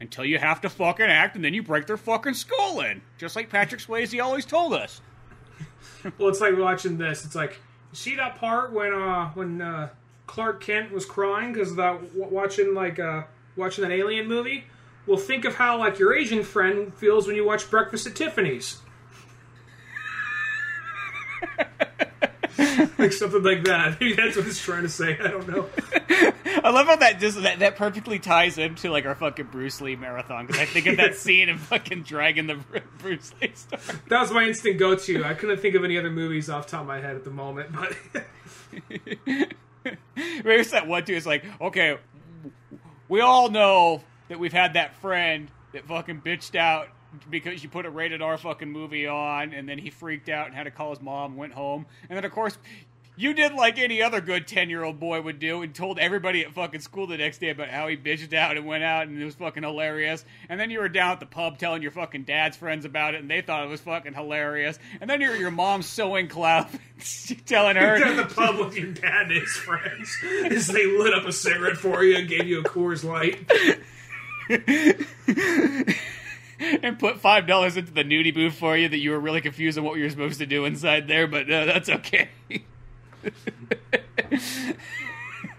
until 0.00 0.24
you 0.24 0.38
have 0.38 0.60
to 0.60 0.68
fucking 0.68 1.06
act, 1.06 1.36
and 1.36 1.44
then 1.44 1.54
you 1.54 1.62
break 1.62 1.86
their 1.86 1.96
fucking 1.96 2.34
skull 2.34 2.80
in, 2.80 3.02
just 3.18 3.36
like 3.36 3.48
Patrick 3.48 3.80
Swayze 3.80 4.22
always 4.22 4.44
told 4.44 4.74
us. 4.74 5.00
Well, 6.18 6.28
it's 6.28 6.40
like 6.40 6.56
watching 6.56 6.98
this. 6.98 7.24
It's 7.24 7.34
like 7.34 7.58
see 7.92 8.14
that 8.14 8.36
part 8.36 8.72
when 8.72 8.92
uh 8.92 9.30
when 9.30 9.60
uh, 9.60 9.88
Clark 10.28 10.60
Kent 10.62 10.92
was 10.92 11.04
crying 11.04 11.52
because 11.52 11.70
of 11.70 11.76
that 11.78 12.14
watching 12.14 12.74
like 12.74 13.00
uh 13.00 13.22
watching 13.56 13.82
that 13.82 13.90
alien 13.90 14.28
movie. 14.28 14.66
Well, 15.06 15.16
think 15.16 15.44
of 15.44 15.56
how 15.56 15.78
like 15.78 15.98
your 15.98 16.14
Asian 16.14 16.44
friend 16.44 16.94
feels 16.94 17.26
when 17.26 17.34
you 17.34 17.44
watch 17.44 17.68
Breakfast 17.70 18.06
at 18.06 18.14
Tiffany's. 18.14 18.78
like 22.98 23.12
something 23.12 23.42
like 23.42 23.64
that. 23.64 24.00
Maybe 24.00 24.14
that's 24.14 24.36
what 24.36 24.46
it's 24.46 24.62
trying 24.62 24.82
to 24.82 24.88
say. 24.88 25.18
I 25.18 25.28
don't 25.28 25.48
know. 25.48 25.66
I 26.64 26.70
love 26.70 26.86
how 26.86 26.96
that 26.96 27.20
just 27.20 27.42
that, 27.42 27.58
that 27.58 27.76
perfectly 27.76 28.18
ties 28.18 28.58
into 28.58 28.90
like 28.90 29.04
our 29.06 29.14
fucking 29.14 29.46
Bruce 29.46 29.80
Lee 29.80 29.96
marathon 29.96 30.46
because 30.46 30.60
I 30.60 30.64
think 30.64 30.86
of 30.86 30.96
that 30.96 31.14
scene 31.16 31.48
of 31.48 31.60
fucking 31.60 32.02
Dragon 32.02 32.46
the 32.46 32.58
Bruce 32.98 33.32
Lee 33.40 33.52
Story. 33.54 33.98
That 34.08 34.20
was 34.20 34.32
my 34.32 34.44
instant 34.44 34.78
go-to. 34.78 35.24
I 35.24 35.34
couldn't 35.34 35.58
think 35.60 35.74
of 35.74 35.84
any 35.84 35.98
other 35.98 36.10
movies 36.10 36.48
off 36.48 36.66
the 36.66 36.72
top 36.72 36.80
of 36.82 36.86
my 36.86 37.00
head 37.00 37.16
at 37.16 37.24
the 37.24 37.30
moment, 37.30 37.70
but 37.72 38.24
Maybe 40.14 40.60
it's 40.60 40.70
that 40.70 40.86
one 40.86 41.04
too. 41.04 41.14
It's 41.14 41.26
like, 41.26 41.44
okay, 41.60 41.98
we 43.08 43.20
all 43.20 43.50
know 43.50 44.02
that 44.28 44.38
we've 44.38 44.52
had 44.52 44.74
that 44.74 44.96
friend 44.96 45.50
that 45.72 45.86
fucking 45.86 46.22
bitched 46.22 46.56
out 46.56 46.88
because 47.30 47.62
you 47.62 47.68
put 47.68 47.86
a 47.86 47.90
rated 47.90 48.22
R 48.22 48.38
fucking 48.38 48.70
movie 48.70 49.06
on, 49.06 49.52
and 49.52 49.68
then 49.68 49.78
he 49.78 49.90
freaked 49.90 50.28
out 50.28 50.46
and 50.46 50.54
had 50.54 50.64
to 50.64 50.70
call 50.70 50.90
his 50.90 51.00
mom, 51.00 51.36
went 51.36 51.52
home, 51.52 51.86
and 52.08 52.16
then 52.16 52.24
of 52.24 52.32
course. 52.32 52.56
You 53.18 53.32
did 53.32 53.54
like 53.54 53.78
any 53.78 54.02
other 54.02 54.20
good 54.20 54.46
ten 54.46 54.68
year 54.68 54.84
old 54.84 55.00
boy 55.00 55.22
would 55.22 55.38
do 55.38 55.62
and 55.62 55.74
told 55.74 55.98
everybody 55.98 56.44
at 56.44 56.52
fucking 56.52 56.80
school 56.80 57.06
the 57.06 57.16
next 57.16 57.38
day 57.38 57.48
about 57.48 57.70
how 57.70 57.88
he 57.88 57.96
bitched 57.96 58.34
out 58.34 58.58
and 58.58 58.66
went 58.66 58.84
out 58.84 59.08
and 59.08 59.18
it 59.18 59.24
was 59.24 59.34
fucking 59.36 59.62
hilarious. 59.62 60.22
And 60.50 60.60
then 60.60 60.70
you 60.70 60.80
were 60.80 60.90
down 60.90 61.12
at 61.12 61.20
the 61.20 61.24
pub 61.24 61.56
telling 61.56 61.80
your 61.80 61.92
fucking 61.92 62.24
dad's 62.24 62.58
friends 62.58 62.84
about 62.84 63.14
it 63.14 63.22
and 63.22 63.30
they 63.30 63.40
thought 63.40 63.64
it 63.64 63.70
was 63.70 63.80
fucking 63.80 64.12
hilarious. 64.12 64.78
And 65.00 65.08
then 65.08 65.22
you're 65.22 65.34
your 65.34 65.50
mom's 65.50 65.86
sewing 65.86 66.28
club 66.28 66.68
telling 67.46 67.76
her 67.76 67.96
You're 67.98 68.08
at 68.08 68.28
the 68.28 68.34
pub 68.34 68.58
with 68.58 68.76
your 68.76 68.92
dad 68.92 69.30
and 69.30 69.32
his 69.32 69.56
friends 69.56 70.14
as 70.50 70.66
they 70.66 70.84
lit 70.84 71.14
up 71.14 71.24
a 71.24 71.32
cigarette 71.32 71.78
for 71.78 72.04
you 72.04 72.16
and 72.16 72.28
gave 72.28 72.46
you 72.46 72.60
a 72.60 72.64
Coors 72.64 73.02
Light. 73.02 73.40
and 76.82 76.98
put 76.98 77.20
five 77.20 77.46
dollars 77.46 77.76
into 77.76 77.92
the 77.92 78.04
nudie 78.04 78.32
booth 78.34 78.54
for 78.54 78.76
you 78.76 78.88
that 78.88 78.98
you 78.98 79.10
were 79.10 79.20
really 79.20 79.40
confused 79.40 79.76
on 79.78 79.84
what 79.84 79.96
you 79.96 80.04
were 80.04 80.10
supposed 80.10 80.38
to 80.38 80.46
do 80.46 80.64
inside 80.64 81.06
there, 81.08 81.26
but 81.26 81.50
uh, 81.50 81.64
that's 81.66 81.88
okay. 81.88 82.28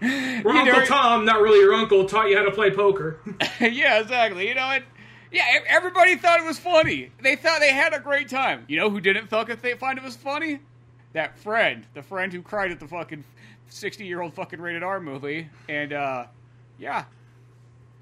Your 0.00 0.52
You 0.54 0.60
Uncle 0.60 0.78
know- 0.80 0.84
Tom, 0.84 1.24
not 1.24 1.40
really 1.40 1.58
your 1.58 1.74
uncle, 1.74 2.04
taught 2.06 2.28
you 2.28 2.36
how 2.36 2.44
to 2.44 2.52
play 2.52 2.70
poker. 2.70 3.18
yeah, 3.60 3.98
exactly. 4.00 4.48
You 4.48 4.54
know 4.54 4.70
it. 4.70 4.84
Yeah, 5.32 5.42
everybody 5.66 6.16
thought 6.16 6.40
it 6.40 6.46
was 6.46 6.58
funny. 6.58 7.10
They 7.22 7.36
thought 7.36 7.60
they 7.60 7.72
had 7.72 7.92
a 7.92 7.98
great 8.00 8.28
time. 8.28 8.64
You 8.68 8.78
know 8.78 8.90
who 8.90 9.00
didn't 9.00 9.26
find 9.28 9.48
it 9.50 10.02
was 10.04 10.16
funny? 10.16 10.60
That 11.14 11.38
friend, 11.38 11.84
the 11.94 12.02
friend 12.02 12.32
who 12.32 12.42
cried 12.42 12.70
at 12.70 12.80
the 12.80 12.86
fucking 12.86 13.24
sixty-year-old 13.68 14.34
fucking 14.34 14.60
rated 14.60 14.82
R 14.82 15.00
movie, 15.00 15.48
and 15.68 15.92
uh, 15.92 16.26
yeah. 16.78 17.04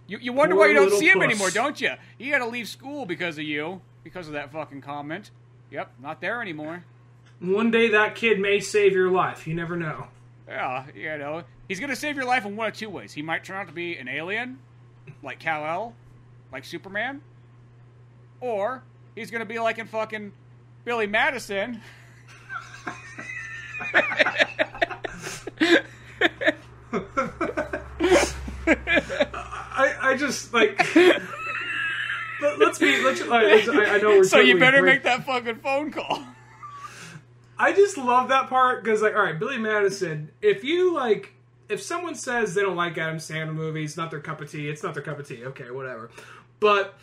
You, 0.07 0.19
you 0.19 0.33
wonder 0.33 0.55
Poor 0.55 0.65
why 0.65 0.69
you 0.69 0.74
don't 0.74 0.99
see 0.99 1.09
him 1.09 1.19
puss. 1.19 1.24
anymore, 1.24 1.51
don't 1.51 1.81
you? 1.81 1.91
He 2.19 2.28
had 2.28 2.39
to 2.39 2.47
leave 2.47 2.69
school 2.69 3.07
because 3.07 3.39
of 3.39 3.45
you, 3.45 3.81
because 4.05 4.28
of 4.28 4.35
that 4.35 4.53
fucking 4.53 4.81
comment. 4.81 5.31
Yep, 5.70 5.93
not 6.01 6.20
there 6.20 6.41
anymore. 6.41 6.85
One 7.41 7.70
day 7.70 7.89
that 7.89 8.15
kid 8.15 8.41
may 8.41 8.61
save 8.61 8.93
your 8.93 9.11
life. 9.11 9.47
You 9.47 9.55
never 9.55 9.77
know. 9.77 10.07
Yeah, 10.49 10.87
you 10.95 11.19
know, 11.19 11.43
he's 11.66 11.81
gonna 11.81 11.97
save 11.97 12.15
your 12.15 12.24
life 12.24 12.47
in 12.47 12.55
one 12.55 12.69
of 12.69 12.74
two 12.74 12.89
ways. 12.89 13.12
He 13.12 13.23
might 13.23 13.43
turn 13.43 13.57
out 13.57 13.66
to 13.66 13.73
be 13.73 13.97
an 13.97 14.07
alien, 14.07 14.59
like 15.23 15.41
Kal 15.41 15.66
El, 15.66 15.95
like 16.53 16.65
Superman, 16.65 17.20
or 18.41 18.85
he's 19.16 19.33
gonna 19.33 19.45
be 19.45 19.59
like 19.59 19.78
in 19.78 19.89
fucking 19.89 20.33
Billy 20.85 21.09
Madison. 21.09 21.81
I, 29.77 30.12
I 30.12 30.16
just 30.16 30.53
like. 30.53 30.78
Let, 32.40 32.61
us 32.61 32.78
be. 32.78 33.03
Let's, 33.03 33.23
all 33.23 33.28
right, 33.28 33.66
let's, 33.66 33.69
I, 33.69 33.94
I 33.94 33.98
know 33.98 34.09
we're. 34.09 34.24
So 34.24 34.40
you 34.40 34.59
better 34.59 34.81
break- 34.81 34.97
make 34.97 35.03
that 35.05 35.24
fucking 35.24 35.57
phone 35.57 35.90
call. 35.90 36.23
I 37.59 37.73
just 37.73 37.97
love 37.97 38.28
that 38.28 38.48
part 38.48 38.85
because, 38.85 39.01
like, 39.01 39.15
all 39.15 39.23
right, 39.23 39.39
Billy 39.39 39.57
Madison. 39.57 40.31
If 40.43 40.62
you 40.62 40.93
like, 40.94 41.32
if 41.69 41.81
someone 41.81 42.15
says 42.15 42.55
they 42.55 42.61
don't 42.61 42.77
like 42.77 42.98
Adam 42.98 43.16
Sandler 43.16 43.55
movies, 43.55 43.97
not 43.97 44.11
their 44.11 44.20
cup 44.20 44.40
of 44.40 44.51
tea. 44.51 44.69
It's 44.69 44.82
not 44.82 44.94
their 44.94 45.03
cup 45.03 45.19
of 45.19 45.27
tea. 45.27 45.44
Okay, 45.47 45.70
whatever. 45.70 46.11
But 46.61 46.94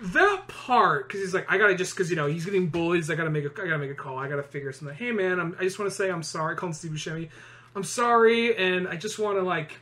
that 0.00 0.48
part, 0.48 1.08
because 1.08 1.20
he's 1.20 1.34
like, 1.34 1.50
I 1.50 1.58
gotta 1.58 1.76
just 1.76 1.94
because 1.94 2.10
you 2.10 2.16
know 2.16 2.26
he's 2.26 2.44
getting 2.44 2.66
bullied. 2.66 3.08
I 3.10 3.14
gotta 3.14 3.30
make 3.30 3.44
a, 3.44 3.62
I 3.62 3.66
gotta 3.66 3.78
make 3.78 3.90
a 3.90 3.94
call. 3.94 4.18
I 4.18 4.28
gotta 4.28 4.42
figure 4.42 4.72
something. 4.72 4.96
Hey 4.96 5.12
man, 5.12 5.38
I'm, 5.38 5.56
I 5.60 5.62
just 5.62 5.78
want 5.78 5.90
to 5.90 5.96
say 5.96 6.10
I'm 6.10 6.22
sorry. 6.22 6.56
Calling 6.56 6.74
Steve 6.74 6.92
Buscemi. 6.92 7.28
I'm 7.76 7.84
sorry, 7.84 8.56
and 8.56 8.88
I 8.88 8.96
just 8.96 9.18
want 9.18 9.38
to 9.38 9.42
like 9.42 9.78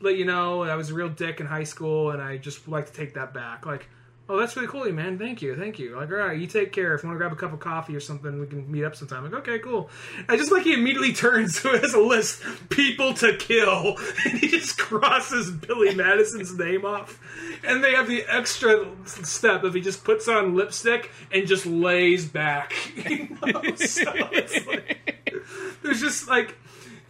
let 0.00 0.16
you 0.16 0.24
know 0.24 0.62
I 0.62 0.76
was 0.76 0.90
a 0.90 0.94
real 0.94 1.08
dick 1.08 1.40
in 1.40 1.46
high 1.46 1.64
school, 1.64 2.10
and 2.10 2.22
I 2.22 2.36
just 2.36 2.68
like 2.68 2.86
to 2.86 2.92
take 2.92 3.14
that 3.14 3.34
back. 3.34 3.66
Like, 3.66 3.86
oh, 4.30 4.38
that's 4.38 4.54
really 4.54 4.68
cool, 4.68 4.86
you, 4.86 4.92
man. 4.92 5.18
Thank 5.18 5.42
you, 5.42 5.56
thank 5.56 5.78
you. 5.78 5.96
Like, 5.96 6.08
all 6.10 6.16
right, 6.16 6.38
you 6.38 6.46
take 6.46 6.72
care. 6.72 6.94
If 6.94 7.02
you 7.02 7.08
want 7.08 7.16
to 7.16 7.18
grab 7.18 7.32
a 7.32 7.36
cup 7.36 7.52
of 7.52 7.58
coffee 7.58 7.96
or 7.96 8.00
something, 8.00 8.38
we 8.38 8.46
can 8.46 8.70
meet 8.70 8.84
up 8.84 8.94
sometime. 8.94 9.24
Like, 9.24 9.34
okay, 9.34 9.58
cool. 9.58 9.90
I 10.28 10.36
just 10.36 10.52
like 10.52 10.62
he 10.62 10.72
immediately 10.72 11.12
turns 11.14 11.60
to 11.62 11.70
his 11.78 11.94
list 11.94 12.42
people 12.68 13.12
to 13.14 13.36
kill, 13.36 13.96
and 14.24 14.38
he 14.38 14.48
just 14.48 14.78
crosses 14.78 15.50
Billy 15.50 15.94
Madison's 15.94 16.56
name 16.56 16.84
off. 16.84 17.20
And 17.64 17.82
they 17.82 17.92
have 17.92 18.06
the 18.06 18.24
extra 18.28 18.86
step 19.04 19.64
if 19.64 19.74
he 19.74 19.80
just 19.80 20.04
puts 20.04 20.28
on 20.28 20.54
lipstick 20.54 21.10
and 21.32 21.46
just 21.46 21.66
lays 21.66 22.26
back. 22.26 22.72
You 23.10 23.36
know? 23.42 23.74
So 23.76 24.12
like, 24.12 25.78
there's 25.82 26.00
just 26.00 26.28
like 26.28 26.56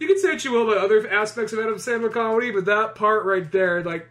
you 0.01 0.07
can 0.07 0.17
say 0.17 0.29
what 0.29 0.43
you 0.43 0.51
will 0.51 0.69
about 0.71 0.83
other 0.83 1.07
aspects 1.07 1.53
of 1.53 1.59
Adam 1.59 1.75
Sandler 1.75 2.11
comedy, 2.11 2.49
but 2.49 2.65
that 2.65 2.95
part 2.95 3.23
right 3.23 3.49
there, 3.51 3.83
like 3.83 4.09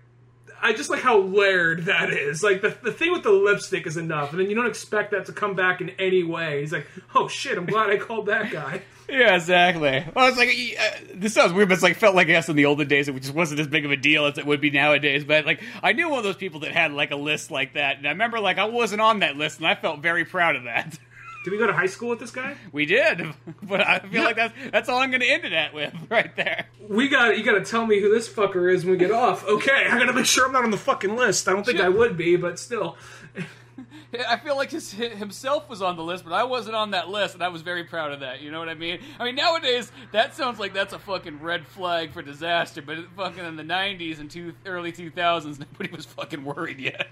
I 0.63 0.73
just 0.73 0.89
like 0.89 1.01
how 1.01 1.19
layered 1.19 1.87
that 1.87 2.11
is. 2.11 2.45
Like 2.45 2.63
the 2.63 2.77
the 2.81 2.93
thing 2.93 3.11
with 3.11 3.25
the 3.25 3.33
lipstick 3.33 3.89
is 3.89 3.97
enough, 3.97 4.31
and 4.31 4.39
then 4.41 4.49
you 4.49 4.55
don't 4.55 4.69
expect 4.69 5.11
that 5.11 5.27
to 5.27 5.33
come 5.33 5.57
back 5.57 5.81
in 5.81 5.91
any 5.99 6.23
way. 6.23 6.61
He's 6.61 6.73
like, 6.73 6.87
oh 7.15 7.27
shit, 7.27 7.59
I'm 7.59 7.67
glad 7.67 7.91
I 7.91 7.97
called 7.99 8.27
that 8.27 8.51
guy. 8.51 8.83
Yeah, 9.11 9.35
exactly. 9.35 10.05
Well, 10.15 10.29
it's 10.29 10.37
like 10.39 10.51
uh, 10.79 11.17
this 11.17 11.35
sounds 11.35 11.53
weird, 11.53 11.69
but 11.69 11.75
it's 11.75 11.83
like 11.83 11.97
felt 11.97 12.15
like 12.15 12.29
guess 12.29 12.49
in 12.49 12.55
the 12.55 12.67
olden 12.67 12.87
days 12.87 13.09
it 13.09 13.17
just 13.17 13.35
wasn't 13.35 13.59
as 13.59 13.67
big 13.67 13.85
of 13.85 13.91
a 13.91 13.97
deal 13.97 14.25
as 14.27 14.39
it 14.39 14.47
would 14.47 14.61
be 14.61 14.71
nowadays. 14.71 15.25
But 15.25 15.45
like 15.47 15.61
I 15.83 15.95
knew 15.95 16.09
one 16.09 16.19
of 16.19 16.25
those 16.25 16.37
people 16.37 16.61
that 16.61 16.71
had 16.71 16.93
like 16.93 17.11
a 17.11 17.17
list 17.17 17.51
like 17.51 17.75
that, 17.75 17.97
and 17.97 18.07
I 18.07 18.11
remember 18.11 18.39
like 18.39 18.59
I 18.59 18.67
wasn't 18.67 19.01
on 19.01 19.19
that 19.19 19.35
list, 19.37 19.59
and 19.59 19.67
I 19.67 19.75
felt 19.75 19.99
very 19.99 20.25
proud 20.25 20.55
of 20.55 20.63
that. 20.63 20.97
Did 21.43 21.53
we 21.53 21.59
go 21.59 21.67
to 21.67 21.73
high 21.73 21.87
school 21.87 22.11
with 22.11 22.19
this 22.19 22.31
guy? 22.31 22.55
We 22.71 22.85
did, 22.85 23.23
but 23.63 23.81
I 23.81 24.01
feel 24.01 24.25
like 24.25 24.37
that's 24.37 24.55
that's 24.71 24.89
all 24.89 24.99
I'm 24.99 25.11
going 25.11 25.23
to 25.23 25.29
end 25.31 25.45
it 25.45 25.53
at 25.53 25.73
with 25.73 25.95
right 26.11 26.35
there. 26.37 26.67
We 26.87 27.09
got 27.09 27.37
you. 27.39 27.45
Got 27.45 27.53
to 27.55 27.65
tell 27.65 27.87
me 27.87 28.01
who 28.01 28.13
this 28.13 28.29
fucker 28.29 28.73
is 28.73 28.85
when 28.85 28.93
we 28.93 28.99
get 28.99 29.11
off. 29.11 29.47
Okay, 29.47 29.87
I 29.89 29.99
got 29.99 30.07
to 30.07 30.13
make 30.13 30.27
sure 30.27 30.47
I'm 30.47 30.53
not 30.53 30.65
on 30.65 30.71
the 30.71 30.77
fucking 30.77 31.17
list. 31.17 31.49
I 31.49 31.53
don't 31.53 31.65
think. 31.65 31.81
I 31.81 31.89
would 31.89 32.17
be, 32.17 32.37
but 32.37 32.59
still. 32.59 32.97
I 34.29 34.39
feel 34.39 34.57
like 34.57 34.73
his, 34.73 34.91
himself 34.91 35.69
was 35.69 35.81
on 35.81 35.97
the 35.97 36.03
list, 36.03 36.25
but 36.25 36.33
I 36.33 36.43
wasn't 36.43 36.75
on 36.75 36.91
that 36.91 37.09
list, 37.09 37.35
and 37.35 37.45
I 37.45 37.49
was 37.49 37.63
very 37.63 37.85
proud 37.85 38.11
of 38.13 38.21
that. 38.21 38.41
You 38.41 38.51
know 38.51 38.59
what 38.59 38.69
I 38.69 38.75
mean? 38.75 38.99
I 39.21 39.25
mean, 39.25 39.37
nowadays 39.37 39.91
that 40.11 40.35
sounds 40.35 40.59
like 40.59 40.75
that's 40.75 40.93
a 40.93 40.99
fucking 40.99 41.41
red 41.41 41.65
flag 41.65 42.13
for 42.13 42.21
disaster, 42.21 42.83
but 42.83 42.99
fucking 43.17 43.45
in 43.45 43.57
the 43.57 43.63
'90s 43.63 44.19
and 44.19 44.31
two, 44.31 44.53
early 44.67 44.93
2000s, 44.93 45.61
nobody 45.61 45.91
was 45.95 46.07
fucking 46.07 46.45
worried 46.45 46.81
yet. 46.81 47.09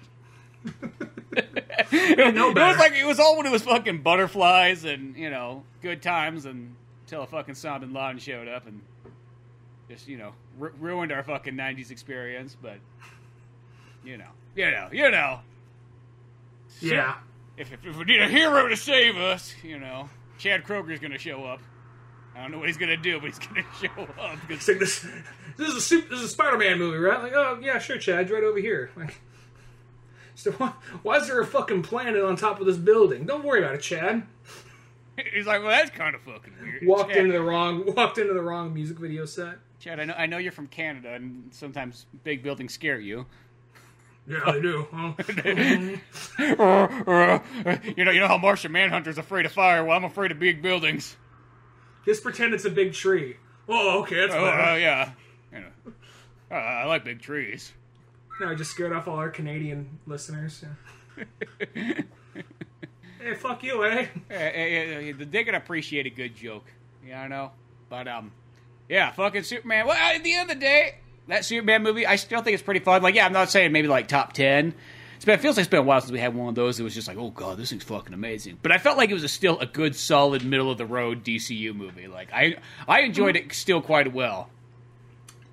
It, 1.90 2.18
it 2.18 2.34
was 2.34 2.78
like 2.78 2.92
it 2.92 3.06
was 3.06 3.18
all 3.18 3.36
when 3.36 3.46
it 3.46 3.52
was 3.52 3.62
fucking 3.62 4.02
butterflies 4.02 4.84
and 4.84 5.16
you 5.16 5.30
know 5.30 5.62
good 5.82 6.02
times, 6.02 6.44
and 6.44 6.74
until 7.04 7.22
a 7.22 7.26
fucking 7.26 7.54
Osama 7.54 7.80
bin 7.80 7.92
Laden 7.92 8.18
showed 8.18 8.48
up 8.48 8.66
and 8.66 8.80
just 9.88 10.08
you 10.08 10.18
know 10.18 10.32
ru- 10.58 10.74
ruined 10.78 11.12
our 11.12 11.22
fucking 11.22 11.54
'90s 11.54 11.90
experience. 11.90 12.56
But 12.60 12.78
you 14.04 14.18
know, 14.18 14.28
you 14.54 14.70
know, 14.70 14.88
you 14.92 15.10
know. 15.10 15.40
Yeah. 16.80 17.16
If, 17.56 17.72
if, 17.72 17.84
if 17.84 17.96
we 17.96 18.04
need 18.04 18.22
a 18.22 18.28
hero 18.28 18.68
to 18.68 18.76
save 18.76 19.16
us, 19.16 19.54
you 19.64 19.78
know, 19.78 20.08
Chad 20.38 20.64
Kroeger's 20.64 21.00
going 21.00 21.12
to 21.12 21.18
show 21.18 21.44
up. 21.44 21.60
I 22.36 22.42
don't 22.42 22.52
know 22.52 22.58
what 22.58 22.68
he's 22.68 22.76
going 22.76 22.90
to 22.90 22.96
do, 22.96 23.20
but 23.20 23.30
he's 23.30 23.38
going 23.48 23.64
to 23.64 23.86
show 23.86 24.02
up. 24.20 24.38
Cause... 24.48 24.68
like 24.68 24.78
this. 24.78 25.04
This 25.56 25.68
is 25.70 25.74
a 25.74 25.80
super, 25.80 26.08
this 26.10 26.20
is 26.20 26.26
a 26.26 26.28
Spider-Man 26.28 26.78
movie, 26.78 26.98
right? 26.98 27.20
Like, 27.20 27.32
oh 27.34 27.58
yeah, 27.60 27.80
sure, 27.80 27.98
Chad's 27.98 28.30
right 28.30 28.44
over 28.44 28.60
here. 28.60 28.90
Like, 28.96 29.20
so 30.38 30.52
why, 30.52 30.72
why 31.02 31.16
is 31.16 31.26
there 31.26 31.40
a 31.40 31.46
fucking 31.46 31.82
planet 31.82 32.22
on 32.22 32.36
top 32.36 32.60
of 32.60 32.66
this 32.66 32.76
building? 32.76 33.24
Don't 33.26 33.44
worry 33.44 33.58
about 33.62 33.74
it, 33.74 33.80
Chad. 33.82 34.22
he's 35.34 35.46
like, 35.46 35.60
well, 35.62 35.70
that's 35.70 35.90
kind 35.90 36.14
of 36.14 36.20
fucking 36.22 36.52
weird. 36.62 36.86
Walked 36.86 37.10
Chad, 37.10 37.18
into 37.18 37.32
the 37.32 37.42
wrong 37.42 37.92
walked 37.94 38.18
into 38.18 38.34
the 38.34 38.42
wrong 38.42 38.72
music 38.72 38.98
video 38.98 39.24
set. 39.24 39.56
Chad, 39.80 39.98
I 40.00 40.04
know, 40.04 40.14
I 40.14 40.26
know 40.26 40.38
you're 40.38 40.52
from 40.52 40.68
Canada, 40.68 41.12
and 41.14 41.48
sometimes 41.52 42.06
big 42.22 42.42
buildings 42.42 42.72
scare 42.72 42.98
you. 43.00 43.26
Yeah, 44.28 44.52
they 44.52 44.60
do. 44.60 44.86
Huh? 44.92 45.14
you 47.96 48.04
know, 48.04 48.10
you 48.10 48.20
know 48.20 48.28
how 48.28 48.36
Martian 48.38 48.70
Manhunter's 48.72 49.18
afraid 49.18 49.46
of 49.46 49.52
fire. 49.52 49.84
Well, 49.84 49.96
I'm 49.96 50.04
afraid 50.04 50.30
of 50.30 50.38
big 50.38 50.60
buildings. 50.62 51.16
Just 52.04 52.22
pretend 52.22 52.54
it's 52.54 52.64
a 52.64 52.70
big 52.70 52.92
tree. 52.92 53.36
Oh, 53.68 54.00
okay, 54.02 54.16
that's 54.20 54.34
Oh, 54.34 54.44
better. 54.44 54.60
uh, 54.62 54.76
yeah. 54.76 55.12
You 55.52 55.60
know, 55.60 55.66
uh, 56.50 56.54
I 56.54 56.84
like 56.86 57.04
big 57.04 57.20
trees. 57.22 57.72
No, 58.40 58.48
I 58.50 58.54
just 58.54 58.70
scared 58.70 58.92
off 58.92 59.08
all 59.08 59.16
our 59.16 59.30
Canadian 59.30 59.98
listeners. 60.06 60.64
Yeah. 61.16 61.24
hey, 61.74 63.34
fuck 63.36 63.62
you, 63.64 63.84
eh? 63.84 64.06
Eh, 64.30 64.34
eh, 64.34 65.12
They 65.18 65.44
can 65.44 65.54
appreciate 65.54 66.06
a 66.06 66.10
good 66.10 66.36
joke, 66.36 66.64
yeah, 67.06 67.22
I 67.22 67.28
know. 67.28 67.50
But 67.88 68.06
um, 68.06 68.30
yeah, 68.88 69.10
fucking 69.12 69.42
Superman. 69.42 69.86
Well, 69.86 69.96
at 69.96 70.22
the 70.22 70.34
end 70.34 70.50
of 70.50 70.56
the 70.56 70.60
day, 70.60 70.96
that 71.26 71.44
Superman 71.44 71.82
movie, 71.82 72.06
I 72.06 72.16
still 72.16 72.42
think 72.42 72.54
it's 72.54 72.62
pretty 72.62 72.80
fun. 72.80 73.02
Like, 73.02 73.14
yeah, 73.14 73.26
I'm 73.26 73.32
not 73.32 73.50
saying 73.50 73.72
maybe 73.72 73.88
like 73.88 74.06
top 74.08 74.32
ten. 74.34 74.74
It's 75.16 75.24
been, 75.24 75.34
it 75.34 75.40
feels 75.40 75.56
like 75.56 75.64
it's 75.64 75.70
been 75.70 75.80
a 75.80 75.82
while 75.82 76.00
since 76.00 76.12
we 76.12 76.20
had 76.20 76.32
one 76.32 76.48
of 76.48 76.54
those. 76.54 76.78
It 76.78 76.84
was 76.84 76.94
just 76.94 77.08
like, 77.08 77.18
oh 77.18 77.30
god, 77.30 77.58
this 77.58 77.70
thing's 77.70 77.82
fucking 77.82 78.14
amazing. 78.14 78.58
But 78.62 78.70
I 78.70 78.78
felt 78.78 78.96
like 78.96 79.10
it 79.10 79.14
was 79.14 79.24
a, 79.24 79.28
still 79.28 79.58
a 79.58 79.66
good, 79.66 79.96
solid, 79.96 80.44
middle 80.44 80.70
of 80.70 80.78
the 80.78 80.86
road 80.86 81.24
DCU 81.24 81.74
movie. 81.74 82.06
Like, 82.06 82.28
I 82.32 82.56
I 82.86 83.00
enjoyed 83.00 83.34
it 83.34 83.52
still 83.52 83.82
quite 83.82 84.12
well. 84.12 84.48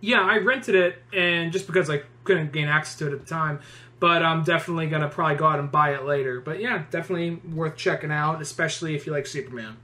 Yeah, 0.02 0.22
I 0.22 0.38
rented 0.38 0.76
it, 0.76 1.02
and 1.14 1.52
just 1.52 1.66
because 1.66 1.90
I 1.90 2.02
couldn't 2.26 2.52
gain 2.52 2.68
access 2.68 2.98
to 2.98 3.08
it 3.08 3.14
at 3.14 3.20
the 3.22 3.26
time, 3.26 3.60
but 4.00 4.22
I'm 4.22 4.44
definitely 4.44 4.88
gonna 4.88 5.08
probably 5.08 5.38
go 5.38 5.48
out 5.48 5.60
and 5.60 5.72
buy 5.72 5.94
it 5.94 6.04
later. 6.04 6.42
But 6.42 6.60
yeah, 6.60 6.84
definitely 6.92 7.40
worth 7.54 7.78
checking 7.78 8.12
out, 8.12 8.42
especially 8.42 8.96
if 8.96 9.06
you 9.06 9.14
like 9.14 9.26
Superman. 9.26 9.78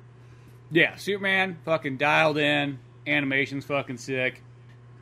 Yeah, 0.72 0.95
Superman, 0.95 1.57
fucking 1.65 1.97
dialed 1.97 2.38
in, 2.38 2.80
animation's 3.07 3.65
fucking 3.65 3.97
sick, 3.97 4.41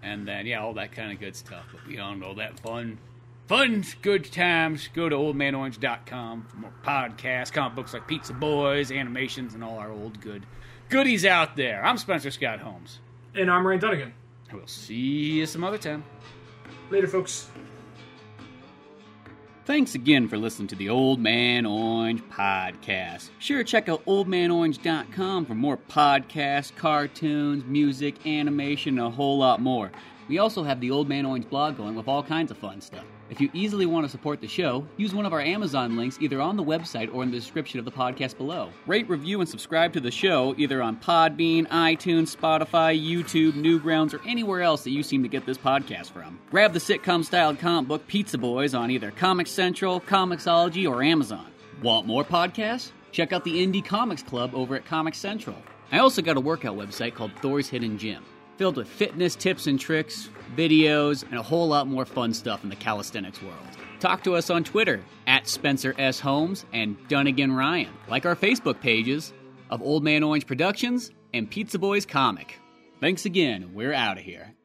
and 0.03 0.27
then 0.27 0.45
yeah, 0.45 0.61
all 0.61 0.73
that 0.73 0.91
kind 0.91 1.11
of 1.11 1.19
good 1.19 1.35
stuff. 1.35 1.65
But 1.71 1.87
beyond 1.87 2.23
all 2.23 2.35
that 2.35 2.59
fun, 2.59 2.99
fun, 3.47 3.83
good 4.01 4.31
times, 4.31 4.89
go 4.93 5.09
to 5.09 5.15
oldmanorange.com 5.15 6.45
for 6.47 6.57
more 6.57 6.73
podcasts, 6.83 7.51
comic 7.51 7.75
books 7.75 7.93
like 7.93 8.07
Pizza 8.07 8.33
Boyz, 8.33 8.95
animations, 8.95 9.53
and 9.55 9.63
all 9.63 9.77
our 9.77 9.91
old 9.91 10.21
good 10.21 10.45
goodies 10.89 11.23
out 11.23 11.55
there. 11.55 11.85
I'm 11.85 11.97
Spencer 11.97 12.31
Scott 12.31 12.59
Holmes. 12.59 12.99
And 13.35 13.49
I'm 13.49 13.65
Ryan 13.65 13.79
Dunigan. 13.79 14.11
We'll 14.51 14.67
see 14.67 14.95
you 14.95 15.45
some 15.45 15.63
other 15.63 15.77
time. 15.77 16.03
Later, 16.89 17.07
folks. 17.07 17.49
Thanks 19.65 19.93
again 19.93 20.27
for 20.27 20.37
listening 20.37 20.67
to 20.69 20.75
the 20.75 20.89
Old 20.89 21.19
Man 21.19 21.67
Orange 21.67 22.23
podcast. 22.23 23.29
Sure, 23.37 23.63
check 23.63 23.87
out 23.87 24.03
oldmanorange.com 24.05 25.45
for 25.45 25.53
more 25.53 25.77
podcasts, 25.77 26.75
cartoons, 26.75 27.63
music, 27.65 28.25
animation, 28.25 28.97
and 28.97 29.07
a 29.07 29.11
whole 29.11 29.37
lot 29.37 29.61
more. 29.61 29.91
We 30.27 30.39
also 30.39 30.63
have 30.63 30.81
the 30.81 30.89
Old 30.89 31.07
Man 31.07 31.25
Orange 31.25 31.47
blog 31.47 31.77
going 31.77 31.93
with 31.93 32.07
all 32.07 32.23
kinds 32.23 32.49
of 32.49 32.57
fun 32.57 32.81
stuff. 32.81 33.05
If 33.29 33.39
you 33.39 33.49
easily 33.53 33.85
want 33.85 34.05
to 34.05 34.09
support 34.09 34.41
the 34.41 34.47
show, 34.47 34.87
use 34.97 35.13
one 35.13 35.25
of 35.27 35.33
our 35.33 35.39
Amazon 35.39 35.95
links 35.95 36.17
either 36.19 36.41
on 36.41 36.57
the 36.57 36.63
website 36.63 37.13
or 37.13 37.21
in 37.21 37.29
the 37.29 37.37
description 37.37 37.77
of 37.77 37.85
the 37.85 37.91
podcast 37.91 38.37
below. 38.37 38.71
Rate, 38.87 39.07
review, 39.07 39.39
and 39.39 39.47
subscribe 39.47 39.93
to 39.93 39.99
the 39.99 40.09
show 40.09 40.55
either 40.57 40.81
on 40.81 40.97
Podbean, 40.97 41.67
iTunes, 41.67 42.35
Spotify, 42.35 42.99
YouTube, 42.99 43.53
Newgrounds, 43.53 44.15
or 44.15 44.27
anywhere 44.27 44.63
else 44.63 44.83
that 44.83 44.91
you 44.91 45.03
seem 45.03 45.21
to 45.21 45.29
get 45.29 45.45
this 45.45 45.59
podcast 45.59 46.11
from. 46.11 46.39
Grab 46.49 46.73
the 46.73 46.79
sitcom 46.79 47.23
styled 47.23 47.59
comic 47.59 47.87
book 47.87 48.07
Pizza 48.07 48.37
Boyz 48.37 48.77
on 48.77 48.89
either 48.89 49.11
Comix 49.11 49.49
Central, 49.49 50.01
Comixology, 50.01 50.89
or 50.89 51.03
Amazon. 51.03 51.51
Want 51.83 52.07
more 52.07 52.23
podcasts? 52.23 52.91
Check 53.11 53.31
out 53.31 53.43
the 53.43 53.65
Indie 53.65 53.85
Comix 53.85 54.25
Club 54.25 54.55
over 54.55 54.75
at 54.75 54.85
Comix 54.85 55.15
Central. 55.15 55.55
I 55.91 55.99
also 55.99 56.21
got 56.23 56.37
a 56.37 56.41
workout 56.41 56.75
website 56.75 57.13
called 57.13 57.31
Thor's 57.41 57.69
Hidden 57.69 57.99
Gym 57.99 58.23
filled 58.59 58.75
with 58.75 58.89
fitness 58.89 59.37
tips 59.37 59.67
and 59.67 59.79
tricks, 59.79 60.27
videos, 60.55 61.23
and 61.23 61.37
a 61.39 61.43
whole 61.43 61.67
lot 61.67 61.87
more 61.87 62.05
fun 62.05 62.33
stuff 62.33 62.63
in 62.63 62.69
the 62.69 62.75
calisthenics 62.75 63.41
world. 63.41 63.55
Talk 63.99 64.23
to 64.23 64.35
us 64.35 64.49
on 64.49 64.63
Twitter 64.63 65.01
at 65.27 65.47
Spencer 65.47 65.93
S. 65.97 66.19
Holmes 66.19 66.65
and 66.71 66.97
Dunigan 67.09 67.55
Ryan. 67.55 67.93
Like 68.07 68.25
our 68.25 68.35
Facebook 68.35 68.79
pages 68.79 69.33
of 69.69 69.81
Old 69.81 70.03
Man 70.03 70.23
Orange 70.23 70.47
Productions 70.47 71.11
and 71.33 71.49
Pizza 71.49 71.77
Boyz 71.77 72.07
Comic. 72.07 72.59
Thanks 73.01 73.25
again. 73.25 73.73
We're 73.73 73.93
out 73.93 74.17
of 74.17 74.23
here. 74.23 74.55